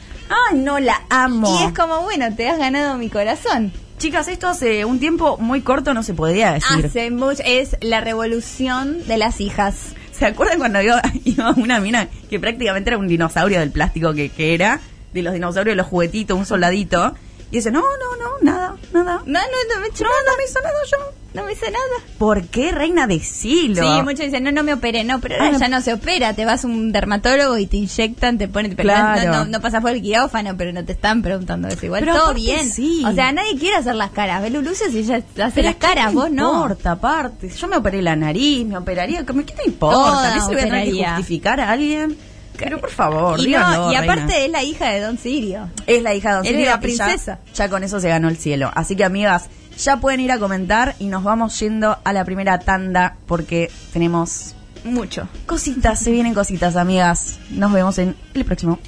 Ay, 0.51 0.59
no 0.59 0.81
la 0.81 1.03
amo. 1.09 1.57
Y 1.61 1.67
es 1.69 1.73
como, 1.73 2.03
bueno, 2.03 2.35
te 2.35 2.49
has 2.49 2.59
ganado 2.59 2.99
mi 2.99 3.09
corazón. 3.11 3.71
Chicas, 3.99 4.29
esto 4.29 4.47
hace 4.47 4.85
un 4.85 5.01
tiempo 5.01 5.39
muy 5.39 5.61
corto 5.61 5.93
no 5.93 6.05
se 6.05 6.15
podía 6.15 6.53
decir. 6.53 6.87
Hace 6.87 7.11
mucho, 7.11 7.43
es 7.45 7.77
la 7.81 8.01
revolución 8.01 9.05
de 9.09 9.19
las 9.19 9.41
hijas. 9.41 9.95
¿Se 10.13 10.25
acuerdan 10.25 10.59
cuando 10.59 10.81
iba, 10.81 11.03
iba 11.25 11.51
una 11.51 11.81
mina 11.81 12.09
que 12.31 12.39
prácticamente 12.39 12.91
era 12.91 12.99
un 12.99 13.09
dinosaurio 13.09 13.59
del 13.59 13.73
plástico 13.73 14.15
que, 14.15 14.29
que 14.29 14.55
era? 14.55 14.81
De 15.13 15.23
los 15.23 15.35
dinosaurios, 15.35 15.77
los 15.77 15.87
juguetitos, 15.87 16.39
un 16.39 16.47
soldadito. 16.47 17.17
Y 17.51 17.57
dice, 17.57 17.71
no, 17.71 17.81
no, 17.81 18.17
no, 18.23 18.31
nada, 18.43 18.77
nada. 18.93 19.23
No, 19.25 19.25
no, 19.25 19.41
no 19.41 19.81
me 19.81 19.87
he 19.87 19.91
No, 19.91 20.09
nada. 20.09 20.23
no 20.27 20.37
me 20.37 20.45
hizo 20.45 20.61
nada 20.61 20.75
yo. 20.91 20.99
No 21.35 21.45
me 21.45 21.53
hice 21.53 21.71
nada. 21.71 21.85
¿Por 22.19 22.47
qué, 22.47 22.73
reina 22.73 23.07
de 23.07 23.21
silo? 23.21 23.83
Sí, 23.83 24.03
muchos 24.03 24.21
dicen, 24.21 24.45
no, 24.45 24.51
no 24.51 24.63
me 24.65 24.73
operé, 24.73 25.05
no, 25.05 25.21
pero 25.21 25.35
ahora 25.37 25.49
Ah, 25.49 25.53
no. 25.53 25.59
ya 25.59 25.69
no 25.69 25.81
se 25.83 25.93
opera, 25.93 26.33
te 26.35 26.45
vas 26.47 26.65
a 26.65 26.67
un 26.67 26.91
dermatólogo 26.91 27.59
y 27.59 27.67
te 27.67 27.77
inyectan, 27.77 28.39
te 28.39 28.49
ponen, 28.49 28.75
pero 28.75 28.89
Claro. 28.89 29.31
no, 29.31 29.39
no, 29.39 29.45
no 29.45 29.61
pasas 29.61 29.83
por 29.83 29.91
el 29.93 30.01
quirófano, 30.03 30.57
pero 30.57 30.73
no 30.73 30.85
te 30.85 30.93
están 30.93 31.21
preguntando 31.23 31.69
eso, 31.69 31.85
igual 31.85 32.01
Pero 32.01 32.15
todo 32.17 32.35
bien. 32.35 32.69
sí. 32.69 33.03
O 33.07 33.13
sea, 33.13 33.31
nadie 33.33 33.59
quiere 33.59 33.77
hacer 33.77 33.95
las 33.95 34.11
caras, 34.11 34.43
Belu 34.43 34.63
Lucio 34.63 34.91
si 34.91 34.99
ella 35.01 35.23
hace 35.45 35.63
las 35.63 35.75
¿qué 35.75 35.79
caras, 35.81 36.13
vos 36.15 36.31
no. 36.31 36.55
importa, 36.55 36.93
aparte. 36.93 37.51
Yo 37.51 37.69
me 37.69 37.77
operé 37.77 38.01
la 38.03 38.17
nariz, 38.17 38.67
me 38.67 38.77
operaría. 38.79 39.25
¿Qué 39.25 39.33
me 39.35 39.45
importa? 39.67 39.97
Toda 39.99 40.33
¿A 40.33 40.35
mí 40.35 40.41
se 40.41 40.49
le 40.49 40.55
voy 40.55 40.61
a 40.63 40.65
tener 40.65 40.93
que 40.93 41.05
justificar 41.07 41.61
a 41.61 41.71
alguien? 41.71 42.17
Pero 42.59 42.81
por 42.81 42.91
favor, 42.91 43.39
Y, 43.41 43.47
díganlo, 43.47 43.87
no, 43.87 43.93
y 43.93 43.97
reina. 43.97 44.13
aparte 44.13 44.45
es 44.45 44.51
la 44.51 44.63
hija 44.63 44.89
de 44.91 45.01
Don 45.01 45.19
Sirio. 45.19 45.69
Es 45.87 46.03
la 46.03 46.15
hija 46.15 46.31
de 46.31 46.37
Don 46.37 46.45
Él 46.47 46.51
Silvio 46.53 46.65
era 46.67 46.73
y 46.73 46.75
ya- 46.75 46.81
princesa. 46.81 47.39
Ya, 47.55 47.69
con 47.69 47.85
eso 47.85 48.01
se 48.01 48.09
ganó 48.09 48.29
el 48.29 48.37
cielo. 48.37 48.71
Así 48.75 48.97
que, 48.97 49.05
amigas, 49.05 49.49
ya 49.79 49.99
pueden 49.99 50.21
ir 50.21 50.33
a 50.33 50.39
comentar 50.39 50.95
y 50.99 51.07
nos 51.07 51.23
vamos 51.25 51.59
yendo 51.61 51.99
a 52.03 52.13
la 52.13 52.25
primera 52.25 52.59
tanda 52.61 53.17
porque 53.27 53.71
tenemos 53.93 54.55
Mucho. 54.85 55.29
cositas, 55.47 56.01
se 56.01 56.11
vienen 56.11 56.35
cositas, 56.35 56.77
amigas. 56.77 57.39
Nos 57.51 57.73
vemos 57.73 57.99
en 57.99 58.17
el 58.35 58.45
próximo. 58.45 58.79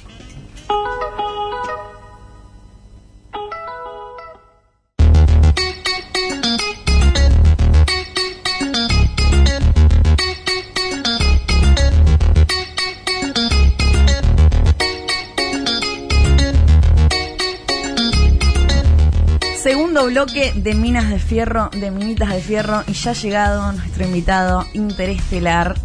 Segundo 19.91 20.09
bloque 20.09 20.53
de 20.55 20.73
Minas 20.73 21.09
de 21.09 21.19
Fierro, 21.19 21.69
de 21.77 21.91
Minitas 21.91 22.29
de 22.29 22.39
Fierro, 22.39 22.81
y 22.87 22.93
ya 22.93 23.11
ha 23.11 23.13
llegado 23.13 23.73
nuestro 23.73 24.05
invitado 24.05 24.65
interestelar. 24.73 25.75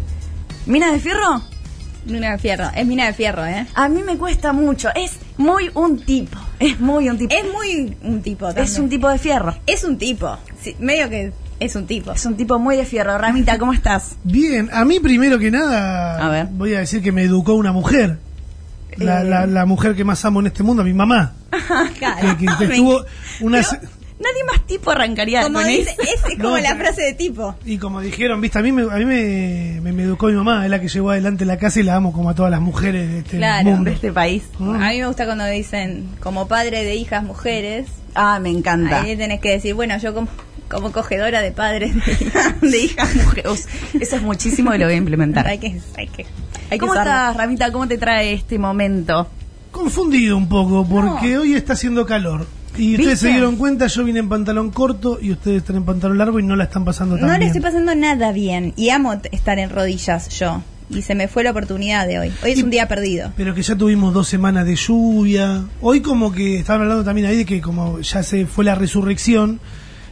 ¿Minas 0.65 0.93
de 0.93 0.99
Fierro? 1.01 1.41
Mina 2.05 2.31
de 2.31 2.37
fierro, 2.37 2.69
es 2.73 2.85
mina 2.87 3.05
de 3.07 3.13
fierro, 3.13 3.45
¿eh? 3.45 3.67
A 3.75 3.89
mí 3.89 4.01
me 4.03 4.17
cuesta 4.17 4.53
mucho, 4.53 4.87
es 4.95 5.17
muy 5.35 5.69
un 5.73 5.99
tipo, 5.99 6.37
es 6.59 6.79
muy 6.79 7.09
un 7.09 7.17
tipo. 7.17 7.35
Es 7.35 7.43
muy 7.51 7.97
un 8.01 8.21
tipo 8.21 8.45
también. 8.45 8.63
Es 8.65 8.79
un 8.79 8.87
tipo 8.87 9.09
de 9.09 9.17
fierro. 9.17 9.57
Es 9.67 9.83
un 9.83 9.97
tipo. 9.97 10.37
Sí, 10.61 10.73
medio 10.79 11.09
que 11.09 11.33
es 11.59 11.75
un 11.75 11.85
tipo. 11.85 12.13
Es 12.13 12.25
un 12.25 12.37
tipo 12.37 12.57
muy 12.59 12.77
de 12.77 12.85
fierro. 12.85 13.17
Ramita, 13.17 13.57
¿cómo 13.59 13.73
estás? 13.73 14.15
Bien, 14.23 14.69
a 14.71 14.85
mí 14.85 15.01
primero 15.01 15.37
que 15.37 15.51
nada 15.51 16.25
A 16.25 16.29
ver. 16.29 16.47
voy 16.49 16.75
a 16.75 16.79
decir 16.79 17.01
que 17.03 17.11
me 17.11 17.23
educó 17.23 17.55
una 17.55 17.73
mujer. 17.73 18.19
La, 18.95 19.21
Eh. 19.21 19.25
la- 19.25 19.45
la 19.45 19.65
mujer 19.65 19.93
que 19.93 20.05
más 20.05 20.23
amo 20.23 20.39
en 20.39 20.47
este 20.47 20.63
mundo, 20.63 20.85
mi 20.85 20.93
mamá. 20.93 21.33
Claro. 21.99 22.37
Que, 22.37 22.45
que 22.45 22.65
estuvo 22.65 23.03
una... 23.41 23.61
Pero 23.61 23.81
nadie 24.19 24.43
más 24.51 24.65
tipo 24.65 24.91
arrancaría 24.91 25.43
Como 25.43 25.59
con 25.59 25.67
dice, 25.67 25.91
eso. 25.91 26.01
es, 26.01 26.09
es 26.31 26.35
como 26.37 26.49
No, 26.49 26.57
la 26.57 26.75
frase 26.75 27.01
de 27.03 27.13
tipo. 27.13 27.55
Y 27.65 27.77
como 27.77 28.01
dijeron, 28.01 28.41
viste, 28.41 28.59
a 28.59 28.61
mí, 28.61 28.71
me, 28.71 28.83
a 28.83 28.95
mí 28.97 29.05
me, 29.05 29.79
me- 29.81 29.91
me 29.93 30.03
educó 30.03 30.27
mi 30.27 30.33
mamá, 30.33 30.63
es 30.65 30.71
la 30.71 30.79
que 30.81 30.87
llevó 30.87 31.11
adelante 31.11 31.45
la 31.45 31.57
casa 31.57 31.79
y 31.79 31.83
la 31.83 31.95
amo 31.95 32.11
como 32.13 32.29
a 32.29 32.35
todas 32.35 32.51
las 32.51 32.61
mujeres 32.61 33.09
de 33.11 33.19
este 33.19 33.37
Claro, 33.37 33.65
mundo. 33.69 33.89
de 33.89 33.95
este 33.95 34.11
país. 34.11 34.43
Mm. 34.59 34.75
A 34.75 34.89
mí 34.89 34.99
me 34.99 35.07
gusta 35.07 35.25
cuando 35.25 35.45
dicen, 35.45 36.07
como 36.19 36.47
padre 36.47 36.83
de 36.83 36.95
hijas 36.95 37.23
mujeres, 37.23 37.87
Ah, 38.15 38.39
me 38.39 38.49
encanta. 38.49 39.01
ahí 39.01 39.15
tenés 39.15 39.39
que 39.39 39.51
decir, 39.51 39.73
bueno, 39.75 39.97
yo 39.99 40.13
como, 40.13 40.27
como 40.69 40.91
cogedora 40.91 41.41
de 41.41 41.51
padres 41.51 41.93
de 41.93 42.11
hijas. 42.25 42.61
de 42.61 42.77
hijas 42.81 43.15
mujeres. 43.15 43.67
Eso 43.99 44.15
es 44.15 44.21
muchísimo 44.23 44.73
y 44.73 44.77
lo 44.79 44.85
voy 44.85 44.95
a 44.95 44.97
implementar. 44.97 45.47
hay 45.47 45.59
que, 45.59 45.79
hay 45.95 46.07
que, 46.07 46.25
hay 46.69 46.69
que 46.71 46.77
¿Cómo 46.79 46.93
usarlo. 46.93 47.11
estás, 47.11 47.37
Ramita? 47.37 47.71
¿Cómo 47.71 47.87
te 47.87 47.97
trae 47.99 48.33
este 48.33 48.57
momento? 48.57 49.27
Confundido 49.71 50.35
un 50.37 50.49
poco, 50.49 50.85
porque 50.89 51.37
hoy 51.37 51.53
está 51.53 51.73
haciendo 51.73 52.05
calor. 52.07 52.47
Y 52.77 52.91
ustedes 52.91 52.97
¿Viste? 53.11 53.15
se 53.15 53.27
dieron 53.29 53.55
cuenta, 53.55 53.87
yo 53.87 54.03
vine 54.03 54.19
en 54.19 54.29
pantalón 54.29 54.69
corto 54.71 55.17
y 55.21 55.31
ustedes 55.31 55.57
están 55.57 55.77
en 55.77 55.83
pantalón 55.85 56.17
largo 56.17 56.39
y 56.39 56.43
no 56.43 56.55
la 56.55 56.65
están 56.65 56.85
pasando 56.85 57.15
tan 57.17 57.25
No 57.27 57.33
le 57.33 57.39
bien. 57.39 57.47
estoy 57.47 57.61
pasando 57.61 57.95
nada 57.95 58.31
bien 58.31 58.73
y 58.75 58.89
amo 58.89 59.15
estar 59.31 59.57
en 59.59 59.69
rodillas 59.69 60.29
yo. 60.29 60.61
Y 60.89 61.01
se 61.01 61.15
me 61.15 61.27
fue 61.27 61.43
la 61.43 61.51
oportunidad 61.51 62.07
de 62.07 62.17
hoy. 62.19 62.31
Hoy 62.43 62.51
es 62.51 62.59
Y- 62.59 62.63
un 62.63 62.69
día 62.69 62.87
perdido. 62.87 63.33
Pero 63.35 63.53
que 63.53 63.61
ya 63.61 63.75
tuvimos 63.75 64.13
dos 64.13 64.27
semanas 64.29 64.65
de 64.65 64.75
lluvia. 64.75 65.63
Hoy 65.81 65.99
como 66.01 66.31
que 66.31 66.59
estaban 66.59 66.83
hablando 66.83 67.03
también 67.03 67.27
ahí 67.27 67.35
de 67.37 67.45
que 67.45 67.59
como 67.59 67.99
ya 67.99 68.23
se 68.23 68.45
fue 68.45 68.63
la 68.63 68.73
resurrección, 68.75 69.59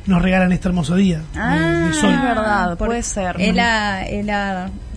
nos 0.05 0.21
regalan 0.21 0.51
este 0.51 0.67
hermoso 0.67 0.95
día 0.95 1.21
de- 1.33 1.87
de, 1.87 1.93
sol. 1.93 2.13
es 2.13 2.21
verdad, 2.21 2.77
Por- 2.77 2.87
puede 2.89 3.03
ser. 3.03 3.37
Él 3.39 3.57
ha- 3.59 4.05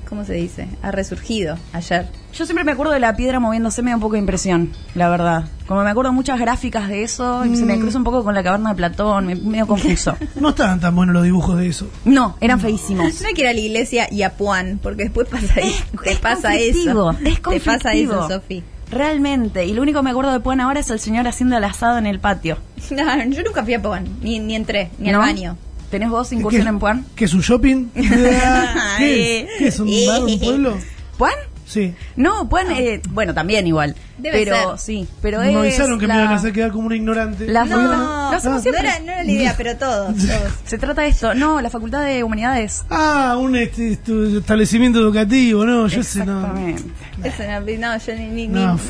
¿cómo 0.08 0.24
se 0.24 0.34
dice? 0.34 0.68
Ha 0.82 0.90
resurgido 0.90 1.56
ayer. 1.72 2.06
Yo 2.32 2.44
siempre 2.46 2.64
me 2.64 2.72
acuerdo 2.72 2.92
de 2.92 3.00
la 3.00 3.14
piedra 3.16 3.40
moviéndose, 3.40 3.82
me 3.82 3.90
da 3.90 3.96
un 3.96 4.02
poco 4.02 4.14
de 4.14 4.20
impresión, 4.20 4.72
la 4.94 5.08
verdad. 5.08 5.44
Como 5.66 5.82
me 5.82 5.90
acuerdo 5.90 6.12
muchas 6.12 6.38
gráficas 6.40 6.88
de 6.88 7.02
eso, 7.02 7.44
y 7.44 7.56
se 7.56 7.64
me 7.64 7.78
cruza 7.78 7.98
un 7.98 8.04
poco 8.04 8.24
con 8.24 8.34
la 8.34 8.42
caverna 8.42 8.70
de 8.70 8.76
Platón, 8.76 9.26
me, 9.26 9.34
medio 9.34 9.66
confuso. 9.68 10.16
No 10.36 10.50
estaban 10.50 10.80
tan 10.80 10.94
buenos 10.96 11.14
los 11.14 11.24
dibujos 11.24 11.58
de 11.58 11.68
eso. 11.68 11.88
No, 12.04 12.36
eran 12.40 12.60
feísimos. 12.60 13.20
No 13.20 13.28
hay 13.28 13.34
que 13.34 13.42
ir 13.42 13.48
a 13.48 13.52
la 13.52 13.60
iglesia 13.60 14.08
y 14.10 14.22
a 14.22 14.30
Puan, 14.36 14.78
porque 14.82 15.04
después 15.04 15.28
pasa, 15.28 15.52
ahí, 15.56 15.74
te 16.04 16.12
Es 16.12 16.18
pasa 16.18 16.48
conflictivo, 16.50 17.10
eso. 17.10 17.18
Es 17.24 17.34
te 17.34 17.40
pasa 17.60 17.78
conflictivo. 17.90 18.12
eso, 18.14 18.28
Sofi. 18.28 18.62
Realmente, 18.90 19.66
y 19.66 19.74
lo 19.74 19.82
único 19.82 19.98
que 20.00 20.04
me 20.04 20.10
acuerdo 20.10 20.32
de 20.32 20.40
Puan 20.40 20.60
ahora 20.60 20.80
es 20.80 20.88
el 20.90 20.98
señor 20.98 21.28
haciendo 21.28 21.56
el 21.58 21.64
asado 21.64 21.98
en 21.98 22.06
el 22.06 22.20
patio. 22.20 22.56
No, 22.90 23.24
yo 23.24 23.42
nunca 23.42 23.62
fui 23.64 23.74
a 23.74 23.82
Puan, 23.82 24.04
ni, 24.22 24.38
ni 24.38 24.54
entré, 24.54 24.90
ni 24.98 25.10
¿No? 25.10 25.20
al 25.20 25.26
baño. 25.26 25.56
¿Tenés 25.90 26.10
vos 26.10 26.32
incursión 26.32 26.64
¿Qué- 26.64 26.68
en 26.68 26.78
Puan? 26.78 27.06
¿Qué 27.16 27.24
es 27.24 27.34
un 27.34 27.40
shopping? 27.40 27.86
¿Qué 27.94 29.40
es? 29.40 29.48
¿Qué 29.58 29.66
es 29.68 29.80
un 29.80 29.88
bar, 30.06 30.22
un 30.24 30.38
pueblo? 30.38 30.78
¿Puan? 31.16 31.34
Sí. 31.66 31.94
No, 32.16 32.48
Puan, 32.48 32.70
eh, 32.72 33.02
bueno, 33.10 33.34
también 33.34 33.66
igual. 33.66 33.94
Debe 34.16 34.42
pero 34.44 34.70
ser. 34.70 34.78
sí, 34.78 35.08
pero 35.20 35.40
Me 35.40 35.50
es 35.50 35.56
avisaron 35.56 35.98
que 35.98 36.06
la- 36.06 36.14
me 36.14 36.20
iban 36.22 36.32
a 36.32 36.36
hacer 36.36 36.52
quedar 36.52 36.70
como 36.72 36.86
una 36.86 36.96
ignorante. 36.96 37.46
La 37.46 37.64
No, 37.66 37.82
no, 37.82 38.30
hacemos 38.32 38.56
no 38.56 38.62
siempre. 38.62 38.88
era, 38.88 38.98
no 39.00 39.12
era 39.12 39.22
la 39.22 39.30
idea, 39.30 39.54
pero 39.56 39.76
todos, 39.76 40.14
todos. 40.16 40.52
Se 40.64 40.78
trata 40.78 41.02
de 41.02 41.08
esto. 41.08 41.34
No, 41.34 41.60
la 41.60 41.68
Facultad 41.68 42.04
de 42.06 42.24
Humanidades. 42.24 42.84
Ah, 42.88 43.36
un 43.38 43.54
este, 43.54 43.92
este, 43.92 44.38
establecimiento 44.38 44.98
educativo, 44.98 45.64
no, 45.66 45.86
yo 45.88 46.02
sé, 46.02 46.24
no. 46.24 46.38
Exactamente. 46.40 46.82
Eso 47.24 47.42
no, 47.42 47.60
no, 47.92 47.98
yo 47.98 48.14
ni, 48.14 48.28
ni, 48.30 48.48
No, 48.48 48.80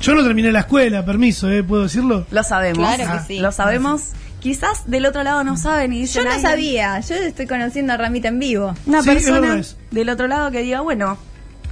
yo 0.00 0.14
no 0.14 0.22
terminé 0.24 0.50
la 0.50 0.60
escuela, 0.60 1.04
permiso, 1.04 1.48
¿eh? 1.50 1.62
¿Puedo 1.62 1.84
decirlo? 1.84 2.26
Lo 2.32 2.42
sabemos. 2.42 2.78
Claro 2.78 3.04
que 3.12 3.18
Ah, 3.18 3.24
sí. 3.26 3.38
Lo 3.38 3.52
sabemos. 3.52 4.10
Quizás 4.44 4.82
del 4.88 5.06
otro 5.06 5.22
lado 5.24 5.42
no 5.42 5.56
saben 5.56 5.92
y 5.94 5.96
Yo 5.96 6.02
dicen 6.02 6.24
no 6.26 6.30
"Ay, 6.32 6.40
sabía, 6.42 7.00
yo 7.00 7.14
estoy 7.16 7.46
conociendo 7.46 7.94
a 7.94 7.96
Ramita 7.96 8.28
en 8.28 8.38
vivo. 8.38 8.74
Una 8.86 9.02
Sí, 9.02 9.08
persona 9.08 9.60
del 9.90 10.08
otro 10.10 10.26
lado 10.28 10.50
que 10.50 10.60
diga, 10.62 10.82
bueno, 10.82 11.16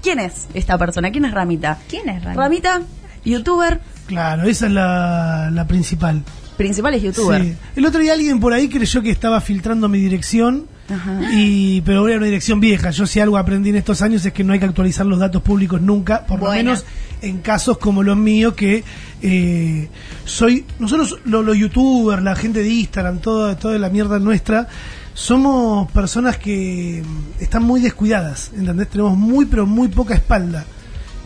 ¿quién 0.03 0.19
es 0.19 0.49
esta 0.55 0.79
persona? 0.79 1.11
¿Quién 1.13 1.27
es 1.27 1.33
Ramita? 1.33 1.79
¿Quién 1.89 2.09
es 2.09 2.25
Ramita? 2.25 2.43
Ramita, 2.43 2.81
youtuber, 3.27 3.81
Claro, 4.07 4.45
esa 4.49 4.67
es 4.67 4.73
la, 4.73 5.51
la 5.53 5.67
principal. 5.67 6.23
principal 6.57 6.95
es 6.95 7.03
youtuber. 7.03 7.43
Sí. 7.45 7.55
El 7.77 7.85
otro 7.87 8.01
día 8.01 8.15
alguien 8.15 8.41
por 8.41 8.53
ahí 8.55 8.69
creyó 8.69 9.03
que 9.03 9.11
estaba 9.11 9.41
filtrando 9.43 9.87
mi 9.89 10.01
dirección, 10.01 10.67
Ajá. 10.89 11.21
y 11.33 11.83
pero 11.83 12.09
era 12.09 12.17
una 12.17 12.27
dirección 12.27 12.59
vieja. 12.59 12.91
Yo 12.91 13.07
si 13.07 13.21
algo 13.21 13.37
aprendí 13.39 13.69
en 13.71 13.77
estos 13.77 14.01
años 14.03 14.25
es 14.25 14.33
que 14.33 14.45
no 14.45 14.53
hay 14.55 14.59
que 14.59 14.65
actualizar 14.67 15.05
los 15.07 15.19
datos 15.19 15.43
públicos 15.43 15.81
nunca, 15.81 16.25
por 16.27 16.41
lo 16.43 16.51
menos 16.51 16.85
en 17.21 17.39
casos 17.39 17.77
como 17.79 18.03
los 18.03 18.17
míos 18.17 18.55
que 18.55 18.83
eh, 19.23 19.89
soy 20.25 20.65
nosotros 20.79 21.21
los, 21.25 21.57
youtubers, 21.57 22.23
la 22.23 22.37
gente 22.37 22.63
de 22.63 22.69
Instagram, 22.69 23.19
toda 23.19 23.57
toda 23.57 23.79
la 23.79 23.89
mierda 23.89 24.19
nuestra. 24.19 24.69
Somos 25.15 25.91
personas 25.93 26.39
que 26.39 27.03
mm, 27.05 27.43
están 27.43 27.63
muy 27.63 27.81
descuidadas, 27.81 28.51
¿entendés? 28.57 28.89
Tenemos 28.89 29.17
muy, 29.17 29.47
pero 29.47 29.67
muy 29.67 29.89
poca 29.89 30.15
espalda 30.15 30.65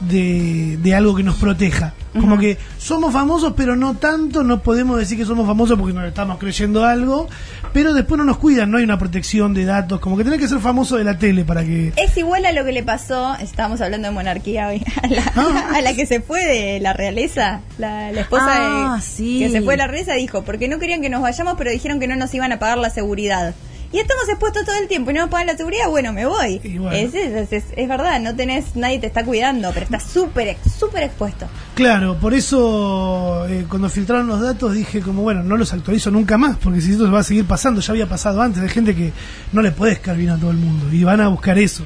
de, 0.01 0.79
de 0.83 0.95
algo 0.95 1.15
que 1.15 1.23
nos 1.23 1.37
proteja. 1.37 1.95
Como 2.13 2.39
que 2.39 2.57
somos 2.79 3.13
famosos, 3.13 3.53
pero 3.57 3.77
no 3.77 3.95
tanto, 3.97 4.43
no 4.43 4.63
podemos 4.63 4.99
decir 4.99 5.19
que 5.19 5.27
somos 5.27 5.47
famosos 5.47 5.79
porque 5.79 5.93
nos 5.93 6.05
estamos 6.07 6.39
creyendo 6.39 6.83
algo, 6.87 7.29
pero 7.75 7.93
después 7.93 8.17
no 8.17 8.25
nos 8.25 8.39
cuidan, 8.39 8.71
no 8.71 8.79
hay 8.79 8.85
una 8.85 8.99
protección 8.99 9.53
de 9.53 9.67
datos, 9.67 10.01
como 10.01 10.17
que 10.17 10.25
tenés 10.25 10.39
que 10.41 10.49
ser 10.49 10.61
famoso 10.61 10.97
de 10.97 11.05
la 11.05 11.19
tele 11.19 11.45
para 11.45 11.63
que... 11.63 11.93
Es 11.97 12.17
igual 12.17 12.47
a 12.47 12.53
lo 12.53 12.65
que 12.65 12.73
le 12.73 12.83
pasó, 12.83 13.35
estábamos 13.39 13.83
hablando 13.83 14.09
de 14.09 14.15
monarquía 14.15 14.69
hoy, 14.69 14.83
a 15.03 15.07
la, 15.09 15.23
Ah. 15.37 15.73
a 15.75 15.81
la 15.83 15.93
que 15.95 16.07
se 16.07 16.21
fue 16.23 16.43
de 16.47 16.81
la 16.81 16.95
realeza, 16.95 17.61
la, 17.77 18.11
la 18.13 18.23
esposa 18.23 18.47
Ah, 18.49 18.97
de, 18.97 19.03
sí. 19.03 19.39
que 19.41 19.51
se 19.51 19.61
fue 19.61 19.75
de 19.75 19.79
la 19.79 19.87
realeza 19.87 20.15
dijo, 20.15 20.43
porque 20.43 20.69
no 20.69 20.79
querían 20.79 21.03
que 21.03 21.11
nos 21.11 21.21
vayamos, 21.21 21.55
pero 21.59 21.71
dijeron 21.71 22.01
que 22.01 22.09
no 22.09 22.17
nos 22.17 22.33
iban 22.33 22.51
a 22.51 22.59
pagar 22.59 22.79
la 22.79 22.89
seguridad. 22.89 23.55
Y 23.97 24.01
estamos 24.01 24.29
expuestos 24.29 24.67
todo 24.67 24.77
el 24.77 24.89
tiempo 24.89 25.11
y 25.11 25.15
no 25.15 25.21
nos 25.23 25.31
pagan 25.31 25.47
la 25.47 25.57
seguridad, 25.57 25.89
bueno, 25.89 26.13
me 26.13 26.27
voy. 26.27 26.59
Bueno. 26.59 26.91
Es, 26.93 27.15
es, 27.15 27.51
es- 27.51 27.65
es 27.75 27.89
verdad, 27.89 28.21
no 28.21 28.37
tenés, 28.37 28.77
nadie 28.77 28.99
te 28.99 29.07
está 29.07 29.25
cuidando, 29.25 29.71
pero 29.73 29.85
estás 29.85 30.03
súper, 30.03 30.55
súper 30.79 31.05
expuesto. 31.05 31.47
Claro, 31.75 32.19
por 32.19 32.35
eso 32.35 33.47
eh, 33.49 33.65
cuando 33.69 33.89
filtraron 33.89 34.27
los 34.27 34.41
datos 34.43 34.75
dije 34.75 35.01
como, 35.01 35.23
bueno, 35.23 35.43
no 35.43 35.57
los 35.57 35.73
actualizo 35.73 36.11
nunca 36.11 36.37
más, 36.37 36.59
porque 36.59 36.83
si 36.83 36.93
esto 36.93 37.11
va 37.11 37.21
a 37.21 37.25
seguir 37.25 37.47
pasando, 37.47 37.81
ya 37.81 37.93
había 37.93 38.07
pasado 38.07 38.43
antes, 38.43 38.63
hay 38.63 38.69
gente 38.69 38.95
que 38.95 39.13
no 39.53 39.63
le 39.63 39.73
podés 39.73 39.99
caer 40.01 40.19
bien 40.19 40.31
a 40.31 40.37
todo 40.39 40.51
el 40.51 40.59
mundo 40.59 40.93
y 40.93 41.03
van 41.03 41.23
a 41.23 41.29
buscar 41.29 41.59
eso. 41.59 41.85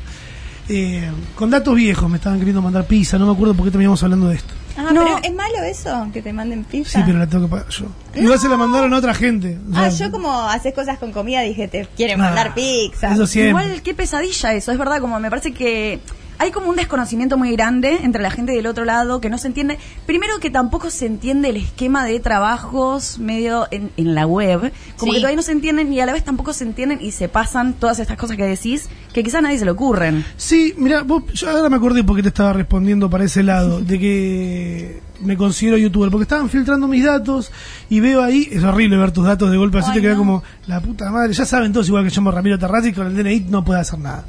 Eh, 0.73 1.11
con 1.35 1.51
datos 1.51 1.75
viejos 1.75 2.09
me 2.09 2.17
estaban 2.19 2.39
queriendo 2.39 2.63
mandar 2.63 2.85
pizza, 2.85 3.19
no 3.19 3.27
me 3.27 3.33
acuerdo 3.33 3.55
por 3.55 3.65
qué 3.65 3.73
terminamos 3.73 4.01
hablando 4.05 4.29
de 4.29 4.37
esto. 4.37 4.55
Ah, 4.77 4.93
No. 4.93 5.03
pero 5.05 5.19
es 5.23 5.35
malo 5.35 5.63
eso, 5.65 6.09
que 6.13 6.23
te 6.23 6.33
manden 6.33 6.63
pizza. 6.65 6.99
Sí, 7.01 7.03
pero 7.05 7.19
la 7.19 7.27
tengo 7.27 7.47
que 7.47 7.51
pagar 7.51 7.69
yo. 7.71 7.87
Igual 8.15 8.39
se 8.39 8.49
la 8.49 8.57
mandaron 8.57 8.95
a 8.95 8.99
otra 8.99 9.13
gente. 9.15 9.59
o 9.73 9.77
Ah, 9.77 9.89
yo 9.89 10.11
como 10.13 10.33
haces 10.49 10.73
cosas 10.73 10.99
con 10.99 11.11
comida 11.13 11.41
dije, 11.43 11.67
te 11.69 11.87
quieren 11.97 12.21
Ah, 12.21 12.25
mandar 12.27 12.55
pizza. 12.55 13.13
Eso 13.13 13.27
siempre. 13.27 13.65
Igual, 13.65 13.83
qué 13.83 13.95
pesadilla 13.95 14.55
eso, 14.55 14.71
es 14.73 14.79
verdad, 14.79 15.01
como 15.01 15.19
me 15.19 15.29
parece 15.29 15.53
que 15.53 15.99
hay 16.41 16.51
como 16.53 16.71
un 16.71 16.77
desconocimiento 16.77 17.37
muy 17.37 17.53
grande 17.53 17.99
entre 18.03 18.23
la 18.23 18.31
gente 18.31 18.53
del 18.53 18.67
otro 18.67 18.85
lado 18.87 19.21
que 19.21 19.29
no 19.29 19.37
se 19.39 19.47
entiende. 19.47 19.79
Primero 20.07 20.39
que 20.41 20.49
tampoco 20.51 20.89
se 20.91 21.05
entiende 21.07 21.51
el 21.51 21.59
esquema 21.59 22.05
de 22.07 22.19
trabajos 22.19 23.19
medio 23.19 23.69
en, 23.71 23.91
en 23.99 24.15
la 24.15 24.27
web, 24.27 24.73
como 24.97 25.13
Sí. 25.13 25.17
que 25.17 25.21
todavía 25.21 25.37
no 25.37 25.43
se 25.43 25.53
entienden 25.53 25.93
y 25.93 26.01
a 26.01 26.07
la 26.07 26.15
vez 26.15 26.25
tampoco 26.25 26.53
se 26.55 26.65
entienden 26.65 26.99
y 27.03 27.11
se 27.13 27.29
pasan 27.29 27.75
todas 27.75 27.99
estas 27.99 28.17
cosas 28.17 28.39
que 28.39 28.45
decís 28.45 28.89
que 29.13 29.23
quizás 29.23 29.41
a 29.41 29.43
nadie 29.43 29.59
se 29.59 29.67
le 29.67 29.71
ocurren. 29.73 30.25
Sí, 30.39 30.75
mira, 30.79 31.03
vos, 31.03 31.25
yo 31.35 31.51
ahora 31.51 31.69
me 31.69 31.77
acordé 31.77 32.03
porque 32.05 32.23
te 32.23 32.29
estaba 32.29 32.55
respondiendo 32.55 33.11
para 33.11 33.25
ese 33.25 33.43
lado, 33.43 33.81
de 33.83 33.99
que 33.99 35.01
me 35.21 35.37
considero 35.37 35.77
youtuber, 35.77 36.11
porque 36.11 36.23
estaban 36.23 36.49
filtrando 36.49 36.89
mis 36.89 37.05
datos 37.05 37.53
y 37.91 38.01
veo 38.01 38.23
ahí, 38.23 38.49
es 38.51 38.65
horrible 38.65 38.97
ver 38.97 39.13
tus 39.13 39.27
datos 39.27 39.51
de 39.51 39.59
golpe, 39.59 39.79
así 39.79 39.91
Ay, 39.91 39.97
te 39.97 40.01
queda 40.01 40.13
no. 40.15 40.19
como, 40.21 40.43
la 40.67 40.81
puta 40.81 41.11
madre, 41.11 41.35
ya 41.35 41.45
saben 41.45 41.71
todos 41.75 41.87
igual 41.89 42.05
que 42.05 42.11
yo 42.11 42.23
me 42.23 42.31
Ramiro 42.31 42.59
Terrazzi 42.59 42.89
y 42.89 42.93
con 42.95 43.07
el 43.09 43.15
DNI 43.15 43.41
no 43.51 43.63
puede 43.63 43.81
hacer 43.81 43.99
nada. 43.99 44.25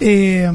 Eh, 0.00 0.50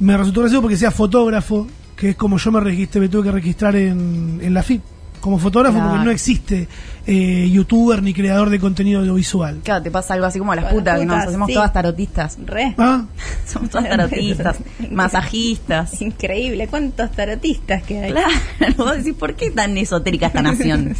me 0.00 0.16
resultó 0.16 0.40
gracioso 0.40 0.62
porque 0.62 0.76
sea 0.76 0.90
fotógrafo, 0.90 1.66
que 1.96 2.10
es 2.10 2.16
como 2.16 2.38
yo 2.38 2.52
me 2.52 2.60
registré, 2.60 3.00
me 3.00 3.08
tuve 3.08 3.24
que 3.24 3.32
registrar 3.32 3.76
en, 3.76 4.40
en 4.42 4.54
la 4.54 4.62
FIP, 4.62 4.82
como 5.24 5.38
fotógrafo 5.38 5.76
Claro. 5.78 5.90
porque 5.90 6.04
no 6.04 6.10
existe 6.10 6.68
eh, 7.06 7.48
youtuber 7.50 8.02
ni 8.02 8.12
creador 8.12 8.50
de 8.50 8.60
contenido 8.60 9.00
audiovisual. 9.00 9.60
Claro, 9.64 9.82
te 9.82 9.90
pasa 9.90 10.12
algo 10.12 10.26
así 10.26 10.38
como 10.38 10.52
a 10.52 10.56
las 10.56 10.66
putas, 10.70 10.98
que 10.98 11.06
nos 11.06 11.16
hacemos 11.16 11.48
sí. 11.48 11.54
todas 11.54 11.72
tarotistas. 11.72 12.36
Re. 12.44 12.74
Ah, 12.76 13.06
Somos 13.46 13.70
todas 13.70 13.88
tarotistas, 13.88 14.58
masajistas. 14.90 16.02
Increíble, 16.02 16.68
¿cuántos 16.68 17.10
tarotistas 17.12 17.82
que 17.84 18.00
hay? 18.00 18.12
Claro, 18.12 18.28
vos 18.76 18.98
decís, 18.98 19.14
¿por 19.14 19.34
qué 19.34 19.50
tan 19.50 19.78
esotérica 19.78 20.26
esta 20.26 20.42
nación? 20.42 20.94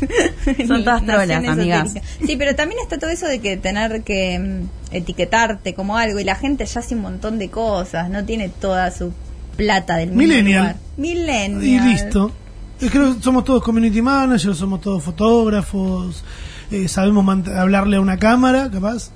Son 0.66 0.85
todas 0.85 1.05
trolas, 1.05 1.47
amigas. 1.47 1.93
Sí, 2.25 2.37
pero 2.37 2.55
también 2.55 2.81
está 2.83 2.99
todo 2.99 3.11
eso 3.11 3.27
de 3.27 3.41
que 3.41 3.59
tener 3.59 4.05
que 4.05 4.39
mm, 4.39 4.95
etiquetarte 4.97 5.75
como 5.75 5.99
algo 5.99 6.18
y 6.18 6.25
la 6.25 6.37
gente 6.37 6.64
ya 6.64 6.81
hace 6.81 6.95
un 6.95 7.03
montón 7.03 7.39
de 7.39 7.51
cosas, 7.51 8.09
no 8.09 8.25
tiene 8.25 8.49
toda 8.49 8.91
su 8.91 9.12
plata 9.59 9.97
del 9.97 10.12
mismo 10.12 10.22
Millennial. 10.22 10.77
Millennial. 10.97 11.62
Y 11.62 11.79
listo. 11.79 12.33
Creo 12.79 13.14
que 13.14 13.22
somos 13.22 13.45
todos 13.45 13.62
community 13.62 14.03
managers, 14.03 14.59
somos 14.59 14.81
todos 14.81 15.03
fotógrafos, 15.03 16.25
eh, 16.70 16.89
sabemos 16.89 17.47
hablarle 17.49 17.97
a 17.97 18.01
una 18.01 18.18
cámara, 18.18 18.70
capaz. 18.70 19.11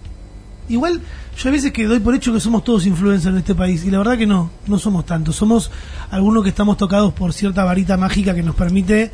Igual, 0.69 1.01
yo 1.37 1.49
a 1.49 1.53
veces 1.53 1.73
que 1.73 1.87
doy 1.87 1.99
por 1.99 2.15
hecho 2.15 2.33
que 2.33 2.41
somos 2.41 2.63
todos 2.63 2.87
influencers 2.87 3.33
en 3.33 3.39
este 3.39 3.55
país, 3.55 3.85
y 3.85 3.91
la 3.91 3.99
verdad 3.99 4.17
que 4.17 4.27
no, 4.27 4.51
no 4.67 4.79
somos 4.79 5.07
tantos. 5.07 5.37
Somos 5.37 5.71
algunos 6.11 6.43
que 6.43 6.51
estamos 6.51 6.77
tocados 6.77 7.13
por 7.15 7.33
cierta 7.33 7.65
varita 7.65 7.97
mágica 7.97 8.35
que 8.35 8.43
nos 8.43 8.55
permite 8.55 9.11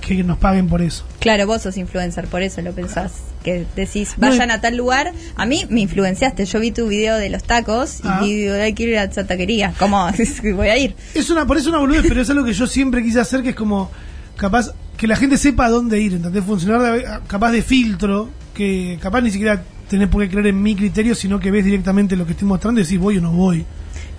que 0.00 0.24
nos 0.24 0.38
paguen 0.38 0.68
por 0.68 0.82
eso. 0.82 1.04
Claro, 1.20 1.46
vos 1.46 1.62
sos 1.62 1.76
influencer, 1.76 2.26
por 2.26 2.42
eso 2.42 2.60
lo 2.62 2.72
pensás. 2.72 3.12
Que 3.42 3.66
decís, 3.76 4.14
vayan 4.16 4.50
a 4.50 4.60
tal 4.60 4.76
lugar. 4.76 5.12
A 5.36 5.46
mí 5.46 5.64
me 5.68 5.80
influenciaste. 5.82 6.44
Yo 6.46 6.60
vi 6.60 6.70
tu 6.70 6.88
video 6.88 7.16
de 7.16 7.28
los 7.30 7.44
tacos 7.44 8.00
Ah. 8.04 8.20
y 8.24 8.32
digo, 8.34 8.54
hay 8.54 8.72
que 8.72 8.84
ir 8.84 8.98
a 8.98 9.04
esa 9.04 9.26
taquería. 9.26 9.74
¿Cómo? 9.78 10.08
Voy 10.56 10.68
a 10.68 10.78
ir. 10.78 10.96
Es 11.14 11.28
una, 11.30 11.46
por 11.46 11.56
eso 11.58 11.68
una 11.68 11.78
boludez, 11.78 12.04
pero 12.08 12.20
es 12.22 12.30
algo 12.30 12.44
que 12.44 12.52
yo 12.54 12.66
siempre 12.66 13.02
quise 13.02 13.20
hacer, 13.20 13.42
que 13.42 13.50
es 13.50 13.54
como 13.56 13.90
capaz 14.36 14.70
que 14.96 15.06
la 15.06 15.16
gente 15.16 15.36
sepa 15.36 15.66
a 15.66 15.70
dónde 15.70 16.00
ir, 16.00 16.14
¿entendés? 16.14 16.42
Funcionar 16.44 16.80
de- 16.92 17.04
capaz 17.26 17.52
de 17.52 17.62
filtro, 17.62 18.30
que 18.54 18.98
capaz 19.00 19.20
ni 19.20 19.30
siquiera 19.30 19.62
tenés 19.88 20.08
por 20.08 20.22
qué 20.22 20.30
creer 20.30 20.46
en 20.48 20.62
mi 20.62 20.74
criterio, 20.74 21.14
sino 21.14 21.38
que 21.38 21.50
ves 21.50 21.64
directamente 21.64 22.16
lo 22.16 22.24
que 22.26 22.32
estoy 22.32 22.48
mostrando 22.48 22.80
y 22.80 22.84
decís 22.84 22.98
voy 22.98 23.18
o 23.18 23.20
no 23.20 23.32
voy. 23.32 23.64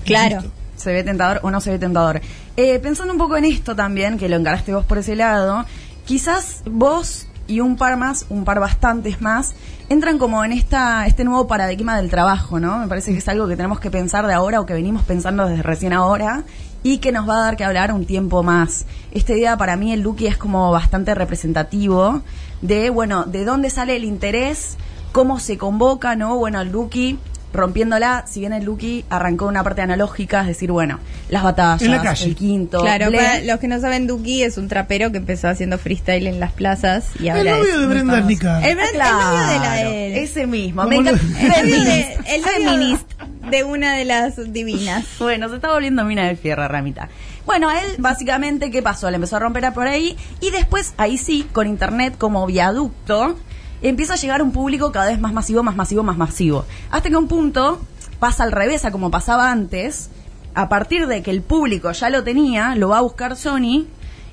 Claro. 0.05 0.35
Insisto. 0.37 0.53
¿Se 0.75 0.91
ve 0.91 1.03
tentador 1.03 1.39
o 1.43 1.51
no 1.51 1.61
se 1.61 1.71
ve 1.71 1.79
tentador? 1.79 2.21
Eh, 2.57 2.79
pensando 2.79 3.13
un 3.13 3.19
poco 3.19 3.37
en 3.37 3.45
esto 3.45 3.75
también, 3.75 4.17
que 4.17 4.29
lo 4.29 4.35
encaraste 4.35 4.73
vos 4.73 4.85
por 4.85 4.97
ese 4.97 5.15
lado, 5.15 5.65
quizás 6.05 6.63
vos 6.65 7.27
y 7.47 7.59
un 7.59 7.75
par 7.75 7.97
más, 7.97 8.25
un 8.29 8.43
par 8.43 8.59
bastantes 8.59 9.21
más, 9.21 9.53
entran 9.89 10.17
como 10.17 10.43
en 10.43 10.51
esta 10.51 11.05
este 11.05 11.23
nuevo 11.23 11.47
paradigma 11.47 11.97
del 11.97 12.09
trabajo, 12.09 12.59
¿no? 12.59 12.79
Me 12.79 12.87
parece 12.87 13.11
que 13.11 13.19
es 13.19 13.27
algo 13.27 13.47
que 13.47 13.55
tenemos 13.55 13.79
que 13.79 13.91
pensar 13.91 14.25
de 14.27 14.33
ahora 14.33 14.59
o 14.59 14.65
que 14.65 14.73
venimos 14.73 15.03
pensando 15.03 15.47
desde 15.47 15.63
recién 15.63 15.93
ahora 15.93 16.43
y 16.83 16.99
que 16.99 17.11
nos 17.11 17.27
va 17.27 17.37
a 17.37 17.41
dar 17.41 17.57
que 17.57 17.63
hablar 17.63 17.91
un 17.91 18.05
tiempo 18.05 18.43
más. 18.43 18.85
Este 19.11 19.33
día 19.33 19.57
para 19.57 19.75
mí 19.75 19.91
el 19.91 20.01
Lucky 20.01 20.27
es 20.27 20.37
como 20.37 20.71
bastante 20.71 21.15
representativo 21.15 22.21
de, 22.61 22.89
bueno, 22.89 23.23
de 23.25 23.45
dónde 23.45 23.69
sale 23.69 23.95
el 23.95 24.03
interés, 24.03 24.77
cómo 25.11 25.39
se 25.39 25.57
convoca, 25.57 26.15
¿no? 26.15 26.35
Bueno, 26.37 26.61
el 26.61 26.71
Lucky 26.71 27.19
rompiéndola, 27.55 28.25
si 28.27 28.39
bien 28.41 28.53
el 28.53 28.63
Lucky 28.65 29.05
arrancó 29.09 29.47
una 29.47 29.63
parte 29.63 29.81
analógica, 29.81 30.41
es 30.41 30.47
decir, 30.47 30.71
bueno, 30.71 30.99
las 31.29 31.43
batallas, 31.43 31.81
En 31.81 31.91
la 31.91 32.01
calle. 32.01 32.25
el 32.25 32.35
quinto, 32.35 32.81
Claro, 32.81 33.11
para 33.11 33.41
los 33.41 33.59
que 33.59 33.67
no 33.67 33.79
saben, 33.79 34.07
Duki 34.07 34.43
es 34.43 34.57
un 34.57 34.67
trapero 34.67 35.11
que 35.11 35.17
empezó 35.17 35.47
haciendo 35.49 35.77
freestyle 35.77 36.27
en 36.27 36.39
las 36.39 36.51
plazas 36.51 37.07
y 37.19 37.27
El 37.29 37.37
ahora 37.37 37.57
novio 37.57 37.73
es 37.73 37.79
de 37.79 37.85
Brenda. 37.87 38.21
Nica. 38.21 38.59
El, 38.59 38.71
el 38.71 38.75
novio 38.77 39.47
de 39.47 39.59
la 39.59 39.73
de 39.75 40.23
ese 40.23 40.47
mismo. 40.47 40.83
Me 40.85 40.97
encanta- 40.97 41.21
el 41.41 41.69
novio 41.69 41.83
de, 41.83 42.17
el 42.27 42.41
novio 42.65 42.99
de 43.49 43.63
una 43.63 43.95
de 43.95 44.05
las 44.05 44.51
divinas. 44.53 45.05
Bueno, 45.19 45.49
se 45.49 45.55
está 45.55 45.71
volviendo 45.71 46.03
mina 46.03 46.25
del 46.25 46.37
fierro, 46.37 46.67
Ramita. 46.67 47.09
Bueno, 47.45 47.69
a 47.69 47.79
él 47.79 47.95
básicamente, 47.99 48.71
¿qué 48.71 48.81
pasó? 48.81 49.09
Le 49.11 49.15
empezó 49.15 49.35
a 49.35 49.39
romper 49.39 49.65
a 49.65 49.73
por 49.73 49.87
ahí 49.87 50.17
y 50.41 50.49
después, 50.49 50.93
ahí 50.97 51.17
sí, 51.19 51.47
con 51.53 51.67
internet 51.67 52.15
como 52.17 52.45
viaducto, 52.47 53.37
empieza 53.81 54.13
a 54.13 54.17
llegar 54.17 54.41
un 54.41 54.51
público 54.51 54.91
cada 54.91 55.07
vez 55.07 55.19
más 55.19 55.33
masivo, 55.33 55.63
más 55.63 55.75
masivo, 55.75 56.03
más 56.03 56.17
masivo. 56.17 56.65
Hasta 56.91 57.09
que 57.09 57.15
un 57.15 57.27
punto 57.27 57.81
pasa 58.19 58.43
al 58.43 58.51
revés 58.51 58.85
a 58.85 58.91
como 58.91 59.11
pasaba 59.11 59.51
antes. 59.51 60.09
A 60.53 60.69
partir 60.69 61.07
de 61.07 61.21
que 61.21 61.31
el 61.31 61.41
público 61.41 61.91
ya 61.91 62.09
lo 62.09 62.23
tenía, 62.23 62.75
lo 62.75 62.87
va 62.89 62.99
a 62.99 63.01
buscar 63.01 63.35
Sony 63.35 63.85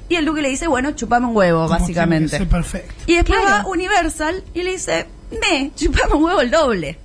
y 0.09 0.15
el 0.15 0.25
Duque 0.25 0.41
le 0.43 0.51
dice, 0.51 0.69
bueno, 0.69 0.93
chupame 0.93 1.27
un 1.27 1.37
huevo, 1.37 1.67
Como 1.67 1.79
básicamente. 1.81 2.39
que 2.39 2.47
perfecto. 2.47 2.95
Y 3.07 3.17
después 3.17 3.41
Claro. 3.41 3.65
va 3.65 3.71
Universal 3.71 4.45
y 4.55 4.63
le 4.63 4.73
dice, 4.73 5.07
me 5.41 5.73
chupamos 5.75 6.15
un 6.19 6.25
huevo 6.25 6.41
el 6.41 6.51
doble. 6.53 6.99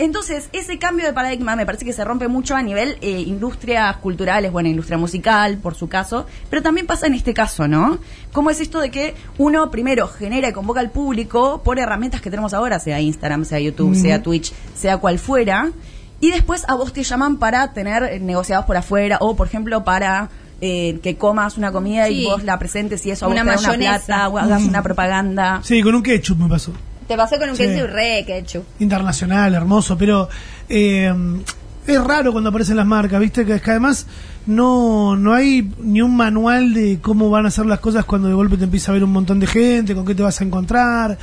Entonces, 0.00 0.48
ese 0.54 0.78
cambio 0.78 1.04
de 1.04 1.12
paradigma 1.12 1.56
me 1.56 1.66
parece 1.66 1.84
que 1.84 1.92
se 1.92 2.02
rompe 2.06 2.26
mucho 2.26 2.56
a 2.56 2.62
nivel 2.62 2.96
eh, 3.02 3.20
industrias 3.20 3.98
culturales, 3.98 4.50
bueno, 4.50 4.70
industria 4.70 4.96
musical, 4.96 5.58
por 5.58 5.74
su 5.74 5.90
caso, 5.90 6.24
pero 6.48 6.62
también 6.62 6.86
pasa 6.86 7.06
en 7.06 7.12
este 7.12 7.34
caso, 7.34 7.68
¿no? 7.68 7.98
¿Cómo 8.32 8.48
es 8.48 8.60
esto 8.60 8.80
de 8.80 8.90
que 8.90 9.14
uno 9.36 9.70
primero 9.70 10.08
genera 10.08 10.48
y 10.48 10.52
convoca 10.54 10.80
al 10.80 10.90
público 10.90 11.60
por 11.62 11.78
herramientas 11.78 12.22
que 12.22 12.30
tenemos 12.30 12.54
ahora, 12.54 12.78
sea 12.78 12.98
Instagram, 12.98 13.44
sea 13.44 13.60
YouTube, 13.60 13.94
sea 13.94 14.22
Twitch, 14.22 14.54
sea 14.74 14.96
cual 14.96 15.18
fuera, 15.18 15.70
y 16.18 16.30
después 16.30 16.64
a 16.66 16.76
vos 16.76 16.94
te 16.94 17.02
llaman 17.02 17.36
para 17.36 17.74
tener 17.74 18.04
eh, 18.04 18.20
negociados 18.20 18.64
por 18.64 18.78
afuera, 18.78 19.18
o 19.20 19.36
por 19.36 19.48
ejemplo 19.48 19.84
para 19.84 20.30
eh, 20.62 20.98
que 21.02 21.18
comas 21.18 21.58
una 21.58 21.72
comida 21.72 22.08
y 22.08 22.24
vos 22.24 22.42
la 22.42 22.58
presentes 22.58 23.04
y 23.04 23.10
eso 23.10 23.26
a 23.26 23.28
vos 23.28 23.34
Una 23.34 23.44
te 23.44 23.62
da 23.62 23.68
una 23.68 23.78
plata, 23.78 24.28
o 24.30 24.38
hagas 24.38 24.62
una 24.62 24.82
propaganda. 24.82 25.60
Sí, 25.62 25.82
con 25.82 25.94
un 25.94 26.02
ketchup 26.02 26.38
me 26.38 26.48
pasó. 26.48 26.72
Te 27.10 27.16
pasó 27.16 27.40
con 27.40 27.50
un 27.50 27.56
Sí. 27.56 27.64
ketchup 27.64 27.90
re 27.90 28.24
ketchup. 28.24 28.62
internacional, 28.78 29.52
hermoso, 29.52 29.98
pero 29.98 30.28
eh, 30.68 31.12
es 31.84 32.04
raro 32.04 32.30
cuando 32.30 32.50
aparecen 32.50 32.76
las 32.76 32.86
marcas, 32.86 33.18
¿viste? 33.18 33.44
Que, 33.44 33.54
es 33.56 33.62
que 33.62 33.72
además 33.72 34.06
no, 34.46 35.16
no 35.16 35.34
hay 35.34 35.68
ni 35.82 36.02
un 36.02 36.14
manual 36.14 36.72
de 36.72 37.00
cómo 37.02 37.28
van 37.28 37.46
a 37.46 37.48
hacer 37.48 37.66
las 37.66 37.80
cosas 37.80 38.04
cuando 38.04 38.28
de 38.28 38.34
golpe 38.34 38.56
te 38.56 38.62
empieza 38.62 38.92
a 38.92 38.94
ver 38.94 39.02
un 39.02 39.10
montón 39.10 39.40
de 39.40 39.48
gente, 39.48 39.92
con 39.92 40.06
qué 40.06 40.14
te 40.14 40.22
vas 40.22 40.40
a 40.40 40.44
encontrar. 40.44 41.18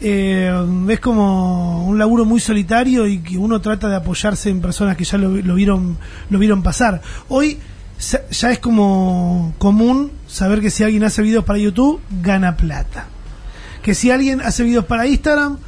Eh, 0.00 0.52
es 0.88 0.98
como 0.98 1.86
un 1.86 1.96
laburo 1.96 2.24
muy 2.24 2.40
solitario 2.40 3.06
y 3.06 3.18
que 3.20 3.38
uno 3.38 3.60
trata 3.60 3.88
de 3.88 3.94
apoyarse 3.94 4.50
en 4.50 4.60
personas 4.60 4.96
que 4.96 5.04
ya 5.04 5.16
lo, 5.16 5.28
lo 5.36 5.54
vieron 5.54 5.96
lo 6.28 6.38
vieron 6.40 6.60
pasar. 6.64 7.02
Hoy 7.28 7.56
ya 8.32 8.50
es 8.50 8.58
como 8.58 9.54
común 9.58 10.10
saber 10.26 10.60
que 10.60 10.70
si 10.70 10.82
alguien 10.82 11.04
hace 11.04 11.22
videos 11.22 11.44
para 11.44 11.60
YouTube 11.60 12.00
gana 12.20 12.56
plata 12.56 13.06
que 13.82 13.94
si 13.94 14.10
alguien 14.10 14.40
hace 14.40 14.62
videos 14.64 14.84
para 14.84 15.06
Instagram, 15.06 15.58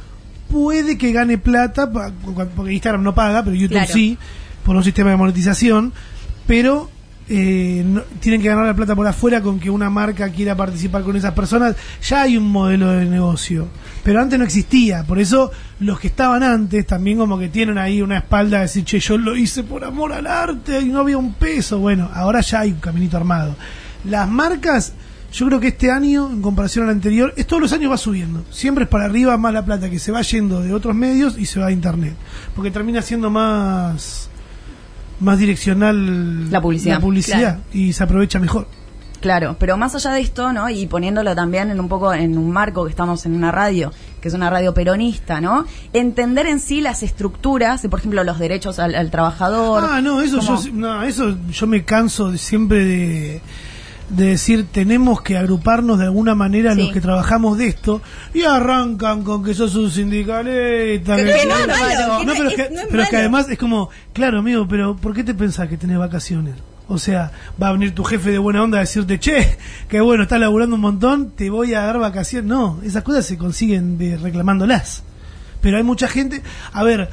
puede 0.49 0.97
que 0.97 1.11
gane 1.11 1.37
plata, 1.37 1.91
porque 2.55 2.73
Instagram 2.73 3.03
no 3.03 3.15
paga, 3.15 3.43
pero 3.43 3.55
YouTube 3.55 3.77
Claro. 3.77 3.93
sí, 3.93 4.17
por 4.63 4.75
un 4.75 4.83
sistema 4.83 5.09
de 5.11 5.17
monetización, 5.17 5.91
pero 6.47 6.89
eh, 7.29 7.83
no- 7.85 8.01
tienen 8.19 8.41
que 8.41 8.49
ganar 8.49 8.65
la 8.65 8.75
plata 8.75 8.95
por 8.95 9.07
afuera 9.07 9.41
con 9.41 9.57
que 9.59 9.69
una 9.69 9.89
marca 9.89 10.29
quiera 10.29 10.55
participar 10.57 11.03
con 11.03 11.15
esas 11.15 11.31
personas. 11.33 11.75
Ya 12.07 12.23
hay 12.23 12.35
un 12.37 12.51
modelo 12.51 12.91
de 12.91 13.05
negocio, 13.05 13.69
pero 14.03 14.21
antes 14.21 14.37
no 14.37 14.43
existía, 14.45 15.03
por 15.05 15.19
eso 15.19 15.49
los 15.79 15.99
que 16.01 16.07
estaban 16.07 16.43
antes 16.43 16.85
también 16.85 17.17
como 17.17 17.39
que 17.39 17.47
tienen 17.47 17.77
ahí 17.77 18.01
una 18.01 18.17
espalda 18.17 18.57
de 18.57 18.63
decir, 18.63 18.83
che, 18.83 18.99
yo 18.99 19.17
lo 19.17 19.35
hice 19.37 19.63
por 19.63 19.85
amor 19.85 20.11
al 20.13 20.27
arte 20.27 20.81
y 20.81 20.85
no 20.89 20.99
había 20.99 21.17
un 21.17 21.33
peso. 21.33 21.79
Bueno, 21.79 22.09
ahora 22.13 22.41
ya 22.41 22.59
hay 22.59 22.71
un 22.73 22.79
caminito 22.79 23.15
armado. 23.17 23.55
Las 24.03 24.29
marcas 24.29 24.91
yo 25.33 25.45
creo 25.47 25.59
que 25.59 25.67
este 25.69 25.91
año, 25.91 26.29
en 26.29 26.41
comparación 26.41 26.85
al 26.85 26.91
anterior, 26.91 27.33
es 27.35 27.45
todos 27.47 27.61
los 27.61 27.73
años 27.73 27.91
va 27.91 27.97
subiendo. 27.97 28.43
Siempre 28.51 28.83
es 28.85 28.89
para 28.89 29.05
arriba 29.05 29.35
más 29.37 29.53
la 29.53 29.65
plata 29.65 29.89
que 29.89 29.99
se 29.99 30.11
va 30.11 30.21
yendo 30.21 30.61
de 30.61 30.73
otros 30.73 30.95
medios 30.95 31.37
y 31.37 31.45
se 31.45 31.59
va 31.59 31.67
a 31.67 31.71
internet. 31.71 32.13
Porque 32.55 32.71
termina 32.71 33.01
siendo 33.01 33.29
más 33.29 34.29
más 35.19 35.37
direccional 35.39 36.51
La 36.51 36.61
publicidad. 36.61 36.95
la 36.95 36.99
publicidad 37.01 37.39
Claro. 37.39 37.59
y 37.73 37.93
se 37.93 38.03
aprovecha 38.03 38.39
mejor. 38.39 38.67
Claro, 39.21 39.55
pero 39.57 39.77
más 39.77 39.95
allá 39.95 40.11
de 40.11 40.19
esto, 40.19 40.51
¿no? 40.51 40.69
Y 40.69 40.85
poniéndolo 40.85 41.33
también 41.33 41.71
en 41.71 41.79
un 41.79 41.87
poco 41.87 42.13
en 42.13 42.37
un 42.37 42.51
marco 42.51 42.83
que 42.83 42.89
estamos 42.89 43.25
en 43.25 43.33
una 43.35 43.51
radio, 43.51 43.93
que 44.19 44.27
es 44.27 44.33
una 44.33 44.49
radio 44.49 44.73
peronista, 44.73 45.39
¿no? 45.39 45.65
Entender 45.93 46.45
en 46.47 46.59
sí 46.59 46.81
las 46.81 47.03
estructuras, 47.03 47.87
por 47.89 47.99
ejemplo, 47.99 48.21
los 48.25 48.37
derechos 48.37 48.79
al, 48.79 48.95
al 48.95 49.09
trabajador. 49.11 49.83
Ah, 49.89 50.01
no, 50.01 50.19
eso 50.21 50.39
como- 50.39 50.61
yo 50.61 50.73
no, 50.73 51.03
eso 51.03 51.37
yo 51.49 51.67
me 51.67 51.85
canso 51.85 52.31
de- 52.33 52.37
siempre 52.37 52.83
de 52.83 53.41
de 54.09 54.25
decir 54.27 54.67
tenemos 54.71 55.21
que 55.21 55.37
agruparnos 55.37 55.97
de 55.99 56.05
alguna 56.05 56.35
manera 56.35 56.73
Sí. 56.75 56.81
los 56.81 56.91
que 56.91 57.01
trabajamos 57.01 57.57
de 57.57 57.67
esto 57.67 58.01
y 58.33 58.43
arrancan 58.43 59.23
con 59.23 59.43
que 59.43 59.53
sos 59.53 59.75
un 59.75 59.89
sindicalista 59.89 61.15
Que- 61.15 61.23
que- 61.25 61.31
que 61.31 61.45
no 61.47 61.55
es 61.57 61.67
malo, 61.67 61.73
que 61.89 62.03
No, 62.05 62.23
no 62.23 62.33
pero, 62.33 62.49
es- 62.49 62.59
es 62.59 62.67
que, 62.67 62.73
no 62.75 62.81
es 62.81 62.87
pero 62.89 63.03
es 63.03 63.09
que 63.09 63.17
además 63.17 63.49
es 63.49 63.57
como 63.57 63.89
claro 64.13 64.39
amigo 64.39 64.67
pero 64.67 64.95
¿por 64.95 65.13
qué 65.13 65.23
te 65.23 65.33
pensás 65.33 65.67
que 65.67 65.77
tenés 65.77 65.97
vacaciones? 65.97 66.55
O 66.87 66.97
sea, 66.97 67.31
va 67.61 67.69
a 67.69 67.71
venir 67.71 67.95
tu 67.95 68.03
jefe 68.03 68.29
de 68.31 68.37
buena 68.37 68.61
onda 68.61 68.77
a 68.77 68.81
decirte, 68.81 69.17
che, 69.17 69.57
que 69.87 70.01
bueno, 70.01 70.23
estás 70.23 70.39
laburando 70.39 70.75
un 70.75 70.81
montón, 70.81 71.31
te 71.31 71.49
voy 71.49 71.73
a 71.73 71.81
dar 71.81 71.97
vacaciones. 71.97 72.47
No, 72.47 72.79
esas 72.83 73.03
cosas 73.03 73.25
se 73.25 73.37
consiguen 73.37 73.97
de 73.97 74.17
reclamándolas. 74.17 75.01
Pero 75.61 75.77
hay 75.77 75.83
mucha 75.83 76.09
gente, 76.09 76.43
a 76.73 76.83
ver, 76.83 77.09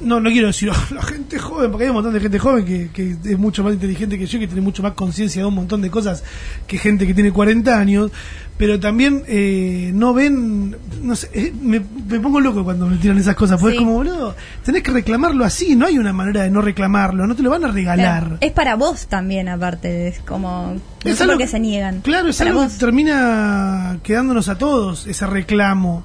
no 0.00 0.20
no 0.20 0.30
quiero 0.30 0.48
decir 0.48 0.70
"Oh, 0.72 0.94
la 0.94 1.02
gente 1.02 1.38
joven, 1.38 1.70
porque 1.70 1.84
hay 1.84 1.90
un 1.90 1.94
montón 1.96 2.12
de 2.12 2.20
gente 2.20 2.38
joven 2.38 2.64
que, 2.64 2.90
que 2.92 3.16
es 3.32 3.38
mucho 3.38 3.64
más 3.64 3.72
inteligente 3.74 4.18
que 4.18 4.26
yo, 4.26 4.38
que 4.38 4.46
tiene 4.46 4.60
mucho 4.62 4.82
más 4.82 4.92
conciencia 4.92 5.42
de 5.42 5.48
un 5.48 5.54
montón 5.54 5.80
de 5.82 5.90
cosas 5.90 6.22
que 6.66 6.78
gente 6.78 7.06
que 7.06 7.14
tiene 7.14 7.32
40 7.32 7.78
años, 7.78 8.10
pero 8.58 8.78
también 8.80 9.22
eh, 9.26 9.90
no 9.94 10.14
ven, 10.14 10.76
no 11.02 11.16
sé, 11.16 11.28
eh, 11.34 11.52
me, 11.62 11.80
me 12.08 12.20
pongo 12.20 12.40
loco 12.40 12.64
cuando 12.64 12.86
me 12.86 12.96
tiran 12.96 13.18
esas 13.18 13.34
cosas, 13.36 13.60
porque 13.60 13.76
Sí. 13.76 13.82
es 13.82 13.86
como, 13.86 13.94
boludo, 13.98 14.34
tenés 14.64 14.82
que 14.82 14.90
reclamarlo 14.90 15.44
así, 15.44 15.76
no 15.76 15.86
hay 15.86 15.98
una 15.98 16.12
manera 16.12 16.42
de 16.42 16.50
no 16.50 16.60
reclamarlo, 16.62 17.26
no 17.26 17.34
te 17.36 17.42
lo 17.42 17.50
van 17.50 17.64
a 17.64 17.68
regalar. 17.68 18.20
Claro. 18.22 18.38
Es 18.40 18.52
para 18.52 18.76
vos 18.76 19.06
también, 19.06 19.48
aparte. 19.48 20.08
Es 20.08 20.18
como. 20.20 20.76
No 21.04 21.10
Es 21.10 21.20
algo- 21.20 21.38
qué 21.38 21.46
se 21.46 21.58
niegan. 21.60 22.00
Claro, 22.00 22.28
es 22.28 22.36
Para 22.38 22.50
algo 22.50 22.62
vos. 22.64 22.72
que 22.74 22.78
termina 22.78 23.98
quedándonos 24.02 24.48
a 24.48 24.56
todos, 24.58 25.06
ese 25.06 25.26
reclamo. 25.26 26.04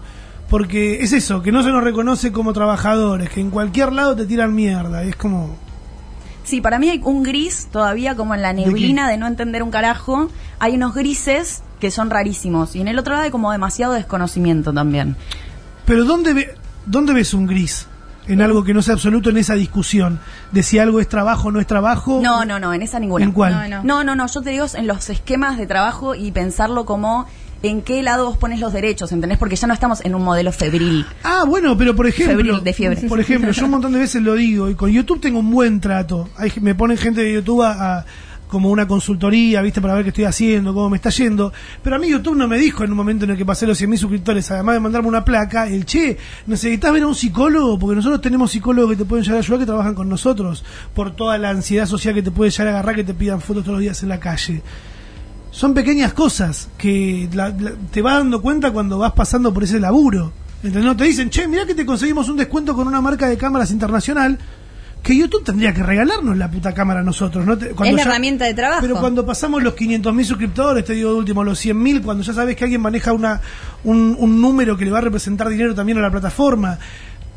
Porque 0.51 1.01
es 1.01 1.13
eso, 1.13 1.41
que 1.41 1.51
no 1.51 1.63
se 1.63 1.69
nos 1.69 1.83
reconoce 1.83 2.31
como 2.31 2.53
trabajadores, 2.53 3.29
que 3.29 3.39
en 3.41 3.49
cualquier 3.49 3.91
lado 3.93 4.15
te 4.15 4.25
tiran 4.27 4.53
mierda. 4.53 5.03
y 5.03 5.09
es 5.09 5.15
como. 5.15 5.55
Sí, 6.43 6.59
para 6.59 6.77
mí 6.77 6.89
hay 6.89 6.99
un 7.03 7.23
gris 7.23 7.69
todavía 7.71 8.15
como 8.15 8.35
en 8.35 8.41
la 8.41 8.51
neblina 8.51 9.07
de, 9.09 9.17
no 9.17 9.27
entender 9.27 9.63
un 9.63 9.71
carajo. 9.71 10.29
Hay 10.59 10.75
unos 10.75 10.93
grises 10.93 11.63
que 11.79 11.89
son 11.89 12.09
rarísimos. 12.09 12.75
Y 12.75 12.81
en 12.81 12.87
el 12.89 12.99
otro 12.99 13.13
lado 13.13 13.23
hay 13.25 13.31
como 13.31 13.51
demasiado 13.51 13.93
desconocimiento 13.93 14.73
también. 14.73 15.15
Pero 15.85 16.03
¿dónde, 16.03 16.33
ve- 16.33 16.55
¿dónde 16.85 17.13
ves 17.13 17.33
un 17.33 17.47
gris? 17.47 17.87
En 18.27 18.41
algo 18.41 18.63
que 18.63 18.73
no 18.73 18.81
sea 18.81 18.93
absoluto 18.95 19.29
en 19.29 19.37
esa 19.37 19.55
discusión. 19.55 20.19
De 20.51 20.63
si 20.63 20.79
algo 20.79 20.99
es 20.99 21.07
trabajo 21.07 21.47
o 21.47 21.51
no 21.51 21.59
es 21.59 21.67
trabajo. 21.67 22.19
No, 22.21 22.43
no, 22.45 22.59
no, 22.59 22.73
en 22.73 22.81
esa 22.81 22.99
ninguna. 22.99 23.23
¿En 23.25 23.31
cuál? 23.31 23.53
No, 23.53 23.77
no. 23.77 23.83
No, 23.83 24.03
no, 24.03 24.15
no, 24.15 24.27
yo 24.27 24.41
te 24.41 24.49
digo 24.51 24.65
en 24.73 24.85
los 24.87 25.09
esquemas 25.09 25.57
de 25.57 25.65
trabajo 25.65 26.13
y 26.13 26.31
pensarlo 26.31 26.85
como 26.85 27.25
en 27.63 27.81
qué 27.81 28.01
lado 28.03 28.25
vos 28.25 28.37
pones 28.37 28.59
los 28.59 28.73
derechos, 28.73 29.11
¿entendés? 29.11 29.37
Porque 29.37 29.55
ya 29.55 29.67
no 29.67 29.73
estamos 29.73 30.03
en 30.03 30.15
un 30.15 30.23
modelo 30.23 30.51
febril. 30.51 31.05
Ah, 31.23 31.43
bueno, 31.47 31.77
pero 31.77 31.95
por 31.95 32.07
ejemplo, 32.07 32.35
Febril, 32.37 32.63
de 32.63 32.73
fiebre. 32.73 33.01
por 33.07 33.19
ejemplo, 33.19 33.51
yo 33.51 33.65
un 33.65 33.71
montón 33.71 33.91
de 33.93 33.99
veces 33.99 34.21
lo 34.21 34.33
digo 34.35 34.69
y 34.69 34.75
con 34.75 34.89
YouTube 34.91 35.21
tengo 35.21 35.39
un 35.39 35.51
buen 35.51 35.79
trato. 35.79 36.29
Hay, 36.37 36.51
me 36.61 36.73
ponen 36.75 36.97
gente 36.97 37.21
de 37.21 37.33
YouTube 37.33 37.61
a, 37.63 37.97
a- 37.99 38.05
como 38.47 38.69
una 38.69 38.85
consultoría, 38.85 39.61
¿viste? 39.61 39.79
Para 39.79 39.93
ver 39.93 40.03
qué 40.03 40.09
estoy 40.09 40.25
haciendo, 40.25 40.73
cómo 40.73 40.89
me 40.89 40.97
está 40.97 41.09
yendo. 41.09 41.53
Pero 41.81 41.95
a 41.95 41.99
mí 41.99 42.09
YouTube 42.09 42.35
no 42.35 42.49
me 42.49 42.57
dijo 42.57 42.83
en 42.83 42.91
un 42.91 42.97
momento 42.97 43.23
en 43.23 43.31
el 43.31 43.37
que 43.37 43.45
pasé 43.45 43.65
los 43.65 43.79
100.000 43.81 43.95
suscriptores, 43.95 44.51
además 44.51 44.73
de 44.75 44.79
mandarme 44.81 45.07
una 45.07 45.23
placa, 45.23 45.67
el 45.69 45.85
che, 45.85 46.17
necesitas 46.47 46.91
ver 46.91 47.03
a 47.03 47.07
un 47.07 47.15
psicólogo, 47.15 47.79
porque 47.79 47.95
nosotros 47.95 48.19
tenemos 48.19 48.51
psicólogos 48.51 48.91
que 48.91 48.97
te 48.97 49.05
pueden 49.05 49.23
llegar 49.23 49.37
a 49.37 49.39
ayudar, 49.39 49.59
que 49.59 49.65
trabajan 49.65 49.95
con 49.95 50.09
nosotros, 50.09 50.65
por 50.93 51.15
toda 51.15 51.37
la 51.37 51.49
ansiedad 51.51 51.85
social 51.85 52.13
que 52.13 52.23
te 52.23 52.31
puede 52.31 52.51
llegar 52.51 52.67
a 52.67 52.71
agarrar, 52.71 52.95
que 52.95 53.05
te 53.05 53.13
pidan 53.13 53.39
fotos 53.39 53.63
todos 53.63 53.75
los 53.75 53.81
días 53.83 54.03
en 54.03 54.09
la 54.09 54.19
calle 54.19 54.61
son 55.61 55.75
pequeñas 55.75 56.13
cosas 56.13 56.69
que 56.75 57.29
la- 57.33 57.49
la- 57.49 57.73
te 57.91 58.01
vas 58.01 58.15
dando 58.17 58.41
cuenta 58.41 58.71
cuando 58.71 58.97
vas 58.97 59.11
pasando 59.11 59.53
por 59.53 59.63
ese 59.63 59.79
laburo. 59.79 60.33
¿Entendés? 60.63 60.83
No 60.85 60.97
te 60.97 61.03
dicen, 61.03 61.29
che, 61.29 61.47
mirá 61.47 61.67
que 61.67 61.75
te 61.75 61.85
conseguimos 61.85 62.29
un 62.29 62.37
descuento 62.37 62.73
con 62.73 62.87
una 62.87 62.99
marca 62.99 63.27
de 63.29 63.37
cámaras 63.37 63.69
internacional. 63.69 64.39
Que 65.03 65.15
YouTube 65.15 65.43
tendría 65.43 65.71
que 65.71 65.83
regalarnos 65.83 66.35
la 66.35 66.49
puta 66.49 66.73
cámara 66.73 67.01
a 67.01 67.03
nosotros. 67.03 67.45
¿no? 67.45 67.59
Te- 67.59 67.69
cuando 67.75 67.95
la 67.95 68.01
herramienta 68.01 68.45
de 68.45 68.55
trabajo. 68.55 68.81
Pero 68.81 68.95
cuando 68.99 69.23
pasamos 69.23 69.61
los 69.61 69.75
500.000 69.75 70.25
suscriptores, 70.25 70.83
te 70.83 70.93
digo 70.93 71.11
de 71.11 71.15
último, 71.19 71.43
los 71.43 71.59
100.000, 71.63 72.01
cuando 72.01 72.23
ya 72.23 72.33
sabes 72.33 72.55
que 72.55 72.63
alguien 72.63 72.81
maneja 72.81 73.13
una, 73.13 73.39
un, 73.83 74.15
un 74.17 74.41
número 74.41 74.75
que 74.75 74.85
le 74.85 74.89
va 74.91 74.97
a 74.97 75.01
representar 75.01 75.47
dinero 75.47 75.75
también 75.75 75.99
a 75.99 76.01
la 76.01 76.09
plataforma. 76.09 76.79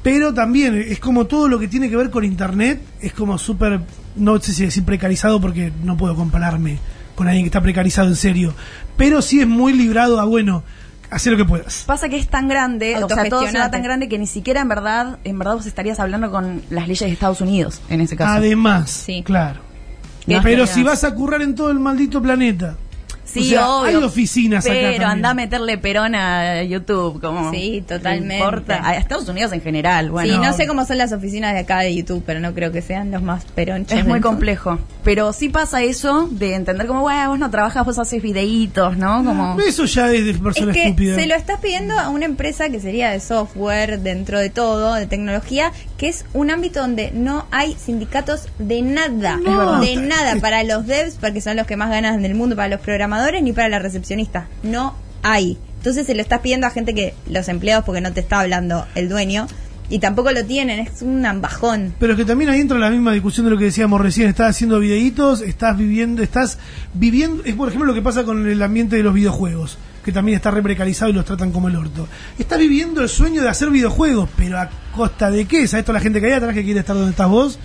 Pero 0.02 0.32
también 0.32 0.74
es 0.76 0.98
como 0.98 1.26
todo 1.26 1.46
lo 1.48 1.58
que 1.58 1.68
tiene 1.68 1.90
que 1.90 1.96
ver 1.96 2.08
con 2.08 2.24
Internet, 2.24 2.80
es 3.02 3.12
como 3.12 3.36
súper, 3.36 3.80
no 4.16 4.40
sé 4.40 4.54
si 4.54 4.64
decir 4.64 4.82
precarizado 4.84 5.42
porque 5.42 5.72
no 5.82 5.94
puedo 5.98 6.14
compararme 6.14 6.78
con 7.14 7.28
alguien 7.28 7.44
que 7.44 7.48
está 7.48 7.60
precarizado 7.60 8.08
en 8.08 8.16
serio. 8.16 8.54
Pero 8.96 9.22
sí 9.22 9.40
es 9.40 9.46
muy 9.46 9.72
librado 9.72 10.20
a, 10.20 10.24
bueno, 10.24 10.62
hacer 11.10 11.32
lo 11.32 11.38
que 11.38 11.44
puedas. 11.44 11.84
Pasa 11.86 12.08
que 12.08 12.16
es 12.16 12.28
tan 12.28 12.48
grande, 12.48 12.96
o 13.02 13.08
sea, 13.08 13.08
todo 13.08 13.16
se 13.16 13.16
va 13.16 13.24
Autogestionate. 13.24 13.70
tan 13.72 13.82
grande 13.82 14.08
que 14.08 14.18
ni 14.18 14.26
siquiera 14.26 14.60
en 14.60 14.68
verdad, 14.68 15.18
en 15.24 15.38
verdad 15.38 15.54
vos 15.54 15.66
estarías 15.66 16.00
hablando 16.00 16.30
con 16.30 16.62
las 16.70 16.88
leyes 16.88 17.00
de 17.00 17.12
Estados 17.12 17.40
Unidos 17.40 17.80
en 17.88 18.00
ese 18.00 18.16
caso. 18.16 18.32
Además, 18.32 18.90
Sí. 18.90 19.22
claro. 19.24 19.60
No, 20.26 20.40
Pero 20.42 20.66
si 20.66 20.82
vas 20.82 21.04
a 21.04 21.14
currar 21.14 21.42
en 21.42 21.54
todo 21.54 21.70
el 21.70 21.78
maldito 21.78 22.22
planeta. 22.22 22.76
Sí, 23.34 23.40
o 23.40 23.50
sea, 23.50 23.68
obvio. 23.68 23.98
hay 23.98 24.04
oficinas 24.04 24.64
acá 24.64 24.72
Pero 24.74 24.88
también. 24.88 25.10
anda 25.10 25.30
a 25.30 25.34
meterle 25.34 25.78
perón 25.78 26.14
a 26.14 26.62
YouTube, 26.62 27.20
como. 27.20 27.50
Sí, 27.50 27.72
¿le 27.72 27.82
totalmente. 27.82 28.36
importa? 28.38 28.80
A 28.88 28.96
Estados 28.96 29.28
Unidos 29.28 29.52
en 29.52 29.60
general, 29.60 30.10
bueno. 30.10 30.32
sí, 30.32 30.38
no 30.40 30.52
sé 30.52 30.66
cómo 30.66 30.84
son 30.86 30.98
las 30.98 31.12
oficinas 31.12 31.52
de 31.54 31.60
acá 31.60 31.80
de 31.80 31.94
YouTube, 31.94 32.22
pero 32.26 32.40
no 32.40 32.54
creo 32.54 32.72
que 32.72 32.80
sean 32.82 33.10
los 33.10 33.22
más 33.22 33.44
peronchos. 33.44 33.98
Es 33.98 34.06
muy 34.06 34.20
complejo. 34.20 34.78
Pero 35.02 35.32
sí 35.32 35.48
pasa 35.48 35.82
eso 35.82 36.28
de 36.30 36.54
entender 36.54 36.86
como, 36.86 37.00
bueno, 37.02 37.28
vos 37.30 37.38
no 37.38 37.50
trabajas, 37.50 37.84
vos 37.84 37.98
haces 37.98 38.22
videitos, 38.22 38.96
¿no? 38.96 39.24
Como. 39.24 39.58
Eso 39.60 39.84
ya 39.84 40.10
es 40.12 40.24
de 40.24 40.34
persona 40.34 40.70
Es 40.72 40.76
que 40.76 40.84
estúpida. 40.84 41.14
se 41.16 41.26
lo 41.26 41.34
estás 41.34 41.60
pidiendo 41.60 41.98
a 41.98 42.08
una 42.10 42.24
empresa 42.24 42.68
que 42.70 42.80
sería 42.80 43.10
de 43.10 43.20
software, 43.20 44.00
dentro 44.00 44.38
de 44.38 44.50
todo, 44.50 44.94
de 44.94 45.06
tecnología, 45.06 45.72
que 45.98 46.08
es 46.08 46.24
un 46.34 46.50
ámbito 46.50 46.80
donde 46.80 47.10
no 47.12 47.46
hay 47.50 47.74
sindicatos 47.74 48.48
de 48.58 48.82
nada, 48.82 49.36
No, 49.36 49.80
de 49.80 49.96
nada 49.96 50.36
para 50.40 50.62
los 50.64 50.86
devs, 50.86 51.16
porque 51.20 51.40
son 51.40 51.56
los 51.56 51.66
que 51.66 51.76
más 51.76 51.90
ganan 51.90 52.22
del 52.22 52.34
mundo, 52.34 52.56
para 52.56 52.68
los 52.68 52.80
programadores, 52.80 53.23
ni 53.42 53.52
para 53.52 53.68
la 53.68 53.78
recepcionista. 53.78 54.48
No 54.62 54.94
hay. 55.22 55.58
Entonces 55.78 56.06
se 56.06 56.14
lo 56.14 56.22
estás 56.22 56.40
pidiendo 56.40 56.66
a 56.66 56.70
gente 56.70 56.94
que 56.94 57.14
los 57.28 57.48
empleados, 57.48 57.84
porque 57.84 58.00
no 58.00 58.12
te 58.12 58.20
está 58.20 58.40
hablando 58.40 58.86
el 58.94 59.08
dueño, 59.08 59.46
y 59.90 59.98
tampoco 59.98 60.32
lo 60.32 60.44
tienen, 60.44 60.80
es 60.80 61.02
un 61.02 61.24
ambajón. 61.26 61.94
Pero 61.98 62.16
que 62.16 62.24
también 62.24 62.50
ahí 62.50 62.60
entra 62.60 62.78
la 62.78 62.90
misma 62.90 63.12
discusión 63.12 63.44
de 63.44 63.50
lo 63.50 63.58
que 63.58 63.64
decíamos 63.64 64.00
recién, 64.00 64.28
estás 64.28 64.50
haciendo 64.50 64.80
videitos, 64.80 65.42
estás 65.42 65.76
viviendo, 65.76 66.22
estás 66.22 66.58
viviendo, 66.94 67.44
es 67.44 67.54
por 67.54 67.68
ejemplo 67.68 67.86
lo 67.86 67.94
que 67.94 68.02
pasa 68.02 68.24
con 68.24 68.46
el 68.46 68.62
ambiente 68.62 68.96
de 68.96 69.02
los 69.02 69.12
videojuegos, 69.12 69.76
que 70.02 70.12
también 70.12 70.36
está 70.36 70.50
re 70.50 70.62
precarizado 70.62 71.10
y 71.10 71.14
los 71.14 71.24
tratan 71.24 71.52
como 71.52 71.68
el 71.68 71.76
orto. 71.76 72.08
Estás 72.38 72.58
viviendo 72.58 73.02
el 73.02 73.08
sueño 73.08 73.42
de 73.42 73.48
hacer 73.48 73.68
videojuegos, 73.70 74.30
pero 74.36 74.58
a 74.58 74.70
costa 74.94 75.30
de 75.30 75.44
qué? 75.44 75.68
¿Sabes 75.68 75.84
toda 75.84 75.98
la 75.98 76.02
gente 76.02 76.20
que 76.20 76.26
hay 76.26 76.32
atrás 76.32 76.54
que 76.54 76.64
quiere 76.64 76.80
estar 76.80 76.96
donde 76.96 77.10
estás 77.10 77.28
vos? 77.28 77.58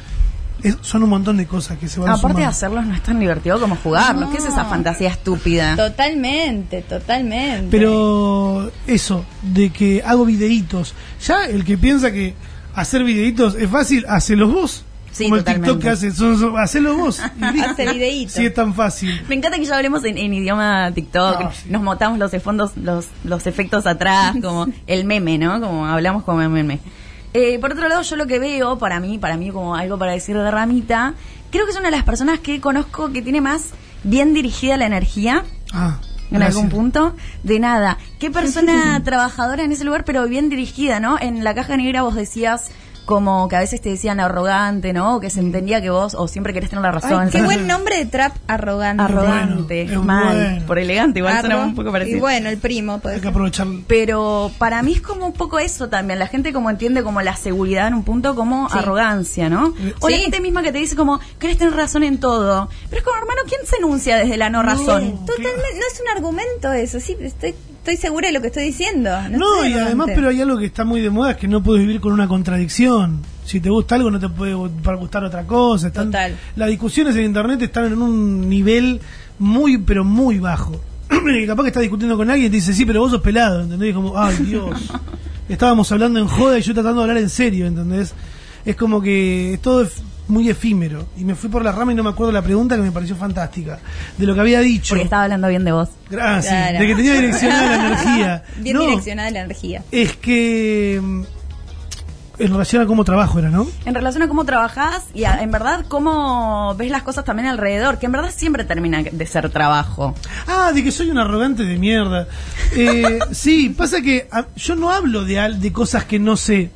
Es- 0.64 0.78
son 0.82 1.03
un 1.03 1.10
montón 1.10 1.38
de 1.38 1.45
cosas 1.47 1.78
que 1.78 1.88
se 1.88 1.99
van 1.99 2.10
Aparte 2.12 2.41
de 2.41 2.45
hacerlos 2.47 2.86
no 2.86 2.93
es 2.93 3.01
tan 3.03 3.20
divertido 3.20 3.60
como 3.60 3.76
jugarlos. 3.78 4.30
¿Qué 4.30 4.38
es 4.38 4.45
esa 4.45 4.66
fantasía 4.66 5.10
estúpida? 5.10 5.76
Totalmente, 5.76 6.82
totalmente. 6.82 7.68
Pero 7.72 8.72
eso, 8.88 9.26
de 9.41 9.70
que 9.72 10.01
hago 10.05 10.26
videitos. 10.26 10.93
Ya 11.26 11.45
el 11.45 11.64
que 11.64 11.78
piensa 11.78 12.12
que 12.12 12.34
hacer 12.76 13.03
videitos 13.03 13.55
es 13.55 13.70
fácil, 13.70 14.05
hacelo 14.07 14.47
vos. 14.47 14.86
Sí, 15.12 15.24
Como 15.26 15.38
el. 15.38 15.43
TikTok 15.43 15.82
que 15.82 15.89
hace, 15.89 16.12
son- 16.12 16.38
son- 16.39 16.57
hacelo 16.60 16.95
vos. 16.95 17.20
Hace 17.66 17.91
videitos. 17.93 18.34
Si 18.34 18.45
es 18.45 18.53
tan 18.53 18.76
fácil. 18.76 19.20
Me 19.28 19.36
encanta 19.36 19.57
que 19.57 19.66
ya 19.66 19.76
hablemos 19.76 20.05
en, 20.05 20.18
en 20.20 20.34
idioma 20.36 20.91
TikTok. 20.93 21.51
Sí. 21.51 21.70
Nos 21.72 21.82
montamos 21.82 22.20
los, 22.20 22.32
fondos, 22.43 22.78
los, 22.78 23.07
los 23.24 23.47
efectos 23.47 23.88
atrás, 23.88 24.36
como 24.41 24.68
el 24.86 25.05
meme, 25.05 25.39
¿no? 25.39 25.60
Como 25.60 25.88
hablamos 25.88 26.24
como 26.24 26.41
el 26.43 26.49
meme. 26.49 26.80
Eh, 27.34 27.59
por 27.59 27.73
otro 27.73 27.88
lado, 27.88 28.01
yo 28.01 28.15
lo 28.15 28.25
que 28.27 28.39
veo, 28.39 28.77
para 28.80 28.99
mí, 28.99 29.17
para 29.17 29.38
mí 29.38 29.51
como 29.51 29.75
algo 29.75 29.97
para 29.99 30.13
decir 30.13 30.36
de 30.38 30.49
Ramita, 30.49 31.13
creo 31.51 31.65
que 31.65 31.71
es 31.71 31.77
una 31.77 31.89
de 31.89 31.95
las 31.95 32.03
personas 32.03 32.39
que 32.39 32.59
conozco 32.59 33.11
que 33.11 33.21
tiene 33.21 33.39
más 33.41 33.69
bien 34.03 34.34
dirigida 34.34 34.77
la 34.77 34.86
energía 34.86 35.43
Ah, 35.71 35.99
en 36.32 36.41
algún 36.41 36.69
punto. 36.69 37.15
De 37.43 37.59
nada. 37.59 37.97
Qué 38.19 38.32
persona 38.32 39.01
trabajadora 39.03 39.63
en 39.63 39.71
ese 39.71 39.84
lugar, 39.84 40.03
pero 40.05 40.27
bien 40.27 40.49
dirigida, 40.49 40.99
¿no? 40.99 41.19
En 41.19 41.43
la 41.43 41.53
caja 41.53 41.77
negra 41.77 42.01
vos 42.01 42.15
decías 42.15 42.69
como 43.05 43.47
que 43.47 43.55
a 43.55 43.59
veces 43.59 43.81
te 43.81 43.89
decían 43.89 44.19
arrogante, 44.19 44.93
¿no? 44.93 45.15
O 45.15 45.19
que 45.19 45.29
se 45.29 45.39
entendía 45.39 45.81
que 45.81 45.89
vos 45.89 46.13
o 46.15 46.27
siempre 46.27 46.53
querés 46.53 46.69
tener 46.69 46.83
la 46.83 46.91
razón. 46.91 47.21
Ay, 47.23 47.29
qué 47.31 47.41
buen 47.41 47.65
nombre 47.67 47.97
de 47.97 48.05
trap 48.05 48.35
arrogante. 48.47 49.01
Arrogante, 49.03 49.83
Bueno, 49.85 49.99
es 50.01 50.05
mal, 50.05 50.35
bueno. 50.51 50.65
por 50.67 50.79
elegante, 50.79 51.19
igual 51.19 51.39
suena 51.39 51.55
Arro- 51.55 51.67
un 51.67 51.75
poco 51.75 51.91
parecido. 51.91 52.17
Y 52.17 52.19
bueno, 52.21 52.49
el 52.49 52.57
primo, 52.57 52.99
puede 52.99 53.15
Hay 53.15 53.21
que 53.21 53.27
aprovechar. 53.27 53.67
Pero 53.87 54.51
para 54.59 54.81
mí 54.83 54.93
es 54.93 55.01
como 55.01 55.25
un 55.25 55.33
poco 55.33 55.59
eso 55.59 55.89
también. 55.89 56.19
La 56.19 56.27
gente 56.27 56.53
como 56.53 56.69
entiende 56.69 57.01
como 57.03 57.21
la 57.21 57.35
seguridad 57.35 57.87
en 57.87 57.95
un 57.95 58.03
punto 58.03 58.35
como 58.35 58.69
Sí. 58.69 58.77
arrogancia, 58.77 59.49
¿no? 59.49 59.73
O 60.01 60.09
la 60.09 60.15
Sí. 60.17 60.21
gente 60.23 60.39
misma 60.41 60.61
que 60.61 60.71
te 60.71 60.77
dice 60.77 60.95
como, 60.95 61.19
querés 61.39 61.57
tener 61.57 61.73
razón 61.73 62.03
en 62.03 62.19
todo. 62.19 62.69
Pero 62.89 62.99
es 62.99 63.03
como, 63.03 63.17
hermano, 63.17 63.41
¿quién 63.47 63.61
se 63.65 63.77
enuncia 63.77 64.17
desde 64.17 64.37
la 64.37 64.49
no 64.49 64.61
razón? 64.63 65.25
Totalmente, 65.25 65.79
no 65.79 65.85
es 65.93 66.01
un 66.01 66.15
argumento 66.15 66.71
eso, 66.73 66.99
sí, 66.99 67.17
estoy, 67.19 67.55
estoy 67.89 67.97
segura 68.09 68.27
de 68.27 68.33
lo 68.33 68.41
que 68.41 68.47
estoy 68.47 68.65
diciendo. 68.65 69.09
No, 69.31 69.37
No, 69.37 69.65
y 69.65 69.73
además, 69.73 70.09
pero 70.13 70.29
hay 70.29 70.41
algo 70.41 70.57
que 70.57 70.65
está 70.65 70.85
muy 70.85 71.01
de 71.01 71.09
moda, 71.09 71.31
es 71.31 71.37
que 71.37 71.47
no 71.47 71.61
puedes 71.63 71.81
vivir 71.85 71.99
con 72.01 72.13
una 72.13 72.27
contradicción. 72.27 73.21
Si 73.45 73.59
te 73.59 73.69
gusta 73.69 73.95
algo, 73.95 74.11
no 74.11 74.19
te 74.19 74.29
puede 74.29 74.53
gustar 74.53 75.23
otra 75.23 75.43
cosa. 75.45 75.87
Están- 75.87 76.07
Total. 76.07 76.35
Las 76.55 76.69
discusiones 76.69 77.15
en 77.15 77.25
Internet 77.25 77.61
están 77.61 77.85
en 77.85 78.01
un 78.01 78.47
nivel 78.47 79.01
muy, 79.39 79.77
pero 79.79 80.03
muy 80.03 80.39
bajo. 80.39 80.79
Y 81.41 81.47
capaz 81.47 81.63
que 81.63 81.69
estás 81.69 81.81
discutiendo 81.81 82.15
con 82.15 82.29
alguien 82.29 82.47
y 82.47 82.49
te 82.51 82.55
dice, 82.57 82.73
sí, 82.73 82.85
pero 82.85 83.01
vos 83.01 83.11
sos 83.11 83.21
pelado, 83.21 83.61
¿entendés? 83.61 83.89
Y 83.89 83.93
como, 83.93 84.17
ay, 84.17 84.35
Dios. 84.37 84.91
Estábamos 85.49 85.91
hablando 85.91 86.19
en 86.19 86.27
joda 86.27 86.59
y 86.59 86.61
yo 86.61 86.73
tratando 86.75 87.01
de 87.01 87.09
hablar 87.09 87.17
en 87.23 87.29
serio, 87.29 87.65
¿entendés? 87.65 88.13
Es 88.65 88.75
como 88.75 89.01
que 89.01 89.53
es 89.55 89.61
todo 89.61 89.87
muy 90.30 90.49
efímero. 90.49 91.05
Y 91.17 91.25
me 91.25 91.36
fui 91.36 91.49
por 91.49 91.63
la 91.63 91.71
rama 91.71 91.91
y 91.91 91.95
no 91.95 92.03
me 92.03 92.09
acuerdo 92.11 92.32
la 92.32 92.41
pregunta 92.41 92.75
que 92.75 92.82
me 92.82 92.91
pareció 92.91 93.15
fantástica. 93.15 93.80
De 94.17 94.25
lo 94.25 94.34
que 94.36 94.41
había 94.41 94.59
dicho. 94.61 94.89
Porque 94.93 95.03
estaba 95.03 95.23
hablando 95.23 95.47
bien 95.47 95.63
de 95.65 95.71
vos. 95.71 95.89
Gracias. 96.09 96.53
Claro. 96.53 96.80
De 96.80 96.88
que 96.88 96.95
tenía 96.95 97.13
direccionada 97.15 97.67
la 97.67 97.75
energía. 97.88 98.43
Bien 98.59 98.75
No, 98.77 98.82
direccionada 98.84 99.32
la 99.32 99.39
energía. 99.41 99.84
es 99.91 100.15
que 100.15 100.99
mm, 101.01 101.21
en 102.39 102.51
relación 102.51 102.82
a 102.82 102.86
cómo 102.86 103.03
trabajo 103.03 103.38
era, 103.39 103.49
¿no? 103.49 103.67
En 103.86 103.93
relación 103.93 104.23
a 104.23 104.30
cómo 104.30 104.45
trabajás 104.45 105.03
y 105.13 105.25
a- 105.25 105.41
en 105.43 105.51
verdad 105.51 105.84
cómo 105.89 106.73
ves 106.75 106.89
las 106.89 107.03
cosas 107.03 107.25
también 107.25 107.49
alrededor, 107.49 107.99
que 107.99 108.05
en 108.05 108.13
verdad 108.13 108.32
siempre 108.34 108.63
termina 108.63 109.03
de 109.03 109.25
ser 109.25 109.49
trabajo. 109.49 110.15
Ah, 110.47 110.71
de 110.73 110.82
que 110.84 110.91
soy 110.91 111.09
un 111.09 111.17
arrogante 111.17 111.63
de 111.63 111.77
mierda. 111.77 112.27
Eh, 112.77 113.19
sí, 113.32 113.69
pasa 113.77 113.99
que 114.01 114.27
ah, 114.32 114.45
yo 114.55 114.75
no 114.77 114.89
hablo 114.89 115.25
de, 115.25 115.38
al- 115.39 115.59
de 115.59 115.73
cosas 115.73 116.05
que 116.05 116.17
no 116.17 116.38
sé. 116.38 116.71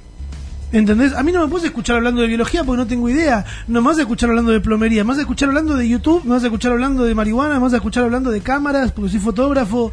¿Entendés? 0.73 1.13
A 1.13 1.21
mí 1.21 1.31
no 1.31 1.39
me 1.39 1.47
puedes 1.47 1.67
escuchar 1.67 1.97
hablando 1.97 2.21
de 2.21 2.27
biología 2.27 2.63
porque 2.63 2.77
no 2.77 2.87
tengo 2.87 3.07
idea. 3.07 3.45
No 3.67 3.79
me 3.79 3.89
vas 3.89 3.99
a 3.99 4.01
escuchar 4.01 4.31
hablando 4.31 4.51
de 4.51 4.59
plomería. 4.59 5.03
Me 5.03 5.09
vas 5.09 5.19
a 5.19 5.21
escuchar 5.21 5.49
hablando 5.49 5.77
de 5.77 5.87
YouTube. 5.87 6.23
Me 6.23 6.31
vas 6.31 6.41
a 6.41 6.47
escuchar 6.47 6.71
hablando 6.71 7.03
de 7.03 7.13
marihuana. 7.13 7.53
Me 7.53 7.59
vas 7.59 7.73
a 7.73 7.75
escuchar 7.75 8.03
hablando 8.03 8.31
de 8.31 8.41
cámaras 8.41 8.91
porque 8.91 9.11
soy 9.11 9.19
fotógrafo. 9.19 9.91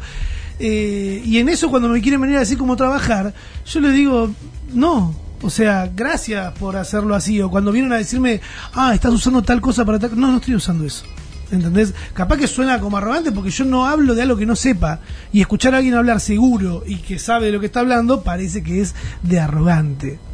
Eh, 0.57 1.21
y 1.23 1.37
en 1.37 1.49
eso 1.49 1.69
cuando 1.69 1.87
me 1.87 2.01
quieren 2.01 2.19
venir 2.19 2.37
a 2.37 2.39
decir 2.39 2.57
cómo 2.57 2.75
trabajar, 2.75 3.31
yo 3.63 3.79
les 3.79 3.93
digo, 3.93 4.31
no. 4.73 5.13
O 5.43 5.51
sea, 5.51 5.87
gracias 5.95 6.51
por 6.57 6.75
hacerlo 6.75 7.13
así. 7.13 7.39
O 7.41 7.51
cuando 7.51 7.71
vienen 7.71 7.93
a 7.93 7.97
decirme, 7.97 8.41
ah, 8.73 8.95
estás 8.95 9.13
usando 9.13 9.43
tal 9.43 9.61
cosa 9.61 9.85
para 9.85 9.99
tal... 9.99 10.19
No, 10.19 10.31
no 10.31 10.37
estoy 10.37 10.55
usando 10.55 10.83
eso. 10.83 11.05
¿Entendés? 11.51 11.93
Capaz 12.13 12.37
que 12.37 12.47
suena 12.47 12.79
como 12.79 12.97
arrogante 12.97 13.31
porque 13.31 13.51
yo 13.51 13.65
no 13.65 13.85
hablo 13.85 14.15
de 14.15 14.23
algo 14.23 14.35
que 14.35 14.47
no 14.47 14.55
sepa. 14.55 14.99
Y 15.31 15.41
escuchar 15.41 15.75
a 15.75 15.77
alguien 15.77 15.93
hablar 15.93 16.19
seguro 16.21 16.83
y 16.87 16.95
que 16.95 17.19
sabe 17.19 17.45
de 17.45 17.51
lo 17.51 17.59
que 17.59 17.67
está 17.67 17.81
hablando 17.81 18.23
parece 18.23 18.63
que 18.63 18.81
es 18.81 18.95
de 19.21 19.39
arrogante. 19.39 20.30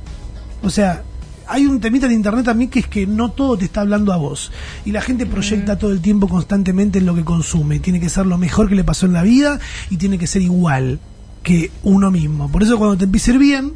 O 0.61 0.69
sea, 0.69 1.03
hay 1.47 1.65
un 1.65 1.79
temita 1.79 2.05
en 2.07 2.13
internet 2.13 2.45
también 2.45 2.69
que 2.69 2.79
es 2.79 2.87
que 2.87 3.07
no 3.07 3.31
todo 3.31 3.57
te 3.57 3.65
está 3.65 3.81
hablando 3.81 4.13
a 4.13 4.17
vos. 4.17 4.51
Y 4.85 4.91
la 4.91 5.01
gente 5.01 5.25
proyecta 5.25 5.77
todo 5.77 5.91
el 5.91 6.01
tiempo 6.01 6.27
constantemente 6.27 6.99
en 6.99 7.05
lo 7.05 7.15
que 7.15 7.23
consume. 7.23 7.79
Tiene 7.79 7.99
que 7.99 8.09
ser 8.09 8.25
lo 8.25 8.37
mejor 8.37 8.69
que 8.69 8.75
le 8.75 8.83
pasó 8.83 9.05
en 9.05 9.13
la 9.13 9.23
vida 9.23 9.59
y 9.89 9.97
tiene 9.97 10.17
que 10.17 10.27
ser 10.27 10.41
igual 10.41 10.99
que 11.43 11.71
uno 11.83 12.11
mismo. 12.11 12.51
Por 12.51 12.63
eso 12.63 12.77
cuando 12.77 12.97
te 12.97 13.05
empieza 13.05 13.31
a 13.31 13.33
ir 13.35 13.39
bien, 13.39 13.73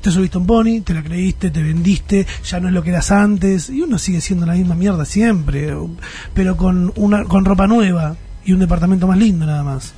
te 0.00 0.10
subiste 0.10 0.38
un 0.38 0.46
pony, 0.46 0.80
te 0.84 0.94
la 0.94 1.02
creíste, 1.02 1.50
te 1.50 1.62
vendiste, 1.62 2.26
ya 2.44 2.60
no 2.60 2.68
es 2.68 2.74
lo 2.74 2.82
que 2.82 2.90
eras 2.90 3.10
antes. 3.10 3.70
Y 3.70 3.82
uno 3.82 3.98
sigue 3.98 4.20
siendo 4.20 4.46
la 4.46 4.54
misma 4.54 4.74
mierda 4.74 5.04
siempre. 5.04 5.74
Pero 6.34 6.56
con, 6.56 6.92
una, 6.96 7.24
con 7.24 7.44
ropa 7.44 7.66
nueva 7.66 8.16
y 8.44 8.52
un 8.52 8.60
departamento 8.60 9.06
más 9.06 9.18
lindo 9.18 9.46
nada 9.46 9.64
más. 9.64 9.94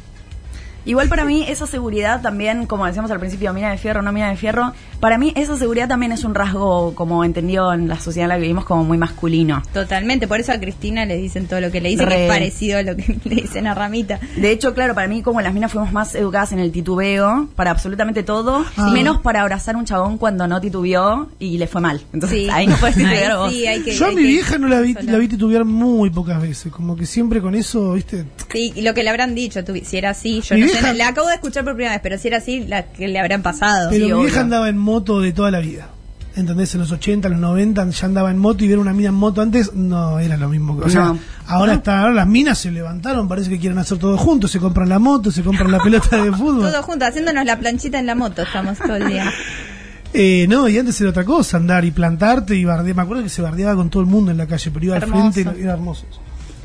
Igual 0.85 1.09
para 1.09 1.25
mí 1.25 1.45
esa 1.49 1.67
seguridad 1.67 2.21
también, 2.21 2.67
como 2.67 2.87
decíamos 2.87 3.11
al 3.11 3.19
principio, 3.21 3.53
mina 3.55 3.71
de 3.71 3.79
fierro, 3.79 4.03
no 4.03 4.13
mina 4.13 4.29
de 4.31 4.37
fierro, 4.37 4.73
para 5.01 5.19
mí 5.19 5.33
esa 5.37 5.57
seguridad 5.57 5.89
también 5.89 6.13
es 6.13 6.25
un 6.25 6.35
rasgo, 6.35 6.95
como 6.95 7.25
entendido 7.25 7.73
en 7.73 7.89
la 7.89 7.99
sociedad 7.99 8.25
en 8.25 8.29
la 8.31 8.35
que 8.37 8.43
vivimos, 8.43 8.65
como 8.65 8.85
muy 8.85 8.99
masculino. 8.99 9.63
Totalmente, 9.73 10.29
por 10.29 10.41
eso 10.41 10.53
a 10.53 10.59
Cristina 10.61 11.05
le 11.07 11.17
dicen 11.17 11.47
todo 11.47 11.61
lo 11.61 11.71
que 11.71 11.81
le 11.81 11.89
dicen, 11.91 12.07
Re. 12.07 12.17
que 12.17 12.25
es 12.27 12.31
parecido 12.31 12.79
a 12.79 12.83
lo 12.83 12.97
que 12.97 13.17
le 13.25 13.35
dicen 13.37 13.67
a 13.67 13.75
Ramita. 13.75 14.19
De 14.37 14.51
hecho, 14.51 14.75
claro, 14.75 14.95
para 14.95 15.09
mí 15.09 15.23
como 15.23 15.41
las 15.41 15.55
minas 15.55 15.73
fuimos 15.73 15.93
más 15.93 16.15
educadas 16.15 16.53
en 16.53 16.59
el 16.59 16.71
titubeo, 16.73 17.49
para 17.57 17.71
absolutamente 17.71 18.23
todo, 18.23 18.65
Ah. 18.77 18.91
menos 18.91 19.19
para 19.21 19.41
abrazar 19.43 19.75
a 19.75 19.79
un 19.79 19.85
chabón 19.85 20.19
cuando 20.19 20.47
no 20.49 20.61
titubeó 20.61 21.29
y 21.39 21.59
le 21.59 21.67
fue 21.67 21.81
mal. 21.81 22.03
Entonces 22.13 22.41
Sí. 22.41 22.49
ahí 22.51 22.67
no 22.67 22.77
puedes 22.77 22.97
titubear 22.97 23.37
vos. 23.37 23.53
sí, 23.53 23.67
hay 23.67 23.83
que- 23.83 23.95
Yo 23.97 24.07
a 24.07 24.09
hay 24.09 24.17
mi 24.17 24.23
que 24.23 24.29
vieja 24.29 24.59
no 24.59 24.69
la 24.69 24.81
vi, 24.81 24.95
consolar. 24.95 25.13
la 25.15 25.19
vi 25.19 25.29
titubear 25.29 25.65
muy 25.65 26.11
pocas 26.11 26.41
veces. 26.43 26.71
Como 26.73 26.97
que 26.97 27.07
siempre 27.07 27.41
con 27.41 27.55
eso, 27.55 27.93
viste, 27.93 28.25
Sí, 28.53 28.73
y 28.77 28.83
lo 28.83 28.95
que 28.95 29.03
le 29.03 29.11
habrán 29.11 29.35
dicho, 29.35 29.65
tú- 29.65 29.75
si 29.85 29.97
era 29.97 30.11
así, 30.11 30.41
yo 30.41 30.55
Mi 30.55 30.63
no 30.63 30.67
vieja- 30.81 30.93
la 30.95 31.09
acabo 31.09 31.29
de 31.29 31.35
escuchar 31.35 31.65
por 31.65 31.75
primera 31.75 31.93
vez, 31.95 32.01
pero 32.03 32.19
si 32.19 32.29
era 32.29 32.39
así, 32.39 32.65
la 32.67 32.85
que 32.85 33.09
le 33.09 33.19
habrán 33.19 33.43
pasado. 33.43 33.91
Pero 33.91 34.07
Sí, 34.07 34.13
mi 34.13 34.19
vieja 34.21 34.35
obvio. 34.37 34.41
andaba 34.43 34.69
en 34.69 34.79
moto 34.79 35.21
de 35.21 35.33
toda 35.33 35.51
la 35.51 35.61
vida. 35.61 35.89
¿Entendés? 36.37 36.75
En 36.75 36.81
los 36.81 36.91
80, 36.91 37.29
en 37.29 37.35
los 37.35 37.41
90 37.43 37.89
ya 37.91 38.07
andaba 38.07 38.29
en 38.33 38.39
moto 38.39 38.65
y 38.65 38.69
ver 38.69 38.81
una 38.81 38.93
mina 38.93 39.11
en 39.11 39.15
moto 39.15 39.41
antes 39.41 39.73
no 39.73 40.19
era 40.19 40.37
lo 40.37 40.49
mismo. 40.49 40.77
que- 40.81 40.87
O 40.87 40.91
sea, 40.91 41.05
No. 41.05 41.19
ahora, 41.47 41.75
está, 41.75 42.01
ahora 42.01 42.13
las 42.15 42.27
minas 42.27 42.59
se 42.59 42.73
levantaron, 42.73 43.29
parece 43.29 43.51
que 43.51 43.61
quieren 43.61 43.79
hacer 43.79 43.99
todo 43.99 44.19
juntos. 44.19 44.51
Se 44.51 44.59
compran 44.59 44.89
la 44.89 44.99
moto, 44.99 45.31
se 45.31 45.43
compran 45.45 45.71
la 45.71 45.79
pelota 45.79 46.21
de 46.21 46.33
fútbol. 46.37 46.63
Todos 46.73 46.85
juntos, 46.85 47.09
haciéndonos 47.09 47.45
la 47.45 47.57
planchita 47.61 48.01
en 48.01 48.07
la 48.07 48.17
moto, 48.17 48.43
estamos 48.43 48.79
todo 48.79 48.97
el 48.97 49.07
día. 49.07 49.31
Eh, 50.17 50.47
no, 50.49 50.69
y 50.69 50.79
antes 50.79 51.01
era 51.01 51.11
otra 51.11 51.25
cosa, 51.25 51.57
andar 51.57 51.85
y 51.85 51.91
plantarte 51.91 52.55
y 52.55 52.65
bardear. 52.65 52.95
Me 52.95 53.03
acuerdo 53.03 53.25
que 53.25 53.29
se 53.29 53.43
bardeaba 53.43 53.75
con 53.75 53.91
todo 53.91 54.01
el 54.01 54.09
mundo 54.09 54.31
en 54.31 54.37
la 54.37 54.47
calle, 54.47 54.71
pero 54.71 54.85
iba 54.87 54.97
Hermoso. 54.97 55.27
al 55.27 55.33
frente 55.33 55.59
y 55.61 55.63
era 55.65 55.73
hermoso. 55.73 56.07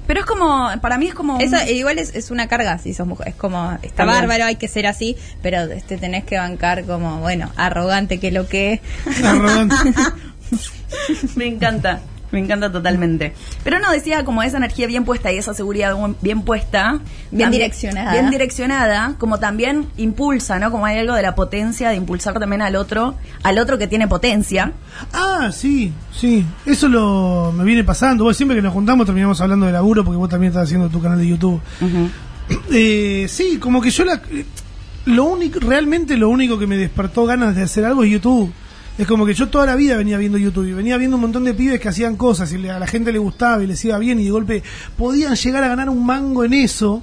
Pero 0.09 0.21
es 0.21 0.25
como, 0.25 0.67
para 0.81 0.97
mí 0.97 1.05
es 1.05 1.13
como... 1.13 1.35
un- 1.35 1.41
Eso 1.41 1.55
igual 1.71 1.99
es, 1.99 2.15
es 2.15 2.31
una 2.31 2.47
carga 2.47 2.79
si 2.79 2.95
sos 2.95 3.05
mujer, 3.05 3.27
es 3.27 3.35
como, 3.35 3.73
está 3.83 4.05
También. 4.05 4.21
bárbaro, 4.21 4.45
hay 4.45 4.55
que 4.55 4.67
ser 4.67 4.87
así, 4.87 5.15
pero 5.43 5.61
este 5.71 5.97
tenés 5.99 6.23
que 6.23 6.35
bancar 6.39 6.83
como, 6.85 7.19
bueno, 7.19 7.51
arrogante 7.57 8.19
que 8.19 8.31
lo 8.31 8.47
que 8.47 8.73
es. 9.05 9.23
Arrogante. 9.23 9.75
Me 11.35 11.45
encanta, 11.45 12.01
me 12.31 12.39
encanta 12.39 12.71
totalmente. 12.71 13.33
Pero 13.63 13.79
no, 13.79 13.91
decía 13.91 14.23
como 14.25 14.43
esa 14.43 14.57
energía 14.57 14.87
bien 14.87 15.05
puesta 15.05 15.31
y 15.31 15.37
esa 15.37 15.53
seguridad 15.53 15.95
bien 16.21 16.43
puesta. 16.43 16.99
Bien 17.31 17.45
también- 17.45 17.51
direccionada. 17.51 18.11
Bien 18.11 18.29
direccionada, 18.29 19.15
como 19.17 19.39
también 19.39 19.87
impulsa, 19.97 20.59
¿no? 20.59 20.71
Como 20.71 20.85
hay 20.85 20.99
algo 20.99 21.13
de 21.15 21.21
la 21.21 21.35
potencia, 21.35 21.89
de 21.89 21.95
impulsar 21.95 22.39
también 22.39 22.61
al 22.61 22.75
otro, 22.75 23.15
al 23.43 23.57
otro 23.57 23.77
que 23.77 23.87
tiene 23.87 24.07
potencia. 24.07 24.73
Ah, 25.13 25.49
sí, 25.51 25.91
sí. 26.15 26.45
Eso 26.65 26.87
lo 26.87 27.53
me 27.55 27.63
viene 27.63 27.83
pasando. 27.83 28.23
Vos 28.23 28.37
siempre 28.37 28.55
que 28.55 28.61
nos 28.61 28.73
juntamos 28.73 29.05
terminamos 29.05 29.39
hablando 29.41 29.65
de 29.65 29.71
laburo 29.71 30.03
porque 30.03 30.17
vos 30.17 30.29
también 30.29 30.51
estás 30.51 30.65
haciendo 30.65 30.89
tu 30.89 31.01
canal 31.01 31.17
de 31.19 31.27
YouTube. 31.27 31.61
Eh, 32.71 33.27
sí, 33.29 33.57
como 33.59 33.79
que 33.79 33.91
yo 33.91 34.03
la, 34.05 34.21
eh, 34.31 34.43
lo 35.05 35.25
único, 35.25 35.59
realmente 35.59 36.17
lo 36.17 36.29
único 36.29 36.57
que 36.57 36.65
me 36.65 36.77
despertó 36.77 37.25
ganas 37.27 37.55
de 37.55 37.61
hacer 37.61 37.85
algo 37.85 38.03
es 38.03 38.09
YouTube. 38.09 38.51
Es 38.99 39.07
como 39.07 39.25
que 39.25 39.33
yo 39.33 39.47
toda 39.47 39.65
la 39.65 39.75
vida 39.77 39.95
venía 39.95 40.17
viendo 40.17 40.37
YouTube 40.37 40.67
y 40.67 40.73
venía 40.73 40.97
viendo 40.97 41.15
un 41.15 41.21
montón 41.21 41.45
de 41.45 41.53
pibes 41.53 41.79
que 41.79 41.87
hacían 41.87 42.17
cosas 42.17 42.51
y 42.51 42.67
a 42.67 42.77
la 42.79 42.85
gente 42.85 43.13
le 43.13 43.17
gustaba 43.17 43.63
y 43.63 43.67
les 43.67 43.83
iba 43.85 43.97
bien 43.97 44.19
y 44.19 44.25
de 44.25 44.31
golpe 44.31 44.61
podían 44.97 45.35
llegar 45.35 45.63
a 45.63 45.69
ganar 45.69 45.89
un 45.89 46.05
mango 46.05 46.43
en 46.43 46.53
eso. 46.53 47.01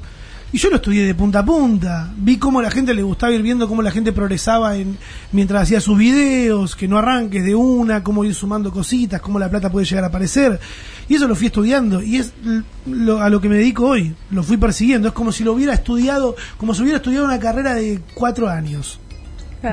Y 0.53 0.59
yo 0.59 0.69
lo 0.69 0.77
estudié 0.77 1.05
de 1.07 1.15
punta 1.15 1.39
a 1.39 1.45
punta. 1.45 2.13
Vi 2.19 2.37
cómo 2.37 2.61
a 2.61 2.63
la 2.63 2.71
gente 2.71 2.93
le 2.95 3.03
gustaba 3.03 3.33
ir 3.33 3.41
viendo 3.43 3.67
cómo 3.67 3.81
la 3.83 3.91
gente 3.91 4.13
progresaba 4.13 4.77
en, 4.77 4.97
mientras 5.33 5.63
hacía 5.63 5.81
sus 5.81 5.97
videos, 5.99 6.77
que 6.77 6.87
no 6.87 6.99
arranques 6.99 7.45
de 7.45 7.55
una, 7.55 8.03
cómo 8.05 8.25
ir 8.25 8.35
sumando 8.35 8.71
cositas, 8.71 9.21
cómo 9.23 9.39
la 9.39 9.49
plata 9.51 9.73
puede 9.73 9.87
llegar 9.87 10.05
a 10.05 10.09
aparecer. 10.09 10.61
Y 11.09 11.15
eso 11.15 11.27
lo 11.27 11.35
fui 11.35 11.47
estudiando. 11.47 12.03
Y 12.03 12.17
es 12.19 12.33
lo- 12.87 13.21
a 13.23 13.29
lo 13.31 13.41
que 13.41 13.49
me 13.49 13.57
dedico 13.57 13.87
hoy. 13.87 14.15
Lo 14.31 14.43
fui 14.43 14.57
persiguiendo. 14.59 15.09
Es 15.09 15.15
como 15.15 15.33
si 15.33 15.43
lo 15.45 15.53
hubiera 15.55 15.73
estudiado, 15.73 16.37
como 16.59 16.75
si 16.75 16.83
hubiera 16.83 16.99
estudiado 16.99 17.25
una 17.25 17.41
carrera 17.41 17.75
de 17.75 18.01
cuatro 18.15 18.49
años 18.49 19.01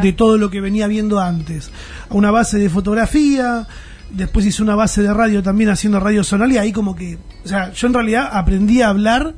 de 0.01 0.13
todo 0.13 0.37
lo 0.37 0.49
que 0.49 0.61
venía 0.61 0.87
viendo 0.87 1.19
antes. 1.19 1.71
Una 2.09 2.31
base 2.31 2.57
de 2.57 2.69
fotografía, 2.69 3.67
después 4.11 4.45
hice 4.45 4.61
una 4.63 4.75
base 4.75 5.01
de 5.01 5.13
radio 5.13 5.43
también 5.43 5.69
haciendo 5.69 5.99
radio 5.99 6.23
sonal 6.23 6.51
y 6.51 6.57
ahí 6.57 6.71
como 6.71 6.95
que, 6.95 7.17
o 7.43 7.47
sea, 7.47 7.71
yo 7.73 7.87
en 7.87 7.93
realidad 7.93 8.29
aprendí 8.31 8.81
a 8.81 8.89
hablar 8.89 9.35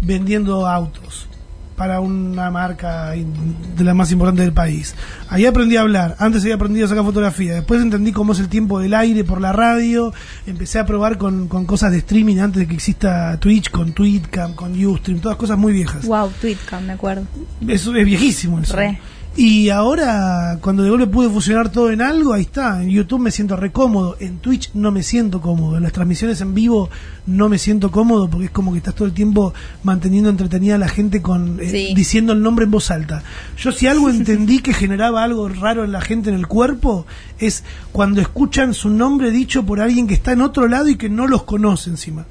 vendiendo 0.00 0.66
autos 0.66 1.28
para 1.76 2.00
una 2.00 2.50
marca 2.50 3.10
de 3.10 3.84
la 3.84 3.92
más 3.92 4.10
importante 4.10 4.42
del 4.42 4.52
país. 4.52 4.94
Ahí 5.28 5.44
aprendí 5.44 5.76
a 5.76 5.82
hablar, 5.82 6.16
antes 6.18 6.42
había 6.42 6.54
aprendido 6.54 6.86
a 6.86 6.88
sacar 6.88 7.04
fotografía, 7.04 7.54
después 7.54 7.82
entendí 7.82 8.12
cómo 8.12 8.32
es 8.32 8.40
el 8.40 8.48
tiempo 8.48 8.80
del 8.80 8.94
aire 8.94 9.24
por 9.24 9.40
la 9.40 9.52
radio, 9.52 10.12
empecé 10.46 10.78
a 10.78 10.86
probar 10.86 11.18
con, 11.18 11.48
con 11.48 11.66
cosas 11.66 11.92
de 11.92 11.98
streaming 11.98 12.38
antes 12.38 12.60
de 12.60 12.66
que 12.66 12.74
exista 12.74 13.38
Twitch, 13.38 13.70
con 13.70 13.92
Tweetcam, 13.92 14.54
con 14.54 14.72
Ustream, 14.82 15.20
todas 15.20 15.36
cosas 15.36 15.58
muy 15.58 15.74
viejas. 15.74 16.06
Wow, 16.06 16.30
Tweetcam, 16.40 16.84
me 16.84 16.94
acuerdo. 16.94 17.26
Eso 17.68 17.94
es 17.94 18.06
viejísimo 18.06 18.58
eso. 18.58 18.74
Re. 18.74 18.98
Y 19.38 19.68
ahora, 19.68 20.58
cuando 20.62 20.82
de 20.82 20.88
golpe 20.88 21.06
pude 21.08 21.28
fusionar 21.28 21.68
todo 21.70 21.90
en 21.90 22.00
algo, 22.00 22.32
ahí 22.32 22.42
está. 22.42 22.82
En 22.82 22.88
YouTube 22.88 23.20
me 23.20 23.30
siento 23.30 23.54
re 23.54 23.70
cómodo. 23.70 24.16
En 24.18 24.38
Twitch 24.38 24.70
no 24.72 24.90
me 24.90 25.02
siento 25.02 25.42
cómodo. 25.42 25.76
En 25.76 25.82
las 25.82 25.92
transmisiones 25.92 26.40
en 26.40 26.54
vivo 26.54 26.88
no 27.26 27.50
me 27.50 27.58
siento 27.58 27.90
cómodo 27.90 28.30
porque 28.30 28.46
es 28.46 28.50
como 28.50 28.72
que 28.72 28.78
estás 28.78 28.94
todo 28.94 29.06
el 29.06 29.12
tiempo 29.12 29.52
manteniendo 29.82 30.30
entretenida 30.30 30.76
a 30.76 30.78
la 30.78 30.88
gente 30.88 31.20
con 31.20 31.60
eh, 31.60 31.68
Sí. 31.70 31.92
diciendo 31.94 32.32
el 32.32 32.40
nombre 32.40 32.64
en 32.64 32.70
voz 32.70 32.90
alta. 32.90 33.22
Yo 33.58 33.72
si 33.72 33.86
algo 33.86 34.08
entendí 34.10 34.60
que 34.60 34.72
generaba 34.72 35.22
algo 35.22 35.50
raro 35.50 35.84
en 35.84 35.92
la 35.92 36.00
gente 36.00 36.30
en 36.30 36.36
el 36.36 36.46
cuerpo 36.46 37.04
es 37.38 37.62
cuando 37.92 38.22
escuchan 38.22 38.72
su 38.72 38.88
nombre 38.88 39.30
dicho 39.30 39.66
por 39.66 39.80
alguien 39.80 40.06
que 40.06 40.14
está 40.14 40.32
en 40.32 40.40
otro 40.40 40.66
lado 40.66 40.88
y 40.88 40.96
que 40.96 41.10
no 41.10 41.26
los 41.26 41.42
conoce 41.42 41.90
encima. 41.90 42.24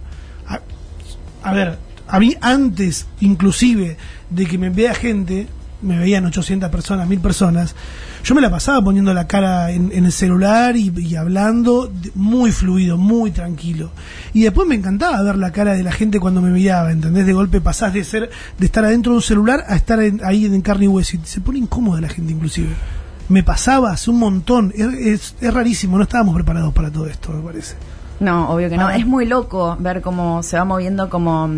A- 0.47 0.61
a 1.43 1.53
ver, 1.53 1.77
a 2.07 2.19
mí 2.19 2.35
antes, 2.41 3.05
inclusive, 3.19 3.97
de 4.31 4.45
que 4.47 4.57
me 4.57 4.71
vea 4.71 4.95
gente, 4.95 5.47
me 5.81 5.99
veían 5.99 6.25
800 6.25 6.69
personas, 6.69 7.07
1000 7.07 7.19
personas, 7.19 7.75
yo 8.23 8.33
me 8.33 8.41
la 8.41 8.49
pasaba 8.49 8.81
poniendo 8.83 9.13
la 9.13 9.27
cara 9.27 9.71
en, 9.71 9.91
en 9.93 10.05
el 10.05 10.11
celular 10.11 10.75
y, 10.75 10.91
y 10.97 11.15
hablando 11.15 11.91
muy 12.15 12.51
fluido, 12.51 12.97
muy 12.97 13.31
tranquilo. 13.31 13.91
Y 14.33 14.43
después 14.43 14.67
me 14.67 14.75
encantaba 14.75 15.21
ver 15.21 15.37
la 15.37 15.51
cara 15.51 15.73
de 15.73 15.83
la 15.83 15.91
gente 15.91 16.19
cuando 16.19 16.41
me 16.41 16.49
miraba, 16.49 16.91
¿entendés? 16.91 17.25
De 17.25 17.33
golpe 17.33 17.61
pasás 17.61 17.93
de 17.93 18.03
ser 18.03 18.29
de 18.57 18.65
estar 18.65 18.83
adentro 18.85 19.11
de 19.11 19.17
un 19.17 19.21
celular 19.21 19.63
a 19.67 19.75
estar 19.75 20.01
en- 20.01 20.21
ahí 20.25 20.45
en 20.45 20.61
carne 20.61 20.85
y 20.85 20.87
hueso. 20.87 21.17
Y 21.17 21.19
se 21.23 21.41
pone 21.41 21.59
incómoda 21.59 22.01
la 22.01 22.09
gente, 22.09 22.31
inclusive. 22.33 22.69
Me 23.29 23.43
pasaba 23.43 23.91
hace 23.91 24.09
un 24.11 24.19
montón. 24.19 24.71
Es, 24.75 24.87
es- 24.93 25.35
es 25.41 25.53
rarísimo, 25.53 25.97
no 25.97 26.03
estábamos 26.03 26.33
preparados 26.35 26.73
para 26.73 26.91
todo 26.91 27.05
esto, 27.07 27.31
me 27.31 27.41
parece. 27.43 27.75
No, 28.19 28.49
obvio 28.49 28.69
que 28.69 28.77
no. 28.77 28.87
Ah. 28.87 28.95
Es 28.97 29.05
muy 29.05 29.25
loco 29.25 29.75
ver 29.79 30.01
cómo 30.01 30.41
se 30.41 30.57
va 30.57 30.63
moviendo 30.65 31.09
como 31.09 31.49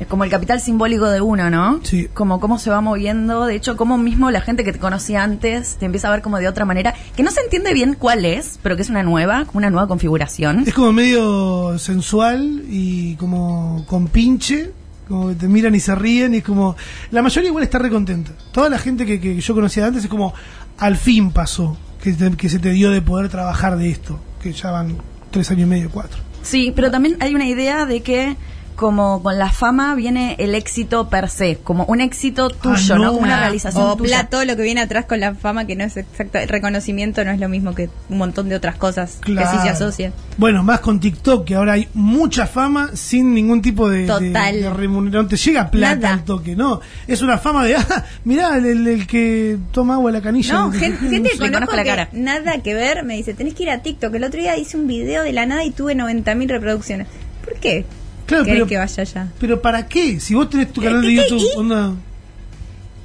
es 0.00 0.06
como 0.08 0.24
el 0.24 0.30
capital 0.30 0.60
simbólico 0.60 1.08
de 1.08 1.20
uno, 1.20 1.50
¿no? 1.50 1.80
Sí. 1.84 2.08
Como 2.12 2.40
cómo 2.40 2.58
se 2.58 2.68
va 2.70 2.80
moviendo, 2.80 3.46
de 3.46 3.54
hecho, 3.54 3.76
cómo 3.76 3.96
mismo 3.96 4.30
la 4.30 4.40
gente 4.40 4.64
que 4.64 4.72
te 4.72 4.78
conocía 4.78 5.22
antes 5.22 5.76
te 5.76 5.86
empieza 5.86 6.08
a 6.08 6.10
ver 6.10 6.20
como 6.22 6.38
de 6.38 6.48
otra 6.48 6.64
manera, 6.64 6.94
que 7.16 7.22
no 7.22 7.30
se 7.30 7.40
entiende 7.40 7.72
bien 7.72 7.94
cuál 7.98 8.24
es, 8.24 8.58
pero 8.62 8.74
que 8.76 8.82
es 8.82 8.90
una 8.90 9.02
nueva, 9.04 9.46
una 9.52 9.70
nueva 9.70 9.86
configuración. 9.86 10.64
Es 10.66 10.74
como 10.74 10.92
medio 10.92 11.78
sensual 11.78 12.62
y 12.68 13.14
como 13.16 13.84
con 13.86 14.08
pinche, 14.08 14.72
como 15.06 15.28
que 15.28 15.34
te 15.36 15.48
miran 15.48 15.74
y 15.74 15.80
se 15.80 15.94
ríen 15.94 16.34
y 16.34 16.38
es 16.38 16.44
como... 16.44 16.76
La 17.10 17.22
mayoría 17.22 17.48
igual 17.50 17.62
está 17.64 17.78
recontenta. 17.78 18.32
Toda 18.52 18.68
la 18.70 18.78
gente 18.78 19.06
que, 19.06 19.20
que 19.20 19.40
yo 19.40 19.54
conocía 19.54 19.86
antes 19.86 20.02
es 20.04 20.10
como, 20.10 20.34
al 20.78 20.96
fin 20.96 21.30
pasó, 21.30 21.76
que, 22.02 22.12
te- 22.14 22.36
que 22.36 22.48
se 22.48 22.58
te 22.58 22.70
dio 22.70 22.90
de 22.90 23.00
poder 23.00 23.28
trabajar 23.28 23.76
de 23.76 23.90
esto, 23.90 24.18
que 24.42 24.52
ya 24.52 24.70
van 24.70 24.96
tres 25.30 25.50
años 25.50 25.62
y 25.62 25.70
medio, 25.70 25.90
cuatro. 25.90 26.18
Sí, 26.42 26.72
pero 26.74 26.90
también 26.90 27.16
hay 27.20 27.34
una 27.34 27.46
idea 27.46 27.86
de 27.86 28.02
que 28.02 28.36
como 28.74 29.22
con 29.22 29.38
la 29.38 29.50
fama 29.50 29.94
viene 29.94 30.34
el 30.38 30.54
éxito 30.54 31.08
per 31.08 31.28
se, 31.28 31.56
como 31.58 31.84
un 31.84 32.00
éxito 32.00 32.50
tuyo, 32.50 32.94
Ah, 32.94 32.98
¿no? 32.98 33.04
no. 33.04 33.12
Como 33.12 33.24
una 33.24 33.38
realización 33.40 33.84
o 33.84 33.96
tuya. 33.96 34.28
todo 34.28 34.44
lo 34.44 34.56
que 34.56 34.62
viene 34.62 34.80
atrás 34.80 35.04
con 35.04 35.20
la 35.20 35.34
fama 35.34 35.64
que 35.66 35.76
no 35.76 35.84
es 35.84 35.96
exacto 35.96 36.38
el 36.38 36.48
reconocimiento 36.48 37.24
no 37.24 37.30
es 37.30 37.38
lo 37.40 37.48
mismo 37.48 37.74
que 37.74 37.88
un 38.08 38.18
montón 38.18 38.48
de 38.48 38.56
otras 38.56 38.76
cosas 38.76 39.18
que 39.24 39.32
sí 39.36 39.58
se 39.62 39.68
asocian 39.68 40.12
Bueno, 40.36 40.62
más 40.62 40.80
con 40.80 40.98
TikTok, 41.00 41.44
que 41.44 41.54
ahora 41.54 41.74
hay 41.74 41.88
mucha 41.94 42.46
fama 42.46 42.90
sin 42.94 43.32
ningún 43.34 43.62
tipo 43.62 43.88
de, 43.88 44.06
Total. 44.06 44.60
de 44.60 44.70
remuneración. 44.70 45.28
Te 45.28 45.36
llega 45.36 45.70
plata 45.70 46.12
al 46.12 46.24
toque, 46.24 46.56
¿no? 46.56 46.80
Es 47.06 47.22
una 47.22 47.38
fama 47.38 47.64
de, 47.64 47.76
ah, 47.76 48.04
mirá, 48.24 48.56
el, 48.58 48.66
el- 48.66 48.88
el 48.88 49.06
que 49.06 49.56
toma 49.72 49.94
agua 49.94 50.10
de 50.10 50.18
la 50.18 50.22
canilla. 50.22 50.52
no 50.54 50.72
gen- 50.72 50.98
gente 51.10 51.30
que 51.30 51.38
conozco 51.38 51.74
la 51.76 51.82
que 51.84 51.88
cara. 51.90 52.08
nada 52.12 52.58
que 52.62 52.74
ver 52.74 53.04
me 53.04 53.14
dice 53.16 53.34
tenés 53.34 53.54
que 53.54 53.62
ir 53.64 53.70
a 53.70 53.82
TikTok 53.82 54.14
el 54.14 54.24
otro 54.24 54.40
día 54.40 54.56
hice 54.56 54.76
un 54.76 54.86
video 54.86 55.22
de 55.22 55.32
la 55.32 55.46
nada 55.46 55.64
y 55.64 55.70
tuve 55.70 55.94
90.000 55.94 56.48
reproducciones 56.48 57.06
¿por 57.44 57.54
qué? 57.60 57.84
Claro, 58.26 58.44
¿Querés 58.44 58.56
pero- 58.60 58.66
que 58.66 58.78
vaya 58.78 59.02
allá? 59.02 59.28
Pero 59.38 59.60
¿para 59.62 59.86
qué? 59.86 60.18
Si 60.20 60.34
vos 60.34 60.48
tenés 60.48 60.72
tu 60.72 60.80
¿Qué- 60.80 60.86
canal 60.88 61.02
de 61.02 61.14
YouTube, 61.14 61.42
y? 61.54 61.58
onda... 61.58 61.92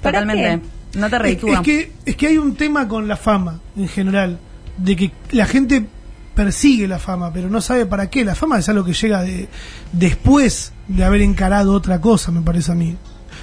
¿Para 0.02 0.22
Totalmente. 0.22 0.66
No 0.96 1.10
te 1.10 1.32
es 1.32 1.60
que, 1.62 1.92
es 2.06 2.16
que 2.16 2.28
hay 2.28 2.38
un 2.38 2.56
tema 2.56 2.88
con 2.88 3.08
la 3.08 3.16
fama 3.16 3.60
en 3.78 3.88
general, 3.88 4.40
de 4.78 4.96
que 4.96 5.12
la 5.32 5.46
gente 5.46 5.86
persigue 6.34 6.88
la 6.88 6.98
fama, 7.00 7.32
pero 7.34 7.50
no 7.50 7.62
sabe 7.62 7.86
para 7.86 8.10
qué. 8.10 8.24
La 8.26 8.34
fama 8.34 8.58
es 8.58 8.70
algo 8.70 8.84
que 8.86 8.94
llega 8.94 9.22
de, 9.22 9.48
después 9.92 10.72
de 10.88 11.04
haber 11.04 11.22
encarado 11.22 11.74
otra 11.74 12.00
cosa, 12.02 12.32
me 12.32 12.42
parece 12.42 12.72
a 12.72 12.76
mí. 12.76 12.96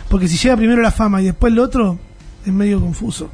Porque 0.08 0.26
si 0.28 0.38
llega 0.38 0.56
primero 0.56 0.80
la 0.82 0.90
fama 0.90 1.20
y 1.22 1.26
después 1.26 1.52
lo 1.52 1.62
otro, 1.62 1.98
es 2.44 2.52
medio 2.52 2.80
confuso. 2.80 3.30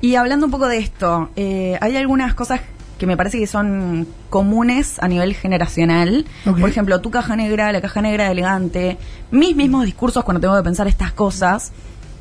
Y 0.00 0.14
hablando 0.14 0.46
un 0.46 0.52
poco 0.52 0.68
de 0.68 0.78
esto, 0.78 1.30
eh, 1.36 1.76
hay 1.80 1.96
algunas 1.96 2.34
cosas 2.34 2.60
que 3.04 3.06
me 3.06 3.18
parece 3.18 3.38
que 3.38 3.46
son 3.46 4.08
comunes 4.30 4.98
a 4.98 5.08
nivel 5.08 5.34
generacional. 5.34 6.24
Por 6.44 6.70
ejemplo, 6.70 7.00
tu 7.02 7.10
caja 7.10 7.36
negra, 7.36 7.70
la 7.70 7.82
caja 7.82 8.00
negra 8.00 8.24
de 8.24 8.32
elegante, 8.32 8.98
mis 9.30 9.54
mismos 9.54 9.84
discursos 9.84 10.24
cuando 10.24 10.40
tengo 10.40 10.56
que 10.56 10.62
pensar 10.62 10.88
estas 10.88 11.12
cosas. 11.12 11.72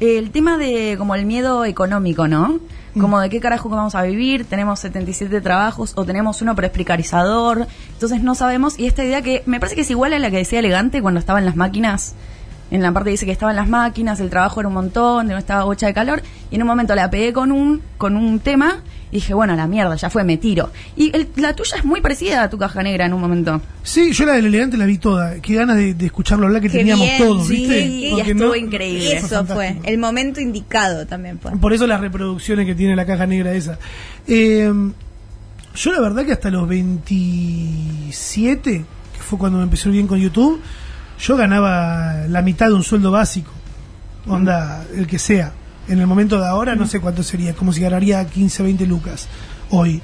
El 0.02 0.32
tema 0.32 0.58
de 0.58 0.96
como 0.98 1.16
el 1.16 1.26
miedo 1.26 1.64
económico, 1.64 2.28
¿no? 2.28 2.60
Como 3.00 3.22
de 3.22 3.30
qué 3.30 3.40
carajo 3.40 3.70
vamos 3.70 3.96
a 3.96 4.04
vivir, 4.04 4.44
tenemos 4.44 4.82
77 4.82 5.40
trabajos 5.40 5.94
o 5.96 6.04
tenemos 6.04 6.42
uno 6.42 6.54
pero 6.54 6.68
es 6.68 6.74
precarizador, 6.74 7.66
entonces 7.94 8.22
no 8.22 8.36
sabemos. 8.36 8.78
Y 8.78 8.86
esta 8.86 9.06
idea 9.06 9.22
que 9.22 9.42
me 9.46 9.62
parece 9.62 9.76
que 9.76 9.82
es 9.82 9.90
igual 9.90 10.12
a 10.14 10.20
la 10.20 10.30
que 10.30 10.38
decía 10.38 10.60
elegante 10.60 11.02
cuando 11.02 11.22
estaba 11.22 11.40
en 11.40 11.46
las 11.46 11.56
máquinas, 11.56 12.14
en 12.72 12.82
la 12.82 12.92
parte 12.92 13.10
dice 13.12 13.26
que 13.26 13.32
estaba 13.32 13.52
en 13.52 13.56
las 13.58 13.70
máquinas, 13.70 14.20
el 14.20 14.30
trabajo 14.30 14.60
era 14.60 14.68
un 14.68 14.74
montón, 14.74 15.28
no 15.28 15.38
estaba 15.38 15.64
bocha 15.66 15.86
de 15.88 15.94
calor, 15.94 16.22
y 16.52 16.56
en 16.56 16.62
un 16.62 16.68
momento 16.68 16.96
la 16.96 17.10
pegué 17.10 17.32
con 17.34 17.52
un, 17.52 17.82
con 17.98 18.16
un 18.18 18.40
tema 18.40 18.78
y 19.12 19.18
dije, 19.18 19.36
bueno, 19.36 19.56
la 19.56 19.68
mierda, 19.68 19.96
ya 19.96 20.10
fue, 20.10 20.24
me 20.24 20.38
tiro. 20.38 20.72
Y 20.96 21.16
el- 21.16 21.28
la 21.36 21.56
tuya 21.56 21.78
es 21.78 21.86
muy 21.86 22.02
parecida 22.02 22.42
a 22.42 22.50
tu 22.50 22.58
caja 22.58 22.82
negra 22.82 23.06
en 23.06 23.14
un 23.14 23.22
momento. 23.22 23.62
Sí, 23.84 24.12
yo 24.12 24.26
la 24.26 24.34
del 24.34 24.46
elegante 24.46 24.76
la 24.76 24.86
vi 24.88 24.98
toda. 24.98 25.40
Qué 25.40 25.54
ganas 25.54 25.76
de, 25.78 25.94
de 25.94 26.06
escucharlo 26.08 26.48
hablar 26.48 26.64
que 26.64 26.70
Qué 26.70 26.80
teníamos 26.80 27.06
bien, 27.06 27.18
todos, 27.20 27.46
sí, 27.48 27.54
¿viste? 27.58 27.80
y 27.82 28.10
Porque 28.12 28.32
estuvo 28.32 28.56
increíble. 28.56 29.06
Y 29.06 29.12
eso 29.12 29.46
fue 29.46 29.78
el 29.84 30.00
momento 30.00 30.42
indicado 30.42 31.06
también 31.06 31.38
fue 31.40 31.52
Por 31.58 31.74
eso 31.74 31.86
las 31.86 32.02
reproducciones 32.02 32.66
que 32.66 32.74
tiene 32.74 32.96
la 32.96 33.06
caja 33.06 33.28
negra 33.28 33.54
esa. 33.54 33.78
Eh, 34.28 34.72
yo 35.76 35.92
la 35.94 36.02
verdad 36.02 36.26
que 36.26 36.32
hasta 36.34 36.50
los 36.50 36.68
27, 36.68 38.84
que 39.14 39.20
fue 39.22 39.38
cuando 39.40 39.58
me 39.60 39.64
empezó 39.66 39.90
bien 39.92 40.08
con 40.08 40.20
YouTube, 40.20 40.60
yo 41.24 41.38
ganaba 41.38 42.28
la 42.28 42.42
mitad 42.42 42.68
de 42.68 42.74
un 42.74 42.84
sueldo 42.84 43.12
básico. 43.12 43.52
Onda, 44.28 44.86
el 44.96 45.08
que 45.08 45.20
sea. 45.20 45.54
En 45.88 46.00
el 46.00 46.08
momento 46.08 46.40
de 46.40 46.46
ahora 46.48 46.76
no 46.76 46.86
sé 46.88 47.00
cuánto 47.00 47.24
sería, 47.24 47.54
como 47.54 47.74
si 47.74 47.82
ganaría 47.82 48.26
15, 48.26 48.64
20 48.64 48.86
lucas 48.86 49.28
hoy. 49.70 50.02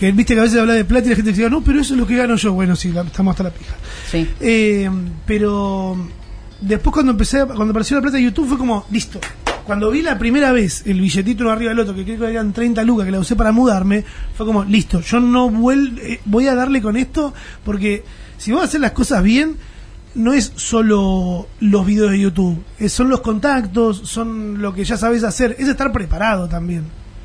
Que 0.00 0.10
viste 0.12 0.34
que 0.34 0.40
a 0.40 0.44
veces 0.44 0.58
habla 0.58 0.72
de 0.74 0.84
plata 0.84 1.06
y 1.06 1.10
la 1.10 1.16
gente 1.16 1.32
dice, 1.32 1.48
no, 1.50 1.62
pero 1.62 1.80
eso 1.80 1.94
es 1.94 2.00
lo 2.00 2.06
que 2.06 2.16
gano 2.16 2.34
yo. 2.36 2.52
Bueno, 2.54 2.74
sí, 2.76 2.90
la- 2.92 3.02
estamos 3.02 3.32
hasta 3.32 3.44
la 3.44 3.50
pija. 3.50 3.74
Sí. 4.10 4.28
Eh, 4.40 4.90
pero 5.26 5.96
después 6.60 6.92
cuando 6.94 7.12
empecé, 7.12 7.44
cuando 7.46 7.70
apareció 7.70 7.96
la 7.96 8.02
plata 8.02 8.16
de 8.16 8.22
YouTube 8.24 8.48
fue 8.48 8.58
como, 8.58 8.86
listo. 8.90 9.20
Cuando 9.64 9.90
vi 9.92 10.02
la 10.02 10.18
primera 10.18 10.50
vez 10.50 10.82
el 10.86 11.00
billetito 11.00 11.44
uno 11.44 11.52
arriba 11.52 11.68
del 11.70 11.78
otro, 11.78 11.94
que 11.94 12.04
creo 12.04 12.18
que 12.18 12.30
eran 12.30 12.52
30 12.52 12.82
lucas, 12.82 13.04
que 13.06 13.12
la 13.12 13.20
usé 13.20 13.36
para 13.36 13.52
mudarme, 13.52 14.04
fue 14.36 14.44
como, 14.44 14.64
listo, 14.64 15.00
yo 15.02 15.20
no 15.20 15.50
vuel 15.50 16.00
eh, 16.02 16.20
voy 16.24 16.48
a 16.48 16.54
darle 16.56 16.82
con 16.82 16.96
esto, 16.96 17.32
porque 17.64 18.02
si 18.38 18.50
vos 18.50 18.64
haces 18.64 18.80
las 18.80 18.90
cosas 18.90 19.22
bien, 19.22 19.56
no 20.14 20.32
es 20.32 20.52
solo 20.56 21.46
los 21.60 21.86
videos 21.86 22.10
de 22.10 22.20
YouTube, 22.20 22.62
son 22.88 23.08
los 23.08 23.20
contactos, 23.20 24.02
son 24.04 24.60
lo 24.60 24.74
que 24.74 24.84
ya 24.84 24.96
sabes 24.96 25.24
hacer, 25.24 25.56
es 25.58 25.68
estar 25.68 25.90
preparado 25.92 26.48
también, 26.48 26.84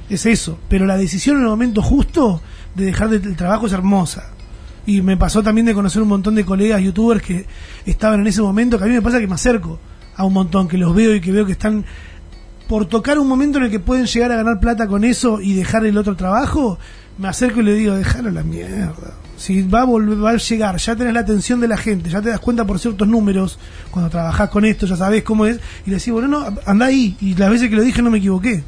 es 0.09 0.25
eso. 0.25 0.57
Pero 0.69 0.85
la 0.85 0.97
decisión 0.97 1.37
en 1.37 1.43
el 1.43 1.49
momento 1.49 1.81
justo 1.81 2.41
de 2.75 2.85
dejar 2.85 3.09
de- 3.09 3.17
el 3.29 3.35
trabajo 3.35 3.67
es 3.67 3.73
hermosa. 3.73 4.29
Y 4.85 5.01
me 5.01 5.17
pasó 5.17 5.43
también 5.43 5.65
de 5.65 5.73
conocer 5.73 6.01
un 6.01 6.07
montón 6.07 6.35
de 6.35 6.45
colegas 6.45 6.81
youtubers 6.81 7.21
que 7.21 7.45
estaban 7.85 8.21
en 8.21 8.27
ese 8.27 8.41
momento, 8.41 8.77
que 8.77 8.85
a 8.85 8.87
mí 8.87 8.93
me 8.93 9.01
pasa 9.01 9.19
que 9.19 9.27
me 9.27 9.35
acerco 9.35 9.79
a 10.15 10.23
un 10.23 10.31
montón, 10.33 10.67
que 10.69 10.77
los 10.77 10.95
veo 10.95 11.13
y 11.13 11.19
que 11.19 11.31
veo 11.33 11.45
que 11.45 11.51
están 11.51 11.83
por 12.69 12.85
tocar 12.85 13.19
un 13.19 13.27
momento 13.27 13.57
en 13.57 13.65
el 13.65 13.71
que 13.71 13.79
pueden 13.79 14.05
llegar 14.05 14.31
a 14.31 14.37
ganar 14.37 14.59
plata 14.61 14.87
con 14.87 15.03
eso 15.03 15.41
y 15.41 15.53
dejar 15.53 15.85
el 15.85 15.97
otro 15.97 16.15
trabajo, 16.15 16.79
me 17.17 17.27
acerco 17.27 17.59
y 17.59 17.63
le 17.63 17.73
digo, 17.73 17.95
déjalo 17.95 18.31
la 18.31 18.43
mierda. 18.43 19.13
Si 19.37 19.61
va 19.61 19.81
a, 19.81 19.85
volver, 19.85 20.23
va 20.23 20.31
a 20.31 20.37
llegar, 20.37 20.77
ya 20.77 20.95
tenés 20.95 21.13
la 21.13 21.19
atención 21.21 21.59
de 21.61 21.67
la 21.67 21.77
gente, 21.77 22.09
ya 22.09 22.21
te 22.21 22.29
das 22.29 22.39
cuenta 22.39 22.65
por 22.65 22.79
ciertos 22.79 23.07
números, 23.07 23.57
cuando 23.91 24.09
trabajás 24.09 24.49
con 24.49 24.65
esto, 24.65 24.85
ya 24.87 24.95
sabés 24.97 25.23
cómo 25.23 25.45
es, 25.45 25.59
y 25.85 25.91
le 25.91 25.97
decís, 25.97 26.11
bueno, 26.11 26.27
no, 26.27 26.45
anda 26.65 26.87
ahí, 26.87 27.15
y 27.21 27.35
las 27.35 27.49
veces 27.49 27.69
que 27.69 27.75
lo 27.75 27.83
dije 27.83 28.01
no 28.01 28.09
me 28.11 28.17
equivoqué, 28.17 28.63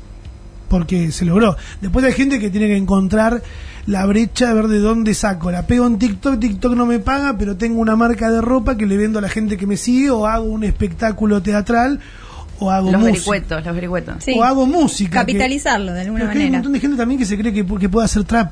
porque 0.69 1.11
se 1.11 1.25
logró. 1.25 1.57
Después 1.81 2.05
hay 2.05 2.13
gente 2.13 2.39
que 2.39 2.49
tiene 2.51 2.67
que 2.67 2.77
encontrar 2.77 3.41
la 3.87 4.05
brecha, 4.05 4.51
a 4.51 4.53
ver 4.53 4.67
de 4.67 4.77
dónde 4.79 5.15
saco. 5.15 5.49
La 5.49 5.65
pego 5.65 5.87
en 5.87 5.97
TikTok, 5.97 6.39
TikTok 6.39 6.75
no 6.75 6.85
me 6.85 6.99
paga, 6.99 7.35
pero 7.39 7.57
tengo 7.57 7.79
una 7.81 7.95
marca 7.95 8.29
de 8.29 8.39
ropa 8.39 8.77
que 8.77 8.85
le 8.85 8.95
vendo 8.95 9.17
a 9.17 9.21
la 9.23 9.29
gente 9.29 9.57
que 9.57 9.65
me 9.65 9.77
sigue, 9.77 10.11
o 10.11 10.27
hago 10.27 10.43
un 10.45 10.63
espectáculo 10.63 11.41
teatral, 11.41 11.99
o 12.59 12.69
hago 12.69 12.91
Los 12.91 13.01
música. 13.01 13.13
vericuetos, 13.31 13.65
los 13.65 13.73
vericuetos. 13.75 14.15
Sí. 14.23 14.33
O 14.37 14.43
hago 14.43 14.67
música. 14.67 15.09
que- 15.25 15.33
Capitalizarlo 15.33 15.93
de 15.93 16.01
alguna 16.01 16.25
que 16.25 16.29
hay 16.31 16.37
un 16.37 16.43
manera. 16.43 16.57
montón 16.59 16.73
de 16.73 16.79
gente 16.79 16.97
también 16.97 17.17
que 17.19 17.25
se 17.25 17.37
cree 17.37 17.51
que, 17.53 17.65
que 17.65 17.89
puede 17.89 18.05
hacer 18.05 18.23
trap 18.25 18.51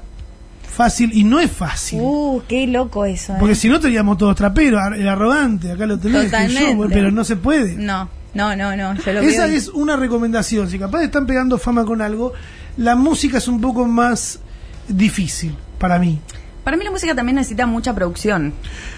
fácil, 0.78 1.10
y 1.12 1.24
no 1.24 1.40
es 1.40 1.52
fácil. 1.52 2.00
Uh, 2.02 2.42
qué 2.48 2.68
loco 2.68 3.04
eso. 3.04 3.34
¿eh? 3.34 3.38
Porque 3.40 3.56
si 3.56 3.68
no 3.68 3.80
teníamos 3.80 4.18
todos 4.20 4.36
traperos, 4.36 4.80
el 4.96 5.08
arrogante, 5.08 5.72
acá 5.72 5.88
lo 5.88 5.98
tenés, 5.98 6.32
yo, 6.32 6.88
pero 6.88 7.10
no 7.12 7.24
se 7.24 7.36
puede. 7.36 7.74
No, 7.74 8.08
no, 8.36 8.56
no, 8.56 8.76
no. 8.76 8.94
Yo 8.94 9.14
lo 9.14 9.22
Esa 9.22 9.48
veo 9.48 9.58
es 9.58 9.70
una 9.70 9.96
recomendación. 9.96 10.70
Si 10.70 10.78
capaz 10.78 11.02
están 11.02 11.26
pegando 11.26 11.58
fama 11.58 11.84
con 11.84 12.02
algo, 12.02 12.34
la 12.78 12.96
música 12.96 13.40
es 13.40 13.48
un 13.48 13.60
poco 13.60 13.86
más 13.86 14.40
difícil 14.88 15.56
para 15.80 15.98
mí. 15.98 16.20
Para 16.68 16.76
mí 16.76 16.84
la 16.84 16.92
música 16.92 17.16
también 17.16 17.38
necesita 17.38 17.66
mucha 17.66 17.96
producción. 17.96 18.52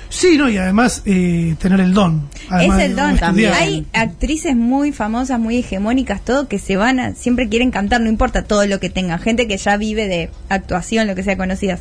Sí, 0.10 0.40
no, 0.40 0.50
y 0.50 0.58
además 0.58 1.04
eh, 1.06 1.56
tener 1.60 1.80
el 1.82 1.94
don. 1.94 2.28
Además 2.50 2.80
es 2.80 2.86
el 2.86 2.96
don. 2.96 3.12
estudiar. 3.12 3.54
Hay 3.54 3.86
actrices 3.94 4.56
muy 4.56 4.92
famosas, 4.92 5.40
muy 5.40 5.58
hegemónicas, 5.60 6.26
todo 6.26 6.48
que 6.48 6.58
se 6.58 6.78
van 6.78 7.00
a, 7.00 7.14
siempre 7.14 7.48
quieren 7.48 7.70
cantar, 7.70 8.02
no 8.02 8.10
importa 8.10 8.42
todo 8.44 8.66
lo 8.66 8.80
que 8.80 8.90
tengan. 8.90 9.20
Gente 9.20 9.48
que 9.48 9.56
ya 9.58 9.78
vive 9.78 10.08
de 10.08 10.32
actuación, 10.50 11.06
lo 11.06 11.14
que 11.14 11.22
sea 11.22 11.38
conocidas. 11.38 11.80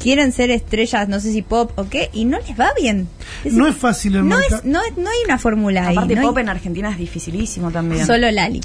Quieren 0.00 0.32
ser 0.32 0.50
estrellas, 0.50 1.08
no 1.08 1.20
sé 1.20 1.30
si 1.30 1.42
pop 1.42 1.70
o 1.78 1.88
qué, 1.88 2.10
y 2.12 2.24
no 2.24 2.36
les 2.40 2.58
va 2.58 2.70
bien. 2.76 3.06
Es- 3.44 3.52
No 3.52 3.68
es 3.68 3.76
fácil 3.76 4.16
el 4.16 4.28
no, 4.28 4.36
es, 4.40 4.50
no, 4.64 4.80
es- 4.82 4.96
no 4.96 5.08
hay 5.10 5.18
una 5.26 5.38
fórmula 5.38 5.86
ahí. 5.86 5.96
Aparte 5.96 6.16
no 6.16 6.22
hay- 6.22 6.26
pop 6.26 6.38
en 6.38 6.48
Argentina 6.48 6.90
es 6.90 6.98
dificilísimo 6.98 7.70
también. 7.70 8.04
Solo 8.04 8.28
Lali. 8.32 8.60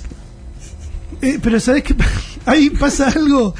Eh, 1.21 1.37
pero 1.43 1.59
¿sabes 1.59 1.83
qué? 1.83 1.93
Ahí 2.47 2.71
pasa 2.71 3.09
algo 3.09 3.53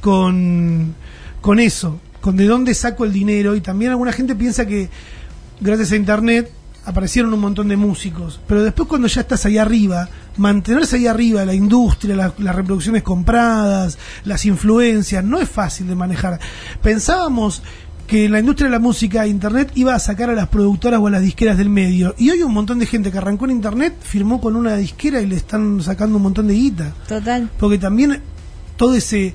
con, 0.00 0.94
con 1.40 1.58
eso, 1.58 2.00
con 2.22 2.38
de 2.38 2.46
dónde 2.46 2.72
saco 2.74 3.04
el 3.04 3.12
dinero. 3.12 3.54
Y 3.54 3.60
también 3.60 3.90
alguna 3.90 4.12
gente 4.12 4.34
piensa 4.34 4.64
que 4.64 4.88
gracias 5.60 5.92
a 5.92 5.96
Internet 5.96 6.50
aparecieron 6.84 7.32
un 7.34 7.40
montón 7.40 7.68
de 7.68 7.76
músicos. 7.76 8.40
Pero 8.48 8.62
después 8.64 8.88
cuando 8.88 9.06
ya 9.08 9.20
estás 9.20 9.44
ahí 9.44 9.58
arriba, 9.58 10.08
mantenerse 10.38 10.96
ahí 10.96 11.06
arriba, 11.06 11.44
la 11.44 11.54
industria, 11.54 12.16
la- 12.16 12.34
las 12.38 12.54
reproducciones 12.56 13.02
compradas, 13.02 13.98
las 14.24 14.44
influencias, 14.46 15.22
no 15.22 15.38
es 15.38 15.48
fácil 15.48 15.86
de 15.86 15.94
manejar. 15.94 16.40
Pensábamos 16.82 17.62
que 18.08 18.28
la 18.28 18.40
industria 18.40 18.66
de 18.66 18.72
la 18.72 18.78
música, 18.80 19.26
Internet, 19.28 19.70
iba 19.76 19.94
a 19.94 19.98
sacar 20.00 20.28
a 20.28 20.34
las 20.34 20.48
productoras 20.48 20.98
o 21.00 21.06
a 21.06 21.10
las 21.10 21.22
disqueras 21.22 21.56
del 21.56 21.70
medio. 21.70 22.14
Y 22.18 22.30
hoy 22.30 22.42
un 22.42 22.52
montón 22.52 22.78
de 22.80 22.86
gente 22.86 23.12
que 23.12 23.18
arrancó 23.18 23.44
en 23.44 23.52
Internet 23.52 23.94
firmó 24.02 24.40
con 24.40 24.56
una 24.56 24.76
disquera 24.76 25.20
y 25.22 25.26
le 25.26 25.36
están 25.36 25.80
sacando 25.82 26.16
un 26.16 26.24
montón 26.24 26.48
de 26.48 26.54
guita. 26.54 26.92
Total. 27.08 27.48
Porque 27.58 27.78
también 27.78 28.20
todo 28.76 28.94
ese 28.94 29.34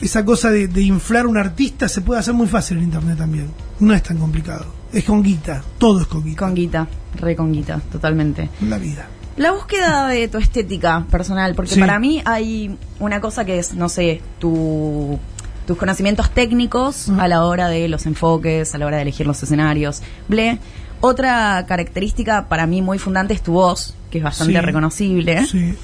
esa 0.00 0.24
cosa 0.24 0.50
de, 0.50 0.68
de 0.68 0.82
inflar 0.82 1.26
un 1.26 1.36
artista 1.36 1.88
se 1.88 2.00
puede 2.00 2.20
hacer 2.20 2.34
muy 2.34 2.46
fácil 2.46 2.78
en 2.78 2.84
internet 2.84 3.18
también. 3.18 3.48
No 3.80 3.94
es 3.94 4.02
tan 4.02 4.18
complicado. 4.18 4.66
Es 4.92 5.04
con 5.04 5.22
guita. 5.22 5.62
Todo 5.78 6.00
es 6.02 6.06
con 6.06 6.22
guita. 6.24 6.38
Con 6.38 6.54
guita, 6.54 6.88
re 7.16 7.34
con 7.36 7.52
guita, 7.52 7.80
totalmente. 7.90 8.48
La 8.68 8.78
vida. 8.78 9.06
La 9.36 9.50
búsqueda 9.52 10.06
de 10.06 10.28
tu 10.28 10.38
estética 10.38 11.04
personal, 11.10 11.54
porque 11.56 11.74
Sí. 11.74 11.80
para 11.80 11.98
mí 11.98 12.22
hay 12.24 12.78
una 13.00 13.20
cosa 13.20 13.44
que 13.44 13.58
es, 13.58 13.74
no 13.74 13.88
sé, 13.88 14.22
tu, 14.38 15.18
tus 15.66 15.76
conocimientos 15.76 16.30
técnicos 16.30 17.08
a 17.18 17.26
la 17.26 17.44
hora 17.44 17.68
de 17.68 17.88
los 17.88 18.06
enfoques, 18.06 18.72
a 18.74 18.78
la 18.78 18.86
hora 18.86 18.96
de 18.98 19.02
elegir 19.02 19.26
los 19.26 19.42
escenarios, 19.42 20.02
ble. 20.28 20.58
Otra 21.00 21.64
característica 21.66 22.48
para 22.48 22.66
mí 22.68 22.80
muy 22.80 22.98
fundante 22.98 23.34
es 23.34 23.42
tu 23.42 23.52
voz, 23.54 23.94
que 24.10 24.18
es 24.18 24.24
bastante 24.24 24.52
Sí. 24.54 24.60
reconocible. 24.60 25.46
Sí. 25.46 25.74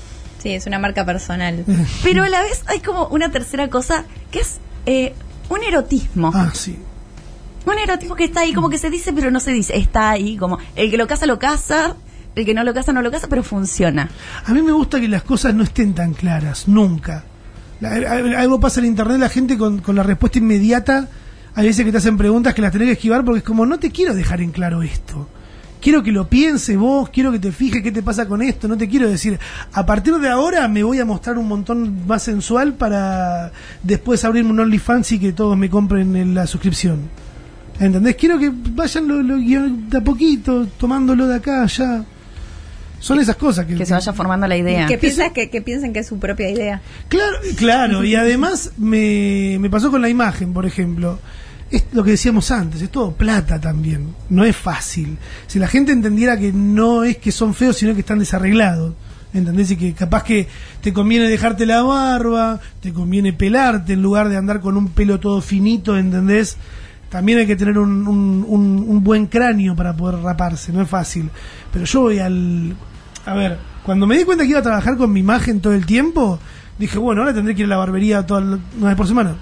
Sí, 0.43 0.51
es 0.55 0.67
una 0.67 0.79
marca 0.79 1.05
personal. 1.05 1.65
Pero 2.03 2.23
a 2.25 2.29
la 2.29 2.43
vez 2.43 2.63
hay 2.67 2.81
como 2.81 3.07
una 3.09 3.31
tercera 3.31 3.69
cosa 3.69 4.05
que 4.31 4.41
es 4.41 4.59
eh, 4.87 5.15
un 5.49 5.63
erotismo. 5.63 6.31
Ah, 6.35 6.51
sí. 6.55 6.79
Un 7.67 7.79
erotismo 7.79 8.17
que 8.17 8.25
está 8.25 8.41
ahí, 8.41 8.55
como 8.55 8.71
que 8.71 8.79
se 8.79 8.89
dice, 8.89 9.13
pero 9.13 9.31
no 9.31 9.39
se 9.39 9.53
dice. 9.53 9.77
Está 9.77 10.11
ahí, 10.11 10.37
como 10.39 10.59
el 10.77 10.91
que 10.91 10.97
lo 10.97 11.07
casa, 11.07 11.27
lo 11.27 11.39
casa. 11.39 11.95
El 12.35 12.47
que 12.47 12.55
no 12.55 12.65
lo 12.65 12.73
casa, 12.73 12.93
no 12.93 13.03
lo 13.03 13.11
casa, 13.11 13.27
pero 13.29 13.43
funciona. 13.43 14.09
A 14.47 14.53
mí 14.55 14.63
me 14.63 14.73
gusta 14.73 14.99
que 14.99 15.09
las 15.09 15.23
cosas 15.25 15.53
no 15.55 15.63
estén 15.65 15.93
tan 15.95 16.15
claras, 16.15 16.69
nunca. 16.69 17.25
La- 17.81 17.91
a- 17.91 18.41
algo 18.41 18.61
pasa 18.61 18.81
en 18.81 18.87
internet, 18.87 19.19
la 19.19 19.29
gente 19.29 19.59
con, 19.59 19.81
con 19.81 19.95
la 19.97 20.03
respuesta 20.03 20.39
inmediata, 20.39 21.09
hay 21.55 21.67
veces 21.67 21.85
que 21.85 21.93
te 21.93 21.99
hacen 21.99 22.17
preguntas 22.17 22.55
que 22.55 22.63
las 22.63 22.73
tenés 22.73 22.87
que 22.87 22.93
esquivar 22.93 23.25
porque 23.25 23.39
es 23.41 23.45
como, 23.45 23.67
no 23.67 23.79
te 23.79 23.91
quiero 23.91 24.15
dejar 24.15 24.41
en 24.41 24.53
claro 24.53 24.83
esto. 24.83 25.29
Quiero 25.81 26.03
que 26.03 26.13
lo 26.13 26.29
pienses 26.29 26.77
vos, 26.77 27.09
quiero 27.09 27.33
que 27.33 27.39
te 27.39 27.53
fijes 27.53 27.83
qué 27.83 27.91
te 27.91 28.03
pasa 28.03 28.27
con 28.29 28.43
esto, 28.43 28.69
no 28.69 28.77
te 28.77 28.87
quiero 28.89 29.09
decir, 29.09 29.39
a 29.73 29.87
partir 29.87 30.15
de 30.19 30.29
ahora 30.29 30.69
me 30.69 30.83
voy 30.83 30.99
a 30.99 31.05
mostrar 31.07 31.39
un 31.39 31.49
montón 31.49 32.07
más 32.07 32.23
sensual 32.23 32.75
para 32.75 33.51
después 33.83 34.23
abrirme 34.25 34.51
un 34.51 34.61
OnlyFans 34.61 35.13
y 35.13 35.19
que 35.19 35.33
todos 35.33 35.57
me 35.57 35.71
compren 35.71 36.15
en 36.17 36.35
la 36.35 36.47
suscripción. 36.47 37.01
¿Entendés? 37.81 38.17
Quiero 38.17 38.39
que 38.39 38.53
vayan 38.53 39.09
lo, 39.09 39.23
lo- 39.23 39.39
de 39.39 39.97
a 39.97 40.01
poquito, 40.05 40.67
tomándolo 40.79 41.27
de 41.27 41.37
acá, 41.37 41.63
allá. 41.63 42.05
Son 42.99 43.19
esas 43.19 43.37
cosas 43.37 43.65
que... 43.65 43.75
Que 43.77 43.87
se 43.87 43.95
vaya 43.95 44.13
formando 44.13 44.47
la 44.47 44.59
idea. 44.59 44.87
Que, 44.87 44.99
piensas 44.99 45.33
que, 45.33 45.49
que 45.49 45.63
piensen 45.63 45.95
que 45.95 46.01
es 46.01 46.07
su 46.07 46.19
propia 46.19 46.51
idea. 46.51 46.83
Claro, 47.09 47.39
claro, 47.57 48.05
y 48.05 48.15
además 48.15 48.73
me, 48.77 49.57
me 49.59 49.71
pasó 49.71 49.91
con 49.91 50.03
la 50.03 50.11
imagen, 50.11 50.53
por 50.53 50.67
ejemplo. 50.67 51.19
Es 51.71 51.85
lo 51.93 52.03
que 52.03 52.11
decíamos 52.13 52.51
antes, 52.51 52.83
es 52.83 52.91
todo 52.91 53.13
plata 53.13 53.61
también. 53.61 54.15
No 54.29 54.45
es 54.45 54.57
fácil. 54.57 55.17
Si 55.47 55.59
la 55.59 55.69
gente 55.69 55.93
entendiera 55.93 56.37
que 56.39 56.53
no 56.53 57.05
es 57.05 57.19
que 57.19 57.31
son 57.31 57.55
feos, 57.55 57.77
sino 57.77 57.95
que 57.95 58.01
están 58.01 58.19
desarreglados. 58.19 58.95
¿Entendés? 59.33 59.71
Y 59.71 59.77
que 59.77 59.93
capaz 59.93 60.25
que 60.25 60.49
te 60.81 60.93
conviene 60.93 61.29
dejarte 61.29 61.65
la 61.65 61.83
barba, 61.83 62.59
te 62.81 62.93
conviene 62.93 63.33
pelarte 63.33 63.93
en 63.93 64.03
lugar 64.03 64.29
de 64.29 64.37
andar 64.37 64.61
con 64.61 64.77
un 64.77 64.89
pelo 64.89 65.21
todo 65.21 65.41
finito, 65.41 65.97
¿entendés? 65.97 66.57
También 67.11 67.39
hay 67.39 67.47
que 67.47 67.55
tener 67.55 67.79
un, 67.79 68.09
un, 68.09 68.45
un- 68.49 69.05
buen 69.05 69.27
cráneo 69.27 69.77
para 69.77 69.97
poder 69.97 70.21
raparse, 70.21 70.73
no 70.73 70.83
es 70.83 70.89
fácil. 70.89 71.31
Pero 71.73 71.85
yo 71.85 72.01
voy 72.01 72.19
al... 72.19 72.75
A 73.25 73.35
ver, 73.35 73.59
cuando 73.85 74.05
me 74.09 74.19
di 74.19 74.25
cuenta 74.25 74.43
que 74.43 74.51
iba 74.51 74.59
a 74.59 74.63
trabajar 74.65 74.97
con 74.97 75.13
mi 75.13 75.21
imagen 75.21 75.61
todo 75.61 75.75
el 75.75 75.87
tiempo, 75.87 76.41
dije, 76.79 76.99
bueno, 76.99 77.21
ahora 77.21 77.33
tendré 77.35 77.55
que 77.55 77.61
ir 77.63 77.67
a 77.67 77.71
la 77.71 77.77
barbería 77.77 78.27
toda 78.27 78.41
una 78.41 78.89
vez 78.89 78.97
por 78.97 79.07
semana. 79.07 79.37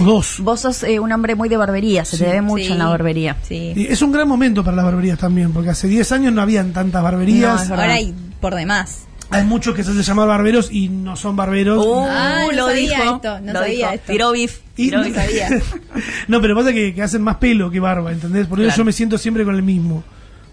Dos. 0.00 0.36
Vos 0.40 0.60
sos 0.60 0.82
eh, 0.82 0.98
un 1.00 1.12
hombre 1.12 1.34
muy 1.34 1.48
de 1.48 1.56
barbería, 1.56 2.04
se 2.04 2.16
Sí. 2.16 2.24
te 2.24 2.30
ve 2.30 2.40
mucho 2.42 2.64
Sí. 2.66 2.72
en 2.72 2.78
la 2.78 2.86
barbería. 2.88 3.36
Sí. 3.42 3.72
Y 3.76 3.86
es 3.86 4.02
un 4.02 4.12
gran 4.12 4.26
momento 4.28 4.64
para 4.64 4.76
las 4.76 4.84
barberías 4.84 5.18
también, 5.18 5.52
porque 5.52 5.70
hace 5.70 5.88
10 5.88 6.10
años 6.12 6.32
no 6.32 6.42
habían 6.42 6.72
tantas 6.72 7.02
barberías. 7.02 7.68
No. 7.68 7.74
Ahora 7.74 7.94
hay 7.94 8.14
por 8.40 8.54
demás. 8.54 9.04
Hay 9.32 9.44
muchos 9.44 9.76
que 9.76 9.84
se 9.84 9.92
hacen 9.92 10.02
llamar 10.02 10.26
barberos 10.26 10.72
y 10.72 10.88
no 10.88 11.14
son 11.14 11.36
barberos. 11.36 11.86
Uh, 11.86 12.04
Ah, 12.08 12.42
no 12.46 12.52
lo 12.52 12.66
sabía 12.66 12.98
dijo, 12.98 13.14
esto, 13.16 13.40
no 13.40 13.52
lo 13.52 13.58
sabía 13.60 13.74
dijo. 13.76 13.90
esto. 13.92 14.12
Tiró 14.12 14.32
beef. 14.32 14.58
Y 14.76 14.90
no, 14.90 15.04
sabía. 15.14 15.48
no, 16.28 16.40
pero 16.40 16.56
pasa 16.56 16.72
que, 16.72 16.92
que 16.94 17.02
hacen 17.02 17.22
más 17.22 17.36
pelo 17.36 17.70
que 17.70 17.78
barba, 17.78 18.10
¿entendés? 18.10 18.48
Por 18.48 18.58
eso 18.58 18.66
Claro. 18.68 18.78
yo 18.78 18.84
me 18.84 18.92
siento 18.92 19.18
siempre 19.18 19.44
con 19.44 19.54
el 19.54 19.62
mismo. 19.62 20.02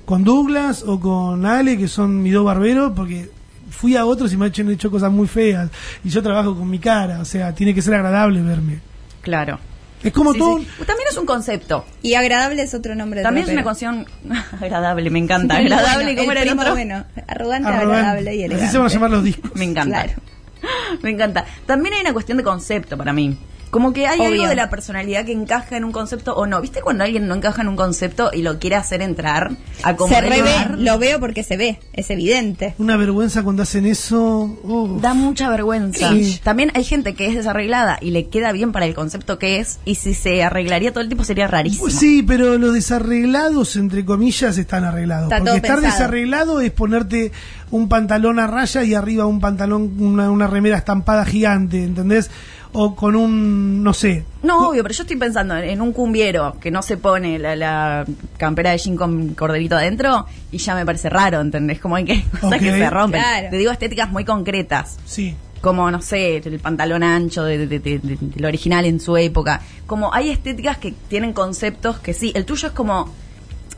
Con 0.05 0.23
Douglas 0.23 0.83
o 0.85 0.99
con 0.99 1.45
Ale, 1.45 1.75
que 1.77 1.87
son 1.87 2.21
mis 2.21 2.33
dos 2.33 2.45
barberos, 2.45 2.93
porque 2.95 3.31
fui 3.71 3.95
a 3.95 4.05
otros 4.05 4.31
y 4.31 4.37
me 4.37 4.45
han 4.45 4.51
hecho, 4.51 4.69
hecho 4.69 4.91
cosas 4.91 5.11
muy 5.11 5.27
feas. 5.27 5.69
Y 6.03 6.09
yo 6.09 6.21
trabajo 6.21 6.55
con 6.55 6.69
mi 6.69 6.77
cara, 6.79 7.19
o 7.19 7.25
sea, 7.25 7.55
tiene 7.55 7.73
que 7.73 7.81
ser 7.81 7.95
agradable 7.95 8.41
verme. 8.43 8.79
Claro. 9.27 9.59
Es 10.01 10.13
como 10.13 10.31
Sí, 10.31 10.39
todo... 10.39 10.59
sí. 10.59 10.67
También 10.85 11.09
es 11.11 11.17
un 11.17 11.25
concepto. 11.25 11.85
Y 12.01 12.13
agradable 12.13 12.61
es 12.61 12.73
otro 12.73 12.95
nombre 12.95 13.19
de 13.19 13.23
También 13.25 13.45
es 13.45 13.51
una 13.51 13.65
canción 13.65 14.05
agradable, 14.61 15.09
me 15.09 15.19
encanta. 15.19 15.57
Agradable, 15.57 16.05
bueno, 16.05 16.19
¿cómo 16.21 16.31
el 16.31 16.37
era 16.37 16.51
el 16.53 16.57
otro? 16.57 16.71
bueno. 16.71 17.03
Arrogante, 17.27 17.67
arrogante. 17.67 17.95
agradable 17.97 18.35
y 18.35 18.43
elegante. 18.43 18.63
Así 18.63 18.71
se 18.71 18.77
van 18.77 18.87
a 18.87 18.89
llamar 18.89 19.09
los 19.11 19.23
discos. 19.25 19.51
Me 19.55 19.65
encanta. 19.65 20.03
Claro. 20.03 20.21
Me 21.01 21.09
encanta. 21.09 21.45
También 21.65 21.95
hay 21.95 22.01
una 22.01 22.13
cuestión 22.13 22.37
de 22.37 22.43
concepto 22.45 22.97
para 22.97 23.11
mí. 23.11 23.37
Como 23.77 23.93
que 23.93 24.07
hay 24.07 24.19
Obvio. 24.19 24.29
algo 24.31 24.47
de 24.47 24.55
la 24.55 24.71
personalidad 24.71 25.23
que 25.23 25.33
encaja 25.33 25.77
en 25.77 25.83
un 25.83 25.91
concepto 25.91 26.33
o 26.35 26.47
no. 26.47 26.59
¿Viste 26.61 26.81
cuando 26.81 27.03
alguien 27.03 27.27
no 27.27 27.35
encaja 27.35 27.61
en 27.61 27.67
un 27.67 27.75
concepto 27.75 28.31
y 28.33 28.41
lo 28.41 28.57
quiere 28.57 28.75
hacer 28.75 29.03
entrar 29.03 29.51
a 29.83 29.95
Se 29.95 30.19
revé, 30.19 30.51
lo 30.79 30.97
veo 30.97 31.19
porque 31.19 31.43
se 31.43 31.57
ve, 31.57 31.79
es 31.93 32.09
evidente. 32.09 32.73
Una 32.79 32.97
vergüenza 32.97 33.43
cuando 33.43 33.61
hacen 33.61 33.85
eso. 33.85 34.57
oh. 34.63 34.97
Da 34.99 35.13
mucha 35.13 35.47
vergüenza. 35.51 36.09
Sí. 36.09 36.39
También 36.43 36.71
hay 36.73 36.85
gente 36.85 37.13
que 37.13 37.27
es 37.27 37.35
desarreglada 37.35 37.99
y 38.01 38.09
le 38.09 38.29
queda 38.29 38.51
bien 38.51 38.71
para 38.71 38.87
el 38.87 38.95
concepto 38.95 39.37
que 39.37 39.59
es 39.59 39.77
y 39.85 39.93
si 39.93 40.15
se 40.15 40.41
arreglaría 40.41 40.91
todo 40.91 41.01
el 41.01 41.07
tiempo 41.09 41.23
sería 41.23 41.45
rarísimo. 41.45 41.83
Pues 41.83 41.93
sí, 41.93 42.23
pero 42.23 42.57
los 42.57 42.73
desarreglados, 42.73 43.75
entre 43.75 44.03
comillas, 44.05 44.57
están 44.57 44.85
arreglados. 44.85 45.25
Está 45.25 45.37
Porque 45.37 45.49
todo 45.51 45.55
estar 45.57 45.75
pensado. 45.81 45.93
desarreglado 45.99 46.61
es 46.61 46.71
ponerte 46.71 47.31
un 47.69 47.89
pantalón 47.89 48.39
a 48.39 48.47
raya 48.47 48.83
y 48.83 48.95
arriba 48.95 49.27
un 49.27 49.39
pantalón, 49.39 49.93
una, 49.99 50.31
una 50.31 50.47
remera 50.47 50.77
estampada 50.77 51.25
gigante, 51.25 51.83
¿entendés? 51.83 52.31
O 52.73 52.95
con 52.95 53.15
un, 53.15 53.83
no 53.83 53.93
sé. 53.93 54.23
No, 54.43 54.69
obvio, 54.69 54.83
pero 54.83 54.93
yo 54.93 55.03
estoy 55.03 55.17
pensando 55.17 55.55
en, 55.57 55.63
en 55.69 55.81
un 55.81 55.93
cumbiero 55.93 56.57
que 56.59 56.69
no 56.71 56.81
se 56.81 56.97
pone 56.97 57.39
la, 57.39 57.55
la 57.55 58.05
campera 58.37 58.71
de 58.71 58.77
jean 58.77 58.95
con 58.95 59.33
corderito 59.35 59.75
adentro 59.75 60.25
y 60.51 60.57
ya 60.57 60.75
me 60.75 60.85
parece 60.85 61.09
raro, 61.09 61.39
¿entendés? 61.41 61.79
Como 61.79 61.95
hay 61.95 62.05
que 62.05 62.23
cosas 62.41 62.59
que 62.59 62.71
se 62.71 62.89
rompen. 62.89 63.21
Claro. 63.21 63.47
Te 63.49 63.57
digo 63.57 63.71
estéticas 63.71 64.11
muy 64.11 64.25
concretas. 64.25 64.97
Sí. 65.05 65.35
como, 65.61 65.89
no 65.89 66.01
sé, 66.01 66.37
el 66.37 66.59
pantalón 66.59 67.01
ancho 67.03 67.43
de, 67.43 67.57
de- 67.57 67.67
de- 67.67 67.79
de- 67.79 67.99
de- 67.99 68.17
del 68.21 68.45
original 68.45 68.85
en 68.85 68.99
su 68.99 69.17
época. 69.17 69.61
Como 69.87 70.13
hay 70.13 70.29
estéticas 70.29 70.77
que 70.77 70.93
tienen 71.09 71.33
conceptos 71.33 71.97
que 71.99 72.13
sí, 72.13 72.31
el 72.35 72.45
tuyo 72.45 72.67
es 72.67 72.73
como, 72.75 73.11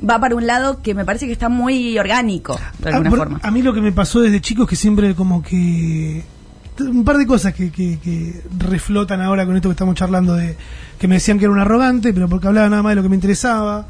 va 0.07 0.19
para 0.19 0.35
un 0.35 0.45
lado 0.45 0.81
que 0.81 0.93
me 0.93 1.05
parece 1.05 1.25
que 1.25 1.31
está 1.31 1.47
muy 1.47 1.97
orgánico, 1.97 2.59
de 2.79 2.89
alguna 2.89 3.07
Ah, 3.07 3.11
por- 3.11 3.19
forma. 3.19 3.39
A 3.43 3.49
mí 3.51 3.61
lo 3.61 3.73
que 3.73 3.79
me 3.81 3.91
pasó 3.93 4.19
desde 4.19 4.41
chico 4.41 4.63
es 4.63 4.69
que 4.69 4.75
siempre 4.75 5.15
como 5.15 5.41
que... 5.41 6.23
Un 6.79 7.03
par 7.03 7.17
de 7.17 7.25
cosas 7.25 7.53
que, 7.53 7.71
que, 7.71 7.99
que 7.99 8.41
reflotan 8.57 9.21
ahora 9.21 9.45
con 9.45 9.55
esto 9.55 9.69
que 9.69 9.73
estamos 9.73 9.95
charlando 9.95 10.35
de 10.35 10.55
que 10.97 11.07
me 11.07 11.15
decían 11.15 11.39
que 11.39 11.45
era 11.45 11.53
un 11.53 11.59
arrogante, 11.59 12.13
pero 12.13 12.27
porque 12.27 12.47
hablaba 12.47 12.69
nada 12.69 12.83
más 12.83 12.91
de 12.91 12.95
lo 12.97 13.03
que 13.03 13.09
me 13.09 13.15
interesaba, 13.15 13.87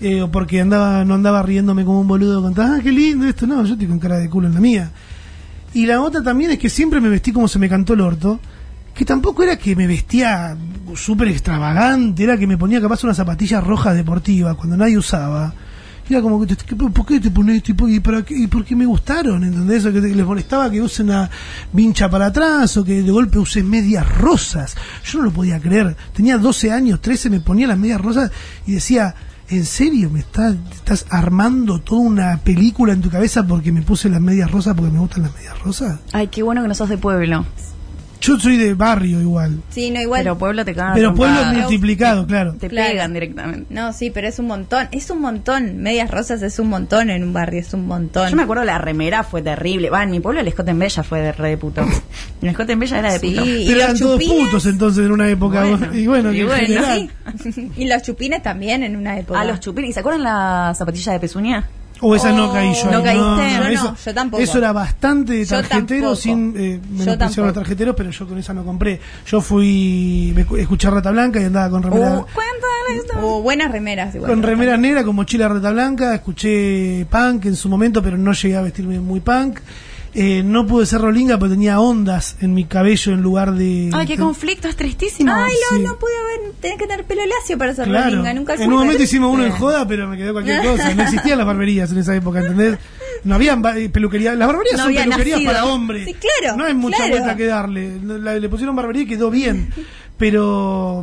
eh, 0.00 0.22
o 0.22 0.30
porque 0.30 0.60
andaba 0.60 1.04
no 1.04 1.14
andaba 1.14 1.42
riéndome 1.42 1.84
como 1.84 2.00
un 2.00 2.06
boludo 2.06 2.40
con 2.40 2.58
ah, 2.60 2.78
qué 2.82 2.92
lindo 2.92 3.26
esto, 3.26 3.46
no, 3.46 3.64
yo 3.64 3.72
estoy 3.72 3.88
con 3.88 3.98
cara 3.98 4.18
de 4.18 4.30
culo 4.30 4.46
en 4.46 4.54
la 4.54 4.60
mía. 4.60 4.90
Y 5.74 5.86
la 5.86 6.00
otra 6.00 6.22
también 6.22 6.52
es 6.52 6.58
que 6.58 6.70
siempre 6.70 7.00
me 7.00 7.08
vestí 7.08 7.32
como 7.32 7.48
se 7.48 7.58
me 7.58 7.68
cantó 7.68 7.94
el 7.94 8.00
orto, 8.02 8.38
que 8.94 9.04
tampoco 9.04 9.42
era 9.42 9.56
que 9.56 9.74
me 9.74 9.86
vestía 9.86 10.56
súper 10.94 11.28
extravagante, 11.28 12.22
era 12.22 12.36
que 12.36 12.46
me 12.46 12.58
ponía 12.58 12.80
capaz 12.80 13.02
unas 13.04 13.16
zapatillas 13.16 13.64
rojas 13.64 13.96
deportivas 13.96 14.54
cuando 14.56 14.76
nadie 14.76 14.98
usaba. 14.98 15.52
Era 16.12 16.22
como, 16.22 16.46
que, 16.46 16.54
¿qué- 16.56 16.76
¿por 16.76 17.06
qué 17.06 17.20
te 17.20 17.30
pones 17.30 17.56
esto? 17.56 17.70
¿Y 17.70 17.74
por- 17.74 17.90
¿Y, 17.90 18.00
para 18.00 18.22
qué? 18.22 18.36
¿Y 18.36 18.46
por 18.46 18.64
qué 18.64 18.76
me 18.76 18.84
gustaron? 18.86 19.42
¿Entendés? 19.44 19.84
O 19.86 19.92
que 19.92 20.00
les 20.00 20.26
molestaba 20.26 20.70
que 20.70 20.80
use 20.82 21.02
una 21.02 21.30
vincha 21.72 22.10
para 22.10 22.26
atrás 22.26 22.76
o 22.76 22.84
que 22.84 23.02
de 23.02 23.10
golpe 23.10 23.38
use 23.38 23.62
medias 23.62 24.06
rosas. 24.18 24.74
Yo 25.04 25.18
no 25.20 25.24
lo 25.26 25.30
podía 25.32 25.58
creer. 25.60 25.96
Tenía 26.12 26.36
12 26.38 26.70
años, 26.70 27.00
13, 27.00 27.30
me 27.30 27.40
ponía 27.40 27.66
las 27.66 27.78
medias 27.78 28.00
rosas 28.00 28.30
y 28.66 28.72
decía, 28.72 29.14
¿en 29.48 29.64
serio 29.64 30.10
me 30.10 30.20
estás, 30.20 30.54
estás 30.74 31.06
armando 31.10 31.80
toda 31.80 32.00
una 32.02 32.38
película 32.38 32.92
en 32.92 33.00
tu 33.00 33.10
cabeza 33.10 33.46
porque 33.46 33.72
me 33.72 33.82
puse 33.82 34.08
las 34.08 34.20
medias 34.20 34.50
rosas 34.50 34.74
porque 34.76 34.92
me 34.92 34.98
gustan 34.98 35.22
las 35.22 35.34
medias 35.34 35.58
rosas? 35.60 35.98
Ay, 36.12 36.28
qué 36.28 36.42
bueno 36.42 36.62
que 36.62 36.68
no 36.68 36.74
sos 36.74 36.88
de 36.88 36.98
pueblo. 36.98 37.44
Yo 38.22 38.38
soy 38.38 38.56
de 38.56 38.72
barrio 38.74 39.20
igual. 39.20 39.60
Sí, 39.70 39.90
no, 39.90 40.00
igual. 40.00 40.22
Pero 40.22 40.38
pueblo 40.38 40.64
te 40.64 40.74
cagan 40.74 40.92
a 40.92 40.94
Pero 40.94 41.14
pueblo 41.14 41.44
multiplicado, 41.44 42.26
claro. 42.26 42.54
Te 42.54 42.68
Claro. 42.68 42.90
pegan 42.92 43.12
directamente. 43.12 43.66
No, 43.74 43.92
sí, 43.92 44.10
pero 44.10 44.28
es 44.28 44.38
un 44.38 44.46
montón. 44.46 44.88
Es 44.92 45.10
un 45.10 45.20
montón. 45.20 45.78
Medias 45.78 46.10
rosas 46.10 46.40
es 46.42 46.58
un 46.58 46.68
montón 46.68 47.10
en 47.10 47.22
un 47.24 47.32
barrio, 47.32 47.60
es 47.60 47.74
un 47.74 47.86
montón. 47.86 48.30
Yo 48.30 48.36
me 48.36 48.44
acuerdo 48.44 48.64
la 48.64 48.78
remera 48.78 49.24
fue 49.24 49.42
terrible. 49.42 49.90
Va, 49.90 50.02
en 50.04 50.10
mi 50.12 50.20
pueblo 50.20 50.40
el 50.40 50.48
escote 50.48 50.70
en 50.70 50.78
Bella 50.78 51.02
fue 51.02 51.20
de 51.20 51.32
re 51.32 51.50
de 51.50 51.56
puto. 51.58 51.84
El 52.42 52.48
escote 52.48 52.72
en 52.72 52.78
Bella 52.80 52.98
era 52.98 53.12
de 53.12 53.18
Sí, 53.18 53.30
puto. 53.34 53.44
y 53.44 53.66
los 53.66 53.74
eran 53.84 53.98
todos 53.98 54.22
putos 54.24 54.66
entonces 54.66 55.04
en 55.06 55.12
una 55.12 55.28
época. 55.28 55.64
Bueno, 55.64 55.94
y 55.94 56.06
bueno, 56.06 56.32
y 56.32 56.42
bueno, 56.44 57.08
y 57.76 57.84
los 57.86 58.02
chupines 58.02 58.42
también 58.42 58.82
en 58.82 58.96
una 58.96 59.18
época. 59.18 59.40
A 59.40 59.44
los 59.44 59.60
chupines. 59.60 59.90
¿Y 59.90 59.92
se 59.92 60.00
acuerdan 60.00 60.22
la 60.22 60.72
zapatilla 60.76 61.12
de 61.12 61.20
pezuña? 61.20 61.68
O 62.04 62.14
esa 62.16 62.32
no 62.32 62.50
Oh, 62.50 62.52
caí 62.52 62.74
yo. 62.74 62.90
¿no 62.90 63.02
caíste? 63.02 63.72
Eso, 63.72 63.84
no, 63.84 63.96
yo 63.96 64.14
tampoco. 64.14 64.42
Eso 64.42 64.58
era 64.58 64.72
bastante 64.72 65.32
de 65.34 65.46
tarjetero 65.46 66.16
sin 66.16 66.54
eh, 66.56 66.80
menospreciar 66.90 67.46
los 67.46 67.54
tarjeteros, 67.54 67.94
pero 67.96 68.10
yo 68.10 68.26
con 68.28 68.38
esa 68.38 68.52
no 68.52 68.64
compré. 68.64 69.00
Yo 69.26 69.40
fui 69.40 70.32
me 70.34 70.44
cu- 70.44 70.56
escuché 70.56 70.90
Rata 70.90 71.10
Blanca 71.12 71.40
y 71.40 71.44
andaba 71.44 71.70
con 71.70 71.82
remera, 71.82 72.24
cuéntale 72.34 72.96
esto. 72.96 73.18
O 73.26 73.40
buenas 73.42 73.70
remeras 73.70 74.14
igual. 74.14 74.30
con 74.30 74.42
remera 74.42 74.76
negra, 74.76 75.04
con 75.04 75.14
mochila 75.14 75.48
Rata 75.48 75.70
Blanca. 75.70 76.14
Escuché 76.14 77.06
punk 77.08 77.46
en 77.46 77.56
su 77.56 77.68
momento, 77.68 78.02
pero 78.02 78.18
no 78.18 78.32
llegué 78.32 78.56
a 78.56 78.62
vestirme 78.62 78.98
muy 79.00 79.20
punk. 79.20 79.60
Eh, 80.14 80.42
no 80.44 80.66
pude 80.66 80.84
ser 80.84 81.00
rolinga 81.00 81.38
porque 81.38 81.54
tenía 81.54 81.80
ondas 81.80 82.36
en 82.42 82.52
mi 82.52 82.64
cabello 82.66 83.12
en 83.12 83.22
lugar 83.22 83.52
de. 83.54 83.88
Ay, 83.94 84.06
qué 84.06 84.18
conflicto, 84.18 84.68
es 84.68 84.76
tristísimo. 84.76 85.32
Ay, 85.32 85.54
no, 85.70 85.76
Sí. 85.78 85.82
no 85.84 85.98
pude 85.98 86.12
haber. 86.18 86.52
Tenés 86.60 86.76
que 86.78 86.86
tener 86.86 87.06
pelo 87.06 87.22
lacio 87.24 87.56
para 87.56 87.74
ser 87.74 87.86
Claro. 87.88 88.10
rolinga. 88.10 88.34
Nunca 88.34 88.54
en 88.54 88.70
un 88.70 88.78
momento 88.80 89.02
hicimos 89.02 89.32
uno 89.32 89.44
en 89.46 89.52
joda, 89.52 89.88
pero 89.88 90.06
me 90.08 90.18
quedó 90.18 90.32
cualquier 90.34 90.62
cosa. 90.64 90.92
No 90.94 91.02
existían 91.04 91.38
las 91.38 91.46
barberías 91.46 91.90
en 91.92 91.98
esa 91.98 92.14
época, 92.14 92.40
¿entendés? 92.40 92.78
No 93.24 93.36
habían 93.36 93.64
eh, 93.76 93.88
peluquerías. 93.88 94.36
Las 94.36 94.48
barberías 94.48 94.76
No 94.76 94.84
son 94.84 94.94
peluquerías 94.94 95.38
nacido. 95.40 95.52
para 95.52 95.64
hombres. 95.64 96.04
Sí, 96.06 96.14
claro, 96.14 96.56
No 96.58 96.64
hay 96.66 96.74
mucha 96.74 96.96
claro. 96.98 97.10
vuelta 97.12 97.36
que 97.36 97.46
darle. 97.46 97.98
Le 98.40 98.48
pusieron 98.50 98.76
barbería 98.76 99.02
y 99.04 99.06
quedó 99.06 99.30
bien. 99.30 99.72
Pero 100.18 101.02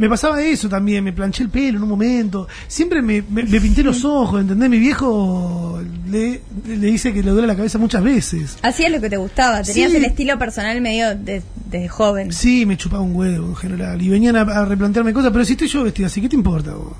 me 0.00 0.08
pasaba 0.08 0.42
eso 0.42 0.68
también. 0.68 1.04
Me 1.04 1.12
planché 1.12 1.42
el 1.44 1.50
pelo 1.50 1.76
en 1.76 1.82
un 1.84 1.88
momento. 1.90 2.48
Siempre 2.66 3.02
me, 3.02 3.22
me- 3.28 3.44
me 3.44 3.60
pinté 3.60 3.82
los 3.82 4.04
ojos, 4.04 4.40
¿entendés? 4.40 4.68
Mi 4.70 4.78
viejo 4.78 5.80
le, 6.08 6.40
le 6.66 6.86
dice 6.86 7.12
que 7.12 7.22
le 7.22 7.30
duele 7.30 7.46
la 7.46 7.54
cabeza 7.54 7.78
muchas 7.78 8.02
veces. 8.02 8.56
Hacías 8.62 8.90
lo 8.90 9.00
que 9.00 9.10
te 9.10 9.18
gustaba. 9.18 9.62
Tenías 9.62 9.90
Sí. 9.90 9.96
el 9.98 10.04
estilo 10.06 10.38
personal 10.38 10.80
medio 10.80 11.14
de, 11.14 11.42
de 11.70 11.88
joven. 11.88 12.32
Sí, 12.32 12.64
me 12.66 12.76
chupaba 12.76 13.02
un 13.02 13.14
huevo 13.14 13.46
en 13.48 13.56
general. 13.56 14.00
Y 14.02 14.08
venían 14.08 14.36
a, 14.36 14.40
a 14.40 14.64
replantearme 14.64 15.12
cosas, 15.12 15.30
pero 15.32 15.44
si 15.44 15.52
estoy 15.52 15.68
yo 15.68 15.84
vestido 15.84 16.06
así, 16.06 16.20
¿qué 16.20 16.28
te 16.30 16.36
importa 16.36 16.72
vos? 16.74 16.94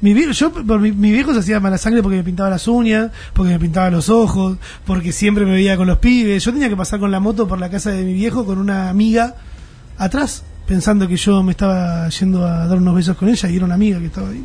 Mi 0.00 0.12
vie- 0.14 0.30
yo, 0.32 0.52
por 0.52 0.80
mi, 0.80 0.92
mi 0.92 1.12
viejo 1.12 1.32
se 1.34 1.40
hacía 1.40 1.60
mala 1.60 1.78
sangre 1.78 2.02
porque 2.02 2.16
me 2.18 2.24
pintaba 2.24 2.50
las 2.50 2.66
uñas, 2.68 3.10
porque 3.34 3.52
me 3.52 3.58
pintaba 3.58 3.90
los 3.90 4.08
ojos, 4.10 4.58
porque 4.84 5.12
siempre 5.12 5.44
me 5.44 5.52
veía 5.52 5.76
con 5.76 5.86
los 5.86 5.98
pibes. 5.98 6.44
Yo 6.44 6.52
tenía 6.52 6.68
que 6.68 6.76
pasar 6.76 6.98
con 6.98 7.10
la 7.10 7.20
moto 7.20 7.46
por 7.48 7.58
la 7.58 7.70
casa 7.70 7.90
de 7.90 8.04
mi 8.04 8.12
viejo 8.12 8.44
con 8.44 8.58
una 8.58 8.88
amiga 8.90 9.36
atrás, 9.98 10.42
pensando 10.66 11.06
que 11.08 11.16
yo 11.16 11.42
me 11.42 11.52
estaba 11.52 12.08
yendo 12.08 12.44
a 12.46 12.66
dar 12.66 12.78
unos 12.78 12.94
besos 12.94 13.16
con 13.16 13.28
ella 13.28 13.48
y 13.48 13.56
era 13.56 13.64
una 13.64 13.74
amiga 13.74 13.98
que 13.98 14.06
estaba 14.06 14.28
ahí. 14.30 14.44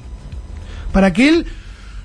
Para 0.92 1.12
que 1.14 1.30
él 1.30 1.46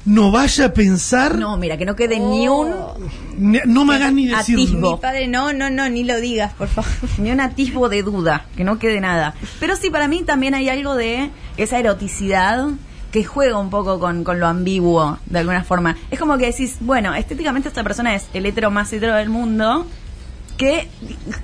no 0.05 0.31
vaya 0.31 0.67
a 0.67 0.73
pensar, 0.73 1.37
No, 1.37 1.57
mira, 1.57 1.77
que 1.77 1.85
no 1.85 1.97
quede 1.97 2.21
ni 2.21 2.47
Oh. 2.49 2.61
un 2.61 3.51
ni- 3.53 3.59
no 3.67 3.85
me 3.85 3.97
hagas 3.97 4.13
ni 4.13 4.27
decirlo. 4.29 4.63
Atisbo. 4.63 4.93
Mi 4.97 5.01
padre, 5.03 5.27
no, 5.27 5.53
no, 5.53 5.69
no, 5.69 5.89
ni 5.89 6.05
lo 6.05 6.21
digas, 6.21 6.55
por 6.55 6.69
favor. 6.69 6.91
ni 7.19 7.31
un 7.33 7.41
atisbo 7.41 7.89
de 7.89 8.03
duda, 8.03 8.47
que 8.57 8.63
no 8.65 8.79
quede 8.79 9.01
nada. 9.01 9.35
Pero 9.61 9.75
sí, 9.77 9.91
para 9.91 10.07
mí 10.09 10.23
también 10.23 10.55
hay 10.55 10.69
algo 10.69 10.95
de 10.95 11.31
esa 11.57 11.79
eroticidad 11.79 12.69
que 13.11 13.25
juega 13.25 13.59
un 13.59 13.71
poco 13.71 13.99
con, 13.99 14.23
con 14.25 14.39
lo 14.41 14.47
ambiguo, 14.47 15.19
de 15.27 15.39
alguna 15.41 15.65
forma. 15.65 15.97
Es 16.11 16.19
como 16.21 16.39
que 16.39 16.47
decís, 16.47 16.77
bueno, 16.81 17.15
estéticamente 17.15 17.69
esta 17.69 17.83
persona 17.83 18.15
es 18.15 18.27
el 18.35 18.47
hetero 18.47 18.71
más 18.71 18.93
hetero 18.93 19.15
del 19.17 19.29
mundo, 19.31 19.87
que 20.57 20.89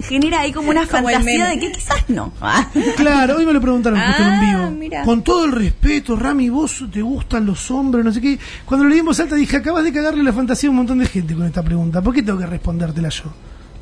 genera 0.09 0.41
ahí 0.41 0.53
como 0.53 0.71
una 0.71 0.87
Como 0.87 1.09
fantasía 1.09 1.49
de 1.49 1.59
que 1.59 1.73
quizás 1.73 2.09
no. 2.09 2.33
Ah. 2.41 2.69
Claro, 2.97 3.37
hoy 3.37 3.47
me 3.47 3.53
lo 3.53 3.61
preguntaron 3.61 3.99
justo 4.01 4.23
en 4.23 4.29
Ah, 4.29 4.41
vivo. 4.41 4.71
mira. 4.71 5.03
Con 5.05 5.23
todo 5.23 5.45
el 5.45 5.53
respeto, 5.53 6.17
Rami, 6.17 6.49
vos 6.49 6.85
te 6.93 7.03
gustan 7.03 7.45
los 7.47 7.71
hombres, 7.71 8.05
no 8.05 8.13
sé 8.13 8.21
qué. 8.21 8.39
Cuando 8.65 8.85
lo 8.85 8.91
leí 8.91 9.01
en 9.01 9.05
voz 9.07 9.21
alta 9.21 9.35
dije, 9.37 9.57
acabas 9.59 9.85
de 9.85 9.93
cagarle 9.93 10.23
la 10.23 10.33
fantasía 10.33 10.69
a 10.69 10.71
un 10.71 10.77
montón 10.77 10.99
de 10.99 11.07
gente 11.07 11.35
con 11.35 11.45
esta 11.47 11.63
pregunta. 11.63 12.01
¿Por 12.03 12.15
qué 12.15 12.23
tengo 12.23 12.39
que 12.39 12.47
respondértela 12.47 13.09
yo? 13.11 13.25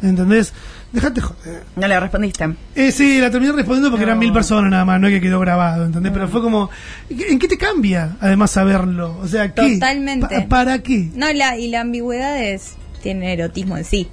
¿Entendés? 0.02 0.52
Dejate 0.92 1.20
joder. 1.20 1.62
No 1.76 1.86
le 1.86 2.00
respondiste. 2.00 2.48
Eh, 2.74 2.90
sí, 2.90 3.20
la 3.20 3.30
terminé 3.30 3.52
respondiendo 3.52 3.90
porque 3.90 4.04
eran 4.04 4.18
mil 4.18 4.32
personas 4.32 4.70
nada 4.70 4.84
más, 4.84 4.98
no 4.98 5.06
es 5.08 5.12
que 5.12 5.20
quedó 5.20 5.38
grabado, 5.40 5.84
¿entendés? 5.84 6.10
Pero 6.12 6.26
fue 6.28 6.40
como, 6.40 6.70
¿en 7.10 7.38
qué 7.38 7.46
te 7.46 7.58
cambia 7.58 8.16
además 8.20 8.50
saberlo? 8.50 9.18
O 9.22 9.28
sea, 9.28 9.52
¿qué? 9.54 9.74
Totalmente. 9.74 10.26
Pa- 10.40 10.48
¿Para 10.48 10.78
qué? 10.82 11.10
No, 11.14 11.30
la, 11.32 11.58
y 11.58 11.68
la 11.68 11.82
ambigüedad 11.82 12.42
es. 12.42 12.74
Tiene 13.02 13.32
erotismo 13.34 13.76
en 13.76 13.84
sí. 13.84 14.08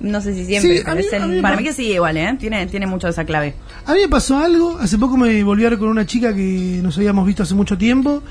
No 0.00 0.20
sé 0.20 0.34
si 0.34 0.44
siempre, 0.44 0.76
Sí, 0.76 0.80
pero 0.84 0.92
a 0.92 0.94
mí- 0.94 1.00
es 1.02 1.12
el- 1.12 1.22
a 1.22 1.26
mí 1.26 1.36
me 1.36 1.42
Para 1.42 1.56
mí 1.56 1.62
que 1.64 1.72
sí, 1.72 1.92
igual, 1.92 2.16
¿eh? 2.16 2.36
Tiene, 2.38 2.66
tiene 2.66 2.86
mucho 2.86 3.06
de 3.06 3.12
esa 3.12 3.24
clave. 3.24 3.54
A 3.86 3.94
mí 3.94 4.00
me 4.00 4.08
pasó 4.08 4.38
algo, 4.38 4.78
hace 4.78 4.98
poco 4.98 5.16
me 5.16 5.42
volví 5.44 5.64
a 5.64 5.70
ver 5.70 5.78
con 5.78 5.88
una 5.88 6.04
chica 6.06 6.34
que 6.34 6.80
nos 6.82 6.96
habíamos 6.98 7.26
visto 7.26 7.42
hace 7.42 7.54
mucho 7.54 7.78
tiempo 7.78 8.22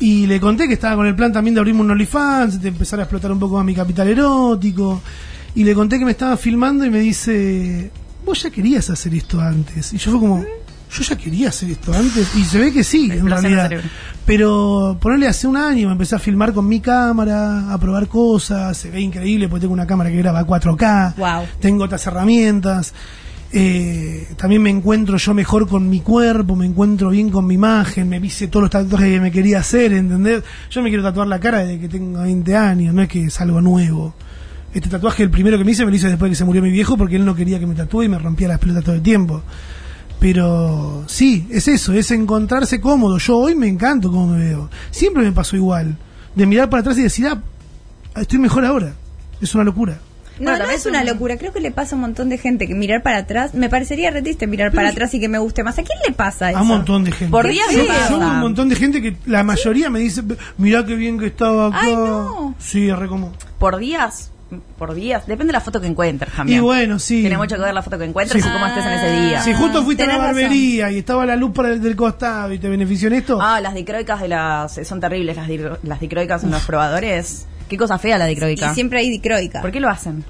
y 0.00 0.26
le 0.26 0.40
conté 0.40 0.66
que 0.66 0.74
estaba 0.74 0.96
con 0.96 1.06
el 1.06 1.14
plan 1.14 1.32
también 1.32 1.54
de 1.54 1.60
abrirme 1.60 1.80
un 1.82 1.90
OnlyFans, 1.92 2.60
de 2.60 2.68
empezar 2.68 2.98
a 2.98 3.04
explotar 3.04 3.30
un 3.30 3.38
poco 3.38 3.56
más 3.56 3.64
mi 3.64 3.74
capital 3.74 4.08
erótico 4.08 5.00
y 5.54 5.62
le 5.64 5.74
conté 5.74 5.98
que 5.98 6.04
me 6.04 6.10
estaba 6.10 6.36
filmando 6.36 6.84
y 6.84 6.90
me 6.90 6.98
dice, 7.00 7.90
vos 8.26 8.42
ya 8.42 8.50
querías 8.50 8.90
hacer 8.90 9.14
esto 9.14 9.40
antes. 9.40 9.92
Y 9.92 9.98
yo 9.98 10.10
fue 10.10 10.20
como, 10.20 10.44
yo 10.94 11.02
ya 11.02 11.16
quería 11.16 11.48
hacer 11.48 11.70
esto 11.70 11.92
antes 11.92 12.34
y 12.36 12.44
se 12.44 12.58
ve 12.58 12.72
que 12.72 12.84
sí, 12.84 13.10
en 13.12 13.28
realidad. 13.28 13.70
Pero 14.24 14.96
ponerle 15.00 15.28
hace 15.28 15.46
un 15.46 15.56
año 15.56 15.88
me 15.88 15.92
empecé 15.92 16.14
a 16.14 16.18
filmar 16.18 16.52
con 16.52 16.66
mi 16.68 16.80
cámara, 16.80 17.72
a 17.72 17.78
probar 17.78 18.06
cosas, 18.08 18.76
se 18.76 18.90
ve 18.90 19.00
increíble 19.00 19.48
porque 19.48 19.62
tengo 19.62 19.74
una 19.74 19.86
cámara 19.86 20.10
que 20.10 20.16
graba 20.16 20.44
4K, 20.46 21.14
Wow. 21.16 21.44
tengo 21.60 21.84
otras 21.84 22.06
herramientas. 22.06 22.94
Eh, 23.56 24.28
también 24.36 24.62
me 24.62 24.70
encuentro 24.70 25.16
yo 25.16 25.32
mejor 25.32 25.68
con 25.68 25.88
mi 25.88 26.00
cuerpo, 26.00 26.56
me 26.56 26.66
encuentro 26.66 27.10
bien 27.10 27.30
con 27.30 27.46
mi 27.46 27.54
imagen, 27.54 28.08
me 28.08 28.16
hice 28.18 28.48
todos 28.48 28.62
los 28.62 28.70
tatuajes 28.70 29.08
que 29.08 29.20
me 29.20 29.30
quería 29.30 29.60
hacer, 29.60 29.92
¿entendés? 29.92 30.42
Yo 30.70 30.82
me 30.82 30.88
quiero 30.88 31.04
tatuar 31.04 31.28
la 31.28 31.38
cara 31.38 31.58
desde 31.60 31.78
que 31.78 31.88
tengo 31.88 32.22
20 32.22 32.56
años, 32.56 32.92
no 32.94 33.02
es 33.02 33.08
que 33.08 33.26
es 33.26 33.40
algo 33.40 33.60
nuevo. 33.60 34.14
Este 34.72 34.88
tatuaje, 34.88 35.22
el 35.22 35.30
primero 35.30 35.56
que 35.56 35.62
me 35.64 35.70
hice, 35.70 35.84
me 35.84 35.92
lo 35.92 35.96
hice 35.96 36.08
después 36.08 36.28
de 36.28 36.32
que 36.32 36.36
se 36.36 36.44
murió 36.44 36.62
mi 36.62 36.70
viejo 36.70 36.96
porque 36.96 37.14
él 37.14 37.24
no 37.24 37.36
quería 37.36 37.60
que 37.60 37.66
me 37.66 37.76
tatúe 37.76 38.02
y 38.02 38.08
me 38.08 38.18
rompía 38.18 38.48
las 38.48 38.58
pelotas 38.58 38.82
todo 38.82 38.96
el 38.96 39.02
tiempo. 39.02 39.42
Pero 40.24 41.04
sí, 41.06 41.46
es 41.50 41.68
eso, 41.68 41.92
es 41.92 42.10
encontrarse 42.10 42.80
cómodo. 42.80 43.18
Yo 43.18 43.36
hoy 43.36 43.54
me 43.54 43.68
encanto 43.68 44.10
cómo 44.10 44.28
me 44.28 44.42
veo. 44.42 44.70
Siempre 44.90 45.22
me 45.22 45.32
pasó 45.32 45.54
igual. 45.54 45.98
De 46.34 46.46
mirar 46.46 46.70
para 46.70 46.80
atrás 46.80 46.96
y 46.96 47.02
decir, 47.02 47.26
ah, 47.26 47.42
estoy 48.18 48.38
mejor 48.38 48.64
ahora. 48.64 48.94
Es 49.42 49.54
una 49.54 49.64
locura. 49.64 49.98
No, 50.38 50.52
Bueno, 50.52 50.64
no 50.64 50.70
es 50.70 50.86
una 50.86 51.04
locura. 51.04 51.36
Creo 51.36 51.52
que 51.52 51.60
le 51.60 51.72
pasa 51.72 51.94
a 51.94 51.96
un 51.96 52.00
montón 52.00 52.30
de 52.30 52.38
gente 52.38 52.66
que 52.66 52.74
mirar 52.74 53.02
para 53.02 53.18
atrás. 53.18 53.52
Me 53.52 53.68
parecería 53.68 54.10
re 54.12 54.22
triste 54.22 54.46
mirar 54.46 54.72
para 54.72 54.88
atrás 54.88 55.12
y 55.12 55.20
que 55.20 55.28
me 55.28 55.36
guste 55.36 55.62
más. 55.62 55.78
¿A 55.78 55.82
quién 55.82 55.98
le 56.08 56.14
pasa 56.14 56.48
eso? 56.48 56.58
A 56.58 56.62
un 56.62 56.68
montón 56.68 57.04
de 57.04 57.12
gente. 57.12 57.30
Por 57.30 57.46
días 57.46 57.66
yo 57.70 58.16
un 58.16 58.40
montón 58.40 58.70
de 58.70 58.76
gente 58.76 59.02
que 59.02 59.18
la 59.26 59.42
mayoría 59.44 59.90
me 59.90 59.98
dice, 59.98 60.22
mirá 60.56 60.86
qué 60.86 60.94
bien 60.94 61.18
que 61.18 61.26
estaba 61.26 61.66
acá. 61.66 61.80
Ay, 61.82 61.94
no. 61.94 62.54
Sí, 62.58 62.88
es 62.88 62.98
re 62.98 63.08
común. 63.08 63.32
Por 63.58 63.76
días, 63.76 64.32
por 64.78 64.94
días, 64.94 65.26
depende 65.26 65.46
de 65.46 65.52
la 65.54 65.60
foto 65.60 65.80
que 65.80 65.86
encuentres 65.86 66.32
también. 66.32 66.58
Y 66.58 66.60
bueno, 66.60 66.98
sí. 66.98 67.20
Tiene 67.22 67.36
mucho 67.36 67.56
que 67.56 67.62
ver 67.62 67.74
la 67.74 67.82
foto 67.82 67.98
que 67.98 68.04
encuentres 68.04 68.42
Sí. 68.42 68.48
y 68.48 68.52
cómo 68.52 68.66
estés 68.66 68.84
en 68.86 68.92
ese 68.92 69.20
día. 69.28 69.42
Si 69.42 69.54
justo 69.54 69.82
fuiste 69.84 70.02
a 70.02 70.06
la 70.06 70.12
razón. 70.18 70.26
barbería 70.34 70.90
y 70.92 70.98
estaba 70.98 71.24
la 71.26 71.36
luz 71.36 71.52
para 71.54 71.70
el 71.70 71.80
del 71.82 71.96
costado 71.96 72.52
y 72.52 72.58
te 72.58 72.68
benefició 72.68 73.08
en 73.08 73.14
esto, 73.14 73.38
Ah, 73.40 73.60
las 73.60 73.74
dicroicas 73.74 74.20
de 74.20 74.28
las 74.28 74.80
son 74.84 75.00
terribles 75.00 75.36
las, 75.36 75.48
di- 75.48 75.60
las 75.82 76.00
dicroicas 76.00 76.44
en 76.44 76.50
los 76.50 76.62
probadores. 76.62 77.46
Qué 77.68 77.76
cosa 77.76 77.98
fea 77.98 78.18
la 78.18 78.26
Y 78.30 78.34
dicroica. 78.34 78.74
siempre 78.74 78.98
hay 79.00 79.10
dicroica. 79.10 79.60
¿Por 79.62 79.70
qué 79.72 79.80
lo 79.80 79.88
hacen? 79.88 80.24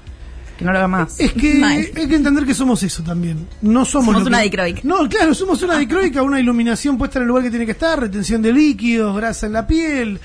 que 0.57 0.63
no 0.63 0.71
lo 0.71 0.77
haga 0.77 0.87
más. 0.87 1.19
Es 1.19 1.33
que 1.33 1.55
Mal. 1.55 1.71
hay 1.73 2.07
que 2.07 2.15
entender 2.15 2.45
que 2.45 2.53
somos 2.53 2.81
eso 2.81 3.03
también. 3.03 3.45
No 3.61 3.83
somos, 3.83 4.05
Somos 4.05 4.21
lo 4.21 4.27
una 4.29 4.39
dicroica. 4.39 4.79
No, 4.85 5.09
claro, 5.09 5.33
somos 5.33 5.61
una 5.63 5.77
dicroica, 5.77 6.23
una 6.23 6.39
iluminación 6.39 6.97
puesta 6.97 7.19
en 7.19 7.23
el 7.23 7.27
lugar 7.27 7.43
que 7.43 7.49
tiene 7.49 7.65
que 7.65 7.73
estar, 7.73 7.99
retención 7.99 8.41
de 8.41 8.53
líquidos, 8.53 9.13
grasa 9.17 9.47
en 9.47 9.51
la 9.51 9.67
piel. 9.67 10.17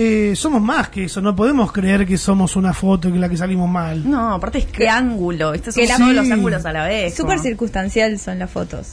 Eh, 0.00 0.36
somos 0.36 0.62
más 0.62 0.90
que 0.90 1.04
eso, 1.06 1.20
no 1.20 1.34
podemos 1.34 1.72
creer 1.72 2.06
que 2.06 2.16
somos 2.16 2.54
una 2.54 2.72
foto 2.72 3.10
que 3.12 3.18
la 3.18 3.28
que 3.28 3.36
salimos 3.36 3.68
mal. 3.68 4.08
No, 4.08 4.34
aparte 4.34 4.58
es 4.58 4.66
que 4.66 4.88
ángulo. 4.88 5.54
Estos 5.54 5.74
Que 5.74 5.88
son 5.88 5.90
la- 5.90 5.96
todos 5.98 6.10
Sí. 6.10 6.16
los 6.28 6.30
ángulos 6.38 6.64
a 6.66 6.72
la 6.72 6.86
vez. 6.86 7.14
Súper 7.16 7.40
circunstancial 7.40 8.16
son 8.20 8.38
las 8.38 8.48
fotos. 8.48 8.92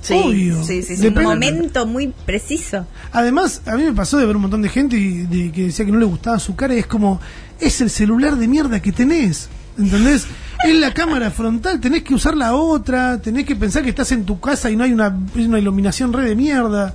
Sí, 0.00 0.14
Obvio. 0.14 0.62
sí, 0.62 0.82
sí, 0.82 0.96
sí. 0.96 1.06
Un 1.08 1.22
momento 1.24 1.86
muy 1.86 2.12
preciso. 2.26 2.86
Además, 3.10 3.62
a 3.66 3.74
mí 3.74 3.82
me 3.84 3.92
pasó 3.94 4.16
de 4.18 4.26
ver 4.26 4.36
un 4.36 4.42
montón 4.42 4.62
de 4.62 4.68
gente 4.68 4.96
y 4.96 5.22
de, 5.22 5.50
que 5.50 5.62
decía 5.64 5.84
que 5.86 5.90
no 5.92 5.98
le 5.98 6.04
gustaba 6.04 6.38
su 6.38 6.54
cara 6.54 6.74
y 6.74 6.78
es 6.78 6.86
como, 6.86 7.20
es 7.58 7.80
el 7.80 7.90
celular 7.90 8.36
de 8.36 8.46
mierda 8.46 8.80
que 8.80 8.92
tenés, 8.92 9.48
¿entendés? 9.78 10.26
Es 10.64 10.74
la 10.76 10.94
cámara 10.94 11.30
frontal, 11.30 11.78
tenés 11.80 12.04
que 12.04 12.14
usar 12.14 12.36
la 12.36 12.54
otra, 12.54 13.20
tenés 13.20 13.44
que 13.44 13.54
pensar 13.56 13.82
que 13.82 13.90
estás 13.90 14.12
en 14.12 14.24
tu 14.24 14.40
casa 14.40 14.70
y 14.70 14.76
no 14.76 14.84
hay 14.84 14.92
una, 14.92 15.14
una 15.34 15.58
iluminación 15.58 16.10
re 16.12 16.26
de 16.26 16.36
mierda. 16.36 16.94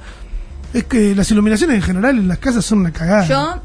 Es 0.74 0.84
que 0.84 1.15
las 1.15 1.30
iluminaciones 1.32 1.76
en 1.78 1.82
general 1.82 2.17
en 2.17 2.28
las 2.28 2.38
casas 2.39 2.63
son 2.65 2.80
una 2.80 2.91
cagada. 2.91 3.28
Yo 3.28 3.61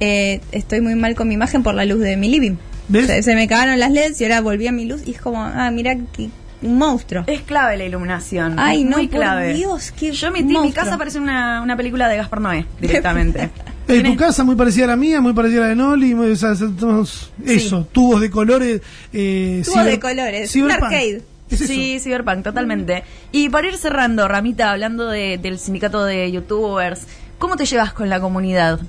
eh, 0.00 0.40
estoy 0.52 0.80
muy 0.80 0.94
mal 0.94 1.14
con 1.14 1.28
mi 1.28 1.34
imagen 1.34 1.62
por 1.62 1.74
la 1.74 1.84
luz 1.84 2.00
de 2.00 2.16
mi 2.16 2.28
living. 2.28 2.56
¿Ves? 2.88 3.06
Se, 3.06 3.22
se 3.22 3.34
me 3.34 3.48
cagaron 3.48 3.78
las 3.80 3.90
LEDs 3.90 4.20
y 4.20 4.24
ahora 4.24 4.40
volví 4.40 4.66
a 4.66 4.72
mi 4.72 4.84
luz 4.86 5.02
y 5.06 5.12
es 5.12 5.20
como, 5.20 5.42
ah, 5.42 5.70
mira, 5.70 5.96
que, 6.12 6.28
un 6.62 6.78
monstruo. 6.78 7.24
Es 7.26 7.42
clave 7.42 7.76
la 7.76 7.84
iluminación. 7.84 8.58
Ay, 8.58 8.82
es 8.82 8.88
no, 8.88 8.96
muy 8.98 9.08
por 9.08 9.20
clave. 9.20 9.54
Dios, 9.54 9.92
qué 9.98 10.12
Yo 10.12 10.30
mi, 10.30 10.42
mi 10.42 10.72
casa 10.72 10.96
parece 10.98 11.18
una, 11.18 11.62
una 11.62 11.76
película 11.76 12.08
de 12.08 12.16
Gaspar 12.16 12.40
Noé, 12.40 12.66
directamente. 12.80 13.50
Eh, 13.88 14.02
tu 14.02 14.16
casa 14.16 14.42
muy 14.42 14.56
parecida 14.56 14.86
a 14.86 14.88
la 14.88 14.96
mía, 14.96 15.20
muy 15.20 15.32
parecida 15.32 15.60
a 15.60 15.62
la 15.62 15.68
de 15.68 15.76
Noli, 15.76 16.12
muy- 16.12 16.32
o 16.32 16.34
sea, 16.34 16.56
somos 16.56 17.30
eso, 17.44 17.86
tubos 17.92 18.20
de 18.20 18.28
colores. 18.30 18.80
Eh, 19.12 19.62
Tubos 19.64 19.78
ciber- 19.78 19.90
de 19.92 20.00
colores, 20.00 20.56
un 20.56 20.72
arcade. 20.72 21.22
Es. 21.50 21.60
Sí, 21.60 21.98
Cyberpunk, 22.00 22.42
totalmente. 22.42 23.04
Y 23.32 23.48
para 23.48 23.68
ir 23.68 23.76
cerrando, 23.76 24.26
Ramita, 24.26 24.72
hablando 24.72 25.06
de- 25.08 25.38
del 25.38 25.58
sindicato 25.58 26.04
de 26.04 26.30
youtubers, 26.32 27.06
¿cómo 27.38 27.56
te 27.56 27.66
llevas 27.66 27.92
con 27.92 28.08
la 28.08 28.20
comunidad 28.20 28.80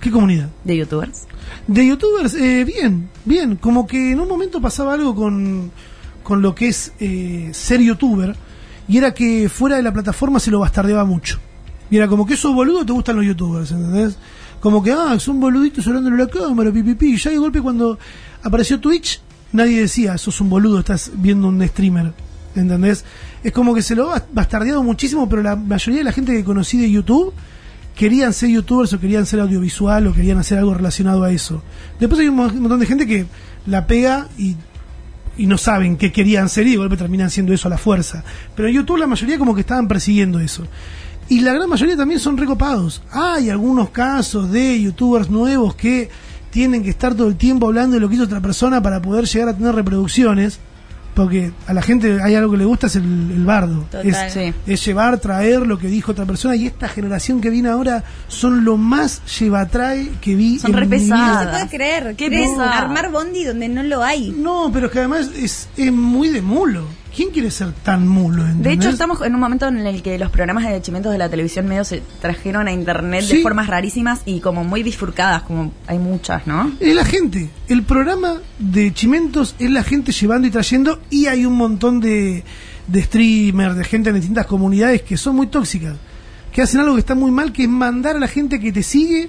¿Qué 0.00 0.10
comunidad? 0.10 0.48
de 0.64 0.76
youtubers? 0.76 1.26
De 1.66 1.86
youtubers, 1.86 2.34
eh, 2.34 2.64
bien, 2.64 3.08
bien. 3.24 3.56
Como 3.56 3.86
que 3.86 4.12
en 4.12 4.20
un 4.20 4.28
momento 4.28 4.60
pasaba 4.60 4.94
algo 4.94 5.14
con, 5.14 5.70
con 6.22 6.42
lo 6.42 6.54
que 6.54 6.68
es 6.68 6.92
eh, 7.00 7.48
ser 7.52 7.80
youtuber, 7.80 8.36
y 8.86 8.98
era 8.98 9.12
que 9.14 9.48
fuera 9.48 9.76
de 9.76 9.82
la 9.82 9.92
plataforma 9.92 10.38
se 10.40 10.50
lo 10.50 10.60
bastardeaba 10.60 11.04
mucho. 11.04 11.38
Y 11.90 11.96
era 11.96 12.06
como 12.06 12.26
que 12.26 12.34
esos 12.34 12.54
boludos 12.54 12.84
te 12.86 12.92
gustan 12.92 13.16
los 13.16 13.24
youtubers, 13.24 13.70
¿entendés? 13.72 14.18
Como 14.60 14.82
que, 14.82 14.92
ah, 14.92 15.18
son 15.18 15.40
boluditos 15.40 15.86
hablándole 15.86 16.22
a 16.22 16.26
la 16.26 16.30
cámara, 16.30 16.70
pipipi. 16.70 17.14
Y 17.14 17.16
ya 17.16 17.30
de 17.30 17.38
golpe 17.38 17.62
cuando 17.62 17.98
apareció 18.42 18.78
Twitch, 18.78 19.20
nadie 19.52 19.80
decía, 19.80 20.18
sos 20.18 20.40
un 20.40 20.50
boludo, 20.50 20.78
estás 20.80 21.10
viendo 21.14 21.48
un 21.48 21.66
streamer, 21.66 22.12
¿entendés? 22.54 23.04
Es 23.42 23.52
como 23.52 23.74
que 23.74 23.82
se 23.82 23.94
lo 23.94 24.12
ha 24.12 24.24
bastardeado 24.32 24.82
muchísimo, 24.82 25.28
pero 25.28 25.42
la 25.42 25.56
mayoría 25.56 25.98
de 25.98 26.04
la 26.04 26.12
gente 26.12 26.32
que 26.32 26.44
conocí 26.44 26.78
de 26.78 26.90
YouTube 26.90 27.32
querían 27.94 28.32
ser 28.32 28.50
youtubers 28.50 28.92
o 28.92 29.00
querían 29.00 29.26
ser 29.26 29.40
audiovisual 29.40 30.06
o 30.06 30.12
querían 30.12 30.38
hacer 30.38 30.58
algo 30.58 30.74
relacionado 30.74 31.24
a 31.24 31.32
eso. 31.32 31.62
Después 31.98 32.20
hay 32.20 32.28
un 32.28 32.36
mo- 32.36 32.48
montón 32.52 32.78
de 32.80 32.86
gente 32.86 33.06
que 33.06 33.26
la 33.66 33.86
pega 33.86 34.28
y, 34.38 34.54
y 35.36 35.46
no 35.46 35.58
saben 35.58 35.96
qué 35.96 36.12
querían 36.12 36.48
ser 36.48 36.66
y 36.66 36.70
de 36.76 36.96
terminan 36.96 37.30
siendo 37.30 37.52
eso 37.52 37.66
a 37.68 37.70
la 37.70 37.78
fuerza. 37.78 38.22
Pero 38.54 38.68
en 38.68 38.74
YouTube 38.74 38.98
la 38.98 39.06
mayoría 39.08 39.38
como 39.38 39.54
que 39.54 39.62
estaban 39.62 39.88
persiguiendo 39.88 40.38
eso. 40.40 40.64
Y 41.28 41.40
la 41.40 41.52
gran 41.52 41.68
mayoría 41.68 41.96
también 41.96 42.20
son 42.20 42.36
recopados. 42.38 43.02
Hay 43.10 43.50
algunos 43.50 43.90
casos 43.90 44.50
de 44.50 44.80
youtubers 44.80 45.28
nuevos 45.28 45.74
que 45.74 46.08
tienen 46.50 46.82
que 46.82 46.90
estar 46.90 47.14
todo 47.14 47.28
el 47.28 47.36
tiempo 47.36 47.66
hablando 47.66 47.94
de 47.94 48.00
lo 48.00 48.08
que 48.08 48.14
hizo 48.16 48.24
otra 48.24 48.40
persona 48.40 48.82
para 48.82 49.00
poder 49.02 49.24
llegar 49.26 49.48
a 49.50 49.56
tener 49.56 49.74
reproducciones. 49.74 50.60
Porque 51.14 51.50
a 51.66 51.74
la 51.74 51.82
gente 51.82 52.22
hay 52.22 52.36
algo 52.36 52.52
que 52.52 52.58
le 52.58 52.64
gusta, 52.64 52.86
es 52.86 52.94
el, 52.94 53.02
el 53.02 53.44
bardo. 53.44 53.80
Total. 53.90 54.06
Es, 54.06 54.32
Sí. 54.32 54.54
es 54.68 54.84
llevar, 54.84 55.18
traer 55.18 55.66
lo 55.66 55.76
que 55.76 55.88
dijo 55.88 56.12
otra 56.12 56.24
persona. 56.26 56.54
Y 56.54 56.68
esta 56.68 56.88
generación 56.88 57.40
que 57.40 57.50
viene 57.50 57.68
ahora 57.70 58.04
son 58.28 58.64
lo 58.64 58.76
más 58.76 59.20
llevatrae 59.40 60.10
que 60.20 60.36
vi 60.36 60.60
Son 60.60 60.70
en 60.70 60.76
re 60.76 60.86
mi 60.86 60.98
vida. 60.98 61.16
No 61.16 61.40
se 61.42 61.48
puede 61.48 61.68
creer. 61.68 62.14
Qué 62.14 62.28
¿Querés 62.30 62.50
pesada. 62.50 62.78
armar 62.78 63.10
bondi 63.10 63.42
donde 63.42 63.68
no 63.68 63.82
lo 63.82 64.04
hay? 64.04 64.30
No, 64.30 64.70
pero 64.72 64.86
es 64.86 64.92
que 64.92 65.00
además 65.00 65.28
es, 65.36 65.68
es 65.76 65.92
muy 65.92 66.28
de 66.28 66.40
mulo. 66.40 66.84
¿Quién 67.18 67.30
quiere 67.30 67.50
ser 67.50 67.72
tan 67.72 68.06
mulo? 68.06 68.44
De 68.44 68.50
¿entendés? 68.52 68.74
hecho, 68.74 68.88
estamos 68.90 69.20
en 69.22 69.34
un 69.34 69.40
momento 69.40 69.66
en 69.66 69.78
el 69.78 70.02
que 70.02 70.16
los 70.20 70.30
programas 70.30 70.68
de 70.68 70.80
chimentos 70.80 71.10
de 71.10 71.18
la 71.18 71.28
televisión 71.28 71.66
medio 71.66 71.82
se 71.82 72.00
trajeron 72.20 72.68
a 72.68 72.72
internet 72.72 73.24
Sí. 73.24 73.38
de 73.38 73.42
formas 73.42 73.66
rarísimas 73.66 74.20
y 74.24 74.38
como 74.38 74.62
muy 74.62 74.84
bifurcadas, 74.84 75.42
como 75.42 75.72
hay 75.88 75.98
muchas, 75.98 76.46
¿no? 76.46 76.70
Es 76.78 76.94
la 76.94 77.04
gente. 77.04 77.50
El 77.66 77.82
programa 77.82 78.34
de 78.60 78.94
Chimentos 78.94 79.56
es 79.58 79.68
la 79.68 79.82
gente 79.82 80.12
llevando 80.12 80.46
y 80.46 80.52
trayendo 80.52 81.00
y 81.10 81.26
hay 81.26 81.44
un 81.44 81.56
montón 81.56 81.98
de, 81.98 82.44
de 82.86 83.02
streamers, 83.02 83.74
de 83.74 83.82
gente 83.82 84.10
en 84.10 84.14
distintas 84.14 84.46
comunidades 84.46 85.02
que 85.02 85.16
son 85.16 85.34
muy 85.34 85.48
tóxicas. 85.48 85.96
Que 86.52 86.62
hacen 86.62 86.78
algo 86.82 86.94
que 86.94 87.00
está 87.00 87.16
muy 87.16 87.32
mal, 87.32 87.52
que 87.52 87.64
es 87.64 87.68
mandar 87.68 88.14
a 88.14 88.20
la 88.20 88.28
gente 88.28 88.60
que 88.60 88.70
te 88.70 88.84
sigue 88.84 89.28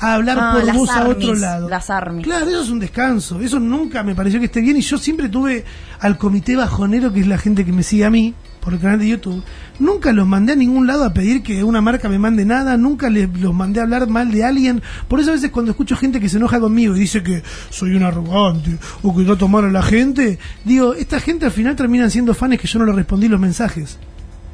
a 0.00 0.14
hablar 0.14 0.38
Ah, 0.40 0.52
por 0.54 0.72
vos 0.74 0.90
a 0.90 1.06
otro 1.08 1.34
lado. 1.34 1.68
las 1.68 1.90
armies. 1.90 2.24
Claro, 2.24 2.48
eso 2.48 2.62
es 2.62 2.70
un 2.70 2.80
descanso. 2.80 3.40
Eso 3.40 3.60
nunca 3.60 4.02
me 4.02 4.14
pareció 4.14 4.40
que 4.40 4.46
esté 4.46 4.60
bien 4.60 4.76
y 4.76 4.80
yo 4.80 4.98
siempre 4.98 5.28
tuve 5.28 5.64
al 6.00 6.16
comité 6.18 6.56
bajonero, 6.56 7.12
que 7.12 7.20
es 7.20 7.26
la 7.26 7.38
gente 7.38 7.64
que 7.64 7.72
me 7.72 7.82
sigue 7.82 8.04
a 8.04 8.10
mí 8.10 8.34
por 8.60 8.72
el 8.74 8.80
canal 8.80 8.98
de 8.98 9.08
YouTube. 9.08 9.42
Nunca 9.78 10.12
los 10.12 10.26
mandé 10.26 10.52
a 10.52 10.56
ningún 10.56 10.86
lado 10.86 11.04
a 11.04 11.12
pedir 11.14 11.42
que 11.42 11.64
una 11.64 11.80
marca 11.80 12.08
me 12.08 12.18
mande 12.18 12.44
nada, 12.44 12.76
nunca 12.76 13.08
les, 13.08 13.28
los 13.40 13.54
mandé 13.54 13.80
a 13.80 13.84
hablar 13.84 14.06
mal 14.08 14.30
de 14.30 14.44
alguien. 14.44 14.82
Por 15.08 15.20
eso 15.20 15.30
a 15.30 15.34
veces 15.34 15.50
cuando 15.50 15.70
escucho 15.70 15.96
gente 15.96 16.20
que 16.20 16.28
se 16.28 16.36
enoja 16.36 16.60
conmigo 16.60 16.94
y 16.96 17.00
dice 17.00 17.22
que 17.22 17.42
soy 17.70 17.94
un 17.94 18.02
arrogante 18.02 18.76
o 19.02 19.16
que 19.16 19.24
trato 19.24 19.48
mal 19.48 19.64
a 19.64 19.70
la 19.70 19.82
gente, 19.82 20.38
digo, 20.64 20.92
esta 20.94 21.20
gente 21.20 21.46
al 21.46 21.52
final 21.52 21.76
terminan 21.76 22.10
siendo 22.10 22.34
fans 22.34 22.58
que 22.58 22.66
yo 22.66 22.78
no 22.78 22.84
les 22.86 22.94
respondí 22.94 23.28
los 23.28 23.40
mensajes. 23.40 23.98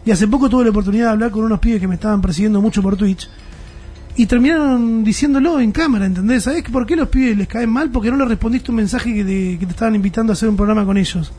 Y 0.05 0.13
hace 0.13 0.29
poco 0.29 0.49
tuve 0.49 0.63
la 0.65 0.71
oportunidad 0.71 1.07
de 1.07 1.11
hablar 1.13 1.31
con 1.33 1.45
unos 1.45 1.59
pibes 1.59 1.81
que 1.81 1.89
me 1.89 1.97
estaban 1.97 2.21
persiguiendo 2.21 2.61
mucho 2.61 2.81
por 2.81 2.97
Twitch. 2.97 3.29
Y 4.17 4.27
terminaron 4.27 5.05
diciéndolo 5.05 5.61
en 5.61 5.73
cámara, 5.73 6.07
¿entendés? 6.07 6.45
¿Sabés 6.45 6.63
que 6.63 6.71
por 6.71 6.87
qué 6.87 6.97
los 6.97 7.09
pibes 7.09 7.37
les 7.37 7.49
caen 7.49 7.69
mal? 7.71 7.91
Porque 7.91 8.11
no 8.11 8.17
le 8.17 8.25
respondiste 8.25 8.71
un 8.71 8.77
mensaje 8.79 9.13
que, 9.13 9.25
de- 9.25 9.57
que 9.59 9.67
te 9.67 9.73
estaban 9.73 9.95
invitando 9.95 10.33
a 10.33 10.35
hacer 10.35 10.49
un 10.49 10.57
programa 10.57 10.85
con 10.87 10.97
ellos. 10.97 11.33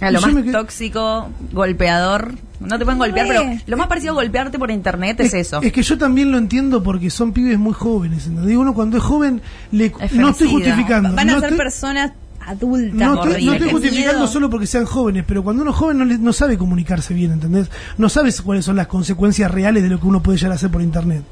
A 0.00 0.10
lo 0.10 0.20
más 0.20 0.34
tóxico, 0.52 1.28
golpeador. 1.52 2.34
No 2.60 2.78
te 2.78 2.84
pueden 2.84 2.98
golpear, 2.98 3.26
pero 3.28 3.42
lo 3.66 3.76
más 3.76 3.86
parecido 3.86 4.12
a 4.12 4.14
golpearte 4.16 4.58
por 4.58 4.70
internet 4.70 5.20
es, 5.20 5.32
eso. 5.34 5.60
Es 5.62 5.72
que 5.72 5.82
yo 5.82 5.96
también 5.98 6.32
lo 6.32 6.38
entiendo 6.38 6.82
porque 6.82 7.10
son 7.10 7.32
pibes 7.32 7.58
muy 7.58 7.72
jóvenes, 7.74 8.26
¿entendés? 8.26 8.56
Uno 8.56 8.74
cuando 8.74 8.96
es 8.96 9.02
joven, 9.02 9.40
le, 9.70 9.92
Es 10.00 10.12
no 10.12 10.30
estoy 10.30 10.48
justificando. 10.50 11.12
Van 11.14 11.30
a 11.30 11.34
no 11.34 11.40
ser 11.40 11.56
personas 11.56 12.12
adultas. 12.44 12.94
No 12.94 13.24
estoy, 13.24 13.44
no 13.46 13.52
justificando 13.70 14.12
miedo. 14.20 14.26
solo 14.26 14.50
porque 14.50 14.66
sean 14.66 14.84
jóvenes, 14.84 15.24
pero 15.26 15.42
cuando 15.44 15.62
uno 15.62 15.70
es 15.70 15.76
joven 15.76 15.98
no, 15.98 16.04
le- 16.04 16.18
no 16.18 16.32
sabe 16.32 16.58
comunicarse 16.58 17.14
bien, 17.14 17.32
¿entendés? 17.32 17.70
No 17.96 18.08
sabes 18.08 18.42
cuáles 18.42 18.64
son 18.64 18.76
las 18.76 18.88
consecuencias 18.88 19.50
reales 19.50 19.82
de 19.82 19.88
lo 19.90 20.00
que 20.00 20.06
uno 20.06 20.22
puede 20.22 20.38
llegar 20.38 20.52
a 20.52 20.54
hacer 20.56 20.70
por 20.70 20.82
internet. 20.82 21.22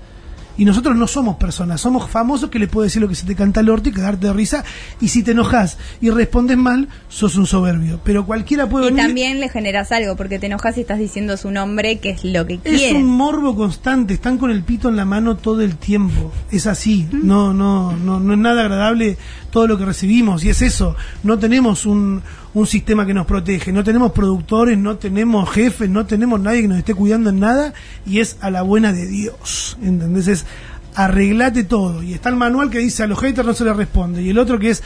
Y 0.59 0.65
nosotros 0.65 0.97
no 0.97 1.07
somos 1.07 1.37
personas, 1.37 1.81
somos 1.81 2.09
famosos 2.11 2.51
que 2.51 2.59
le 2.59 2.67
puedes 2.69 2.91
decir 2.91 3.03
lo 3.03 3.09
que 3.09 3.15
se 3.15 3.27
te 3.27 3.35
canta 3.35 3.61
al 3.61 3.69
orto 3.71 3.89
y 3.89 3.93
cagarte 3.93 4.27
de 4.27 4.33
risa. 4.33 4.65
Y 5.01 5.09
si 5.09 5.23
te 5.23 5.31
enojas 5.33 5.79
y 6.01 6.11
respondes 6.11 6.57
mal, 6.59 6.89
sos 7.09 7.37
un 7.37 7.47
soberbio. 7.47 8.01
Pero 8.05 8.27
cualquiera 8.27 8.69
puede 8.69 8.87
Y 8.87 8.91
venir. 8.91 9.05
también 9.07 9.41
le 9.41 9.49
generas 9.49 9.93
algo, 9.93 10.17
porque 10.17 10.39
te 10.39 10.47
enojas 10.47 10.77
y 10.79 10.83
estás 10.83 10.99
diciendo 10.99 11.37
su 11.37 11.51
nombre, 11.51 11.99
que 11.99 12.11
es 12.11 12.25
lo 12.25 12.47
que 12.47 12.61
Es 12.65 12.93
un 12.93 13.07
morbo 13.07 13.57
constante, 13.57 14.15
están 14.15 14.39
con 14.39 14.51
el 14.51 14.63
pito 14.63 14.89
en 14.89 14.97
la 14.97 15.05
mano 15.05 15.37
todo 15.37 15.63
el 15.63 15.77
tiempo. 15.77 16.33
Es 16.51 16.67
así, 16.67 17.09
no, 17.13 17.53
no, 17.53 17.97
no, 17.97 18.21
no 18.21 18.33
es 18.35 18.39
nada 18.39 18.63
agradable 18.63 19.17
todo 19.51 19.67
lo 19.67 19.79
que 19.79 19.85
recibimos. 19.85 20.45
Y 20.45 20.51
es 20.51 20.63
eso, 20.63 20.97
no 21.23 21.39
tenemos 21.39 21.87
un, 21.87 22.23
un 22.55 22.67
sistema 22.67 23.07
que 23.07 23.15
nos 23.15 23.27
protege, 23.27 23.73
no 23.73 23.83
tenemos 23.83 24.13
productores, 24.13 24.77
no 24.77 24.97
tenemos 24.97 25.51
jefes, 25.51 25.89
no 25.89 26.05
tenemos 26.07 26.41
nadie 26.41 26.63
que 26.63 26.69
nos 26.69 26.79
esté 26.79 26.95
cuidando 26.95 27.31
en 27.31 27.41
nada. 27.41 27.73
Y 28.07 28.21
es 28.21 28.37
a 28.41 28.51
la 28.51 28.63
buena 28.63 28.93
de 28.93 29.07
Dios, 29.07 29.79
¿entendés? 29.83 30.29
Es 30.29 30.47
arreglate 30.95 31.65
todo. 31.65 32.03
Y 32.03 32.15
está 32.15 32.29
el 32.29 32.37
manual 32.37 32.71
que 32.71 32.79
dice 32.79 33.03
a 33.03 33.07
los 33.07 33.19
haters 33.19 33.47
no 33.47 33.55
se 33.55 33.65
les 33.65 33.77
responde. 33.77 34.23
Y 34.23 34.31
el 34.31 34.39
otro 34.39 34.59
que 34.59 34.71
es 34.71 34.83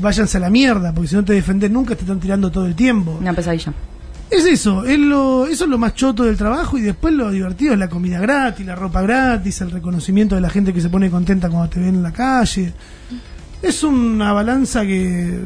váyanse 0.00 0.36
a 0.36 0.40
la 0.40 0.50
mierda, 0.50 0.92
porque 0.92 1.08
si 1.08 1.14
no 1.14 1.24
te 1.24 1.32
defendés 1.32 1.70
nunca 1.70 1.94
te 1.94 2.02
están 2.02 2.20
tirando 2.20 2.50
todo 2.50 2.66
el 2.66 2.74
tiempo. 2.74 3.16
Una 3.20 3.32
pesadilla. 3.32 3.72
Es 4.28 4.44
eso, 4.44 4.84
es 4.84 4.98
lo, 4.98 5.46
eso 5.46 5.64
es 5.64 5.70
lo 5.70 5.78
más 5.78 5.94
choto 5.94 6.24
del 6.24 6.36
trabajo 6.36 6.76
y 6.76 6.80
después 6.80 7.14
lo 7.14 7.30
divertido 7.30 7.74
es 7.74 7.78
la 7.78 7.88
comida 7.88 8.18
gratis, 8.18 8.66
la 8.66 8.74
ropa 8.74 9.00
gratis, 9.00 9.60
el 9.60 9.70
reconocimiento 9.70 10.34
de 10.34 10.40
la 10.40 10.50
gente 10.50 10.72
que 10.72 10.80
se 10.80 10.88
pone 10.88 11.08
contenta 11.10 11.48
cuando 11.48 11.68
te 11.68 11.78
ven 11.78 11.94
en 11.94 12.02
la 12.02 12.12
calle. 12.12 12.72
Es 13.62 13.84
una 13.84 14.32
balanza 14.32 14.82
que 14.82 15.38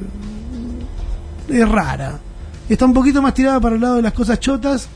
es 1.52 1.68
rara. 1.68 2.18
Está 2.68 2.84
un 2.84 2.94
poquito 2.94 3.20
más 3.20 3.34
tirada 3.34 3.60
para 3.60 3.74
el 3.74 3.80
lado 3.80 3.96
de 3.96 4.02
las 4.02 4.12
cosas 4.12 4.38
chotas, 4.40 4.88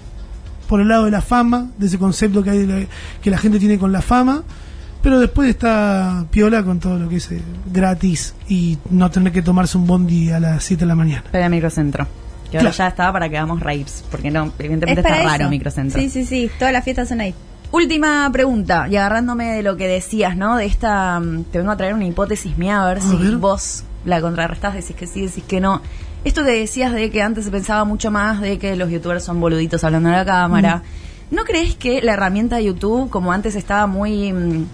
por 0.68 0.81
el 0.81 0.89
lado 0.89 1.05
de 1.06 1.10
la 1.10 1.20
fama, 1.22 1.68
de 1.76 1.86
ese 1.86 1.98
concepto 1.98 2.43
que, 2.43 2.51
hay 2.51 2.59
de 2.66 2.81
la- 2.82 2.86
que 3.20 3.31
la 3.31 3.39
gente 3.39 3.59
tiene 3.59 3.78
con 3.78 3.93
la 3.93 4.01
fama, 4.01 4.43
pero 5.02 5.18
después 5.18 5.48
está 5.51 6.24
piola 6.31 6.62
con 6.62 6.78
todo 6.81 6.98
lo 6.98 7.09
que 7.09 7.16
es 7.16 7.31
eh, 7.32 7.43
gratis 7.70 8.35
y 8.48 8.78
no 8.90 9.10
tener 9.10 9.32
que 9.32 9.43
tomarse 9.43 9.76
un 9.76 9.86
bondi 9.86 10.31
a 10.31 10.40
las 10.40 10.64
7 10.64 10.81
de 10.81 10.86
la 10.86 10.94
mañana. 10.94 11.24
Para 11.31 11.48
Microcentro. 11.48 12.06
Que 12.51 12.59
ahora 12.59 12.70
Claro. 12.70 12.76
ya 12.76 12.89
estaba 12.89 13.12
para 13.12 13.28
que 13.28 13.36
hagamos 13.36 13.60
raves, 13.60 14.05
porque 14.10 14.31
no, 14.31 14.52
evidentemente 14.59 15.01
Es 15.01 15.06
está 15.06 15.10
para 15.18 15.22
raro 15.31 15.43
eso. 15.44 15.51
Microcentro. 15.51 16.01
Sí, 16.01 16.09
sí, 16.09 16.24
sí. 16.24 16.51
Todas 16.59 16.72
las 16.72 16.85
fiestas 16.85 17.09
son 17.09 17.20
ahí. 17.20 17.35
Última 17.72 18.31
pregunta, 18.32 18.86
y 18.89 18.94
agarrándome 18.97 19.51
de 19.52 19.62
lo 19.64 19.76
que 19.76 19.89
decías, 19.89 20.36
¿no? 20.36 20.56
De 20.56 20.64
esta, 20.66 21.18
mm, 21.18 21.44
te 21.51 21.59
vengo 21.59 21.72
a 21.72 21.76
traer 21.76 21.93
una 21.94 22.06
hipótesis 22.06 22.56
mía, 22.56 22.81
a 22.82 22.86
ver 22.86 22.98
A 22.98 23.01
si 23.01 23.16
ver. 23.16 23.36
vos 23.36 23.82
la 24.05 24.20
contrarrestás, 24.20 24.74
decís 24.74 24.94
que 24.94 25.06
sí, 25.09 25.22
decís 25.22 25.43
que 25.44 25.60
no. 25.60 25.82
Esto 26.24 26.42
que 26.42 26.52
decías 26.52 26.92
de 26.92 27.10
que 27.10 27.22
antes 27.22 27.44
se 27.44 27.51
pensaba 27.51 27.84
mucho 27.84 28.10
más 28.10 28.40
de 28.40 28.59
que 28.59 28.76
los 28.76 28.90
youtubers 28.90 29.24
son 29.24 29.40
boluditos 29.40 29.84
hablando 29.84 30.09
a 30.09 30.12
la 30.12 30.24
cámara. 30.24 30.76
Mm. 31.30 31.34
¿No 31.34 31.44
crees 31.44 31.74
que 31.74 32.01
la 32.01 32.14
herramienta 32.14 32.56
de 32.56 32.64
YouTube, 32.64 33.10
como 33.10 33.32
antes 33.32 33.55
estaba 33.56 33.86
muy 33.86 34.32
mm, 34.32 34.66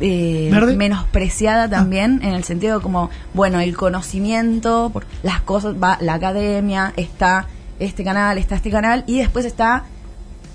eh, 0.00 0.50
menospreciada 0.76 1.68
también, 1.68 2.20
en 2.22 2.34
el 2.34 2.44
sentido 2.44 2.80
como, 2.80 3.10
bueno, 3.34 3.60
el 3.60 3.76
conocimiento, 3.76 4.90
por 4.92 5.04
las 5.22 5.40
cosas, 5.42 5.74
va 5.82 5.98
la 6.00 6.14
academia, 6.14 6.92
está 6.96 7.46
este 7.78 8.02
canal, 8.02 8.38
está 8.38 8.54
este 8.54 8.70
canal, 8.70 9.04
y 9.06 9.18
después 9.18 9.44
está 9.44 9.84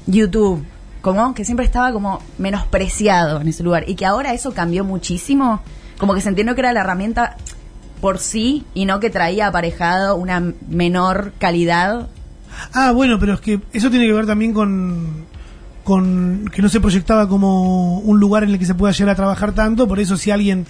YouTube, 0.08 0.66
como 1.02 1.34
que 1.34 1.46
siempre 1.46 1.66
estaba 1.66 1.92
como 1.92 2.20
menospreciado 2.38 3.42
en 3.42 3.48
ese 3.48 3.64
lugar 3.64 3.86
y 3.88 3.96
que 3.96 4.06
ahora 4.06 4.34
eso 4.34 4.54
cambió 4.54 4.84
muchísimo, 4.84 5.62
como 5.98 6.14
que 6.14 6.22
se 6.22 6.30
entendió 6.30 6.56
que 6.56 6.62
era 6.62 6.74
la 6.74 6.82
herramienta 6.82 7.38
por 8.02 8.20
sí 8.20 8.66
y 8.74 8.86
no 8.86 9.00
que 9.00 9.10
traía 9.10 9.48
aparejado 9.48 10.16
una 10.16 10.54
menor 10.70 11.34
calidad. 11.40 12.08
Ah, 12.74 12.92
bueno, 12.92 13.20
pero 13.20 13.34
es 13.36 13.42
que 13.42 13.60
eso 13.74 13.90
tiene 13.90 14.06
que 14.06 14.14
ver 14.14 14.26
también 14.26 14.54
con, 14.54 15.26
con 15.84 16.50
que 16.54 16.62
no 16.62 16.70
se 16.70 16.80
proyectaba 16.80 17.28
como 17.28 18.00
un 18.00 18.20
lugar 18.20 18.44
en 18.44 18.52
el 18.52 18.60
que 18.60 18.66
se 18.66 18.76
pueda 18.76 18.94
llegar 18.94 19.14
a 19.14 19.16
trabajar 19.16 19.54
tanto, 19.54 19.88
por 19.88 20.00
eso 20.00 20.18
si 20.18 20.32
alguien 20.32 20.66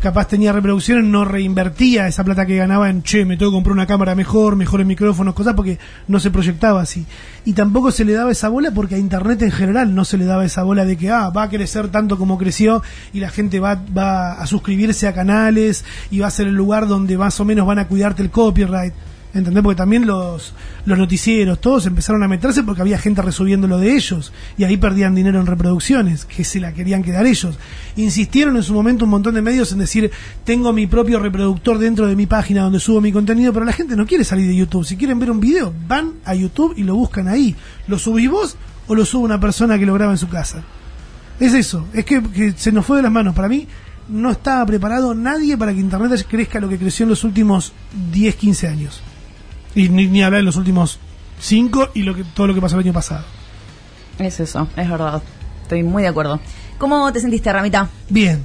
capaz 0.00 0.28
tenía 0.28 0.52
reproducciones 0.52 1.04
no 1.04 1.24
reinvertía 1.24 2.06
esa 2.06 2.24
plata 2.24 2.46
que 2.46 2.56
ganaba 2.56 2.88
en, 2.88 3.02
che, 3.02 3.24
me 3.24 3.36
tengo 3.36 3.50
que 3.50 3.56
comprar 3.56 3.72
una 3.72 3.86
cámara 3.86 4.14
mejor, 4.14 4.56
mejores 4.56 4.86
micrófonos, 4.86 5.34
cosas, 5.34 5.54
porque 5.54 5.78
no 6.06 6.20
se 6.20 6.30
proyectaba 6.30 6.80
así. 6.80 7.06
Y 7.44 7.52
tampoco 7.52 7.90
se 7.90 8.04
le 8.04 8.12
daba 8.12 8.30
esa 8.30 8.48
bola 8.48 8.70
porque 8.70 8.94
a 8.94 8.98
Internet 8.98 9.42
en 9.42 9.50
general 9.50 9.94
no 9.94 10.04
se 10.04 10.18
le 10.18 10.24
daba 10.24 10.44
esa 10.44 10.62
bola 10.62 10.84
de 10.84 10.96
que, 10.96 11.10
ah, 11.10 11.30
va 11.30 11.44
a 11.44 11.48
crecer 11.48 11.88
tanto 11.88 12.18
como 12.18 12.38
creció 12.38 12.82
y 13.12 13.20
la 13.20 13.30
gente 13.30 13.60
va, 13.60 13.80
va 13.96 14.32
a 14.32 14.46
suscribirse 14.46 15.08
a 15.08 15.14
canales 15.14 15.84
y 16.10 16.20
va 16.20 16.28
a 16.28 16.30
ser 16.30 16.46
el 16.46 16.54
lugar 16.54 16.86
donde 16.86 17.18
más 17.18 17.38
o 17.40 17.44
menos 17.44 17.66
van 17.66 17.78
a 17.78 17.88
cuidarte 17.88 18.22
el 18.22 18.30
copyright. 18.30 18.94
¿Entendés? 19.34 19.62
Porque 19.62 19.76
también 19.76 20.06
los, 20.06 20.54
los 20.86 20.98
noticieros, 20.98 21.60
todos 21.60 21.84
empezaron 21.86 22.22
a 22.22 22.28
meterse 22.28 22.62
porque 22.62 22.80
había 22.80 22.98
gente 22.98 23.20
resubiendo 23.20 23.68
lo 23.68 23.78
de 23.78 23.94
ellos. 23.94 24.32
Y 24.56 24.64
ahí 24.64 24.78
perdían 24.78 25.14
dinero 25.14 25.38
en 25.38 25.46
reproducciones, 25.46 26.24
que 26.24 26.44
se 26.44 26.60
la 26.60 26.72
querían 26.72 27.02
quedar 27.02 27.26
ellos. 27.26 27.58
Insistieron 27.96 28.56
en 28.56 28.62
su 28.62 28.72
momento 28.72 29.04
un 29.04 29.10
montón 29.10 29.34
de 29.34 29.42
medios 29.42 29.70
en 29.72 29.78
decir, 29.78 30.10
tengo 30.44 30.72
mi 30.72 30.86
propio 30.86 31.18
reproductor 31.18 31.78
dentro 31.78 32.06
de 32.06 32.16
mi 32.16 32.26
página 32.26 32.62
donde 32.62 32.80
subo 32.80 33.00
mi 33.02 33.12
contenido, 33.12 33.52
pero 33.52 33.66
la 33.66 33.72
gente 33.72 33.96
no 33.96 34.06
quiere 34.06 34.24
salir 34.24 34.48
de 34.48 34.56
YouTube. 34.56 34.86
Si 34.86 34.96
quieren 34.96 35.18
ver 35.18 35.30
un 35.30 35.40
video, 35.40 35.74
van 35.86 36.14
a 36.24 36.34
YouTube 36.34 36.74
y 36.76 36.82
lo 36.82 36.94
buscan 36.94 37.28
ahí. 37.28 37.54
¿Lo 37.86 37.98
subís 37.98 38.30
vos 38.30 38.56
o 38.86 38.94
lo 38.94 39.04
sube 39.04 39.24
una 39.24 39.38
persona 39.38 39.78
que 39.78 39.84
lo 39.84 39.94
graba 39.94 40.12
en 40.12 40.18
su 40.18 40.28
casa? 40.28 40.64
Es 41.38 41.52
eso, 41.52 41.86
es 41.92 42.04
que, 42.04 42.22
que 42.22 42.52
se 42.56 42.72
nos 42.72 42.84
fue 42.86 42.96
de 42.96 43.02
las 43.02 43.12
manos. 43.12 43.34
Para 43.34 43.48
mí 43.48 43.68
no 44.08 44.30
estaba 44.30 44.64
preparado 44.64 45.14
nadie 45.14 45.56
para 45.56 45.72
que 45.72 45.80
Internet 45.80 46.26
crezca 46.28 46.60
lo 46.60 46.68
que 46.68 46.78
creció 46.78 47.04
en 47.04 47.10
los 47.10 47.24
últimos 47.24 47.72
10, 48.12 48.34
15 48.34 48.68
años. 48.68 49.02
Y 49.78 49.88
ni, 49.88 50.06
ni 50.06 50.22
hablar 50.22 50.40
en 50.40 50.46
los 50.46 50.56
últimos 50.56 50.98
5 51.40 51.90
y 51.94 52.02
lo 52.02 52.14
que, 52.14 52.24
todo 52.24 52.46
lo 52.48 52.54
que 52.54 52.60
pasó 52.60 52.76
el 52.76 52.82
año 52.84 52.92
pasado. 52.92 53.24
Es 54.18 54.40
eso, 54.40 54.66
es 54.76 54.88
verdad. 54.90 55.22
Estoy 55.62 55.82
muy 55.84 56.02
de 56.02 56.08
acuerdo. 56.08 56.40
¿Cómo 56.78 57.12
te 57.12 57.20
sentiste, 57.20 57.52
Ramita? 57.52 57.88
Bien, 58.08 58.42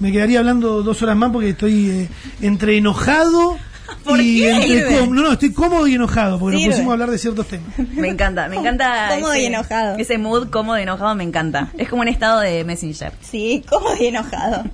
me 0.00 0.12
quedaría 0.12 0.40
hablando 0.40 0.82
dos 0.82 1.00
horas 1.02 1.16
más 1.16 1.30
porque 1.30 1.50
estoy 1.50 1.88
eh, 1.90 2.08
entre 2.42 2.76
enojado 2.76 3.56
¿Por 4.04 4.20
y 4.20 4.40
qué? 4.40 4.50
entre 4.50 4.68
Sirve. 4.68 4.98
cóm- 5.00 5.10
no, 5.14 5.22
no, 5.22 5.32
estoy 5.32 5.52
cómodo 5.52 5.86
y 5.86 5.94
enojado 5.94 6.38
porque 6.38 6.54
nos 6.56 6.62
Sirve. 6.62 6.74
pusimos 6.74 6.90
a 6.90 6.92
hablar 6.94 7.10
de 7.10 7.18
ciertos 7.18 7.46
temas. 7.48 7.78
Me 7.94 8.08
encanta, 8.08 8.48
me 8.48 8.56
encanta. 8.56 9.08
Cómodo 9.14 9.34
y 9.36 9.44
enojado. 9.46 9.96
Ese 9.98 10.18
mood 10.18 10.48
cómodo 10.50 10.78
y 10.78 10.82
enojado 10.82 11.14
me 11.14 11.24
encanta. 11.24 11.68
Es 11.78 11.88
como 11.88 12.02
un 12.02 12.08
estado 12.08 12.40
de 12.40 12.64
Messenger. 12.64 13.12
Sí, 13.22 13.64
como 13.68 13.90
de 13.94 14.08
enojado. 14.08 14.64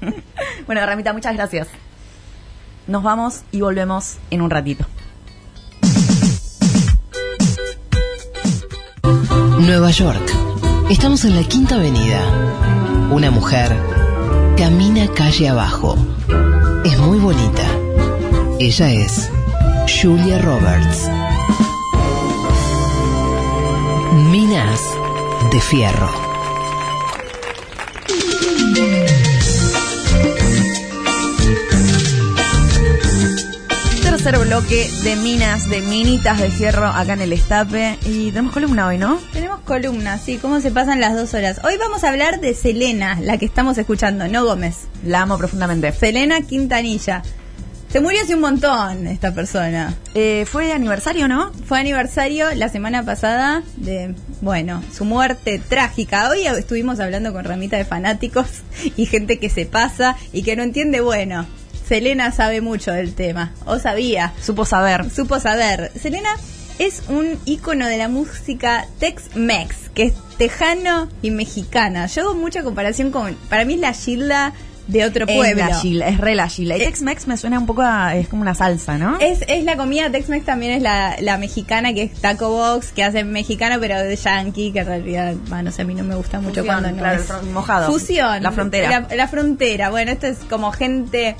Bueno, 0.66 0.84
Ramita, 0.84 1.12
muchas 1.12 1.34
gracias. 1.36 1.68
Nos 2.88 3.02
vamos 3.04 3.42
y 3.52 3.60
volvemos 3.60 4.16
en 4.30 4.40
un 4.42 4.50
ratito. 4.50 4.86
Nueva 9.60 9.90
York. 9.90 10.22
Estamos 10.88 11.24
en 11.24 11.36
la 11.36 11.42
Quinta 11.44 11.74
Avenida. 11.74 12.20
Una 13.10 13.30
mujer 13.30 13.76
camina 14.56 15.06
calle 15.08 15.48
abajo. 15.48 15.96
Es 16.84 16.98
muy 16.98 17.18
bonita. 17.18 17.62
Ella 18.58 18.90
es 18.90 19.30
Julia 19.86 20.38
Roberts. 20.38 21.10
Minas 24.30 24.80
de 25.52 25.60
Fierro. 25.60 26.10
Tercer 34.22 34.46
bloque 34.46 34.90
de 35.02 35.16
minas, 35.16 35.70
de 35.70 35.80
minitas 35.80 36.38
de 36.38 36.50
fierro 36.50 36.84
acá 36.88 37.14
en 37.14 37.22
el 37.22 37.32
estape. 37.32 37.98
Y 38.04 38.26
tenemos 38.26 38.52
columna 38.52 38.86
hoy, 38.86 38.98
¿no? 38.98 39.18
Tenemos 39.32 39.60
columna, 39.60 40.18
sí, 40.18 40.36
cómo 40.36 40.60
se 40.60 40.70
pasan 40.70 41.00
las 41.00 41.14
dos 41.14 41.32
horas. 41.32 41.62
Hoy 41.64 41.78
vamos 41.78 42.04
a 42.04 42.10
hablar 42.10 42.38
de 42.38 42.52
Selena, 42.52 43.18
la 43.18 43.38
que 43.38 43.46
estamos 43.46 43.78
escuchando, 43.78 44.28
no 44.28 44.44
Gómez. 44.44 44.88
La 45.06 45.22
amo 45.22 45.38
profundamente. 45.38 45.90
Selena 45.92 46.42
Quintanilla. 46.42 47.22
Se 47.88 48.00
murió 48.00 48.20
hace 48.20 48.34
un 48.34 48.42
montón 48.42 49.06
esta 49.06 49.32
persona. 49.32 49.94
Eh, 50.14 50.44
fue 50.46 50.70
aniversario, 50.74 51.26
¿no? 51.26 51.50
Fue 51.64 51.80
aniversario 51.80 52.54
la 52.54 52.68
semana 52.68 53.02
pasada 53.02 53.62
de, 53.76 54.14
bueno, 54.42 54.82
su 54.92 55.06
muerte 55.06 55.62
trágica. 55.66 56.28
Hoy 56.28 56.46
estuvimos 56.46 57.00
hablando 57.00 57.32
con 57.32 57.46
ramita 57.46 57.78
de 57.78 57.86
fanáticos 57.86 58.48
y 58.98 59.06
gente 59.06 59.38
que 59.38 59.48
se 59.48 59.64
pasa 59.64 60.18
y 60.30 60.42
que 60.42 60.56
no 60.56 60.62
entiende, 60.62 61.00
bueno, 61.00 61.46
Selena 61.90 62.30
sabe 62.30 62.60
mucho 62.60 62.92
del 62.92 63.14
tema, 63.14 63.50
o 63.66 63.80
sabía, 63.80 64.32
Supo 64.40 64.64
saber. 64.64 65.10
supo 65.10 65.40
saber. 65.40 65.90
Selena 66.00 66.28
es 66.78 67.02
un 67.08 67.36
ícono 67.46 67.88
de 67.88 67.98
la 67.98 68.06
música 68.08 68.86
Tex-Mex, 69.00 69.90
que 69.92 70.04
es 70.04 70.12
tejano 70.38 71.08
y 71.20 71.32
mexicana. 71.32 72.06
Yo 72.06 72.22
hago 72.22 72.34
mucha 72.36 72.62
comparación 72.62 73.10
con, 73.10 73.34
para 73.48 73.64
mí 73.64 73.74
es 73.74 73.80
la 73.80 73.92
Gilda 73.92 74.52
de 74.86 75.04
otro 75.04 75.24
Es 75.26 75.36
pueblo. 75.36 75.66
la 75.68 75.74
Gila, 75.80 76.06
es 76.08 76.18
re 76.18 76.36
la 76.36 76.48
Gila. 76.48 76.76
Y 76.76 76.82
Eh, 76.82 76.84
Tex-Mex 76.84 77.26
me 77.26 77.36
suena 77.36 77.58
un 77.58 77.66
poco 77.66 77.82
a... 77.82 78.14
Es 78.14 78.28
como 78.28 78.42
una 78.42 78.54
salsa, 78.54 78.96
¿no? 78.96 79.18
Es, 79.18 79.40
es 79.48 79.64
la 79.64 79.76
comida 79.76 80.10
Tex-Mex 80.10 80.44
también 80.44 80.72
es 80.72 80.82
la, 80.82 81.16
la 81.20 81.38
mexicana 81.38 81.92
que 81.92 82.04
es 82.04 82.14
Taco 82.20 82.50
Box, 82.50 82.92
que 82.92 83.02
hacen 83.02 83.32
mexicano 83.32 83.78
pero 83.80 84.00
de 84.00 84.14
yankee, 84.14 84.70
que 84.72 84.78
en 84.78 84.86
realidad, 84.86 85.34
bueno, 85.48 85.64
no 85.64 85.72
sé, 85.72 85.82
a 85.82 85.84
mí 85.84 85.94
no 85.96 86.04
me 86.04 86.14
gusta 86.14 86.38
mucho 86.40 86.60
Fusión, 86.60 86.66
cuando 86.66 86.90
no 86.92 86.96
claro, 86.98 87.20
es- 87.20 87.42
mojado. 87.52 87.90
Fusión. 87.92 88.42
La 88.44 88.52
frontera. 88.52 89.06
La, 89.10 89.16
la 89.16 89.26
frontera. 89.28 89.90
Bueno, 89.90 90.12
esto 90.12 90.28
es 90.28 90.38
como 90.48 90.70
gente 90.72 91.34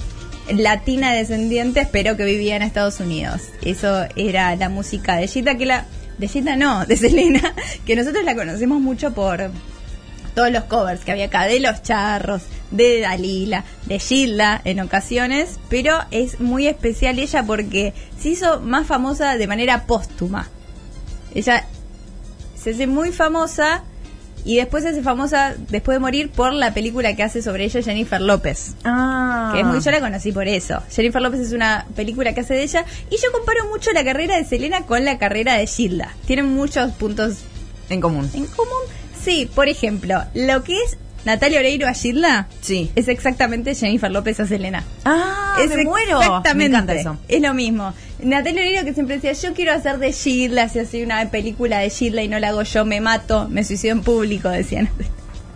latina 0.52 1.12
descendiente, 1.12 1.86
pero 1.90 2.16
que 2.16 2.24
vivía 2.24 2.56
en 2.56 2.62
Estados 2.62 3.01
Unidos. 3.01 3.43
Eso 3.62 4.06
era 4.16 4.55
la 4.56 4.68
música 4.68 5.16
de 5.16 5.28
Gita, 5.28 5.56
que 5.56 5.66
la... 5.66 5.86
De 6.18 6.28
Gita 6.28 6.55
no, 6.55 6.85
de 6.85 6.98
Selena, 6.98 7.55
que 7.86 7.97
nosotros 7.97 8.24
la 8.24 8.35
conocemos 8.35 8.78
mucho 8.78 9.14
por 9.14 9.51
todos 10.35 10.52
los 10.52 10.64
covers 10.64 11.02
que 11.02 11.12
había 11.12 11.27
acá, 11.27 11.47
de 11.47 11.60
Los 11.60 11.82
Charros, 11.82 12.43
de 12.70 13.01
Dalila, 13.01 13.64
de 13.86 13.98
Gilda 13.98 14.60
en 14.64 14.81
ocasiones, 14.81 15.59
pero 15.68 15.98
es 16.10 16.40
muy 16.40 16.66
especial 16.66 17.18
ella 17.18 17.43
porque 17.44 17.94
se 18.18 18.31
hizo 18.31 18.60
más 18.60 18.86
famosa 18.86 19.36
de 19.36 19.47
manera 19.47 19.86
póstuma. 19.86 20.48
Ella 21.35 21.66
se 22.55 22.70
hace 22.70 22.86
muy 22.86 23.12
famosa 23.12 23.82
y 24.45 24.57
después 24.57 24.83
se 24.85 24.91
hace 24.91 25.03
famosa 25.03 25.55
después 25.69 25.97
de 25.97 26.01
morir 26.01 26.31
por 26.31 26.53
la 26.53 26.73
película 26.75 27.15
que 27.17 27.23
hace 27.23 27.43
sobre 27.43 27.65
ella 27.65 27.83
Jennifer 27.83 28.21
López. 28.21 28.75
Ah. 28.85 29.51
Que 29.55 29.61
es 29.61 29.67
muy, 29.67 29.81
yo 29.81 29.91
la 29.91 30.01
conocí 30.01 30.33
por 30.33 30.49
eso. 30.49 30.83
Jennifer 30.91 31.21
López 31.23 31.41
es 31.41 31.53
una 31.53 31.87
película 31.95 32.35
que 32.35 32.41
hace 32.41 32.55
de 32.55 32.62
ella 32.62 32.85
y 33.11 33.17
yo 33.17 33.33
comparo 33.33 33.67
mucho 33.69 33.93
la 33.93 34.05
carrera 34.05 34.37
de 34.37 34.45
Selena 34.45 34.83
con 34.87 35.05
la 35.05 35.19
carrera 35.19 35.55
de 35.55 35.67
Gilda. 35.67 36.15
Tienen 36.27 36.49
muchos 36.55 36.93
puntos 36.93 37.39
En 37.89 38.01
común. 38.01 38.31
en 38.35 38.47
común. 38.47 38.71
Sí, 39.23 39.51
por 39.55 39.69
ejemplo, 39.69 40.23
lo 40.35 40.62
que 40.62 40.75
es 40.83 40.97
Natalia 41.24 41.59
Oreiro 41.59 41.86
a 41.86 41.92
Gilda 41.94 42.48
Sí. 42.60 42.90
es 42.97 43.09
exactamente 43.09 43.74
Jennifer 43.74 44.10
López 44.10 44.40
a 44.40 44.47
Selena. 44.47 44.84
Ah, 45.05 45.56
es 45.62 45.68
me 45.74 45.84
muero. 45.84 46.18
Exactamente. 46.20 46.55
Me 46.56 46.64
encanta 46.76 46.94
eso. 46.94 47.16
Es 47.28 47.40
lo 47.42 47.52
mismo. 47.55 47.92
Natalia 48.22 48.62
Oreiro 48.62 48.84
que 48.84 48.94
siempre 48.94 49.16
decía, 49.18 49.32
yo 49.32 49.55
quiero 49.55 49.72
hacer 49.72 49.98
de 49.98 50.12
Gilda, 50.12 50.68
si 50.68 50.78
hacía 50.78 51.05
una 51.05 51.30
película 51.30 51.78
de 51.80 51.90
Gilda 51.90 52.22
y 52.22 52.28
no 52.28 52.38
la 52.38 52.48
hago 52.48 52.62
yo, 52.62 52.84
me 52.84 53.01
mato, 53.01 53.48
me 53.48 53.64
suicido 53.64 53.92
en 53.92 54.02
público, 54.02 54.48
decían. 54.48 54.88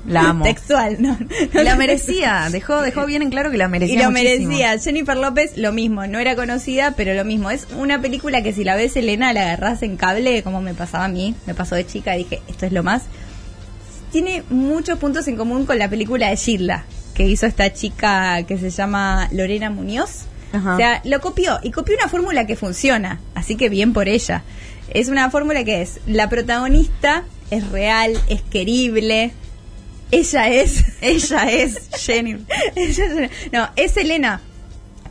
La 0.06 0.28
amo. 0.28 0.44
Textual, 0.44 0.96
¿no? 1.00 1.16
Y 1.54 1.64
la 1.64 1.76
merecía. 1.76 2.48
Dejó, 2.52 2.82
dejó 2.82 3.06
bien 3.06 3.22
en 3.22 3.30
claro 3.30 3.50
que 3.50 3.56
la 3.56 3.68
merecía 3.68 3.94
Y 3.94 4.02
lo 4.02 4.10
muchísimo. 4.10 4.48
merecía. 4.50 4.78
Jennifer 4.78 5.16
López, 5.16 5.56
lo 5.56 5.72
mismo. 5.72 6.06
No 6.06 6.18
era 6.18 6.36
conocida, 6.36 6.92
pero 6.94 7.14
lo 7.14 7.24
mismo. 7.24 7.50
Es 7.50 7.66
una 7.78 8.02
película 8.02 8.42
que 8.42 8.52
si 8.52 8.64
la 8.64 8.76
ves, 8.76 8.96
Elena, 8.96 9.32
la 9.32 9.40
agarrás 9.44 9.82
en 9.82 9.96
cable, 9.96 10.42
como 10.42 10.60
me 10.60 10.74
pasaba 10.74 11.06
a 11.06 11.08
mí. 11.08 11.34
Me 11.46 11.54
pasó 11.54 11.74
de 11.74 11.86
chica 11.86 12.14
y 12.16 12.24
dije, 12.24 12.42
esto 12.48 12.66
es 12.66 12.72
lo 12.72 12.82
más. 12.82 13.04
Tiene 14.14 14.44
muchos 14.48 14.96
puntos 15.00 15.26
en 15.26 15.34
común 15.36 15.66
con 15.66 15.76
la 15.76 15.88
película 15.90 16.28
de 16.30 16.36
Gilda, 16.36 16.84
que 17.14 17.26
hizo 17.26 17.46
esta 17.46 17.72
chica 17.72 18.44
que 18.44 18.56
se 18.58 18.70
llama 18.70 19.28
Lorena 19.32 19.70
Muñoz. 19.70 20.26
Ajá. 20.52 20.74
O 20.74 20.76
sea, 20.76 21.00
lo 21.04 21.20
copió. 21.20 21.58
Y 21.64 21.72
copió 21.72 21.96
una 21.96 22.06
fórmula 22.08 22.46
que 22.46 22.54
funciona. 22.54 23.18
Así 23.34 23.56
que 23.56 23.68
bien 23.68 23.92
por 23.92 24.08
ella. 24.08 24.44
Es 24.90 25.08
una 25.08 25.30
fórmula 25.32 25.64
que 25.64 25.82
es, 25.82 25.98
la 26.06 26.28
protagonista 26.28 27.24
es 27.50 27.68
real, 27.70 28.16
es 28.28 28.40
querible, 28.42 29.32
Ella 30.12 30.48
es. 30.48 30.84
Ella 31.00 31.50
es 31.50 31.88
Jenny. 31.98 32.36
Ella 32.76 33.04
es- 33.24 33.30
no, 33.52 33.68
es 33.74 33.90
Selena. 33.94 34.40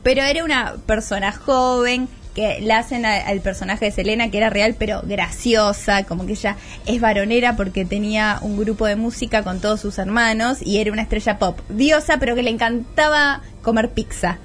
Pero 0.01 0.21
era 0.21 0.45
una 0.45 0.75
persona 0.85 1.34
joven 1.34 2.07
que 2.35 2.60
la 2.61 2.80
hacen 2.80 3.05
a- 3.05 3.18
al 3.18 3.41
personaje 3.41 3.85
de 3.85 3.91
Selena, 3.91 4.30
que 4.31 4.38
era 4.38 4.49
real, 4.49 4.76
pero 4.77 5.01
graciosa, 5.03 6.03
como 6.03 6.26
que 6.26 6.34
ella 6.34 6.55
es 6.85 6.99
varonera 6.99 7.55
porque 7.55 7.85
tenía 7.85 8.39
un 8.41 8.57
grupo 8.57 8.85
de 8.88 8.95
música 8.95 9.43
con 9.43 9.60
todos 9.61 9.81
sus 9.81 9.97
hermanos 9.99 10.57
y 10.61 10.80
era 10.80 10.91
una 10.91 11.03
estrella 11.03 11.38
pop. 11.38 11.60
Diosa, 11.69 12.18
pero 12.19 12.35
que 12.35 12.43
le 12.43 12.49
encantaba 12.49 13.41
comer 13.61 13.91
pizza. 13.91 14.38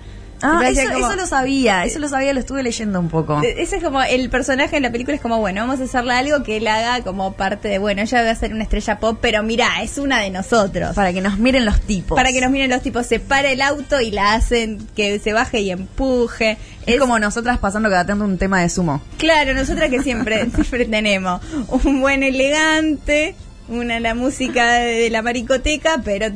Ah, 0.42 0.60
eso, 0.68 0.92
como- 0.92 1.06
eso 1.08 1.16
lo 1.16 1.26
sabía, 1.26 1.84
eso 1.84 1.98
lo 1.98 2.08
sabía, 2.08 2.32
lo 2.32 2.40
estuve 2.40 2.62
leyendo 2.62 3.00
un 3.00 3.08
poco. 3.08 3.42
Eh, 3.42 3.56
Ese 3.58 3.76
es 3.76 3.82
como 3.82 4.02
el 4.02 4.30
personaje 4.30 4.76
en 4.76 4.82
la 4.84 4.92
película 4.92 5.16
es 5.16 5.20
como, 5.20 5.38
bueno, 5.38 5.62
vamos 5.62 5.80
a 5.80 5.84
hacerle 5.84 6.12
algo 6.14 6.42
que 6.44 6.58
él 6.58 6.66
haga 6.68 7.02
como 7.02 7.32
parte 7.32 7.68
de, 7.68 7.78
bueno, 7.78 8.02
ella 8.02 8.22
va 8.22 8.30
a 8.30 8.34
ser 8.34 8.52
una 8.54 8.62
estrella 8.62 9.00
pop, 9.00 9.18
pero 9.20 9.42
mira, 9.42 9.66
es 9.82 9.98
una 9.98 10.20
de 10.20 10.30
nosotros. 10.30 10.94
Para 10.94 11.12
que 11.12 11.20
nos 11.20 11.38
miren 11.38 11.64
los 11.64 11.80
tipos. 11.80 12.16
Para 12.16 12.30
que 12.32 12.40
nos 12.40 12.50
miren 12.50 12.70
los 12.70 12.82
tipos, 12.82 13.06
se 13.06 13.18
para 13.20 13.50
el 13.50 13.60
auto 13.62 14.00
y 14.00 14.10
la 14.12 14.34
hacen 14.34 14.78
que 14.94 15.18
se 15.18 15.32
baje 15.32 15.60
y 15.60 15.70
empuje. 15.70 16.56
Es 16.86 16.98
como 16.98 17.18
nosotras 17.18 17.58
pasando 17.58 17.88
cada 17.90 18.06
tanto 18.06 18.24
un 18.24 18.38
tema 18.38 18.60
de 18.62 18.68
sumo. 18.68 19.02
Claro, 19.18 19.54
nosotras 19.54 19.90
que 19.90 20.02
siempre, 20.02 20.48
siempre 20.54 20.84
tenemos 20.84 21.40
un 21.84 22.00
buen 22.00 22.22
elegante, 22.22 23.34
una 23.68 24.00
la 24.00 24.14
música 24.14 24.72
de 24.74 25.10
la 25.10 25.20
maricoteca, 25.22 26.00
pero 26.04 26.28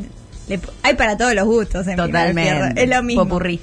le- 0.48 0.60
hay 0.82 0.94
para 0.94 1.16
todos 1.16 1.34
los 1.34 1.46
gustos 1.46 1.86
en. 1.86 1.96
Totalmente. 1.96 2.82
Es 2.82 2.88
lo 2.88 3.02
mismo. 3.02 3.22
Popurrí. 3.24 3.60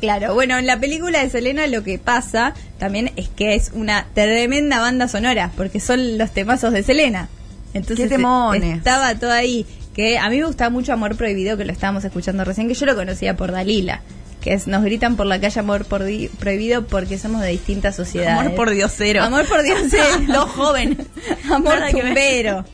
Claro, 0.00 0.34
bueno, 0.34 0.58
en 0.58 0.66
la 0.66 0.78
película 0.78 1.20
de 1.22 1.30
Selena 1.30 1.66
lo 1.66 1.82
que 1.82 1.98
pasa 1.98 2.52
también 2.78 3.12
es 3.16 3.28
que 3.28 3.54
es 3.54 3.70
una 3.74 4.06
tremenda 4.14 4.80
banda 4.80 5.08
sonora, 5.08 5.52
porque 5.56 5.80
son 5.80 6.18
los 6.18 6.32
temazos 6.32 6.72
de 6.72 6.82
Selena. 6.82 7.28
Entonces 7.74 8.08
¡Qué 8.08 8.14
eh, 8.14 8.72
estaba 8.76 9.14
todo 9.14 9.32
ahí. 9.32 9.66
Que 9.94 10.18
a 10.18 10.28
mí 10.28 10.38
me 10.38 10.44
gustaba 10.44 10.68
mucho 10.70 10.92
Amor 10.92 11.16
Prohibido, 11.16 11.56
que 11.56 11.64
lo 11.64 11.72
estábamos 11.72 12.04
escuchando 12.04 12.44
recién, 12.44 12.68
que 12.68 12.74
yo 12.74 12.84
lo 12.86 12.94
conocía 12.94 13.36
por 13.36 13.52
Dalila. 13.52 14.02
Que 14.42 14.52
es, 14.52 14.66
nos 14.66 14.84
gritan 14.84 15.16
por 15.16 15.26
la 15.26 15.40
calle 15.40 15.58
Amor 15.58 15.86
por 15.86 16.04
di- 16.04 16.28
Prohibido 16.28 16.86
porque 16.86 17.18
somos 17.18 17.40
de 17.40 17.48
distintas 17.48 17.96
sociedades. 17.96 18.38
Amor 18.38 18.54
por 18.54 18.70
diosero. 18.70 19.22
Amor 19.22 19.46
por 19.46 19.62
diosero. 19.62 20.04
Dos 20.28 20.50
jóvenes. 20.50 20.98
Amor 21.50 21.80
Nada. 21.80 22.66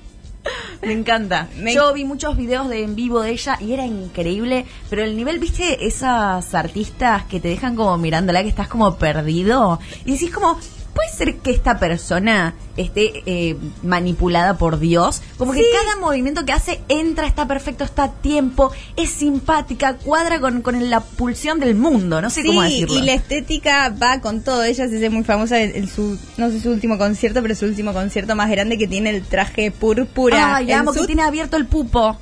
Me 0.83 0.93
encanta. 0.93 1.49
Me- 1.57 1.75
Yo 1.75 1.93
vi 1.93 2.05
muchos 2.05 2.37
videos 2.37 2.69
de 2.69 2.83
en 2.83 2.95
vivo 2.97 3.21
de 3.23 3.31
ella 3.31 3.57
y 3.61 3.73
era 3.73 3.87
increíble, 3.87 4.67
pero 4.91 5.03
el 5.05 5.17
nivel, 5.17 5.39
viste, 5.39 5.87
esas 5.87 6.55
artistas 6.55 7.25
que 7.27 7.41
te 7.41 7.49
dejan 7.49 7.77
como 7.77 7.97
mirándola, 7.99 8.43
que 8.43 8.49
estás 8.49 8.69
como 8.69 8.97
perdido 8.97 9.79
y 10.05 10.13
decís 10.13 10.33
como, 10.33 10.59
puede 10.95 11.09
ser 11.11 11.37
que 11.39 11.51
esta 11.51 11.79
persona 11.79 12.55
esté 12.77 13.23
eh, 13.27 13.57
manipulada 13.83 14.57
por 14.59 14.79
Dios, 14.79 15.23
como 15.39 15.53
que 15.53 15.63
cada 15.73 16.01
movimiento 16.01 16.45
que 16.45 16.53
hace 16.53 16.81
entra, 16.89 17.27
está 17.27 17.47
perfecto, 17.47 17.85
está 17.85 18.05
a 18.05 18.13
tiempo, 18.13 18.73
es 18.97 19.11
simpática, 19.11 19.95
cuadra 19.97 20.41
con, 20.41 20.63
con 20.63 20.91
la 20.91 21.01
pulsión 21.01 21.61
del 21.61 21.75
mundo, 21.75 22.21
no 22.21 22.31
sé 22.31 22.43
Sí, 22.43 22.49
cómo 22.49 22.63
decirlo. 22.63 22.99
y 22.99 23.03
la 23.03 23.15
estética 23.15 23.89
va 23.91 24.21
con 24.21 24.43
todo. 24.43 24.65
Ella 24.65 24.89
se 24.89 24.97
hace 24.97 25.11
muy 25.11 25.25
famosa 25.25 25.61
en, 25.61 25.75
en 25.77 25.89
su, 25.89 26.19
no 26.37 26.51
sé 26.51 26.61
su 26.61 26.71
último 26.71 26.99
concierto, 26.99 27.43
pero 27.43 27.55
su 27.55 27.65
último 27.67 27.93
concierto 27.93 28.35
más 28.37 28.51
grande 28.51 28.79
que 28.79 28.87
tiene 28.87 29.11
el 29.11 29.23
traje 29.23 29.71
púrpura. 29.71 30.57
Ay, 30.57 30.67
que 30.67 31.07
tiene 31.07 31.23
abierto 31.23 31.57
el 31.57 31.67
pupo. 31.67 32.17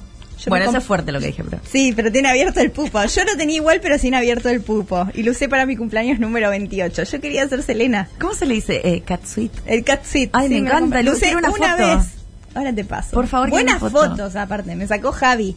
Yo 0.44 0.48
bueno, 0.48 0.64
eso 0.66 0.78
es 0.78 0.84
fuerte 0.84 1.12
lo 1.12 1.20
que 1.20 1.26
dije, 1.26 1.44
pero... 1.44 1.60
Sí, 1.70 1.92
pero 1.94 2.10
tiene 2.10 2.28
abierto 2.30 2.60
el 2.60 2.70
pupo. 2.70 3.04
Yo 3.04 3.24
lo 3.24 3.36
tenía 3.36 3.56
igual, 3.56 3.80
pero 3.82 3.98
sin 3.98 4.14
abierto 4.14 4.48
el 4.48 4.62
pupo. 4.62 5.06
Y 5.14 5.22
lo 5.22 5.32
usé 5.32 5.48
para 5.48 5.66
mi 5.66 5.76
cumpleaños 5.76 6.18
número 6.18 6.48
28. 6.50 7.02
Yo 7.04 7.20
quería 7.20 7.46
ser 7.48 7.62
Selena. 7.62 8.08
¿Cómo 8.18 8.32
se 8.34 8.46
le 8.46 8.54
dice? 8.54 8.80
Eh, 8.84 9.02
catsuit. 9.02 9.52
El 9.66 9.84
cat 9.84 10.04
suite. 10.04 10.30
Ay, 10.32 10.48
me 10.48 10.56
encanta, 10.58 11.02
lo 11.02 11.12
usé 11.12 11.36
una 11.36 11.50
una 11.50 11.76
foto. 11.76 11.96
vez. 11.98 12.06
Ahora 12.54 12.72
te 12.74 12.84
paso. 12.84 13.10
Por 13.12 13.26
favor, 13.26 13.50
Buenas 13.50 13.78
foto. 13.78 14.08
fotos, 14.10 14.34
aparte. 14.36 14.74
Me 14.76 14.86
sacó 14.86 15.12
Javi. 15.12 15.56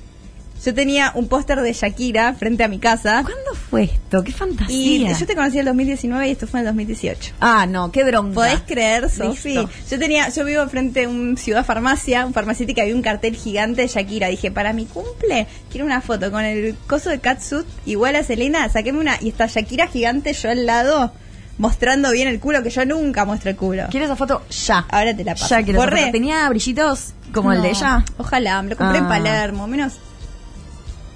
Yo 0.65 0.73
tenía 0.73 1.11
un 1.15 1.27
póster 1.27 1.59
de 1.59 1.73
Shakira 1.73 2.33
frente 2.35 2.63
a 2.63 2.67
mi 2.69 2.79
casa. 2.79 3.21
¿Cuándo 3.23 3.53
fue 3.69 3.83
esto? 3.83 4.23
¡Qué 4.23 4.29
Y 4.31 4.33
fantasía! 4.33 5.11
yo 5.17 5.25
te 5.25 5.35
conocí 5.35 5.55
en 5.55 5.59
el 5.61 5.65
2019 5.65 6.27
y 6.27 6.31
esto 6.31 6.47
fue 6.47 6.61
en 6.61 6.67
el 6.67 6.71
2018. 6.71 7.33
Ah, 7.41 7.65
no, 7.65 7.91
qué 7.91 8.03
bronca. 8.05 8.33
¿Podés 8.33 8.61
creer, 8.61 9.09
Sofi? 9.09 9.55
Yo 9.55 9.99
tenía, 9.99 10.29
yo 10.29 10.45
vivo 10.45 10.65
frente 10.69 11.03
a 11.03 11.09
un 11.09 11.35
ciudad 11.35 11.65
farmacia, 11.65 12.25
un 12.25 12.33
farmacéutica, 12.33 12.81
había 12.83 12.95
un 12.95 13.01
cartel 13.01 13.35
gigante 13.35 13.81
de 13.81 13.87
Shakira. 13.87 14.27
Dije, 14.29 14.51
para 14.51 14.71
mi 14.71 14.85
cumple, 14.85 15.47
quiero 15.69 15.85
una 15.85 15.99
foto 15.99 16.31
con 16.31 16.45
el 16.45 16.75
coso 16.87 17.09
de 17.09 17.19
catsuit 17.19 17.65
igual 17.85 18.15
a 18.15 18.23
Selena, 18.23 18.69
saqueme 18.69 18.99
una, 18.99 19.17
y 19.19 19.29
está 19.29 19.47
Shakira 19.47 19.87
gigante, 19.87 20.31
yo 20.31 20.49
al 20.49 20.65
lado, 20.65 21.11
mostrando 21.57 22.09
bien 22.11 22.29
el 22.29 22.39
culo, 22.39 22.63
que 22.63 22.69
yo 22.69 22.85
nunca 22.85 23.25
muestro 23.25 23.49
el 23.49 23.57
culo. 23.57 23.83
Quiero 23.91 24.05
esa 24.05 24.15
foto 24.15 24.43
ya. 24.49 24.85
Ahora 24.89 25.13
te 25.13 25.25
la 25.25 25.33
paso. 25.35 25.49
Ya 25.49 25.61
quiero 25.63 25.79
esa 25.79 25.85
Borré. 25.89 25.99
foto. 26.03 26.11
¿Tenía 26.13 26.47
brillitos 26.47 27.13
como 27.33 27.51
el 27.51 27.61
de 27.61 27.71
ella? 27.71 28.05
Ojalá, 28.17 28.61
me 28.61 28.69
lo 28.69 28.77
compré 28.77 28.99
en 28.99 29.05
Ah. 29.05 29.09
Palermo, 29.09 29.67
menos 29.67 29.93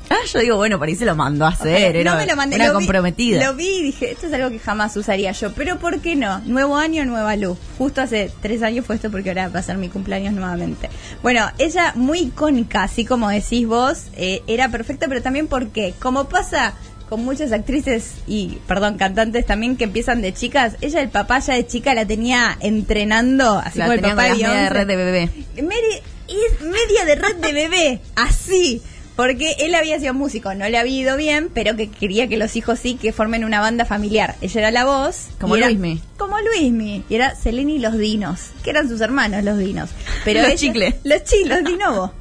Ah, 0.09 0.15
yo 0.31 0.39
digo, 0.39 0.55
bueno, 0.57 0.79
por 0.79 0.87
ahí 0.87 0.95
se 0.95 1.05
lo 1.05 1.15
mandó 1.15 1.45
a 1.45 1.49
hacer. 1.49 1.67
Ojalá. 1.75 1.87
Era 1.99 2.11
no 2.11 2.17
me 2.17 2.25
lo 2.25 2.35
mandé, 2.35 2.55
una 2.55 2.67
lo 2.67 2.71
vi- 2.79 2.85
comprometida. 2.85 3.43
lo 3.45 3.53
vi 3.55 3.67
y 3.67 3.83
dije, 3.83 4.11
esto 4.11 4.27
es 4.27 4.33
algo 4.33 4.49
que 4.49 4.59
jamás 4.59 4.95
usaría 4.95 5.31
yo. 5.33 5.51
Pero 5.53 5.79
¿por 5.79 5.99
qué 5.99 6.15
no? 6.15 6.39
Nuevo 6.45 6.77
año, 6.77 7.03
nueva 7.05 7.35
luz. 7.35 7.57
Justo 7.77 8.01
hace 8.01 8.31
tres 8.41 8.63
años 8.63 8.85
fue 8.85 8.95
esto 8.95 9.11
porque 9.11 9.29
ahora 9.29 9.49
va 9.49 9.59
a 9.59 9.63
ser 9.63 9.77
mi 9.77 9.89
cumpleaños 9.89 10.33
nuevamente. 10.33 10.89
Bueno, 11.21 11.45
ella 11.57 11.91
muy 11.95 12.19
icónica, 12.19 12.83
así 12.83 13.03
como 13.05 13.29
decís 13.29 13.67
vos, 13.67 14.03
eh, 14.15 14.43
era 14.47 14.69
perfecta, 14.69 15.07
pero 15.07 15.21
también 15.21 15.47
porque, 15.47 15.93
como 15.99 16.29
pasa 16.29 16.73
con 17.09 17.23
muchas 17.23 17.51
actrices 17.53 18.15
y, 18.27 18.57
perdón, 18.67 18.97
cantantes 18.97 19.45
también 19.45 19.77
que 19.77 19.85
empiezan 19.85 20.21
de 20.21 20.33
chicas, 20.33 20.75
ella 20.81 20.99
el 21.01 21.09
papá 21.09 21.39
ya 21.39 21.53
de 21.53 21.65
chica 21.65 21.93
la 21.93 22.05
tenía 22.05 22.57
entrenando, 22.59 23.57
así 23.63 23.79
La 23.79 23.85
como 23.85 23.93
el 23.93 24.01
papá 24.01 24.23
de 24.23 24.29
de 24.63 24.69
red 24.69 24.87
de 24.87 24.95
bebé. 24.95 25.29
Meri- 25.57 26.01
es 26.27 26.61
media 26.61 27.05
de 27.05 27.15
red 27.15 27.35
de 27.37 27.53
bebé, 27.53 28.01
así. 28.15 28.81
Porque 29.17 29.55
él 29.61 29.73
había 29.73 29.99
sido 29.99 30.13
músico, 30.13 30.53
no 30.53 30.69
le 30.69 30.77
había 30.77 31.01
ido 31.01 31.17
bien, 31.17 31.49
pero 31.51 31.75
que 31.75 31.89
quería 31.89 32.27
que 32.27 32.37
los 32.37 32.55
hijos 32.55 32.77
sí 32.77 32.95
que 32.95 33.11
formen 33.11 33.43
una 33.43 33.59
banda 33.59 33.83
familiar. 33.83 34.35
Ella 34.41 34.61
era 34.61 34.71
la 34.71 34.85
voz. 34.85 35.29
Como 35.41 35.57
Luismi. 35.57 35.99
Como 36.19 36.39
Luismi. 36.39 37.03
Y 37.09 37.15
era 37.15 37.35
Selena 37.35 37.71
y 37.71 37.79
los 37.79 37.97
Dinos, 37.97 38.51
que 38.63 38.69
eran 38.69 38.87
sus 38.87 39.01
hermanos 39.01 39.43
los 39.43 39.57
Dinos. 39.57 39.89
Pero 40.23 40.41
Los 40.47 40.53
chicles. 40.53 40.95
Los 41.03 41.23
chicles, 41.23 41.49
los 41.49 41.63
Dinovo. 41.65 42.13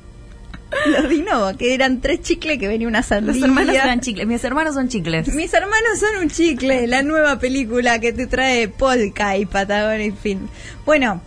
Los 0.86 1.10
Dinovo, 1.10 1.54
que 1.58 1.74
eran 1.74 2.00
tres 2.00 2.22
chicles 2.22 2.58
que 2.58 2.66
venía 2.66 2.88
una 2.88 3.02
sandía. 3.02 3.34
Los 3.34 3.42
hermanos 3.42 3.74
eran 3.74 4.00
chicles. 4.00 4.26
Mis 4.26 4.42
hermanos 4.42 4.74
son 4.74 4.88
chicles. 4.88 5.28
Mis 5.34 5.52
hermanos 5.52 5.98
son 6.00 6.22
un 6.22 6.30
chicle, 6.30 6.86
la 6.86 7.02
nueva 7.02 7.38
película 7.38 8.00
que 8.00 8.14
te 8.14 8.26
trae 8.26 8.68
Polka 8.68 9.36
y 9.36 9.44
Patagonia 9.44 10.06
y 10.06 10.12
fin. 10.12 10.48
Bueno, 10.86 11.20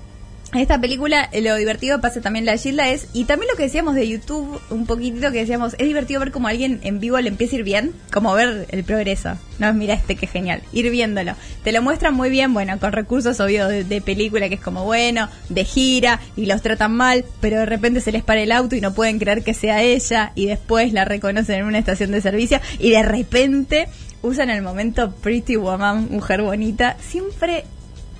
esta 0.53 0.81
película, 0.81 1.29
eh, 1.31 1.41
lo 1.41 1.55
divertido 1.55 2.01
pasa 2.01 2.21
también 2.21 2.45
la 2.45 2.57
Gilda 2.57 2.89
es, 2.89 3.07
y 3.13 3.25
también 3.25 3.49
lo 3.51 3.57
que 3.57 3.63
decíamos 3.63 3.95
de 3.95 4.07
YouTube, 4.07 4.59
un 4.69 4.85
poquitito 4.85 5.31
que 5.31 5.39
decíamos, 5.39 5.75
es 5.77 5.87
divertido 5.87 6.19
ver 6.19 6.31
cómo 6.31 6.47
a 6.47 6.51
alguien 6.51 6.79
en 6.83 6.99
vivo 6.99 7.19
le 7.19 7.29
empieza 7.29 7.55
a 7.55 7.59
ir 7.59 7.65
bien, 7.65 7.93
como 8.11 8.33
ver 8.33 8.65
el 8.69 8.83
progreso. 8.83 9.37
No, 9.59 9.73
mira 9.73 9.93
este 9.93 10.15
que 10.15 10.25
genial, 10.25 10.63
ir 10.71 10.89
viéndolo. 10.89 11.33
Te 11.63 11.71
lo 11.71 11.81
muestran 11.81 12.15
muy 12.15 12.29
bien, 12.29 12.53
bueno, 12.53 12.79
con 12.79 12.93
recursos 12.93 13.39
obvio 13.39 13.67
de, 13.67 13.83
de 13.83 14.01
película 14.01 14.49
que 14.49 14.55
es 14.55 14.61
como 14.61 14.85
bueno, 14.85 15.29
de 15.49 15.65
gira, 15.65 16.19
y 16.35 16.45
los 16.45 16.61
tratan 16.61 16.93
mal, 16.93 17.25
pero 17.41 17.59
de 17.59 17.65
repente 17.65 18.01
se 18.01 18.11
les 18.11 18.23
para 18.23 18.41
el 18.41 18.51
auto 18.51 18.75
y 18.75 18.81
no 18.81 18.93
pueden 18.93 19.19
creer 19.19 19.43
que 19.43 19.53
sea 19.53 19.83
ella, 19.83 20.31
y 20.35 20.47
después 20.47 20.93
la 20.93 21.05
reconocen 21.05 21.59
en 21.59 21.65
una 21.65 21.77
estación 21.77 22.11
de 22.11 22.21
servicio, 22.21 22.59
y 22.79 22.89
de 22.89 23.03
repente 23.03 23.87
usan 24.21 24.49
el 24.49 24.61
momento 24.61 25.11
Pretty 25.11 25.55
Woman, 25.55 26.07
mujer 26.11 26.41
bonita, 26.41 26.97
siempre 26.99 27.65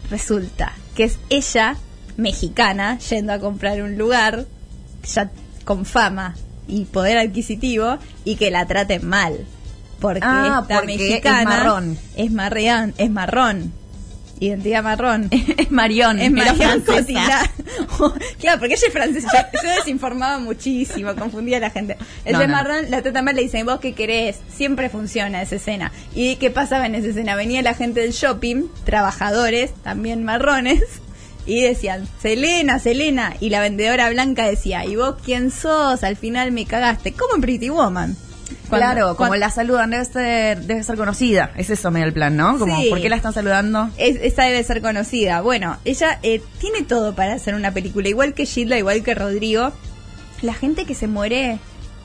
resulta 0.09 0.73
que 0.95 1.05
es 1.05 1.19
ella, 1.29 1.77
mexicana, 2.19 2.99
yendo 2.99 3.33
a 3.33 3.39
comprar 3.39 3.81
un 3.81 3.97
lugar, 3.97 4.45
ya 5.13 5.29
con 5.65 5.85
fama 5.85 6.35
y 6.67 6.85
poder 6.85 7.17
adquisitivo, 7.17 7.97
y 8.25 8.35
que 8.35 8.51
la 8.51 8.65
traten 8.67 9.07
mal. 9.07 9.37
Porque 9.99 10.21
Ah, 10.23 10.61
esta 10.61 10.79
porque 10.79 10.93
es 10.95 10.99
mexicana 11.01 11.43
marrón. 11.43 11.97
es 12.15 12.31
marreán, 12.31 12.93
es 12.97 13.09
marrón. 13.09 13.73
Identidad 14.41 14.83
marrón. 14.83 15.27
es 15.57 15.69
Marión. 15.69 16.17
Es. 16.19 16.31
Cotillard. 16.85 17.49
claro, 18.39 18.59
porque 18.59 18.75
ella 18.75 18.87
es 18.87 18.93
francesa. 18.93 19.27
Yo, 19.51 19.59
yo 19.61 19.75
desinformaba 19.75 20.39
muchísimo, 20.39 21.13
confundía 21.15 21.57
a 21.57 21.59
la 21.59 21.69
gente. 21.71 21.97
El 22.23 22.33
No, 22.33 22.39
de 22.39 22.47
no. 22.47 22.53
Marrón 22.53 22.89
la 22.89 23.01
trata 23.01 23.21
mal, 23.21 23.35
le 23.35 23.41
dicen, 23.41 23.65
¿vos 23.65 23.81
qué 23.81 23.93
querés? 23.93 24.37
Siempre 24.55 24.89
funciona 24.89 25.41
esa 25.41 25.55
escena. 25.57 25.91
¿Y 26.15 26.37
qué 26.37 26.51
pasaba 26.51 26.85
en 26.85 26.95
esa 26.95 27.07
escena? 27.09 27.35
Venía 27.35 27.61
la 27.61 27.73
gente 27.73 27.99
del 27.99 28.11
shopping, 28.13 28.67
trabajadores, 28.85 29.73
también 29.83 30.23
marrones, 30.23 30.83
y 31.45 31.61
decían, 31.61 32.07
Selena, 32.21 32.79
Selena. 32.79 33.33
Y 33.39 33.49
la 33.49 33.61
vendedora 33.61 34.09
blanca 34.09 34.45
decía, 34.45 34.85
¿y 34.85 34.95
vos 34.95 35.15
quién 35.23 35.51
sos? 35.51 36.03
Al 36.03 36.15
final 36.15 36.51
me 36.51 36.65
cagaste. 36.65 37.13
Como 37.13 37.35
en 37.35 37.41
Pretty 37.41 37.69
Woman. 37.69 38.15
Cuando- 38.67 38.85
claro, 38.85 39.15
como 39.17 39.35
la 39.35 39.49
saludan, 39.49 39.89
debe 39.91 40.05
ser, 40.05 40.61
debe 40.61 40.83
ser 40.83 40.95
conocida. 40.95 41.51
Es 41.57 41.69
eso 41.71 41.89
medio 41.91 42.05
el 42.05 42.13
plan, 42.13 42.35
¿no? 42.37 42.57
Como, 42.59 42.79
Sí. 42.81 42.89
¿por 42.89 43.01
qué 43.01 43.09
la 43.09 43.15
están 43.15 43.33
saludando? 43.33 43.89
Es- 43.97 44.17
esa 44.21 44.43
debe 44.43 44.63
ser 44.63 44.81
conocida. 44.81 45.41
Bueno, 45.41 45.77
ella 45.85 46.19
eh, 46.21 46.41
tiene 46.59 46.83
todo 46.83 47.15
para 47.15 47.33
hacer 47.33 47.55
una 47.55 47.71
película, 47.73 48.09
igual 48.09 48.33
que 48.35 48.45
Gilda, 48.45 48.77
igual 48.77 49.01
que 49.03 49.15
Rodrigo. 49.15 49.71
La 50.43 50.53
gente 50.53 50.85
que 50.85 50.93
se 50.95 51.07
muere 51.07 51.59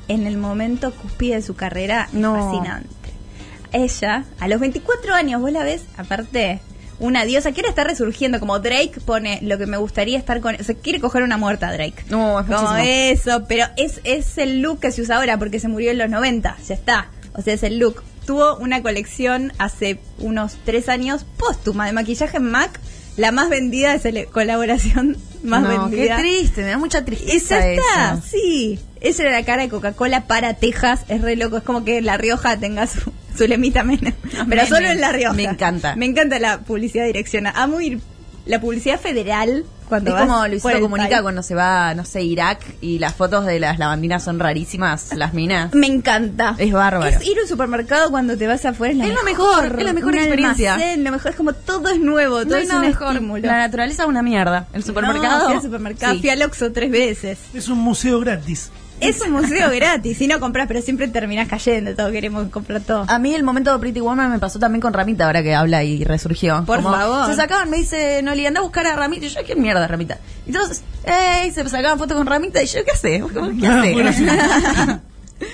en 0.09 0.27
el 0.27 0.37
momento 0.39 0.93
cúspide 0.93 1.37
de 1.37 1.43
su 1.43 1.55
carrera 1.55 2.09
No. 2.13 2.37
es 2.37 2.45
fascinante. 2.45 2.89
Ella, 3.73 4.25
a 4.39 4.49
los 4.49 4.61
24 4.61 5.15
años, 5.15 5.41
vos 5.41 5.51
la 5.53 5.65
ves, 5.65 5.83
aparte, 5.97 6.61
una 7.01 7.25
diosa, 7.25 7.53
quiere 7.53 7.69
estar 7.69 7.87
resurgiendo, 7.87 8.41
como 8.41 8.59
Drake 8.61 8.93
pone 9.05 9.39
lo 9.43 9.59
que 9.59 9.67
me 9.67 9.77
gustaría 9.77 10.19
estar 10.19 10.41
con, 10.41 10.55
o 10.55 10.63
sea, 10.65 10.75
quiere 10.75 11.01
coger 11.01 11.23
una 11.23 11.37
muerta 11.37 11.73
Drake. 11.73 12.05
No, 12.09 12.41
es 12.41 12.47
como 12.47 12.75
eso, 12.77 13.45
pero 13.49 13.67
es, 13.77 14.01
es 14.05 14.39
el 14.39 14.61
look 14.61 14.81
que 14.81 14.91
se 14.93 15.03
usa 15.03 15.17
ahora 15.17 15.39
porque 15.39 15.59
se 15.61 15.69
murió 15.69 15.91
en 15.91 15.99
los 15.99 16.09
90, 16.11 16.57
ya 16.67 16.75
está. 16.75 17.09
O 17.35 17.43
sea, 17.43 17.55
es 17.55 17.63
el 17.63 17.79
look. 17.79 18.03
Tuvo 18.27 18.57
una 18.57 18.81
colección 18.83 19.53
hace 19.59 19.99
unos 20.19 20.57
tres 20.65 20.89
años 20.89 21.27
póstuma 21.37 21.87
de 21.87 21.93
maquillaje 21.93 22.37
en 22.39 22.51
MAC, 22.51 22.81
la 23.17 23.33
más 23.33 23.49
vendida 23.51 23.93
de 23.93 24.01
cele- 24.01 24.27
colaboración 24.29 25.17
más 25.43 25.63
no, 25.63 25.69
vendida. 25.89 26.17
qué 26.17 26.23
triste, 26.23 26.63
me 26.63 26.69
da 26.71 26.79
mucha 26.79 26.99
Esa 26.99 27.05
tristeza 27.05 27.67
está, 27.67 28.15
eso. 28.15 28.23
sí. 28.31 28.79
Esa 29.01 29.23
era 29.25 29.33
la 29.33 29.45
cara 29.45 29.61
de 29.63 29.69
Coca-Cola 29.69 30.27
para 30.27 30.55
Texas. 30.55 31.01
Es 31.09 31.21
re 31.21 31.37
loco. 31.37 31.59
Es 31.59 31.63
como 31.63 31.85
que 31.85 32.01
La 32.01 32.17
Rioja 32.17 32.57
tenga 32.57 32.87
su, 32.87 33.13
su 33.37 33.47
lemita 33.47 33.85
Menem. 33.85 34.15
Pero 34.23 34.45
Menem. 34.47 34.67
solo 34.69 34.89
en 34.89 35.01
La 35.01 35.13
Rioja. 35.13 35.35
Me 35.35 35.45
encanta. 35.45 35.97
Me 35.97 36.07
encanta 36.07 36.39
la 36.39 36.59
publicidad 36.61 37.07
direccional. 37.07 37.53
Amo 37.57 37.81
ir 37.81 38.01
la 38.47 38.61
publicidad 38.61 39.01
federal 39.01 39.65
cuando 39.89 40.11
Es 40.11 40.15
vas 40.17 40.27
como 40.27 40.47
Luisito 40.49 40.81
Comunica 40.81 41.09
país. 41.11 41.23
cuando 41.23 41.43
se 41.43 41.55
va, 41.55 41.95
no 41.95 42.05
sé, 42.05 42.23
Irak 42.23 42.61
y 42.83 42.99
las 42.99 43.15
fotos 43.15 43.47
de 43.47 43.59
las 43.61 43.79
lavandinas 43.79 44.23
son 44.23 44.39
rarísimas, 44.39 45.15
las 45.15 45.33
minas. 45.35 45.73
Me 45.75 45.87
encanta. 45.87 46.55
Es 46.59 46.71
bárbaro. 46.73 47.07
Es 47.09 47.27
ir 47.27 47.39
a 47.39 47.43
un 47.43 47.49
supermercado 47.49 48.11
cuando 48.11 48.37
te 48.37 48.47
vas 48.47 48.65
afuera. 48.67 48.93
Es, 48.93 48.99
la 48.99 49.07
Es 49.07 49.15
lo 49.15 49.23
mejor, 49.25 49.77
es 49.79 49.85
la 49.85 49.93
mejor 49.95 50.15
experiencia. 50.15 50.75
almacén, 50.75 51.05
lo 51.05 51.11
mejor 51.13 51.31
es 51.31 51.37
como 51.37 51.53
todo 51.55 51.89
es 51.89 52.01
nuevo, 52.01 52.43
todo 52.45 52.51
No, 52.51 52.57
es 52.57 52.71
un 52.71 52.81
mejor. 52.83 53.13
estímulo. 53.15 53.47
La 53.47 53.57
naturaleza 53.59 54.03
es 54.03 54.09
una 54.09 54.23
mierda. 54.23 54.67
El 54.75 54.85
supermercado. 54.85 55.39
No, 55.41 55.45
fui 55.47 55.55
al 55.57 55.63
supermercado, 55.63 56.15
Sí. 56.15 56.21
fui 56.21 56.29
al 56.31 56.43
Oxxo 56.43 56.73
tres 56.73 56.91
veces. 56.91 57.39
Es 57.55 57.69
un 57.69 57.79
museo 57.79 58.21
gratis. 58.21 58.71
Es 59.01 59.21
un 59.21 59.33
museo 59.33 59.71
gratis. 59.71 60.17
Si 60.19 60.27
no 60.27 60.41
compras, 60.41 60.67
pero 60.69 60.81
siempre 60.81 61.09
terminás 61.09 61.49
cayendo. 61.49 61.95
Todos 61.95 62.13
queremos 62.13 62.49
comprar 62.51 62.81
todo. 62.81 63.05
A 63.09 63.19
mí 63.19 63.35
el 63.35 63.43
momento 63.43 63.73
de 63.73 63.79
Pretty 63.79 64.01
Woman 64.01 64.31
me 64.31 64.39
pasó 64.39 64.59
también 64.59 64.81
con 64.81 64.93
Ramita, 64.93 65.27
ahora 65.27 65.43
que 65.43 65.55
habla 65.55 65.85
y 65.85 66.05
resurgió. 66.05 66.65
Por 66.65 66.83
favor. 66.83 67.27
Se 67.27 67.37
sacaban, 67.37 67.71
me 67.71 67.79
dice 67.79 68.23
Noli, 68.23 68.47
anda 68.47 68.61
a 68.61 68.63
buscar 68.63 68.87
a 68.87 68.97
Ramita. 68.97 69.27
Y 69.27 69.29
yo, 69.29 69.41
¿qué 69.45 69.57
mierda, 69.57 69.87
Ramita? 69.87 70.19
Y 70.47 70.51
entonces, 70.51 70.83
ey, 71.05 71.51
se 71.51 71.69
sacaban 71.69 71.99
fotos 71.99 72.17
con 72.17 72.27
Ramita. 72.27 72.63
Y 72.63 72.67
yo, 72.67 72.85
¿qué 72.85 72.91
hace? 72.93 73.23
¿Qué 73.61 73.67
Ah, 73.67 73.83
sí. 73.83 73.95
Pero 75.39 75.53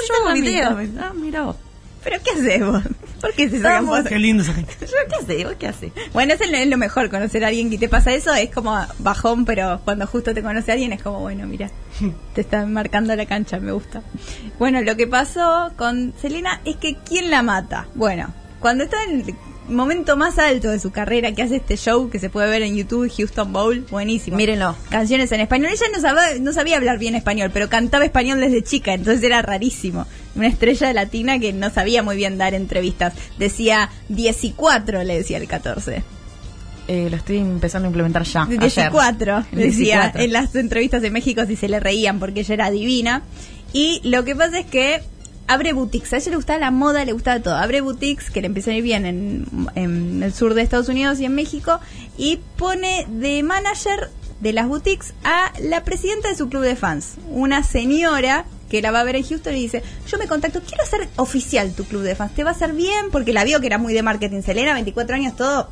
si 0.00 0.08
yo 0.08 0.14
hago 0.24 0.34
videos. 0.34 0.74
Ah, 1.00 1.12
mira 1.14 1.42
vos. 1.42 1.56
¿Pero 2.02 2.16
qué 2.22 2.30
haces 2.30 2.66
vos? 2.66 2.82
¿Por 3.20 3.32
qué 3.34 3.48
se 3.48 3.60
sacan 3.60 3.86
fotos? 3.86 4.08
Qué 4.08 4.18
lindo 4.18 4.42
esa 4.42 4.52
gente. 4.54 4.74
¿qué 4.78 5.16
hace? 5.20 5.44
¿Vos 5.44 5.54
qué 5.58 5.68
hace? 5.68 5.92
Bueno, 6.12 6.34
eso 6.34 6.44
es 6.44 6.66
lo 6.66 6.76
mejor, 6.76 7.08
conocer 7.08 7.44
a 7.44 7.48
alguien 7.48 7.70
que 7.70 7.78
te 7.78 7.88
pasa 7.88 8.12
eso 8.12 8.34
es 8.34 8.50
como 8.50 8.76
bajón, 8.98 9.44
pero 9.44 9.80
cuando 9.84 10.06
justo 10.06 10.34
te 10.34 10.42
conoce 10.42 10.72
a 10.72 10.74
alguien 10.74 10.92
es 10.92 11.02
como, 11.02 11.20
bueno, 11.20 11.46
mira, 11.46 11.70
te 12.34 12.40
están 12.40 12.72
marcando 12.72 13.14
la 13.14 13.26
cancha, 13.26 13.60
me 13.60 13.72
gusta. 13.72 14.02
Bueno, 14.58 14.82
lo 14.82 14.96
que 14.96 15.06
pasó 15.06 15.72
con 15.76 16.12
Selena 16.20 16.60
es 16.64 16.76
que 16.76 16.96
¿quién 16.96 17.30
la 17.30 17.42
mata? 17.42 17.86
Bueno, 17.94 18.34
cuando 18.58 18.84
está 18.84 18.96
en 19.04 19.24
momento 19.68 20.16
más 20.16 20.38
alto 20.38 20.70
de 20.70 20.78
su 20.78 20.90
carrera, 20.90 21.32
que 21.32 21.42
hace 21.42 21.56
este 21.56 21.76
show 21.76 22.10
que 22.10 22.18
se 22.18 22.30
puede 22.30 22.50
ver 22.50 22.62
en 22.62 22.76
YouTube, 22.76 23.12
Houston 23.16 23.52
Bowl, 23.52 23.86
buenísimo. 23.90 24.36
Mírenlo. 24.36 24.76
Canciones 24.90 25.30
en 25.32 25.40
español. 25.40 25.70
Ella 25.72 25.86
no 25.94 26.00
sabía, 26.00 26.38
no 26.40 26.52
sabía 26.52 26.76
hablar 26.76 26.98
bien 26.98 27.14
español, 27.14 27.50
pero 27.52 27.68
cantaba 27.68 28.04
español 28.04 28.40
desde 28.40 28.62
chica, 28.62 28.94
entonces 28.94 29.22
era 29.22 29.42
rarísimo. 29.42 30.06
Una 30.34 30.48
estrella 30.48 30.92
latina 30.92 31.38
que 31.38 31.52
no 31.52 31.70
sabía 31.70 32.02
muy 32.02 32.16
bien 32.16 32.38
dar 32.38 32.54
entrevistas. 32.54 33.14
Decía 33.38 33.90
14, 34.08 35.04
le 35.04 35.16
decía 35.18 35.38
el 35.38 35.46
14. 35.46 36.02
Eh, 36.88 37.08
lo 37.10 37.16
estoy 37.16 37.38
empezando 37.38 37.86
a 37.86 37.90
implementar 37.90 38.24
ya. 38.24 38.42
ayer. 38.42 38.90
14, 38.90 39.48
El 39.52 39.58
decía 39.58 40.00
14. 40.06 40.24
en 40.24 40.32
las 40.32 40.54
entrevistas 40.56 41.00
de 41.00 41.10
México 41.10 41.42
si 41.46 41.56
se 41.56 41.68
le 41.68 41.78
reían 41.80 42.18
porque 42.18 42.40
ella 42.40 42.54
era 42.54 42.70
divina. 42.70 43.22
Y 43.72 44.00
lo 44.04 44.24
que 44.24 44.36
pasa 44.36 44.58
es 44.58 44.66
que 44.66 45.00
abre 45.52 45.72
boutiques. 45.72 46.12
A 46.12 46.16
ella 46.16 46.30
le 46.30 46.36
gustaba 46.36 46.58
la 46.58 46.70
moda, 46.70 47.04
le 47.04 47.12
gustaba 47.12 47.40
todo. 47.40 47.54
Abre 47.54 47.80
boutiques 47.80 48.30
que 48.30 48.40
le 48.40 48.46
empieza 48.46 48.70
a 48.70 48.74
ir 48.74 48.82
bien 48.82 49.06
en, 49.06 49.46
en 49.74 50.22
el 50.22 50.32
sur 50.32 50.54
de 50.54 50.62
Estados 50.62 50.88
Unidos 50.88 51.20
y 51.20 51.24
en 51.24 51.34
México. 51.34 51.80
Y 52.16 52.40
pone 52.56 53.06
de 53.08 53.42
manager 53.42 54.10
de 54.40 54.52
las 54.52 54.66
boutiques 54.66 55.14
a 55.24 55.52
la 55.60 55.84
presidenta 55.84 56.28
de 56.28 56.36
su 56.36 56.48
club 56.48 56.62
de 56.62 56.76
fans. 56.76 57.16
Una 57.30 57.62
señora 57.62 58.44
que 58.68 58.82
la 58.82 58.90
va 58.90 59.00
a 59.00 59.04
ver 59.04 59.16
en 59.16 59.24
Houston 59.24 59.54
y 59.54 59.60
dice, 59.60 59.82
yo 60.08 60.18
me 60.18 60.26
contacto, 60.26 60.62
quiero 60.66 60.82
hacer 60.82 61.08
oficial 61.16 61.72
tu 61.74 61.84
club 61.84 62.02
de 62.02 62.14
fans. 62.14 62.34
¿Te 62.34 62.42
va 62.42 62.50
a 62.50 62.54
hacer 62.54 62.72
bien? 62.72 63.10
Porque 63.10 63.32
la 63.32 63.44
vio 63.44 63.60
que 63.60 63.66
era 63.66 63.78
muy 63.78 63.92
de 63.92 64.02
marketing. 64.02 64.42
Selena, 64.42 64.72
24 64.72 65.14
años, 65.14 65.36
todo 65.36 65.68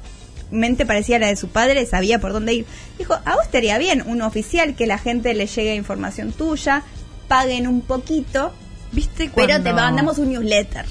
mente 0.51 0.85
parecía 0.86 1.19
la 1.19 1.28
de 1.28 1.36
su 1.36 1.48
padre, 1.48 1.86
sabía 1.86 2.20
por 2.20 2.32
dónde 2.32 2.55
ir. 2.55 2.66
Dijo, 2.98 3.15
a 3.15 3.35
vos 3.35 3.44
estaría 3.44 3.78
bien 3.78 4.02
un 4.07 4.23
oficial 4.23 4.74
que 4.74 4.86
la 4.86 4.98
gente 4.98 5.32
le 5.35 5.47
llegue 5.47 5.74
información 5.74 6.32
tuya, 6.32 6.82
paguen 7.28 7.66
un 7.66 7.81
poquito, 7.81 8.52
¿Viste 8.93 9.31
pero 9.35 9.49
cuando- 9.49 9.71
te 9.71 9.73
mandamos 9.75 10.19
un 10.19 10.31
newsletter. 10.33 10.87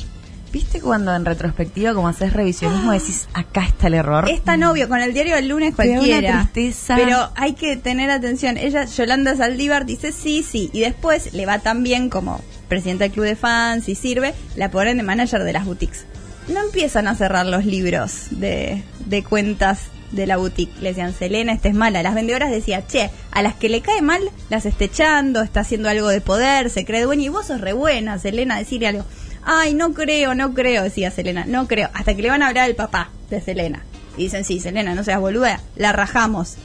¿Viste 0.52 0.82
cuando 0.82 1.14
en 1.16 1.26
retrospectiva, 1.26 1.94
como 1.94 2.08
haces 2.08 2.34
revisionismo, 2.34 2.92
decís, 2.92 3.28
acá 3.36 3.66
está 3.66 3.86
el 3.86 3.94
error? 3.94 4.28
Es 4.28 4.44
tan 4.44 4.64
obvio, 4.64 4.90
con 4.90 5.00
el 5.00 5.14
diario 5.14 5.36
del 5.36 5.48
lunes 5.48 5.78
da 5.78 5.84
una 5.84 5.94
cualquiera. 5.98 6.50
tristeza. 6.52 6.96
Pero 6.96 7.30
hay 7.36 7.54
que 7.54 7.78
tener 7.78 8.10
atención. 8.10 8.58
Ella, 8.58 8.86
Yolanda 8.86 9.36
Saldívar, 9.36 9.86
dice 9.86 10.12
sí, 10.12 10.42
sí. 10.42 10.72
Y 10.74 10.80
después 10.80 11.34
le 11.36 11.46
va 11.46 11.60
tan 11.60 11.84
bien 11.84 12.10
como 12.10 12.42
presidenta 12.68 13.04
del 13.04 13.12
club 13.14 13.26
de 13.26 13.36
fans 13.36 13.88
y 13.90 13.94
sirve, 13.96 14.34
la 14.56 14.72
ponen 14.72 14.98
de 14.98 15.04
manager 15.04 15.44
de 15.44 15.54
las 15.54 15.66
boutiques. 15.66 16.06
No 16.48 16.62
empiezan 16.64 17.08
a 17.08 17.14
cerrar 17.16 17.46
los 17.46 17.66
libros 17.66 18.30
de, 18.32 18.84
de 19.06 19.24
cuentas 19.24 19.82
de 20.12 20.28
la 20.28 20.38
boutique. 20.38 20.74
Le 20.82 20.90
decían, 20.90 21.14
Selena, 21.14 21.54
esta 21.54 21.70
es 21.70 21.76
mala. 21.76 22.04
Las 22.04 22.16
vendedoras 22.16 22.52
decían, 22.52 22.84
che, 22.88 23.10
a 23.32 23.42
las 23.42 23.56
que 23.56 23.70
le 23.70 23.82
cae 23.82 24.02
mal, 24.02 24.22
las 24.50 24.66
está 24.66 24.86
echando, 24.86 25.42
está 25.42 25.62
haciendo 25.62 25.90
algo 25.90 26.08
de 26.08 26.22
poder, 26.22 26.70
se 26.70 26.86
cree 26.86 27.04
dueña. 27.04 27.26
Y 27.26 27.30
vos 27.30 27.48
sos 27.48 27.62
re 27.62 27.74
buena, 27.74 28.20
Selena, 28.20 28.58
decirle 28.58 28.88
algo. 28.88 29.06
Ay, 29.44 29.74
no 29.74 29.94
creo, 29.94 30.36
no 30.36 30.54
creo, 30.54 30.84
decía 30.84 31.12
Selena, 31.12 31.46
no 31.46 31.68
creo. 31.68 31.90
Hasta 31.94 32.16
que 32.16 32.22
le 32.22 32.30
van 32.30 32.44
a 32.44 32.48
hablar 32.48 32.66
al 32.66 32.76
papá 32.76 33.10
de 33.30 33.42
Selena. 33.42 33.84
Y 34.18 34.24
dicen, 34.24 34.44
sí, 34.44 34.60
Selena, 34.60 34.96
no 34.96 35.04
seas 35.04 35.20
boluda, 35.20 35.62
la 35.76 35.92
rajamos. 35.92 36.58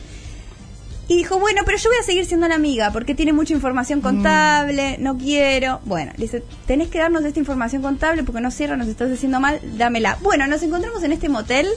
Y 1.06 1.18
dijo, 1.18 1.38
bueno, 1.38 1.62
pero 1.66 1.76
yo 1.76 1.90
voy 1.90 1.98
a 2.00 2.02
seguir 2.02 2.24
siendo 2.24 2.48
la 2.48 2.54
amiga 2.54 2.90
porque 2.90 3.14
tiene 3.14 3.34
mucha 3.34 3.52
información 3.52 4.00
contable, 4.00 4.96
no 4.98 5.18
quiero. 5.18 5.80
Bueno, 5.84 6.12
le 6.16 6.24
dice, 6.24 6.42
tenés 6.66 6.88
que 6.88 6.98
darnos 6.98 7.24
esta 7.24 7.38
información 7.38 7.82
contable 7.82 8.24
porque 8.24 8.40
no 8.40 8.50
cierra, 8.50 8.76
nos 8.76 8.88
estás 8.88 9.12
haciendo 9.12 9.38
mal, 9.38 9.60
dámela. 9.76 10.16
Bueno, 10.22 10.46
nos 10.46 10.62
encontramos 10.62 11.02
en 11.02 11.12
este 11.12 11.28
motel 11.28 11.68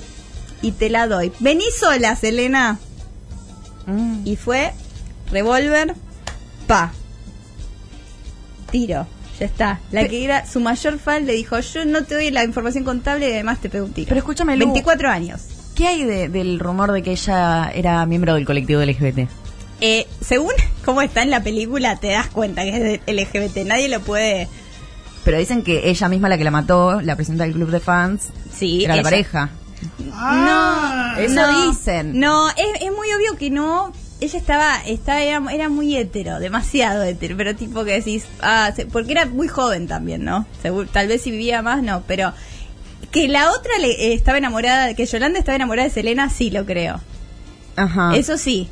y 0.62 0.72
te 0.72 0.90
la 0.90 1.08
doy. 1.08 1.32
Vení 1.40 1.66
sola, 1.80 2.16
Selena. 2.16 2.80
Mm. 3.86 4.22
Y 4.26 4.36
fue, 4.36 4.74
revólver, 5.32 5.94
pa. 6.68 6.92
Tiro, 8.72 9.08
ya 9.40 9.46
está. 9.46 9.80
La 9.92 10.02
Pe- 10.02 10.10
que 10.10 10.24
era 10.26 10.46
su 10.46 10.60
mayor 10.60 11.00
fan 11.00 11.26
le 11.26 11.34
dijo, 11.34 11.60
yo 11.60 11.86
no 11.86 12.04
te 12.04 12.16
doy 12.16 12.32
la 12.32 12.44
información 12.44 12.84
contable 12.84 13.30
y 13.30 13.34
además 13.34 13.60
te 13.60 13.70
pego 13.70 13.86
un 13.86 13.94
tiro. 13.94 14.10
Pero 14.10 14.20
escúchame, 14.20 14.58
Lu. 14.58 14.66
24 14.66 15.10
años. 15.10 15.42
¿Qué 15.76 15.88
hay 15.88 16.04
de- 16.04 16.28
del 16.30 16.60
rumor 16.60 16.92
de 16.92 17.02
que 17.04 17.12
ella 17.12 17.72
era 17.74 18.06
miembro 18.06 18.34
del 18.34 18.46
colectivo 18.46 18.82
LGBT? 18.82 19.28
Eh, 19.80 20.08
según 20.22 20.52
cómo 20.86 21.02
está 21.02 21.22
en 21.24 21.30
la 21.30 21.42
película, 21.44 21.96
te 21.98 22.08
das 22.10 22.28
cuenta 22.28 22.64
que 22.64 22.70
es 22.76 22.84
de 23.06 23.14
LGBT. 23.14 23.66
Nadie 23.66 23.88
lo 23.88 24.02
puede. 24.02 24.48
Pero 25.24 25.38
dicen 25.38 25.62
que 25.64 25.90
ella 25.90 26.10
misma 26.10 26.30
la 26.30 26.38
que 26.38 26.44
la 26.44 26.52
mató, 26.52 27.02
la 27.02 27.16
presidenta 27.16 27.44
del 27.44 27.54
club 27.54 27.70
de 27.70 27.80
fans, 27.80 28.30
Sí, 28.54 28.84
era 28.86 28.96
la 28.96 29.04
pareja. 29.04 29.50
Ah, 30.14 31.16
Eso 31.20 31.36
No, 31.36 31.72
dicen. 31.72 32.20
No, 32.20 32.50
es, 32.50 32.56
es 32.82 32.92
muy 32.92 33.08
obvio 33.14 33.38
que 33.38 33.50
no. 33.50 33.92
Ella 34.20 34.40
estaba, 34.40 34.78
estaba 34.86 35.22
era, 35.22 35.42
era 35.52 35.70
muy 35.70 35.96
hetero, 35.96 36.40
demasiado 36.40 37.04
hetero, 37.04 37.38
pero 37.38 37.56
tipo 37.56 37.86
que 37.86 37.92
decís, 37.94 38.26
ah, 38.42 38.72
se- 38.76 38.88
porque 38.88 39.12
era 39.12 39.28
muy 39.28 39.48
joven 39.48 39.88
también, 39.88 40.26
¿no? 40.26 40.48
Tal 40.92 41.08
vez 41.08 41.22
si 41.22 41.30
vivía 41.30 41.62
más, 41.62 41.84
no, 41.84 42.02
pero 42.08 42.34
que 43.12 43.28
la 43.28 43.52
otra 43.52 43.78
le 43.80 43.92
eh, 43.92 44.14
estaba 44.16 44.40
enamorada, 44.40 44.96
que 44.96 45.06
Yolanda 45.06 45.38
estaba 45.38 45.56
enamorada 45.56 45.88
de 45.88 45.94
Selena, 45.94 46.32
sí 46.32 46.50
lo 46.50 46.66
creo. 46.66 47.00
Ajá. 47.76 48.16
Eso 48.16 48.38
sí. 48.40 48.70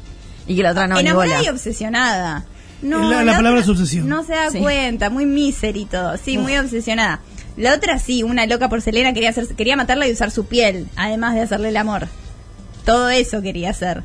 Y 0.48 0.56
que 0.56 0.64
la 0.64 0.72
otra 0.72 0.88
no, 0.88 0.98
enamorada 1.00 1.44
y 1.44 1.48
obsesionada. 1.50 2.46
No, 2.82 3.12
La- 3.12 3.24
la 3.24 3.34
palabra 3.38 3.60
otra 3.62 3.72
es 3.72 3.80
obsesión. 3.80 4.10
No 4.10 4.24
se 4.24 4.34
da 4.34 4.50
Sí. 4.50 4.58
cuenta, 4.60 5.12
muy 5.12 5.28
miser 5.28 5.78
y 5.78 5.86
todo. 5.86 6.18
Sí, 6.18 6.40
muy 6.40 6.58
obsesionada. 6.58 7.22
La 7.58 7.74
otra 7.74 8.00
sí, 8.00 8.22
una 8.24 8.46
loca 8.46 8.68
por 8.70 8.82
Selena, 8.82 9.14
quería 9.14 9.30
hacer, 9.30 9.48
quería 9.56 9.76
matarla 9.78 10.08
y 10.08 10.12
usar 10.12 10.30
su 10.32 10.46
piel, 10.46 10.88
además 10.96 11.36
de 11.36 11.42
hacerle 11.42 11.70
el 11.70 11.78
amor. 11.78 12.08
Todo 12.86 13.10
eso 13.10 13.42
quería 13.42 13.70
hacer. 13.70 14.04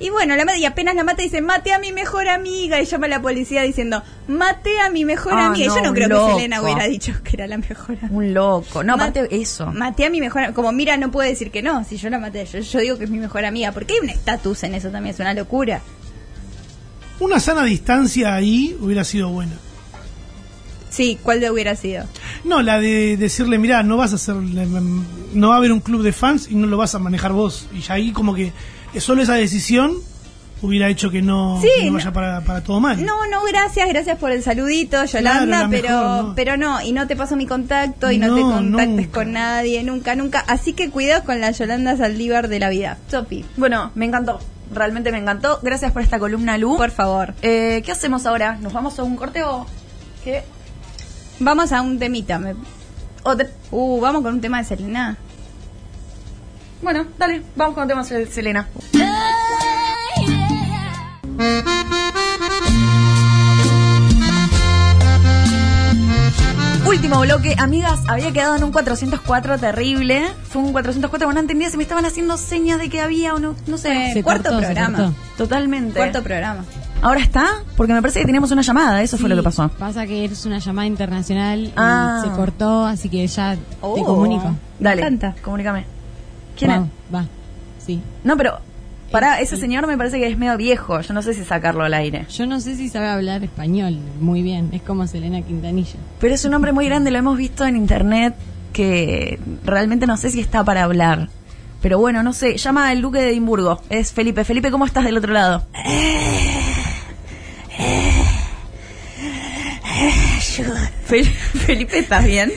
Y 0.00 0.10
bueno, 0.10 0.34
la 0.34 0.44
mata 0.44 0.58
y 0.58 0.64
apenas 0.64 0.94
la 0.96 1.04
mata 1.04 1.22
dice, 1.22 1.40
mate 1.42 1.72
a 1.72 1.78
mi 1.78 1.92
mejor 1.92 2.26
amiga. 2.28 2.80
Y 2.80 2.86
llama 2.86 3.06
a 3.06 3.10
la 3.10 3.22
policía 3.22 3.62
diciendo, 3.62 4.02
mate 4.26 4.80
a 4.80 4.90
mi 4.90 5.04
mejor 5.04 5.32
Ah, 5.34 5.46
amiga. 5.46 5.64
Y 5.64 5.68
no, 5.68 5.76
yo 5.76 5.82
no 5.82 5.94
creo 5.94 6.08
loco. 6.08 6.26
que 6.28 6.34
Selena 6.34 6.60
hubiera 6.60 6.84
dicho 6.86 7.12
que 7.24 7.30
era 7.36 7.46
la 7.46 7.56
mejor 7.58 7.96
amiga. 8.02 8.08
Un 8.10 8.34
loco. 8.34 8.82
No, 8.82 8.96
Ma- 8.96 9.04
aparte 9.04 9.28
eso. 9.30 9.66
Maté 9.66 10.04
a 10.06 10.10
mi 10.10 10.20
mejor 10.20 10.42
am- 10.42 10.54
Como 10.54 10.72
mira, 10.72 10.96
no 10.96 11.10
puede 11.12 11.28
decir 11.30 11.50
que 11.52 11.62
no. 11.62 11.84
Si 11.84 11.98
yo 11.98 12.10
la 12.10 12.18
maté, 12.18 12.44
yo, 12.46 12.58
yo 12.58 12.80
digo 12.80 12.98
que 12.98 13.04
es 13.04 13.10
mi 13.10 13.18
mejor 13.18 13.44
amiga. 13.44 13.70
Porque 13.72 13.94
hay 13.94 14.00
un 14.00 14.08
estatus 14.10 14.64
en 14.64 14.74
eso 14.74 14.90
también. 14.90 15.14
Es 15.14 15.20
una 15.20 15.34
locura. 15.34 15.80
una 17.20 17.38
sana 17.38 17.62
distancia 17.64 18.34
ahí 18.34 18.76
hubiera 18.80 19.04
sido 19.04 19.28
buena. 19.28 19.52
Sí, 20.92 21.18
¿cuál 21.22 21.40
de 21.40 21.50
hubiera 21.50 21.74
sido? 21.74 22.04
No, 22.44 22.60
la 22.62 22.78
de 22.78 23.16
decirle, 23.16 23.58
mira, 23.58 23.82
no 23.82 23.96
vas 23.96 24.12
a 24.12 24.16
hacer, 24.16 24.34
no 24.36 25.48
va 25.48 25.54
a 25.54 25.58
haber 25.58 25.72
un 25.72 25.80
club 25.80 26.02
de 26.02 26.12
fans 26.12 26.48
y 26.50 26.54
no 26.54 26.66
lo 26.66 26.76
vas 26.76 26.94
a 26.94 26.98
manejar 26.98 27.32
vos. 27.32 27.66
Y 27.72 27.80
ya 27.80 27.94
ahí 27.94 28.12
como 28.12 28.34
que 28.34 28.52
solo 28.98 29.22
esa 29.22 29.34
decisión 29.34 29.94
hubiera 30.60 30.88
hecho 30.88 31.10
que 31.10 31.22
no, 31.22 31.58
Sí, 31.62 31.68
que 31.76 31.84
no 31.86 31.92
no- 31.92 31.98
vaya 31.98 32.12
para, 32.12 32.40
para 32.42 32.62
todo 32.62 32.78
mal. 32.78 33.04
No, 33.04 33.26
no, 33.26 33.42
gracias, 33.44 33.88
gracias 33.88 34.18
por 34.18 34.30
el 34.30 34.42
saludito, 34.42 35.02
Yolanda, 35.06 35.46
Claro, 35.66 35.68
pero 35.70 35.88
mejor, 35.88 36.24
¿no? 36.24 36.34
pero 36.36 36.56
no, 36.58 36.82
y 36.82 36.92
no 36.92 37.06
te 37.08 37.16
paso 37.16 37.34
mi 37.36 37.46
contacto 37.46 38.12
y 38.12 38.18
no, 38.18 38.28
No, 38.28 38.36
te 38.36 38.42
contactes 38.42 38.88
nunca. 39.06 39.12
con 39.12 39.32
nadie, 39.32 39.82
nunca, 39.82 40.14
nunca. 40.14 40.40
Así 40.46 40.72
que 40.74 40.90
cuidado 40.90 41.24
con 41.24 41.40
la 41.40 41.50
Yolanda 41.50 41.96
Saldívar 41.96 42.48
de 42.48 42.60
la 42.60 42.68
vida. 42.68 42.98
Sopi, 43.10 43.44
Bueno, 43.56 43.90
me 43.94 44.04
encantó. 44.04 44.38
Realmente 44.72 45.10
me 45.10 45.18
encantó. 45.18 45.58
Gracias 45.62 45.90
por 45.92 46.00
esta 46.02 46.18
columna, 46.18 46.56
Lu. 46.58 46.76
por 46.76 46.90
favor. 46.90 47.34
Eh, 47.42 47.82
¿Qué 47.84 47.92
hacemos 47.92 48.24
ahora? 48.24 48.56
¿Nos 48.60 48.72
vamos 48.72 48.98
a 48.98 49.02
un 49.02 49.16
corte 49.16 49.42
o 49.42 49.66
qué? 50.24 50.42
Vamos 51.44 51.72
a 51.72 51.82
un 51.82 51.98
temita. 51.98 52.38
me- 52.38 52.54
O 53.24 53.36
te- 53.36 53.50
Uh, 53.70 54.00
vamos 54.00 54.22
con 54.22 54.34
un 54.34 54.40
tema 54.40 54.58
de 54.58 54.64
Selena. 54.64 55.16
Bueno, 56.82 57.06
dale, 57.18 57.42
vamos 57.56 57.74
con 57.74 57.82
el 57.84 57.88
tema 57.88 58.02
de 58.04 58.26
Selena. 58.26 58.68
Último 66.86 67.20
bloque, 67.20 67.54
amigas, 67.58 68.00
había 68.08 68.32
quedado 68.32 68.56
en 68.56 68.64
un 68.64 68.72
404 68.72 69.58
terrible. 69.58 70.26
Fue 70.48 70.60
un 70.62 70.72
404, 70.72 71.26
bueno, 71.26 71.34
no 71.36 71.40
entendía 71.40 71.70
si 71.70 71.76
me 71.76 71.84
estaban 71.84 72.04
haciendo 72.04 72.36
señas 72.36 72.78
de 72.78 72.90
que 72.90 73.00
había 73.00 73.34
o 73.34 73.38
no, 73.38 73.54
no 73.66 73.78
sé. 73.78 74.10
Se 74.12 74.22
cuarto 74.22 74.50
cortó, 74.50 74.60
se 74.60 74.66
programa. 74.66 75.14
Totalmente. 75.38 75.96
Cuarto 75.96 76.22
programa. 76.22 76.64
¿Ahora 77.02 77.20
está? 77.20 77.46
Porque 77.76 77.92
me 77.92 78.00
parece 78.00 78.20
que 78.20 78.26
teníamos 78.26 78.52
una 78.52 78.62
llamada, 78.62 79.02
eso 79.02 79.18
fue 79.18 79.28
lo 79.28 79.34
que 79.36 79.42
pasó. 79.42 79.68
Pasa 79.70 80.06
que 80.06 80.24
es 80.24 80.46
una 80.46 80.58
llamada 80.58 80.86
internacional 80.86 81.64
y 81.64 81.72
Ah. 81.76 82.20
se 82.24 82.30
cortó, 82.30 82.84
así 82.86 83.08
que 83.08 83.26
ya 83.26 83.56
te 83.56 83.60
Oh. 83.80 84.04
comunico. 84.04 84.54
Dale, 84.78 85.02
Me 85.02 85.08
encanta. 85.08 85.34
comunícame. 85.42 85.84
¿Quién 86.56 86.70
Va, 86.70 86.74
es? 86.76 86.82
Va, 87.14 87.24
sí. 87.84 88.00
No, 88.22 88.36
pero, 88.36 88.58
pará, 89.10 89.40
Eh, 89.40 89.42
ese 89.42 89.56
eh. 89.56 89.58
señor 89.58 89.86
me 89.88 89.98
parece 89.98 90.18
que 90.20 90.28
es 90.28 90.38
medio 90.38 90.56
viejo, 90.56 91.00
yo 91.00 91.12
no 91.12 91.22
sé 91.22 91.34
si 91.34 91.44
sacarlo 91.44 91.82
al 91.82 91.92
aire. 91.94 92.24
Yo 92.30 92.46
no 92.46 92.60
sé 92.60 92.76
si 92.76 92.88
sabe 92.88 93.08
hablar 93.08 93.42
español 93.42 93.98
muy 94.20 94.42
bien, 94.42 94.68
es 94.72 94.82
como 94.82 95.04
Selena 95.08 95.42
Quintanilla. 95.42 95.98
Pero 96.20 96.34
es 96.34 96.44
un 96.44 96.54
hombre 96.54 96.70
muy 96.72 96.86
grande, 96.86 97.10
lo 97.10 97.18
hemos 97.18 97.36
visto 97.36 97.64
en 97.66 97.76
internet, 97.76 98.34
que 98.72 99.40
realmente 99.64 100.06
no 100.06 100.16
sé 100.16 100.30
si 100.30 100.38
está 100.40 100.62
para 100.62 100.84
hablar. 100.84 101.28
Pero 101.82 101.98
bueno, 101.98 102.22
no 102.22 102.32
sé, 102.32 102.56
llama 102.58 102.88
al 102.90 103.02
duque 103.02 103.18
de 103.20 103.30
Edimburgo, 103.30 103.80
es 103.90 104.12
Felipe. 104.12 104.44
Felipe, 104.44 104.70
¿cómo 104.70 104.86
estás 104.86 105.02
del 105.04 105.16
otro 105.16 105.32
lado? 105.32 105.64
Fel- 111.06 111.24
Felipe, 111.66 111.98
¿estás 111.98 112.24
bien? 112.24 112.52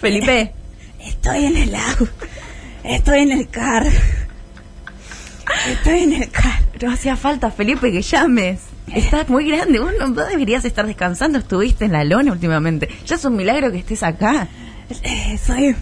Felipe, 0.00 0.52
Estoy 1.00 1.44
en 1.46 1.56
el 1.56 1.74
auto. 1.74 2.08
Estoy 2.84 3.20
en 3.20 3.32
el 3.32 3.48
car. 3.48 3.86
Estoy 5.70 5.98
en 6.00 6.12
el 6.14 6.30
car. 6.30 6.60
no 6.82 6.92
hacía 6.92 7.16
falta, 7.16 7.50
Felipe, 7.50 7.90
que 7.92 8.02
llames. 8.02 8.60
Estás 8.94 9.28
muy 9.28 9.46
grande, 9.50 9.78
vos 9.80 9.92
no 9.98 10.12
vos 10.12 10.28
deberías 10.28 10.64
estar 10.64 10.86
descansando, 10.86 11.38
estuviste 11.38 11.84
en 11.84 11.92
la 11.92 12.04
lona 12.04 12.32
últimamente. 12.32 12.88
Ya 13.06 13.16
es 13.16 13.24
un 13.24 13.36
milagro 13.36 13.70
que 13.70 13.78
estés 13.78 14.02
acá. 14.02 14.48
Eh, 15.02 15.38
soy, 15.44 15.76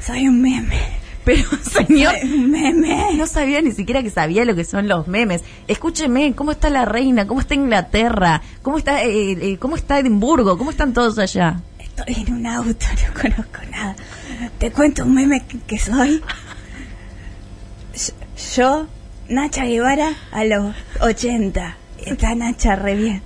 soy 0.00 0.28
un 0.28 0.40
meme. 0.40 0.78
Pero, 1.26 1.42
señor, 1.62 2.14
meme. 2.24 3.08
no 3.16 3.26
sabía 3.26 3.60
ni 3.60 3.72
siquiera 3.72 4.00
que 4.02 4.10
sabía 4.10 4.44
lo 4.44 4.54
que 4.54 4.64
son 4.64 4.86
los 4.86 5.08
memes. 5.08 5.42
Escúcheme, 5.66 6.34
¿cómo 6.36 6.52
está 6.52 6.70
la 6.70 6.84
reina? 6.84 7.26
¿Cómo 7.26 7.40
está 7.40 7.54
Inglaterra? 7.54 8.42
¿Cómo 8.62 8.78
está, 8.78 9.02
eh, 9.02 9.32
eh, 9.32 9.58
cómo 9.58 9.74
está 9.74 9.98
Edimburgo? 9.98 10.56
¿Cómo 10.56 10.70
están 10.70 10.92
todos 10.94 11.18
allá? 11.18 11.60
Estoy 11.80 12.22
en 12.26 12.32
un 12.32 12.46
auto, 12.46 12.86
no 13.14 13.20
conozco 13.20 13.58
nada. 13.72 13.96
Te 14.58 14.70
cuento 14.70 15.04
un 15.04 15.14
meme 15.14 15.44
que, 15.46 15.58
que 15.58 15.78
soy. 15.80 16.22
Yo- 17.92 18.14
Yo, 18.56 18.86
Nacha 19.28 19.64
Guevara, 19.64 20.12
a 20.30 20.44
los 20.44 20.76
80. 21.00 21.76
Está 22.06 22.36
Nacha 22.36 22.76
re 22.76 22.94
bien. 22.94 23.22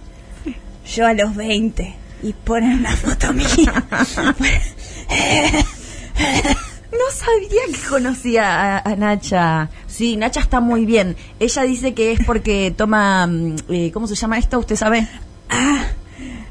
Yo 0.87 1.07
a 1.07 1.13
los 1.13 1.37
20. 1.37 1.97
Y 2.23 2.33
ponen 2.33 2.79
una 2.79 2.97
foto 2.97 3.31
mía. 3.35 3.85
No 6.93 7.11
sabía 7.13 7.63
que 7.73 7.89
conocía 7.89 8.79
a, 8.79 8.91
a 8.91 8.97
Nacha. 8.97 9.71
Sí, 9.87 10.17
Nacha 10.17 10.41
está 10.41 10.61
muy 10.61 10.87
bien. 10.87 11.17
Ella 11.39 11.63
dice 11.63 11.95
que 11.95 12.13
es 12.13 12.21
porque 12.25 12.75
toma, 12.77 13.27
mm, 13.27 13.57
eh, 13.69 13.91
¿cómo 13.93 14.07
se 14.07 14.17
llama 14.17 14.39
esto? 14.39 14.59
¿Usted 14.59 14.77
sabe? 14.77 15.07
A, 15.49 15.87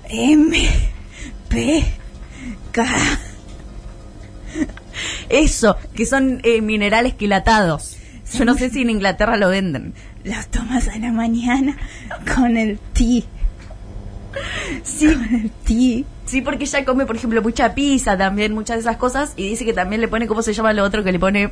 M, 0.10 0.70
P, 1.50 1.84
K. 2.72 2.86
Eso, 5.30 5.78
que 5.94 6.06
son 6.06 6.40
eh, 6.44 6.62
minerales 6.62 7.14
quilatados. 7.14 7.98
Yo 8.34 8.46
no 8.46 8.56
sé 8.56 8.70
si 8.70 8.82
en 8.82 8.90
Inglaterra 8.90 9.38
lo 9.38 9.50
venden. 9.50 9.94
Los 10.24 10.48
tomas 10.48 10.88
a 10.88 10.98
la 10.98 11.12
mañana 11.12 11.78
con 12.36 12.58
el 12.58 12.80
ti. 12.94 13.26
Sí, 14.84 15.52
ti. 15.66 16.06
Sí, 16.26 16.42
porque 16.42 16.66
ella 16.66 16.86
come, 16.86 17.06
por 17.06 17.16
ejemplo, 17.16 17.42
mucha 17.42 17.74
pizza 17.74 18.18
también, 18.18 18.54
muchas 18.54 18.78
de 18.78 18.82
esas 18.82 18.98
cosas, 18.98 19.34
y 19.36 19.50
dice 19.50 19.66
que 19.66 19.74
también 19.74 20.00
le 20.02 20.08
pone, 20.08 20.28
¿cómo 20.28 20.42
se 20.44 20.54
llama 20.54 20.74
lo 20.74 20.84
otro 20.84 21.04
que 21.04 21.12
le 21.12 21.20
pone? 21.20 21.50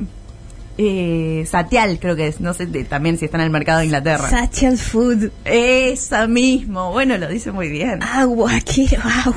Eh, 0.80 1.44
satial, 1.50 1.98
creo 2.00 2.14
que 2.14 2.28
es, 2.28 2.40
no 2.40 2.54
sé 2.54 2.66
de- 2.66 2.84
también 2.84 3.18
si 3.18 3.24
está 3.24 3.36
en 3.38 3.42
el 3.44 3.50
mercado 3.50 3.80
de 3.80 3.86
Inglaterra. 3.86 4.30
Satchel 4.30 4.78
Food. 4.78 5.30
Esa 5.44 6.28
mismo, 6.28 6.92
bueno, 6.92 7.18
lo 7.18 7.26
dice 7.26 7.50
muy 7.50 7.68
bien. 7.68 8.00
Agua, 8.02 8.52
quiero 8.64 9.02
agua. 9.02 9.34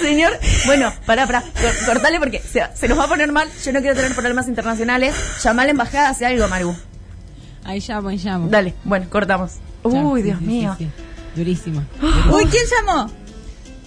Señor, 0.00 0.32
bueno, 0.66 0.92
pará, 1.06 1.26
pará, 1.26 1.42
cor- 1.42 1.86
cortale 1.94 2.18
porque 2.18 2.40
se, 2.40 2.62
se 2.74 2.88
nos 2.88 2.98
va 2.98 3.04
a 3.04 3.08
poner 3.08 3.30
mal, 3.30 3.48
yo 3.64 3.72
no 3.72 3.80
quiero 3.80 3.94
tener 3.94 4.12
problemas 4.14 4.48
internacionales. 4.48 5.14
Llama 5.44 5.62
a 5.62 5.64
la 5.66 5.70
embajada, 5.70 6.08
hace 6.08 6.26
algo, 6.26 6.48
Maru. 6.48 6.74
Ahí 7.64 7.82
llamo, 7.86 8.08
ahí 8.08 8.18
llamo. 8.18 8.48
Dale, 8.48 8.74
bueno, 8.84 9.06
cortamos. 9.08 9.52
Chao. 9.82 9.92
Uy, 10.10 10.20
Sí, 10.20 10.26
Dios 10.26 10.38
sí, 10.40 10.44
mío. 10.46 10.74
sí, 10.78 10.84
sí. 10.84 10.90
Durísimo. 11.36 11.82
Uy, 12.32 12.44
¿quién 12.46 12.62
llamó? 12.86 13.10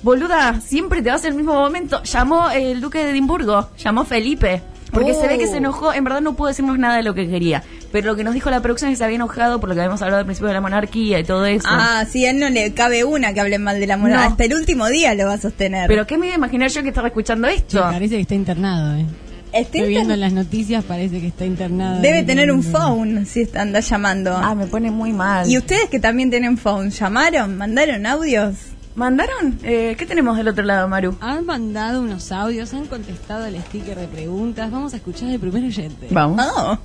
Boluda, 0.03 0.59
siempre 0.61 1.01
te 1.01 1.09
vas 1.09 1.23
en 1.25 1.31
el 1.31 1.35
mismo 1.37 1.53
momento. 1.53 2.01
Llamó 2.03 2.49
el 2.51 2.79
duque 2.81 3.03
de 3.03 3.11
Edimburgo, 3.11 3.69
llamó 3.77 4.05
Felipe. 4.05 4.61
Porque 4.91 5.13
se 5.13 5.27
ve 5.27 5.37
que 5.37 5.47
se 5.47 5.57
enojó, 5.57 5.91
en 5.93 6.03
verdad 6.05 6.21
no 6.21 6.35
pudo 6.35 6.47
decirnos 6.47 6.77
nada 6.79 6.95
de 6.97 7.03
lo 7.03 7.13
que 7.13 7.27
quería. 7.27 7.63
Pero 7.91 8.07
lo 8.07 8.15
que 8.15 8.23
nos 8.23 8.33
dijo 8.33 8.49
la 8.49 8.61
producción 8.61 8.89
es 8.91 8.93
que 8.93 8.97
se 8.99 9.03
había 9.03 9.15
enojado 9.15 9.59
por 9.59 9.67
lo 9.67 9.75
que 9.75 9.81
habíamos 9.81 10.01
hablado 10.01 10.19
al 10.19 10.25
principio 10.25 10.47
de 10.47 10.53
la 10.53 10.61
monarquía 10.61 11.19
y 11.19 11.23
todo 11.23 11.45
eso. 11.45 11.67
Ah, 11.69 12.05
sí, 12.09 12.25
a 12.25 12.29
él 12.31 12.39
no 12.39 12.49
le 12.49 12.73
cabe 12.73 13.03
una 13.03 13.33
que 13.33 13.41
hable 13.41 13.57
mal 13.59 13.79
de 13.79 13.87
la. 13.87 13.97
No. 13.97 14.17
Hasta 14.17 14.45
el 14.45 14.53
último 14.53 14.87
día 14.87 15.13
lo 15.15 15.25
va 15.25 15.33
a 15.33 15.37
sostener. 15.37 15.87
Pero 15.87 16.05
¿qué 16.07 16.17
me 16.17 16.27
iba 16.27 16.35
a 16.35 16.37
imaginar 16.37 16.69
yo 16.69 16.81
que 16.83 16.89
estaba 16.89 17.07
escuchando 17.07 17.47
esto? 17.47 17.81
parece 17.81 18.15
que 18.15 18.21
está 18.21 18.35
internado, 18.35 18.95
eh. 18.95 19.05
Este 19.53 19.77
Estoy 19.79 19.89
viendo 19.89 20.15
las 20.17 20.33
noticias, 20.33 20.83
parece 20.83 21.21
que 21.21 21.27
está 21.27 21.45
internado. 21.45 22.01
debe 22.01 22.19
en- 22.19 22.25
tener 22.25 22.51
un 22.51 22.61
phone 22.61 23.25
si 23.25 23.41
está- 23.41 23.61
anda 23.61 23.79
llamando. 23.79 24.35
Ah, 24.35 24.53
me 24.53 24.65
pone 24.67 24.91
muy 24.91 25.13
mal. 25.13 25.49
¿Y 25.49 25.57
ustedes 25.57 25.89
que 25.89 25.99
también 25.99 26.29
tienen 26.29 26.57
phone, 26.57 26.89
llamaron? 26.89 27.57
¿Mandaron 27.57 28.05
audios? 28.05 28.55
¿Mandaron? 28.95 29.59
Eh, 29.63 29.95
¿Qué 29.97 30.05
tenemos 30.05 30.35
del 30.37 30.47
otro 30.49 30.63
lado, 30.63 30.87
Maru? 30.87 31.17
Han 31.21 31.45
mandado 31.45 32.01
unos 32.01 32.31
audios, 32.31 32.73
han 32.73 32.85
contestado 32.85 33.45
el 33.45 33.57
sticker 33.61 33.97
de 33.97 34.07
preguntas. 34.07 34.71
Vamos 34.71 34.93
a 34.93 34.97
escuchar 34.97 35.29
el 35.29 35.39
primer 35.39 35.63
oyente. 35.65 36.07
Vamos. 36.11 36.45
Oh, 36.57 36.77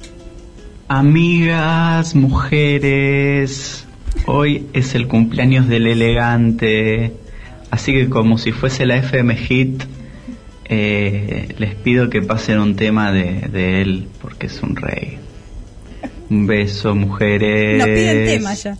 Amigas, 0.88 2.16
mujeres, 2.16 3.86
hoy 4.26 4.66
es 4.72 4.96
el 4.96 5.06
cumpleaños 5.06 5.68
del 5.68 5.86
elegante, 5.86 7.14
así 7.70 7.92
que 7.92 8.08
como 8.10 8.38
si 8.38 8.50
fuese 8.50 8.86
la 8.86 8.96
FM 8.96 9.36
Hit, 9.36 9.84
eh, 10.72 11.52
les 11.58 11.74
pido 11.74 12.08
que 12.08 12.22
pasen 12.22 12.60
un 12.60 12.76
tema 12.76 13.10
de, 13.10 13.48
de 13.48 13.82
él, 13.82 14.08
porque 14.22 14.46
es 14.46 14.62
un 14.62 14.76
rey. 14.76 15.18
Un 16.30 16.46
beso, 16.46 16.94
mujeres. 16.94 17.78
nos 17.78 17.88
piden 17.88 18.24
tema 18.24 18.54
ya. 18.54 18.78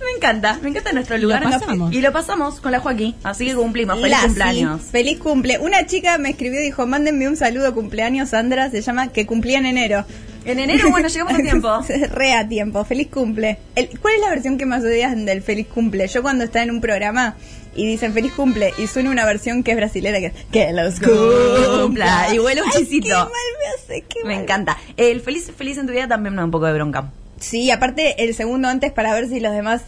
Me 0.00 0.16
encanta, 0.16 0.58
me 0.62 0.70
encanta 0.70 0.92
nuestro 0.94 1.18
lugar. 1.18 1.44
lo 1.44 1.50
pasamos. 1.50 1.92
Y 1.92 2.00
lo 2.00 2.10
pasamos 2.10 2.60
con 2.60 2.72
la 2.72 2.80
Joaquín. 2.80 3.14
Así 3.22 3.44
que 3.44 3.54
cumplimos. 3.54 4.00
Feliz 4.00 4.16
cumpleaños. 4.24 4.80
Feliz 4.80 5.18
cumple. 5.18 5.58
Una 5.58 5.84
chica 5.84 6.16
me 6.16 6.30
escribió 6.30 6.58
y 6.58 6.64
dijo, 6.64 6.86
mándenme 6.86 7.28
un 7.28 7.36
saludo 7.36 7.74
cumpleaños, 7.74 8.30
Sandra, 8.30 8.70
se 8.70 8.80
llama 8.80 9.08
que 9.08 9.26
cumplía 9.26 9.58
en 9.58 9.66
enero. 9.66 10.06
En 10.46 10.58
enero, 10.60 10.90
bueno, 10.90 11.08
llegamos 11.08 11.34
a 11.34 11.38
tiempo. 11.38 11.80
Re 12.12 12.32
a 12.34 12.48
tiempo, 12.48 12.84
feliz 12.84 13.08
cumple. 13.08 13.58
El- 13.74 13.98
¿Cuál 14.00 14.14
es 14.14 14.20
la 14.20 14.30
versión 14.30 14.58
que 14.58 14.66
más 14.66 14.82
odias 14.82 15.14
del 15.16 15.42
feliz 15.42 15.66
cumple? 15.66 16.06
Yo 16.08 16.22
cuando 16.22 16.44
está 16.44 16.62
en 16.62 16.70
un 16.70 16.80
programa 16.80 17.36
y 17.74 17.84
dicen 17.86 18.12
feliz 18.14 18.32
cumple 18.32 18.72
y 18.78 18.86
suena 18.86 19.10
una 19.10 19.26
versión 19.26 19.62
que 19.62 19.72
es 19.72 19.76
brasilera 19.76 20.18
que 20.20 20.26
es 20.26 20.32
que 20.50 20.72
los 20.72 21.00
Cumpla. 21.00 22.28
Y 22.34 22.38
huele 22.38 22.62
un 22.62 22.68
Ay, 22.74 22.80
chisito. 22.84 23.06
qué 23.08 23.12
mal 23.14 23.26
me 23.28 23.66
hace, 23.94 24.04
qué 24.08 24.20
Me 24.24 24.34
mal. 24.34 24.42
encanta. 24.44 24.78
El 24.96 25.20
feliz, 25.20 25.50
feliz 25.56 25.78
en 25.78 25.86
tu 25.86 25.92
vida 25.92 26.08
también 26.08 26.34
me 26.34 26.38
da 26.40 26.44
un 26.44 26.50
poco 26.50 26.66
de 26.66 26.72
bronca. 26.72 27.10
Sí, 27.38 27.70
aparte 27.70 28.22
el 28.24 28.34
segundo 28.34 28.68
antes 28.68 28.92
para 28.92 29.12
ver 29.14 29.28
si 29.28 29.40
los 29.40 29.52
demás 29.52 29.82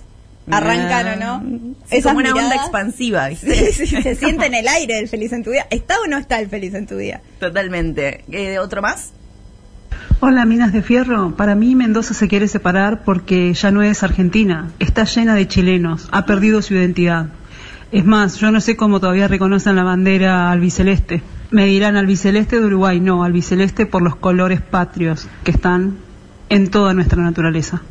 arrancan 0.50 1.08
o 1.08 1.16
no. 1.16 1.74
Es 1.90 2.04
como 2.04 2.18
una 2.18 2.32
onda 2.34 2.56
expansiva, 2.56 3.28
¿viste? 3.28 3.72
Sí, 3.72 3.86
sí, 3.86 4.02
se 4.02 4.14
siente 4.16 4.46
en 4.46 4.54
el 4.54 4.68
aire 4.68 4.98
el 4.98 5.08
feliz 5.08 5.32
en 5.32 5.44
tu 5.44 5.50
día. 5.50 5.66
¿Está 5.70 6.00
o 6.00 6.06
no 6.06 6.18
está 6.18 6.40
el 6.40 6.48
feliz 6.48 6.74
en 6.74 6.86
tu 6.86 6.96
día? 6.96 7.20
Totalmente. 7.38 8.24
Eh, 8.32 8.58
¿Otro 8.58 8.82
más? 8.82 9.12
Hola, 10.20 10.44
Minas 10.46 10.72
de 10.72 10.82
Fierro. 10.82 11.36
Para 11.36 11.54
mí 11.54 11.76
Mendoza 11.76 12.12
se 12.12 12.26
quiere 12.26 12.48
separar 12.48 13.04
porque 13.04 13.54
ya 13.54 13.70
no 13.70 13.82
es 13.82 14.02
Argentina. 14.02 14.68
Está 14.80 15.04
llena 15.04 15.36
de 15.36 15.46
chilenos. 15.46 16.08
Ha 16.10 16.26
perdido 16.26 16.60
su 16.60 16.74
identidad. 16.74 17.26
Es 17.92 18.04
más, 18.04 18.36
yo 18.38 18.50
no 18.50 18.60
sé 18.60 18.76
cómo 18.76 18.98
todavía 18.98 19.28
reconocen 19.28 19.76
la 19.76 19.84
bandera 19.84 20.50
albiceleste. 20.50 21.22
Me 21.52 21.66
dirán 21.66 21.96
albiceleste 21.96 22.58
de 22.58 22.66
Uruguay, 22.66 22.98
no, 22.98 23.22
albiceleste 23.22 23.86
por 23.86 24.02
los 24.02 24.16
colores 24.16 24.60
patrios 24.60 25.28
que 25.44 25.52
están 25.52 25.98
en 26.48 26.68
toda 26.68 26.94
nuestra 26.94 27.22
naturaleza. 27.22 27.82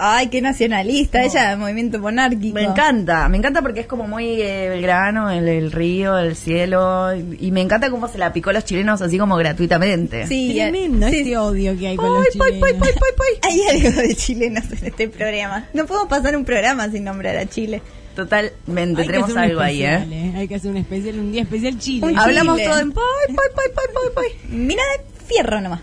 Ay, 0.00 0.28
qué 0.28 0.40
nacionalista, 0.40 1.22
ella 1.24 1.50
del 1.50 1.58
movimiento 1.58 1.98
monárquico. 1.98 2.54
Me 2.54 2.62
encanta, 2.62 3.28
me 3.28 3.36
encanta 3.38 3.62
porque 3.62 3.80
es 3.80 3.86
como 3.86 4.06
muy 4.06 4.40
eh, 4.40 4.68
Belgrano, 4.68 5.30
el, 5.30 5.48
el 5.48 5.72
río, 5.72 6.16
el 6.18 6.36
cielo, 6.36 7.14
y, 7.14 7.46
y 7.48 7.50
me 7.50 7.60
encanta 7.60 7.90
cómo 7.90 8.08
se 8.08 8.18
la 8.18 8.32
picó 8.32 8.50
a 8.50 8.52
los 8.54 8.64
chilenos 8.64 9.02
así 9.02 9.18
como 9.18 9.36
gratuitamente. 9.36 10.26
Sí, 10.26 10.52
Tremendo 10.54 11.08
sí. 11.08 11.18
este 11.18 11.36
odio 11.36 11.76
que 11.78 11.88
hay 11.88 11.96
con 11.96 12.06
Poi, 12.06 12.24
los 12.24 12.36
poi, 12.36 12.48
chilenos. 12.52 12.60
poi, 12.60 12.78
poi, 12.78 12.92
poi, 12.92 13.10
poi. 13.16 13.50
Hay 13.50 13.84
algo 13.84 14.00
de 14.02 14.14
chilenos 14.14 14.64
en 14.72 14.86
este 14.86 15.08
programa. 15.08 15.66
No 15.74 15.86
podemos 15.86 16.08
pasar 16.08 16.36
un 16.36 16.44
programa 16.44 16.88
sin 16.90 17.04
nombrar 17.04 17.36
a 17.36 17.46
Chile. 17.46 17.82
Totalmente, 18.14 19.04
tenemos 19.04 19.36
algo 19.36 19.60
ahí, 19.60 19.84
especial, 19.84 20.12
¿eh? 20.12 20.32
Hay 20.36 20.48
que 20.48 20.56
hacer 20.56 20.70
un 20.72 20.76
especial, 20.78 21.18
un 21.20 21.30
día 21.30 21.42
especial 21.42 21.78
Chile. 21.78 22.04
Un 22.06 22.18
Hablamos 22.18 22.56
Chile. 22.56 22.68
todo 22.68 22.80
en 22.80 22.92
poi, 22.92 23.04
poi, 23.28 23.46
poi, 23.54 23.64
poi, 23.74 23.84
poi, 23.94 24.12
poi. 24.14 24.58
Mira 24.58 24.82
de 24.82 25.24
fierro 25.26 25.60
nomás. 25.60 25.80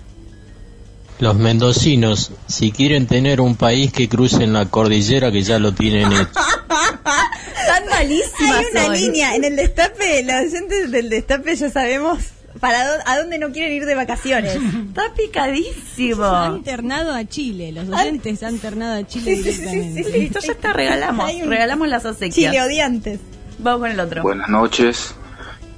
Los 1.20 1.36
mendocinos, 1.36 2.32
si 2.48 2.72
quieren 2.72 3.08
tener 3.08 3.40
un 3.40 3.56
país 3.56 3.92
que 3.94 4.10
crucen 4.10 4.52
la 4.52 4.66
cordillera 4.66 5.32
que 5.32 5.42
ya 5.44 5.60
lo 5.60 5.72
tienen 5.74 6.12
hecho. 6.12 6.28
Tan 7.06 7.88
malísima 7.90 8.58
Hay 8.58 8.66
una 8.72 8.86
soy. 8.88 9.00
línea 9.00 9.36
en 9.36 9.44
el 9.46 9.56
destape, 9.56 10.24
los 10.24 10.36
oyentes 10.54 10.92
del 10.92 11.10
destape 11.10 11.56
ya 11.56 11.70
sabemos 11.70 12.20
para 12.60 12.80
a 13.06 13.18
dónde 13.18 13.38
no 13.38 13.52
quieren 13.52 13.74
ir 13.74 13.86
de 13.86 13.96
vacaciones. 13.96 14.56
Está 14.90 15.14
picadísimo. 15.16 16.26
Han 16.26 16.64
ternado 16.64 17.14
a 17.14 17.24
Chile, 17.26 17.72
los 17.72 17.88
oyentes 17.90 18.44
han 18.44 18.60
ternado 18.60 19.00
a 19.00 19.08
Chile 19.08 19.38
Sí, 19.38 19.44
sí, 19.44 19.52
sí, 19.54 19.58
directamente. 19.62 20.04
sí, 20.04 20.12
sí. 20.12 20.20
Listo, 20.20 20.40
ya 20.42 20.52
está, 20.52 20.74
regalamos. 20.74 21.34
Un- 21.34 21.50
Regalamos 21.50 21.88
las 21.88 22.06
acequias. 22.06 22.52
Chile 22.52 22.62
odiantes. 22.62 23.20
Vamos 23.60 23.82
con 23.82 23.92
el 23.92 24.00
otro. 24.02 24.22
Buenas 24.22 24.50
noches. 24.50 25.16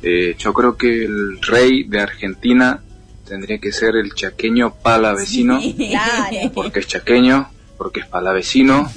Eh, 0.02 0.36
yo 0.38 0.54
creo 0.54 0.78
que 0.78 1.06
el 1.06 1.40
rey 1.42 1.84
de 1.84 2.00
Argentina 2.02 2.82
tendría 3.28 3.58
que 3.60 3.72
ser 3.72 3.96
el 3.96 4.14
chaqueño 4.14 4.74
palavecino, 4.76 5.60
Claro. 5.78 6.52
porque 6.54 6.80
es 6.80 6.88
chaqueño, 6.88 7.50
porque 7.78 8.00
es 8.02 8.08
palavecino, 8.08 8.92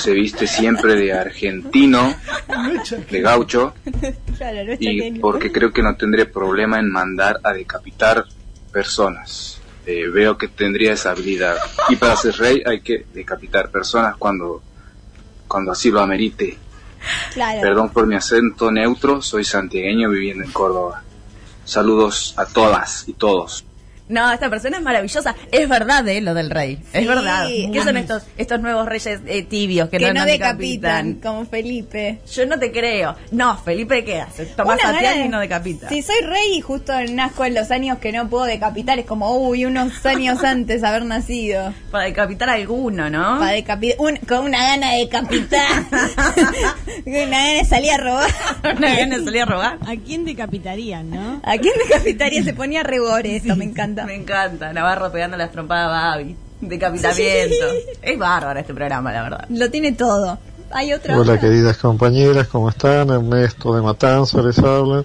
se 0.00 0.12
viste 0.12 0.46
siempre 0.46 0.96
de 0.96 1.12
argentino, 1.12 2.14
de 3.10 3.20
gaucho, 3.20 3.74
y 4.78 5.12
porque 5.20 5.52
creo 5.52 5.72
que 5.72 5.82
no 5.82 5.94
tendría 5.96 6.30
problema 6.30 6.78
en 6.80 6.90
mandar 6.90 7.38
a 7.44 7.52
decapitar 7.52 8.24
personas. 8.72 9.60
Eh, 9.86 10.08
veo 10.08 10.36
que 10.36 10.48
tendría 10.48 10.92
esa 10.92 11.10
habilidad. 11.12 11.56
Y 11.88 11.96
para 11.96 12.14
ser 12.16 12.36
rey 12.36 12.62
hay 12.66 12.80
que 12.80 13.06
decapitar 13.14 13.70
personas 13.70 14.16
cuando, 14.16 14.62
cuando 15.48 15.72
así 15.72 15.90
lo 15.90 16.00
amerite. 16.00 16.58
Claro. 17.32 17.60
Perdón 17.62 17.88
por 17.90 18.06
mi 18.06 18.14
acento 18.14 18.70
neutro, 18.70 19.22
soy 19.22 19.42
santiagueño 19.44 20.10
viviendo 20.10 20.44
en 20.44 20.52
Córdoba. 20.52 21.02
Saludos 21.70 22.34
a 22.36 22.46
todas 22.46 23.06
y 23.06 23.12
todos. 23.12 23.64
No, 24.10 24.32
esta 24.32 24.50
persona 24.50 24.76
es 24.78 24.82
maravillosa. 24.82 25.34
Es 25.52 25.68
verdad, 25.68 26.06
¿eh? 26.08 26.20
Lo 26.20 26.34
del 26.34 26.50
rey. 26.50 26.78
Es 26.92 27.02
Sí. 27.02 27.06
verdad. 27.08 27.46
¿Qué 27.48 27.82
son 27.82 27.96
estos, 27.96 28.24
estos 28.36 28.60
nuevos 28.60 28.86
reyes 28.86 29.20
eh, 29.26 29.42
tibios 29.44 29.88
que, 29.88 29.98
que 29.98 30.12
no, 30.12 30.24
decapitan, 30.26 31.14
como 31.14 31.46
Felipe. 31.46 32.20
Yo 32.32 32.44
no 32.46 32.58
te 32.58 32.70
creo. 32.72 33.16
No, 33.30 33.56
Felipe, 33.56 34.04
¿qué 34.04 34.20
hace? 34.20 34.46
Tomás 34.46 34.78
gana 34.78 35.24
y 35.24 35.28
no 35.28 35.40
decapita. 35.40 35.88
Si 35.88 36.02
soy 36.02 36.20
rey 36.22 36.56
y 36.56 36.60
justo 36.60 36.92
nazco 37.12 37.44
en 37.44 37.54
los 37.54 37.70
años 37.70 37.98
que 37.98 38.12
no 38.12 38.28
puedo 38.28 38.44
decapitar, 38.44 38.98
es 38.98 39.06
como, 39.06 39.36
uy, 39.38 39.64
unos 39.64 40.04
años 40.06 40.42
antes 40.44 40.82
de 40.82 40.86
haber 40.88 41.04
nacido. 41.04 41.72
Para 41.90 42.04
decapitar 42.04 42.50
a 42.50 42.54
alguno, 42.54 43.08
¿no? 43.10 43.38
Para 43.38 43.52
decapitar, 43.52 43.96
un- 44.00 44.16
con 44.16 44.44
una 44.44 44.58
gana 44.58 44.92
de 44.92 44.98
decapitar. 44.98 45.84
con 45.90 47.12
una 47.14 47.20
gana 47.26 47.52
de 47.54 47.64
salir 47.64 47.92
a 47.92 47.96
robar. 47.98 48.30
Una 48.76 48.96
gana 48.96 49.18
de 49.18 49.24
salir 49.24 49.42
a 49.42 49.46
robar. 49.46 49.78
¿A 49.86 49.96
quién 50.04 50.24
decapitarían, 50.24 51.10
no? 51.10 51.40
¿A 51.44 51.56
quién 51.58 51.74
decapitaría? 51.88 52.42
Se 52.42 52.52
ponía 52.54 52.82
rebore, 52.82 53.36
esto 53.36 53.56
me 53.56 53.64
encanta. 53.64 53.99
Me 54.06 54.14
encanta. 54.14 54.72
Navarro 54.72 55.10
pegando 55.12 55.36
las 55.36 55.50
trompadas 55.52 55.86
a 55.88 56.10
Babi. 56.16 56.36
Decapitamiento. 56.60 57.66
Es 58.02 58.18
bárbaro 58.18 58.60
este 58.60 58.74
programa, 58.74 59.12
la 59.12 59.22
verdad. 59.22 59.44
Lo 59.48 59.70
tiene 59.70 59.92
todo. 59.92 60.38
Hay 60.72 60.92
otro. 60.92 61.18
Hola 61.18 61.38
queridas 61.40 61.76
compañeras, 61.78 62.46
¿cómo 62.48 62.68
están? 62.68 63.10
Ernesto 63.10 63.74
de 63.74 63.82
Matanza 63.82 64.40
les 64.42 64.58
habla. 64.58 65.04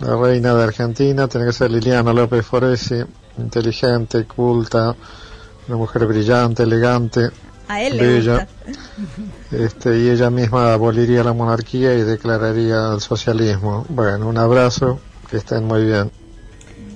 La 0.00 0.16
reina 0.16 0.54
de 0.54 0.64
Argentina 0.64 1.28
tiene 1.28 1.46
que 1.46 1.52
ser 1.52 1.70
Liliana 1.70 2.12
López 2.12 2.44
Foresi, 2.44 2.96
inteligente, 3.38 4.24
culta, 4.24 4.94
una 5.68 5.76
mujer 5.76 6.06
brillante, 6.06 6.64
elegante, 6.64 7.30
A 7.68 7.80
él 7.80 7.96
le 7.96 8.06
bella. 8.06 8.32
gusta. 8.32 8.48
Este, 9.52 9.98
y 9.98 10.08
ella 10.10 10.28
misma 10.30 10.72
aboliría 10.72 11.22
la 11.22 11.32
monarquía 11.32 11.94
y 11.94 12.02
declararía 12.02 12.92
el 12.92 13.00
socialismo. 13.00 13.86
Bueno, 13.88 14.26
un 14.28 14.36
abrazo, 14.38 14.98
que 15.30 15.36
estén 15.36 15.64
muy 15.64 15.84
bien. 15.84 16.10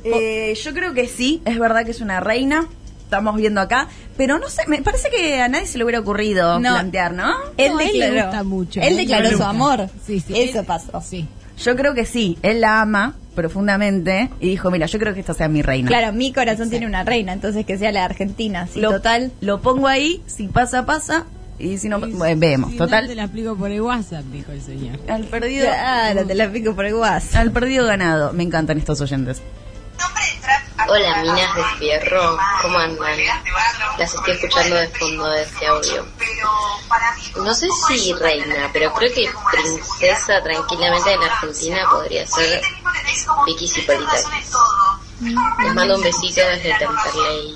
Eh, 0.05 0.55
yo 0.63 0.73
creo 0.75 0.95
que 0.95 1.07
sí, 1.09 1.43
es 1.45 1.59
verdad 1.59 1.85
que 1.85 1.91
es 1.93 2.01
una 2.01 2.21
reina. 2.21 2.67
Estamos 3.05 3.35
viendo 3.37 3.61
acá, 3.61 3.89
pero 4.17 4.39
no 4.39 4.49
sé, 4.49 4.63
me 4.69 4.83
parece 4.83 5.11
que 5.11 5.41
a 5.41 5.49
nadie 5.49 5.67
se 5.67 5.79
le 5.79 5.85
hubiera 5.85 5.99
ocurrido 5.99 6.61
No. 6.61 6.71
plantear, 6.75 7.13
¿no? 7.13 7.33
Él 7.57 7.73
No, 7.73 7.79
a 7.79 7.83
él 7.83 7.99
le 7.99 8.05
declaró, 8.07 8.27
gusta 8.29 8.43
mucho, 8.45 8.81
él 8.81 8.93
¿eh? 8.93 8.97
declaró 8.99 9.31
su 9.37 9.43
amor. 9.43 9.89
Sí, 10.07 10.21
sí. 10.21 10.33
Eso 10.41 10.61
Él- 10.61 10.67
pasó. 10.67 11.01
Sí. 11.01 11.27
Yo 11.59 11.75
creo 11.75 11.93
que 11.93 12.07
sí, 12.07 12.39
él 12.43 12.61
la 12.61 12.81
ama 12.81 13.17
profundamente 13.35 14.31
y 14.41 14.49
dijo, 14.51 14.71
mira, 14.71 14.87
yo 14.87 14.99
creo 15.01 15.13
que 15.13 15.21
esta 15.21 15.35
sea 15.35 15.49
mi 15.49 15.61
reina. 15.61 15.89
Claro, 15.89 16.13
mi 16.13 16.33
corazón 16.33 16.71
tiene 16.71 16.87
una 16.87 17.03
reina, 17.05 17.33
entonces 17.33 17.67
que 17.67 17.77
sea 17.79 17.91
la 17.93 18.01
de 18.01 18.05
Argentina. 18.07 18.69
Sí, 18.73 18.81
lo, 18.81 18.91
total. 18.93 19.33
Lo 19.41 19.61
pongo 19.61 19.89
ahí, 19.89 20.23
si 20.27 20.47
pasa, 20.49 20.87
pasa, 20.87 21.27
y 21.59 21.79
si 21.79 21.89
no, 21.89 21.99
bueno, 22.01 22.41
vemos, 22.41 22.71
Sí, 22.71 22.77
no 22.79 22.85
total. 22.87 23.09
te 23.09 23.15
la 23.17 23.25
explico 23.25 23.57
por 23.57 23.71
el 23.73 23.83
WhatsApp, 23.83 24.25
dijo 24.33 24.53
el 24.53 24.63
señor. 24.63 24.99
Al 25.09 25.25
perdido, 25.25 25.67
Claro, 25.67 26.25
te 26.27 26.35
la 26.35 26.49
pico 26.51 26.75
por 26.75 26.87
el 26.87 26.95
guas. 26.95 27.35
al 27.35 27.51
perdido 27.51 27.85
ganado. 27.87 28.33
Me 28.33 28.45
encantan 28.45 28.79
estos 28.79 29.01
oyentes. 29.01 29.43
Hola, 30.93 31.23
minas 31.23 31.55
de 31.55 31.63
fierro, 31.79 32.37
¿cómo 32.63 32.77
andan? 32.77 33.17
Las 33.97 34.13
estoy 34.13 34.35
escuchando 34.35 34.75
de 34.75 34.89
fondo 34.89 35.29
de 35.29 35.43
este 35.43 35.67
audio. 35.69 36.05
No 37.37 37.55
sé 37.55 37.69
si 37.87 38.13
reina, 38.15 38.69
pero 38.73 38.93
creo 38.95 39.13
que 39.15 39.31
princesa 39.53 40.43
tranquilamente 40.43 41.13
en 41.13 41.23
Argentina 41.23 41.79
podría 41.89 42.27
ser 42.27 42.61
Vicky 43.47 43.69
Cipolita. 43.69 44.13
Les 45.63 45.75
mando 45.75 45.95
un 45.95 46.03
besito 46.03 46.41
desde 46.41 46.75
Temperley. 46.77 47.55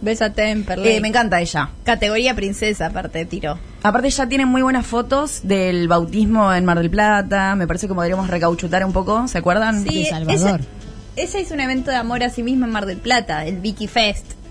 Beso 0.00 0.24
a 0.24 0.30
Temperley. 0.30 0.96
Eh, 0.96 1.00
me 1.00 1.08
encanta 1.08 1.40
ella. 1.40 1.70
Categoría 1.84 2.34
princesa, 2.34 2.86
aparte, 2.86 3.24
tiró. 3.24 3.56
Aparte 3.84 4.10
ya 4.10 4.26
tienen 4.26 4.48
muy 4.48 4.62
buenas 4.62 4.84
fotos 4.84 5.42
del 5.44 5.86
bautismo 5.86 6.52
en 6.52 6.64
Mar 6.64 6.78
del 6.78 6.90
Plata. 6.90 7.54
Me 7.54 7.68
parece 7.68 7.86
que 7.86 7.94
podríamos 7.94 8.26
recauchutar 8.26 8.84
un 8.84 8.92
poco, 8.92 9.28
¿se 9.28 9.38
acuerdan? 9.38 9.84
Sí, 9.84 10.02
De 10.02 10.10
Salvador. 10.10 10.60
Ella 11.16 11.40
hizo 11.40 11.54
un 11.54 11.60
evento 11.60 11.90
de 11.90 11.96
amor 11.96 12.22
a 12.22 12.30
sí 12.30 12.42
misma 12.42 12.66
en 12.66 12.72
Mar 12.72 12.86
del 12.86 12.98
Plata, 12.98 13.44
el 13.46 13.58
Vicky 13.58 13.86
Fest. 13.86 14.41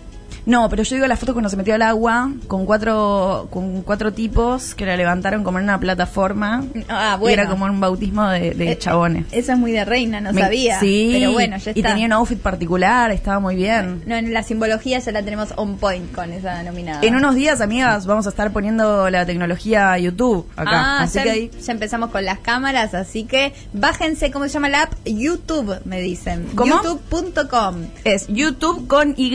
No, 0.46 0.70
pero 0.70 0.84
yo 0.84 0.96
digo 0.96 1.08
la 1.08 1.16
foto 1.18 1.34
cuando 1.34 1.50
se 1.50 1.58
metió 1.58 1.76
al 1.76 1.82
agua 1.82 2.32
con 2.48 2.66
cuatro 2.66 3.48
con 3.52 3.82
cuatro 3.84 4.12
tipos 4.14 4.74
que 4.76 4.86
la 4.86 4.96
levantaron 4.98 5.44
como 5.44 5.58
en 5.60 5.66
una 5.66 5.80
plataforma. 5.80 6.64
Ah, 6.90 7.14
Y 7.18 7.20
bueno. 7.20 7.42
era 7.42 7.50
como 7.50 7.66
un 7.66 7.80
bautismo 7.80 8.28
de, 8.30 8.52
de 8.52 8.72
Eh, 8.72 8.78
chabones. 8.78 9.26
Eso 9.32 9.52
es 9.54 9.58
muy 9.58 9.72
de 9.72 9.86
reina, 9.86 10.20
no 10.22 10.34
Me- 10.34 10.42
sabía. 10.42 10.80
Sí, 10.80 11.10
Pero 11.14 11.32
bueno, 11.34 11.58
ya 11.58 11.72
y 11.76 11.80
está. 11.80 11.90
tenía 11.90 12.06
un 12.08 12.14
outfit 12.14 12.40
particular, 12.40 13.12
estaba 13.12 13.40
muy 13.40 13.56
bien. 13.56 14.04
No, 14.06 14.16
en 14.16 14.34
la 14.34 14.44
simbología 14.44 15.00
ya 15.00 15.12
la 15.12 15.24
tenemos 15.24 15.54
on 15.58 15.78
point 15.78 16.12
con 16.14 16.32
esa 16.32 16.64
nominada. 16.64 17.02
En 17.04 17.16
unos 17.16 17.36
días, 17.36 17.62
amigas, 17.62 18.06
vamos 18.06 18.26
a 18.26 18.30
estar 18.30 18.52
poniendo 18.52 19.10
la 19.10 19.26
tecnología 19.26 19.98
YouTube 19.98 20.48
acá. 20.56 20.70
Ah, 20.74 21.04
Así 21.04 21.16
ya, 21.18 21.24
que 21.24 21.30
ahí 21.32 21.52
ya 21.64 21.72
empezamos 21.74 22.10
con 22.12 22.26
las 22.26 22.40
cámaras, 22.40 22.94
así 22.94 23.24
que 23.26 23.54
bájense, 23.74 24.32
¿cómo 24.32 24.46
se 24.46 24.52
llama 24.54 24.70
la 24.70 24.84
app? 24.84 24.94
YouTube, 25.06 25.80
me 25.86 26.02
dicen. 26.02 26.48
¿Cómo? 26.56 26.82
YouTube.com. 26.84 27.76
es 28.04 28.28
YouTube 28.28 28.88
con 28.88 29.14
Y 29.18 29.32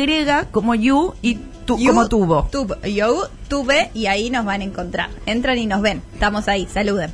como 0.51 0.75
you 0.97 1.15
y 1.23 1.39
tu, 1.67 1.79
como 1.85 2.09
tubo. 2.09 2.49
Tube, 2.51 2.77
YouTube, 2.93 3.91
y 3.93 4.07
ahí 4.07 4.31
nos 4.31 4.45
van 4.45 4.61
a 4.61 4.65
encontrar. 4.65 5.11
Entran 5.27 5.59
y 5.59 5.67
nos 5.67 5.83
ven. 5.83 6.03
Estamos 6.15 6.49
ahí, 6.49 6.69
saluden. 6.73 7.11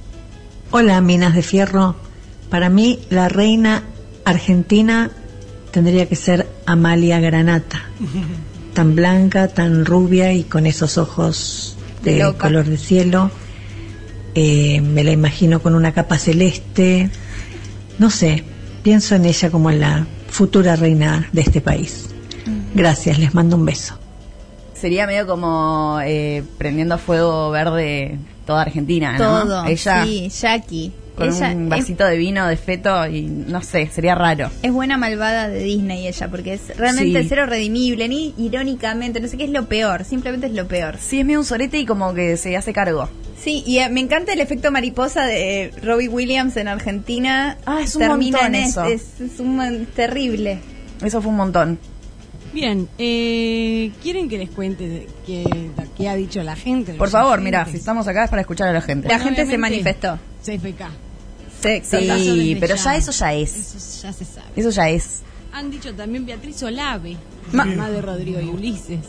Hola, 0.71 1.01
Minas 1.01 1.35
de 1.35 1.43
Fierro. 1.43 1.97
Para 2.51 2.69
mí, 2.69 3.01
la 3.11 3.29
reina 3.29 3.83
argentina 4.25 5.11
tendría 5.71 6.07
que 6.07 6.17
ser 6.17 6.47
Amalia 6.67 7.19
Granata. 7.21 7.83
Tan 8.75 8.95
blanca, 8.95 9.49
tan 9.49 9.85
rubia 9.85 10.33
y 10.33 10.45
con 10.45 10.65
esos 10.65 10.97
ojos 10.97 11.77
de 12.03 12.19
Loca. 12.19 12.47
color 12.49 12.65
de 12.65 12.79
cielo. 12.79 13.31
Eh, 14.35 14.81
me 14.81 15.05
la 15.05 15.13
imagino 15.13 15.61
con 15.61 15.75
una 15.75 15.93
capa 15.93 16.17
celeste. 16.17 17.11
No 17.99 18.09
sé, 18.09 18.45
pienso 18.83 19.15
en 19.15 19.27
ella 19.27 19.51
como 19.51 19.71
la 19.71 20.07
futura 20.29 20.77
reina 20.77 21.29
de 21.33 21.43
este 21.43 21.61
país. 21.61 22.12
Gracias, 22.75 23.19
les 23.19 23.35
mando 23.35 23.57
un 23.57 23.65
beso. 23.65 23.99
Sería 24.75 25.07
medio 25.07 25.27
como 25.27 26.01
eh, 26.05 26.43
prendiendo 26.59 26.95
a 26.97 26.99
fuego 26.99 27.51
verde 27.51 28.19
toda 28.47 28.63
Argentina, 28.63 29.13
¿no? 29.19 29.43
Todo. 29.45 29.65
Ella 29.67 30.05
Sí, 30.05 30.29
Jackie. 30.29 30.93
con 31.15 31.29
ella 31.29 31.53
un 31.55 31.65
es- 31.65 31.69
vasito 31.69 32.05
de 32.05 32.17
vino 32.17 32.47
de 32.49 32.57
feto 32.57 33.07
y 33.07 33.23
no 33.23 33.63
sé, 33.63 33.89
sería 33.93 34.15
raro. 34.17 34.51
Es 34.63 34.73
buena 34.73 34.97
malvada 34.97 35.49
de 35.49 35.63
Disney 35.63 36.09
ella, 36.09 36.29
porque 36.29 36.55
es 36.55 36.77
realmente 36.77 37.23
Sí. 37.23 37.27
cero 37.29 37.47
redimible, 37.47 38.09
ni 38.09 38.35
irónicamente, 38.39 39.21
no 39.21 39.29
sé 39.29 39.37
qué 39.37 39.45
es 39.45 39.51
lo 39.51 39.67
peor, 39.67 40.05
simplemente 40.05 40.47
es 40.49 40.53
lo 40.55 40.67
peor. 40.67 40.97
Sí, 41.01 41.21
es 41.21 41.27
medio 41.27 41.39
un 41.39 41.45
sorete 41.45 41.79
y 41.79 41.87
como 41.87 42.13
que 42.15 42.37
se 42.37 42.57
hace 42.57 42.73
cargo. 42.73 43.09
Sí, 43.41 43.63
y 43.67 43.79
eh, 43.79 43.89
me 43.89 44.01
encanta 44.01 44.33
el 44.33 44.41
efecto 44.41 44.71
mariposa 44.73 45.25
de 45.27 45.65
eh, 45.65 45.71
Robbie 45.83 46.09
Williams 46.09 46.57
en 46.57 46.67
Argentina. 46.69 47.59
Ah, 47.67 47.81
es 47.83 47.95
un 47.95 48.01
Termina 48.03 48.39
montón 48.39 48.55
en 48.57 48.63
eso. 48.65 48.85
Es, 48.85 49.21
es 49.21 49.39
un 49.39 49.87
terrible. 49.95 50.59
Eso 51.05 51.21
fue 51.21 51.31
un 51.31 51.37
montón. 51.37 51.79
Bien, 52.53 52.89
eh, 52.99 53.91
¿quieren 54.03 54.29
que 54.29 54.37
les 54.39 54.51
cuente 54.51 55.07
qué, 55.27 55.45
qué 55.97 56.09
ha 56.09 56.15
dicho 56.17 56.43
la 56.43 56.55
gente? 56.55 56.95
Por 56.95 57.09
favor, 57.09 57.41
mira, 57.41 57.65
si 57.65 57.77
estamos 57.79 58.07
acá 58.09 58.25
es 58.25 58.31
para 58.31 58.43
escuchar 58.43 58.69
a 58.69 58.73
la 58.73 58.83
gente. 58.83 59.09
La 59.09 59.19
gente 59.19 59.47
se 59.47 59.57
manifestó. 59.59 60.19
CFK. 60.45 60.85
Sí, 61.63 61.81
Sí, 61.85 62.57
pero 62.61 62.75
ya 62.77 62.97
eso 62.97 63.13
ya 63.13 63.33
es. 63.35 63.57
Eso 63.57 64.03
ya 64.07 64.13
se 64.13 64.25
sabe. 64.25 64.47
Eso 64.57 64.71
ya 64.71 64.89
es. 64.91 65.23
Han 65.53 65.71
dicho 65.71 65.95
también 65.95 66.27
Beatriz 66.27 66.63
Olave, 66.63 67.17
Ma- 67.53 67.65
mamá 67.65 67.89
de 67.91 68.03
Rodrigo 68.03 68.41
y 68.41 68.49
Ulises. 68.49 69.01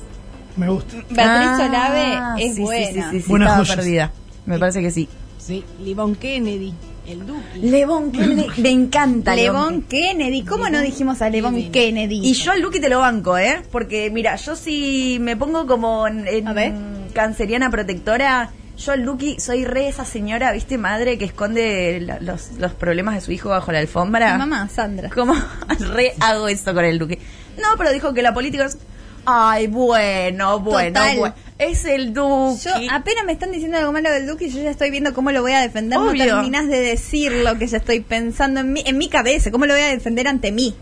Me 0.55 0.69
gusta. 0.69 0.93
Beatriz 1.09 1.17
Ah, 1.25 1.67
Olave 1.69 2.43
es 2.45 2.55
sí, 2.55 2.61
buena. 2.61 3.11
Sí, 3.11 3.17
sí, 3.17 3.21
sí, 3.21 3.29
Buenas 3.29 3.47
estaba 3.49 3.63
joyas. 3.65 3.75
perdida. 3.77 4.11
Me 4.45 4.59
parece 4.59 4.81
que 4.81 4.91
sí. 4.91 5.09
Sí, 5.39 5.63
Livon 5.83 6.15
Kennedy, 6.15 6.73
el 7.07 7.25
Duque. 7.25 7.41
Levon 7.61 8.11
Kennedy, 8.11 8.61
me 8.61 8.69
encanta 8.69 9.35
Levon 9.35 9.81
Kennedy. 9.83 10.43
¿Cómo 10.43 10.69
no 10.69 10.81
dijimos 10.81 11.21
a 11.21 11.29
Levon 11.29 11.71
Kennedy? 11.71 12.21
Y 12.23 12.33
yo 12.33 12.51
al 12.51 12.61
Lucky 12.61 12.79
te 12.79 12.89
lo 12.89 12.99
banco, 12.99 13.37
¿eh? 13.37 13.61
Porque 13.71 14.09
mira, 14.09 14.35
yo 14.37 14.55
si 14.55 15.17
me 15.21 15.35
pongo 15.35 15.65
como 15.67 16.07
en, 16.07 16.27
en 16.27 16.47
A 16.47 16.53
ver. 16.53 16.73
canceriana 17.13 17.69
protectora, 17.69 18.51
yo 18.77 18.91
al 18.93 19.01
Lucky 19.01 19.39
soy 19.39 19.65
re 19.65 19.87
esa 19.87 20.05
señora, 20.05 20.51
¿viste? 20.51 20.77
Madre 20.77 21.17
que 21.17 21.25
esconde 21.25 21.99
la- 22.01 22.19
los, 22.19 22.53
los 22.57 22.71
problemas 22.73 23.15
de 23.15 23.21
su 23.21 23.31
hijo 23.31 23.49
bajo 23.49 23.71
la 23.71 23.79
alfombra. 23.79 24.33
Mi 24.33 24.39
mamá, 24.39 24.69
Sandra. 24.69 25.09
¿Cómo 25.09 25.35
re 25.93 26.13
hago 26.21 26.47
eso 26.47 26.73
con 26.73 26.85
el 26.85 26.97
Duque? 26.99 27.19
No, 27.57 27.77
pero 27.77 27.91
dijo 27.91 28.13
que 28.13 28.21
la 28.21 28.33
política 28.33 28.65
es... 28.65 28.77
Ay, 29.25 29.67
bueno, 29.67 30.59
bueno, 30.59 30.99
Total. 30.99 31.17
bueno. 31.17 31.35
Es 31.59 31.85
el 31.85 32.13
Duque. 32.13 32.61
Yo 32.63 32.71
apenas 32.91 33.25
me 33.25 33.33
están 33.33 33.51
diciendo 33.51 33.77
algo 33.77 33.91
malo 33.91 34.11
del 34.11 34.27
Duque 34.27 34.45
y 34.45 34.49
yo 34.49 34.61
ya 34.61 34.71
estoy 34.71 34.89
viendo 34.91 35.13
cómo 35.13 35.31
lo 35.31 35.41
voy 35.41 35.53
a 35.53 35.61
defender. 35.61 35.99
Obvio. 35.99 36.25
No 36.25 36.41
terminas 36.41 36.67
de 36.67 36.79
decir 36.79 37.31
lo 37.31 37.57
que 37.57 37.67
ya 37.67 37.77
estoy 37.77 37.99
pensando 38.01 38.59
en 38.61 38.73
mi, 38.73 38.83
en 38.85 38.97
mi 38.97 39.09
cabeza. 39.09 39.51
¿Cómo 39.51 39.65
lo 39.65 39.73
voy 39.73 39.83
a 39.83 39.89
defender 39.89 40.27
ante 40.27 40.51
mí? 40.51 40.75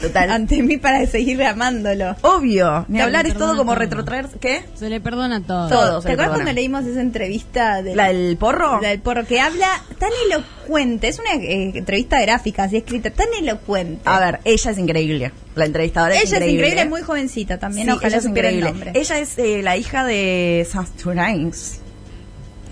Total. 0.00 0.30
Ante 0.30 0.62
mí 0.62 0.76
para 0.78 1.04
seguir 1.06 1.42
amándolo. 1.42 2.16
Obvio. 2.22 2.84
Ni 2.88 3.00
hablar 3.00 3.26
es 3.26 3.34
todo 3.34 3.56
como 3.56 3.72
todo. 3.72 3.80
retrotraer... 3.80 4.28
¿Qué? 4.40 4.64
Se 4.74 4.88
le 4.88 5.00
perdona 5.00 5.42
todo. 5.42 5.68
Todo. 5.68 6.00
¿Te 6.00 6.12
acuerdas 6.12 6.34
cuando 6.34 6.52
leímos 6.52 6.84
esa 6.86 7.00
entrevista 7.00 7.82
de 7.82 7.94
¿La 7.94 8.08
del 8.12 8.36
porro? 8.36 8.80
La 8.80 8.88
del 8.88 9.00
porro 9.00 9.26
que 9.26 9.40
habla 9.40 9.68
tan 9.98 10.10
elocuente, 10.30 11.08
es 11.08 11.18
una 11.18 11.34
eh, 11.34 11.72
entrevista 11.74 12.20
gráfica 12.22 12.64
así 12.64 12.78
escrita, 12.78 13.10
tan 13.10 13.28
elocuente. 13.38 14.02
A 14.04 14.18
ver, 14.20 14.40
ella 14.44 14.70
es 14.70 14.78
increíble. 14.78 15.32
La 15.54 15.66
entrevistadora 15.66 16.14
ella 16.14 16.22
es 16.22 16.30
increíble. 16.32 16.66
es 16.66 16.70
increíble, 16.72 16.90
muy 16.90 17.02
jovencita 17.02 17.58
también, 17.58 17.86
Sí, 17.86 17.92
ojalá 17.92 18.08
ella 18.08 18.18
es 18.18 18.24
el 18.24 18.30
increíble. 18.30 18.70
nombre. 18.70 18.92
Ella 18.94 19.18
es 19.18 19.38
eh, 19.38 19.60
la 19.62 19.76
hija 19.76 20.04
de 20.04 20.66
Sasturains, 20.70 21.80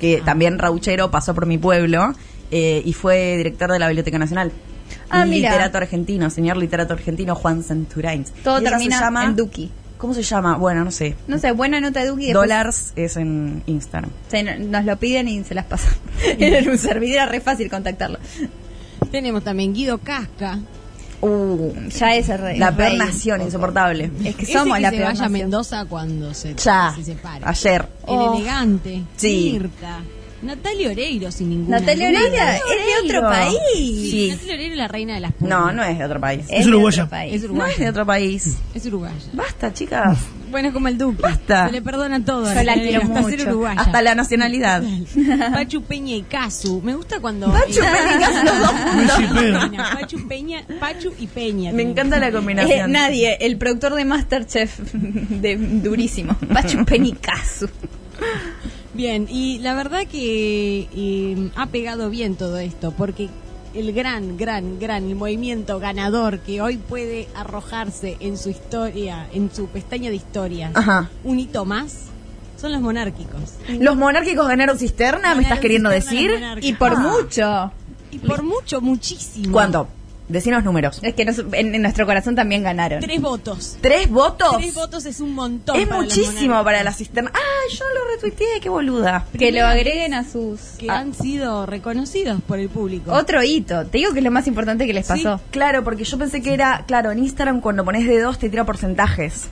que 0.01 0.23
también 0.25 0.59
Rauchero 0.59 1.11
pasó 1.11 1.35
por 1.35 1.47
mi 1.47 1.59
pueblo 1.59 2.15
eh, 2.51 2.83
y 2.85 2.93
fue 2.93 3.37
director 3.37 3.71
de 3.71 3.79
la 3.79 3.89
Biblioteca 3.89 4.19
Nacional. 4.19 4.53
Ah, 5.11 5.25
mira. 5.27 5.51
literato 5.51 5.79
argentino, 5.79 6.31
señor 6.31 6.57
literato 6.57 6.95
argentino 6.95 7.35
Juan 7.35 7.63
Santurains. 7.63 8.31
Todo 8.45 8.61
termina 8.63 8.99
se 8.99 9.05
llama, 9.05 9.25
en 9.25 9.37
Duki. 9.37 9.71
¿Cómo 9.97 10.15
se 10.15 10.23
llama? 10.23 10.57
Bueno, 10.57 10.85
no 10.85 10.91
sé. 10.93 11.17
No 11.27 11.39
sé, 11.39 11.51
buena 11.53 11.81
nota 11.81 12.01
de 12.01 12.07
Duki. 12.09 12.33
Dólares 12.33 12.93
es 12.95 13.17
en 13.17 13.63
Instagram. 13.67 14.11
se 14.29 14.43
no- 14.45 14.57
nos 14.59 14.85
lo 14.85 14.97
piden 14.97 15.27
y 15.29 15.43
se 15.45 15.55
las 15.55 15.65
pasan. 15.65 15.93
en 16.39 16.69
un 16.71 16.79
servidor 16.79 17.15
era 17.15 17.27
re 17.27 17.41
fácil 17.41 17.69
contactarlo. 17.69 18.19
Tenemos 19.11 19.43
también 19.43 19.73
Guido 19.75 19.99
Casca. 19.99 20.59
Uh, 21.21 21.73
Ya 21.89 22.15
es 22.15 22.29
el 22.29 22.39
rey. 22.39 22.59
la 22.61 22.69
el 22.69 22.75
peor 22.77 22.89
rey. 22.91 22.99
nación, 22.99 23.43
insoportable. 23.43 24.09
Es 24.25 24.37
que 24.37 24.47
somos 24.47 24.77
que 24.77 24.83
la 24.83 24.91
se 24.91 24.97
peor 24.99 25.09
vaya 25.09 25.25
a. 25.25 25.29
Mendoza 25.29 25.85
cuando 25.87 26.33
se, 26.33 26.55
Ya, 26.55 26.93
se 26.95 27.03
separe. 27.03 27.45
ayer. 27.45 27.81
El 27.83 27.89
Oh. 28.15 28.37
elegante. 28.37 29.03
Sí. 29.17 29.51
Mirta. 29.55 29.99
Natalia 30.41 30.91
Oreiro, 30.91 31.33
sin 31.33 31.51
ninguna 31.51 31.81
Natalia 31.81 32.09
duda. 32.11 32.21
Oreira 32.21 32.55
es 32.57 33.03
de 33.03 33.09
otro 33.17 33.29
país. 33.29 33.59
Sí. 33.75 34.29
Natalia 34.31 34.55
Oreiro 34.55 34.73
es 34.73 34.79
la 34.79 34.89
reina 34.89 35.15
de 35.15 35.21
las 35.21 35.33
No, 35.41 35.73
no 35.73 35.83
es 35.83 35.99
de 35.99 36.05
otro 36.05 36.21
país. 36.21 36.47
Es 36.49 36.67
uruguaya. 36.67 37.09
Es 37.27 37.43
No 37.51 37.67
es 37.67 37.79
de 37.79 37.89
otro 37.89 38.07
país. 38.07 38.57
Es 38.75 38.87
uruguaya. 38.87 39.17
Basta, 39.33 39.73
chicas. 39.75 40.19
Bueno, 40.51 40.69
es 40.69 40.75
como 40.75 40.89
el 40.89 40.97
Duque. 40.97 41.21
Basta. 41.21 41.67
Se 41.67 41.73
le 41.73 41.83
perdona 41.83 42.25
todo. 42.25 42.47
a 42.47 42.55
Yo 42.55 42.63
la 42.63 42.75
quiero 42.75 43.01
Oreiro, 43.01 43.03
hasta 43.03 43.29
ser 43.31 43.39
mucho. 43.41 43.51
uruguaya. 43.51 43.81
Hasta 43.81 44.01
la 44.03 44.15
nacionalidad. 44.15 44.83
Pachu 45.53 45.83
Peña 45.83 46.15
y 46.15 46.23
Casu. 46.23 46.81
Me 46.83 46.95
gusta 46.95 47.19
cuando. 47.21 47.53
Pachu 47.53 47.81
Peña 47.81 48.17
y 48.17 48.21
Casu, 48.21 48.45
los 48.45 48.59
dos 48.61 49.17
chipero. 49.17 49.61
Pachu 50.01 50.29
Peña, 50.29 50.65
Pachu 50.81 51.13
y 51.19 51.27
Peña. 51.27 51.73
Me 51.73 51.83
encanta 51.83 52.19
la 52.21 52.29
Eh, 52.29 52.33
combinación. 52.33 52.93
nadie, 52.93 53.37
el 53.41 53.59
productor 53.59 53.95
de 53.97 54.05
Masterchef 54.05 54.79
de 54.93 55.57
durísimo. 55.57 56.35
Pachu 56.53 56.85
Penicazu. 56.85 57.69
Bien, 58.99 59.29
y 59.31 59.61
la 59.61 59.75
verdad 59.75 60.09
que 60.11 60.89
eh, 60.93 61.51
ha 61.55 61.67
pegado 61.67 62.11
bien 62.11 62.35
todo 62.35 62.59
esto, 62.59 62.91
porque 62.91 63.29
el 63.73 63.93
gran, 63.93 64.37
gran, 64.37 64.81
gran 64.81 65.15
movimiento 65.17 65.79
ganador 65.79 66.41
que 66.41 66.61
hoy 66.61 66.79
puede 66.79 67.29
arrojarse 67.37 68.17
en 68.19 68.37
su 68.37 68.51
historia, 68.51 69.29
en 69.33 69.55
su 69.55 69.69
pestaña 69.69 70.11
de 70.11 70.17
historias, 70.17 70.73
Ajá. 70.75 71.11
un 71.23 71.39
hito 71.39 71.65
más, 71.65 72.07
son 72.61 72.73
los 72.73 72.81
monárquicos. 72.81 73.55
¿Los 73.69 73.97
monárquicos 73.97 74.49
ganaron 74.49 74.77
cisterna? 74.77 75.33
¿Me 75.37 75.45
estás 75.45 75.61
queriendo 75.61 75.91
decir? 75.91 76.33
Y 76.61 76.73
por 76.73 76.95
Ah. 76.95 76.99
mucho. 76.99 77.73
Y 78.11 78.19
por 78.19 78.43
mucho, 78.43 78.81
muchísimo. 78.81 79.53
¿Cuánto? 79.53 79.87
Decinos 80.29 80.63
números. 80.63 80.99
Es 81.03 81.15
que 81.15 81.25
nos- 81.25 81.39
en, 81.53 81.75
en 81.75 81.81
nuestro 81.83 82.05
corazón 82.05 82.35
también 82.35 82.63
ganaron. 82.63 83.01
Tres 83.01 83.21
votos. 83.21 83.79
¿Tres 83.81 84.11
votos? 84.11 84.57
Tres 84.59 84.75
votos 84.75 85.07
es 85.07 85.21
un 85.21 85.35
montón. 85.35 85.77
es 85.77 85.89
para 85.89 86.01
muchísimo 86.03 86.63
para 86.65 86.83
la 86.85 86.93
cisterna. 86.93 87.31
¡Ah, 87.35 87.39
yo 87.73 87.85
lo 87.95 88.15
retuiteé! 88.15 88.61
¡Qué 88.61 88.69
boluda! 88.69 89.25
Que 89.39 89.51
lo 89.53 89.67
agreguen 89.67 90.13
a 90.15 90.25
sus... 90.25 90.61
Que 90.79 90.91
han 90.91 91.15
sido 91.15 91.65
reconocidos 91.65 92.43
por 92.47 92.59
el 92.59 92.69
público. 92.69 93.13
otro 93.13 93.43
hito. 93.43 93.87
Te 93.87 93.99
digo 93.99 94.13
que 94.13 94.19
es 94.19 94.25
lo 94.25 94.31
más 94.31 94.47
importante 94.47 94.87
que 94.87 94.93
les 94.93 95.07
Sí. 95.07 95.13
pasó. 95.25 95.41
Claro, 95.51 95.83
porque 95.83 96.05
yo 96.05 96.19
pensé 96.19 96.43
que 96.43 96.53
era... 96.53 96.85
Claro, 96.87 97.11
en 97.11 97.21
Instagram 97.21 97.61
cuando 97.63 97.85
pones 97.85 98.07
de 98.07 98.21
dos 98.21 98.39
te 98.39 98.51
tira 98.51 98.65
porcentajes. 98.65 99.47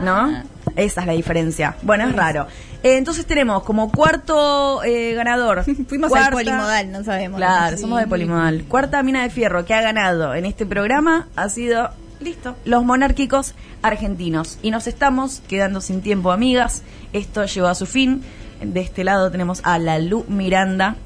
¿No? 0.00 0.14
Ah. 0.14 0.44
Esa 0.76 1.00
es 1.02 1.06
la 1.06 1.12
diferencia. 1.12 1.76
Bueno, 1.82 2.06
es 2.08 2.14
raro. 2.16 2.46
Eh, 2.82 2.96
entonces 2.96 3.26
tenemos 3.26 3.62
como 3.62 3.90
cuarto 3.92 4.82
eh, 4.84 5.12
ganador. 5.14 5.64
Fuimos 5.88 6.08
cuarta- 6.10 6.28
al 6.28 6.32
polimodal, 6.32 6.90
no 6.92 7.04
sabemos. 7.04 7.38
Claro, 7.38 7.76
Sí. 7.76 7.82
somos 7.82 8.00
de 8.00 8.06
Polimodal. 8.06 8.64
Cuarta 8.68 9.02
mina 9.02 9.22
de 9.22 9.30
fierro 9.30 9.64
que 9.64 9.74
ha 9.74 9.82
ganado 9.82 10.34
en 10.34 10.46
este 10.46 10.64
programa 10.66 11.28
ha 11.36 11.48
sido, 11.48 11.90
listo, 12.20 12.56
los 12.64 12.84
monárquicos 12.84 13.54
argentinos. 13.82 14.58
Y 14.62 14.70
nos 14.70 14.86
estamos 14.86 15.42
quedando 15.48 15.80
sin 15.80 16.00
tiempo, 16.02 16.32
amigas. 16.32 16.82
Esto 17.12 17.44
llegó 17.44 17.66
a 17.68 17.74
su 17.74 17.86
fin. 17.86 18.22
De 18.62 18.80
este 18.80 19.04
lado 19.04 19.30
tenemos 19.30 19.60
a 19.64 19.78
la 19.78 19.98
Lu 19.98 20.24
Miranda. 20.28 20.96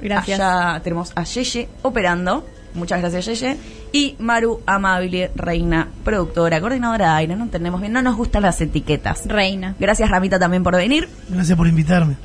Gracias. 0.00 0.40
Allá 0.40 0.80
tenemos 0.82 1.12
a 1.14 1.22
Yeye 1.24 1.68
operando. 1.82 2.44
Muchas 2.74 3.00
gracias, 3.00 3.26
Yeye. 3.26 3.56
Y 3.92 4.16
Maru 4.18 4.60
Amable, 4.66 5.30
reina, 5.34 5.88
productora, 6.04 6.60
coordinadora 6.60 7.12
de 7.12 7.14
aire. 7.18 7.36
No 7.36 7.44
entendemos 7.44 7.80
bien, 7.80 7.92
no 7.92 8.02
nos 8.02 8.16
gustan 8.16 8.42
las 8.42 8.60
etiquetas. 8.60 9.26
Reina. 9.26 9.74
Gracias, 9.78 10.10
Ramita, 10.10 10.38
también 10.38 10.62
por 10.62 10.76
venir. 10.76 11.08
Gracias 11.28 11.56
por 11.56 11.66
invitarme. 11.66 12.16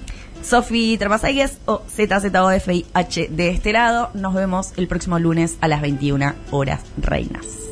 Sofi 0.41 0.97
Termasayes 0.97 1.57
o 1.65 1.81
ZZOFIH 1.89 3.29
de 3.29 3.49
este 3.49 3.73
lado. 3.73 4.11
Nos 4.13 4.33
vemos 4.33 4.73
el 4.77 4.87
próximo 4.87 5.19
lunes 5.19 5.57
a 5.61 5.67
las 5.67 5.81
21 5.81 6.33
horas, 6.51 6.81
reinas. 6.97 7.66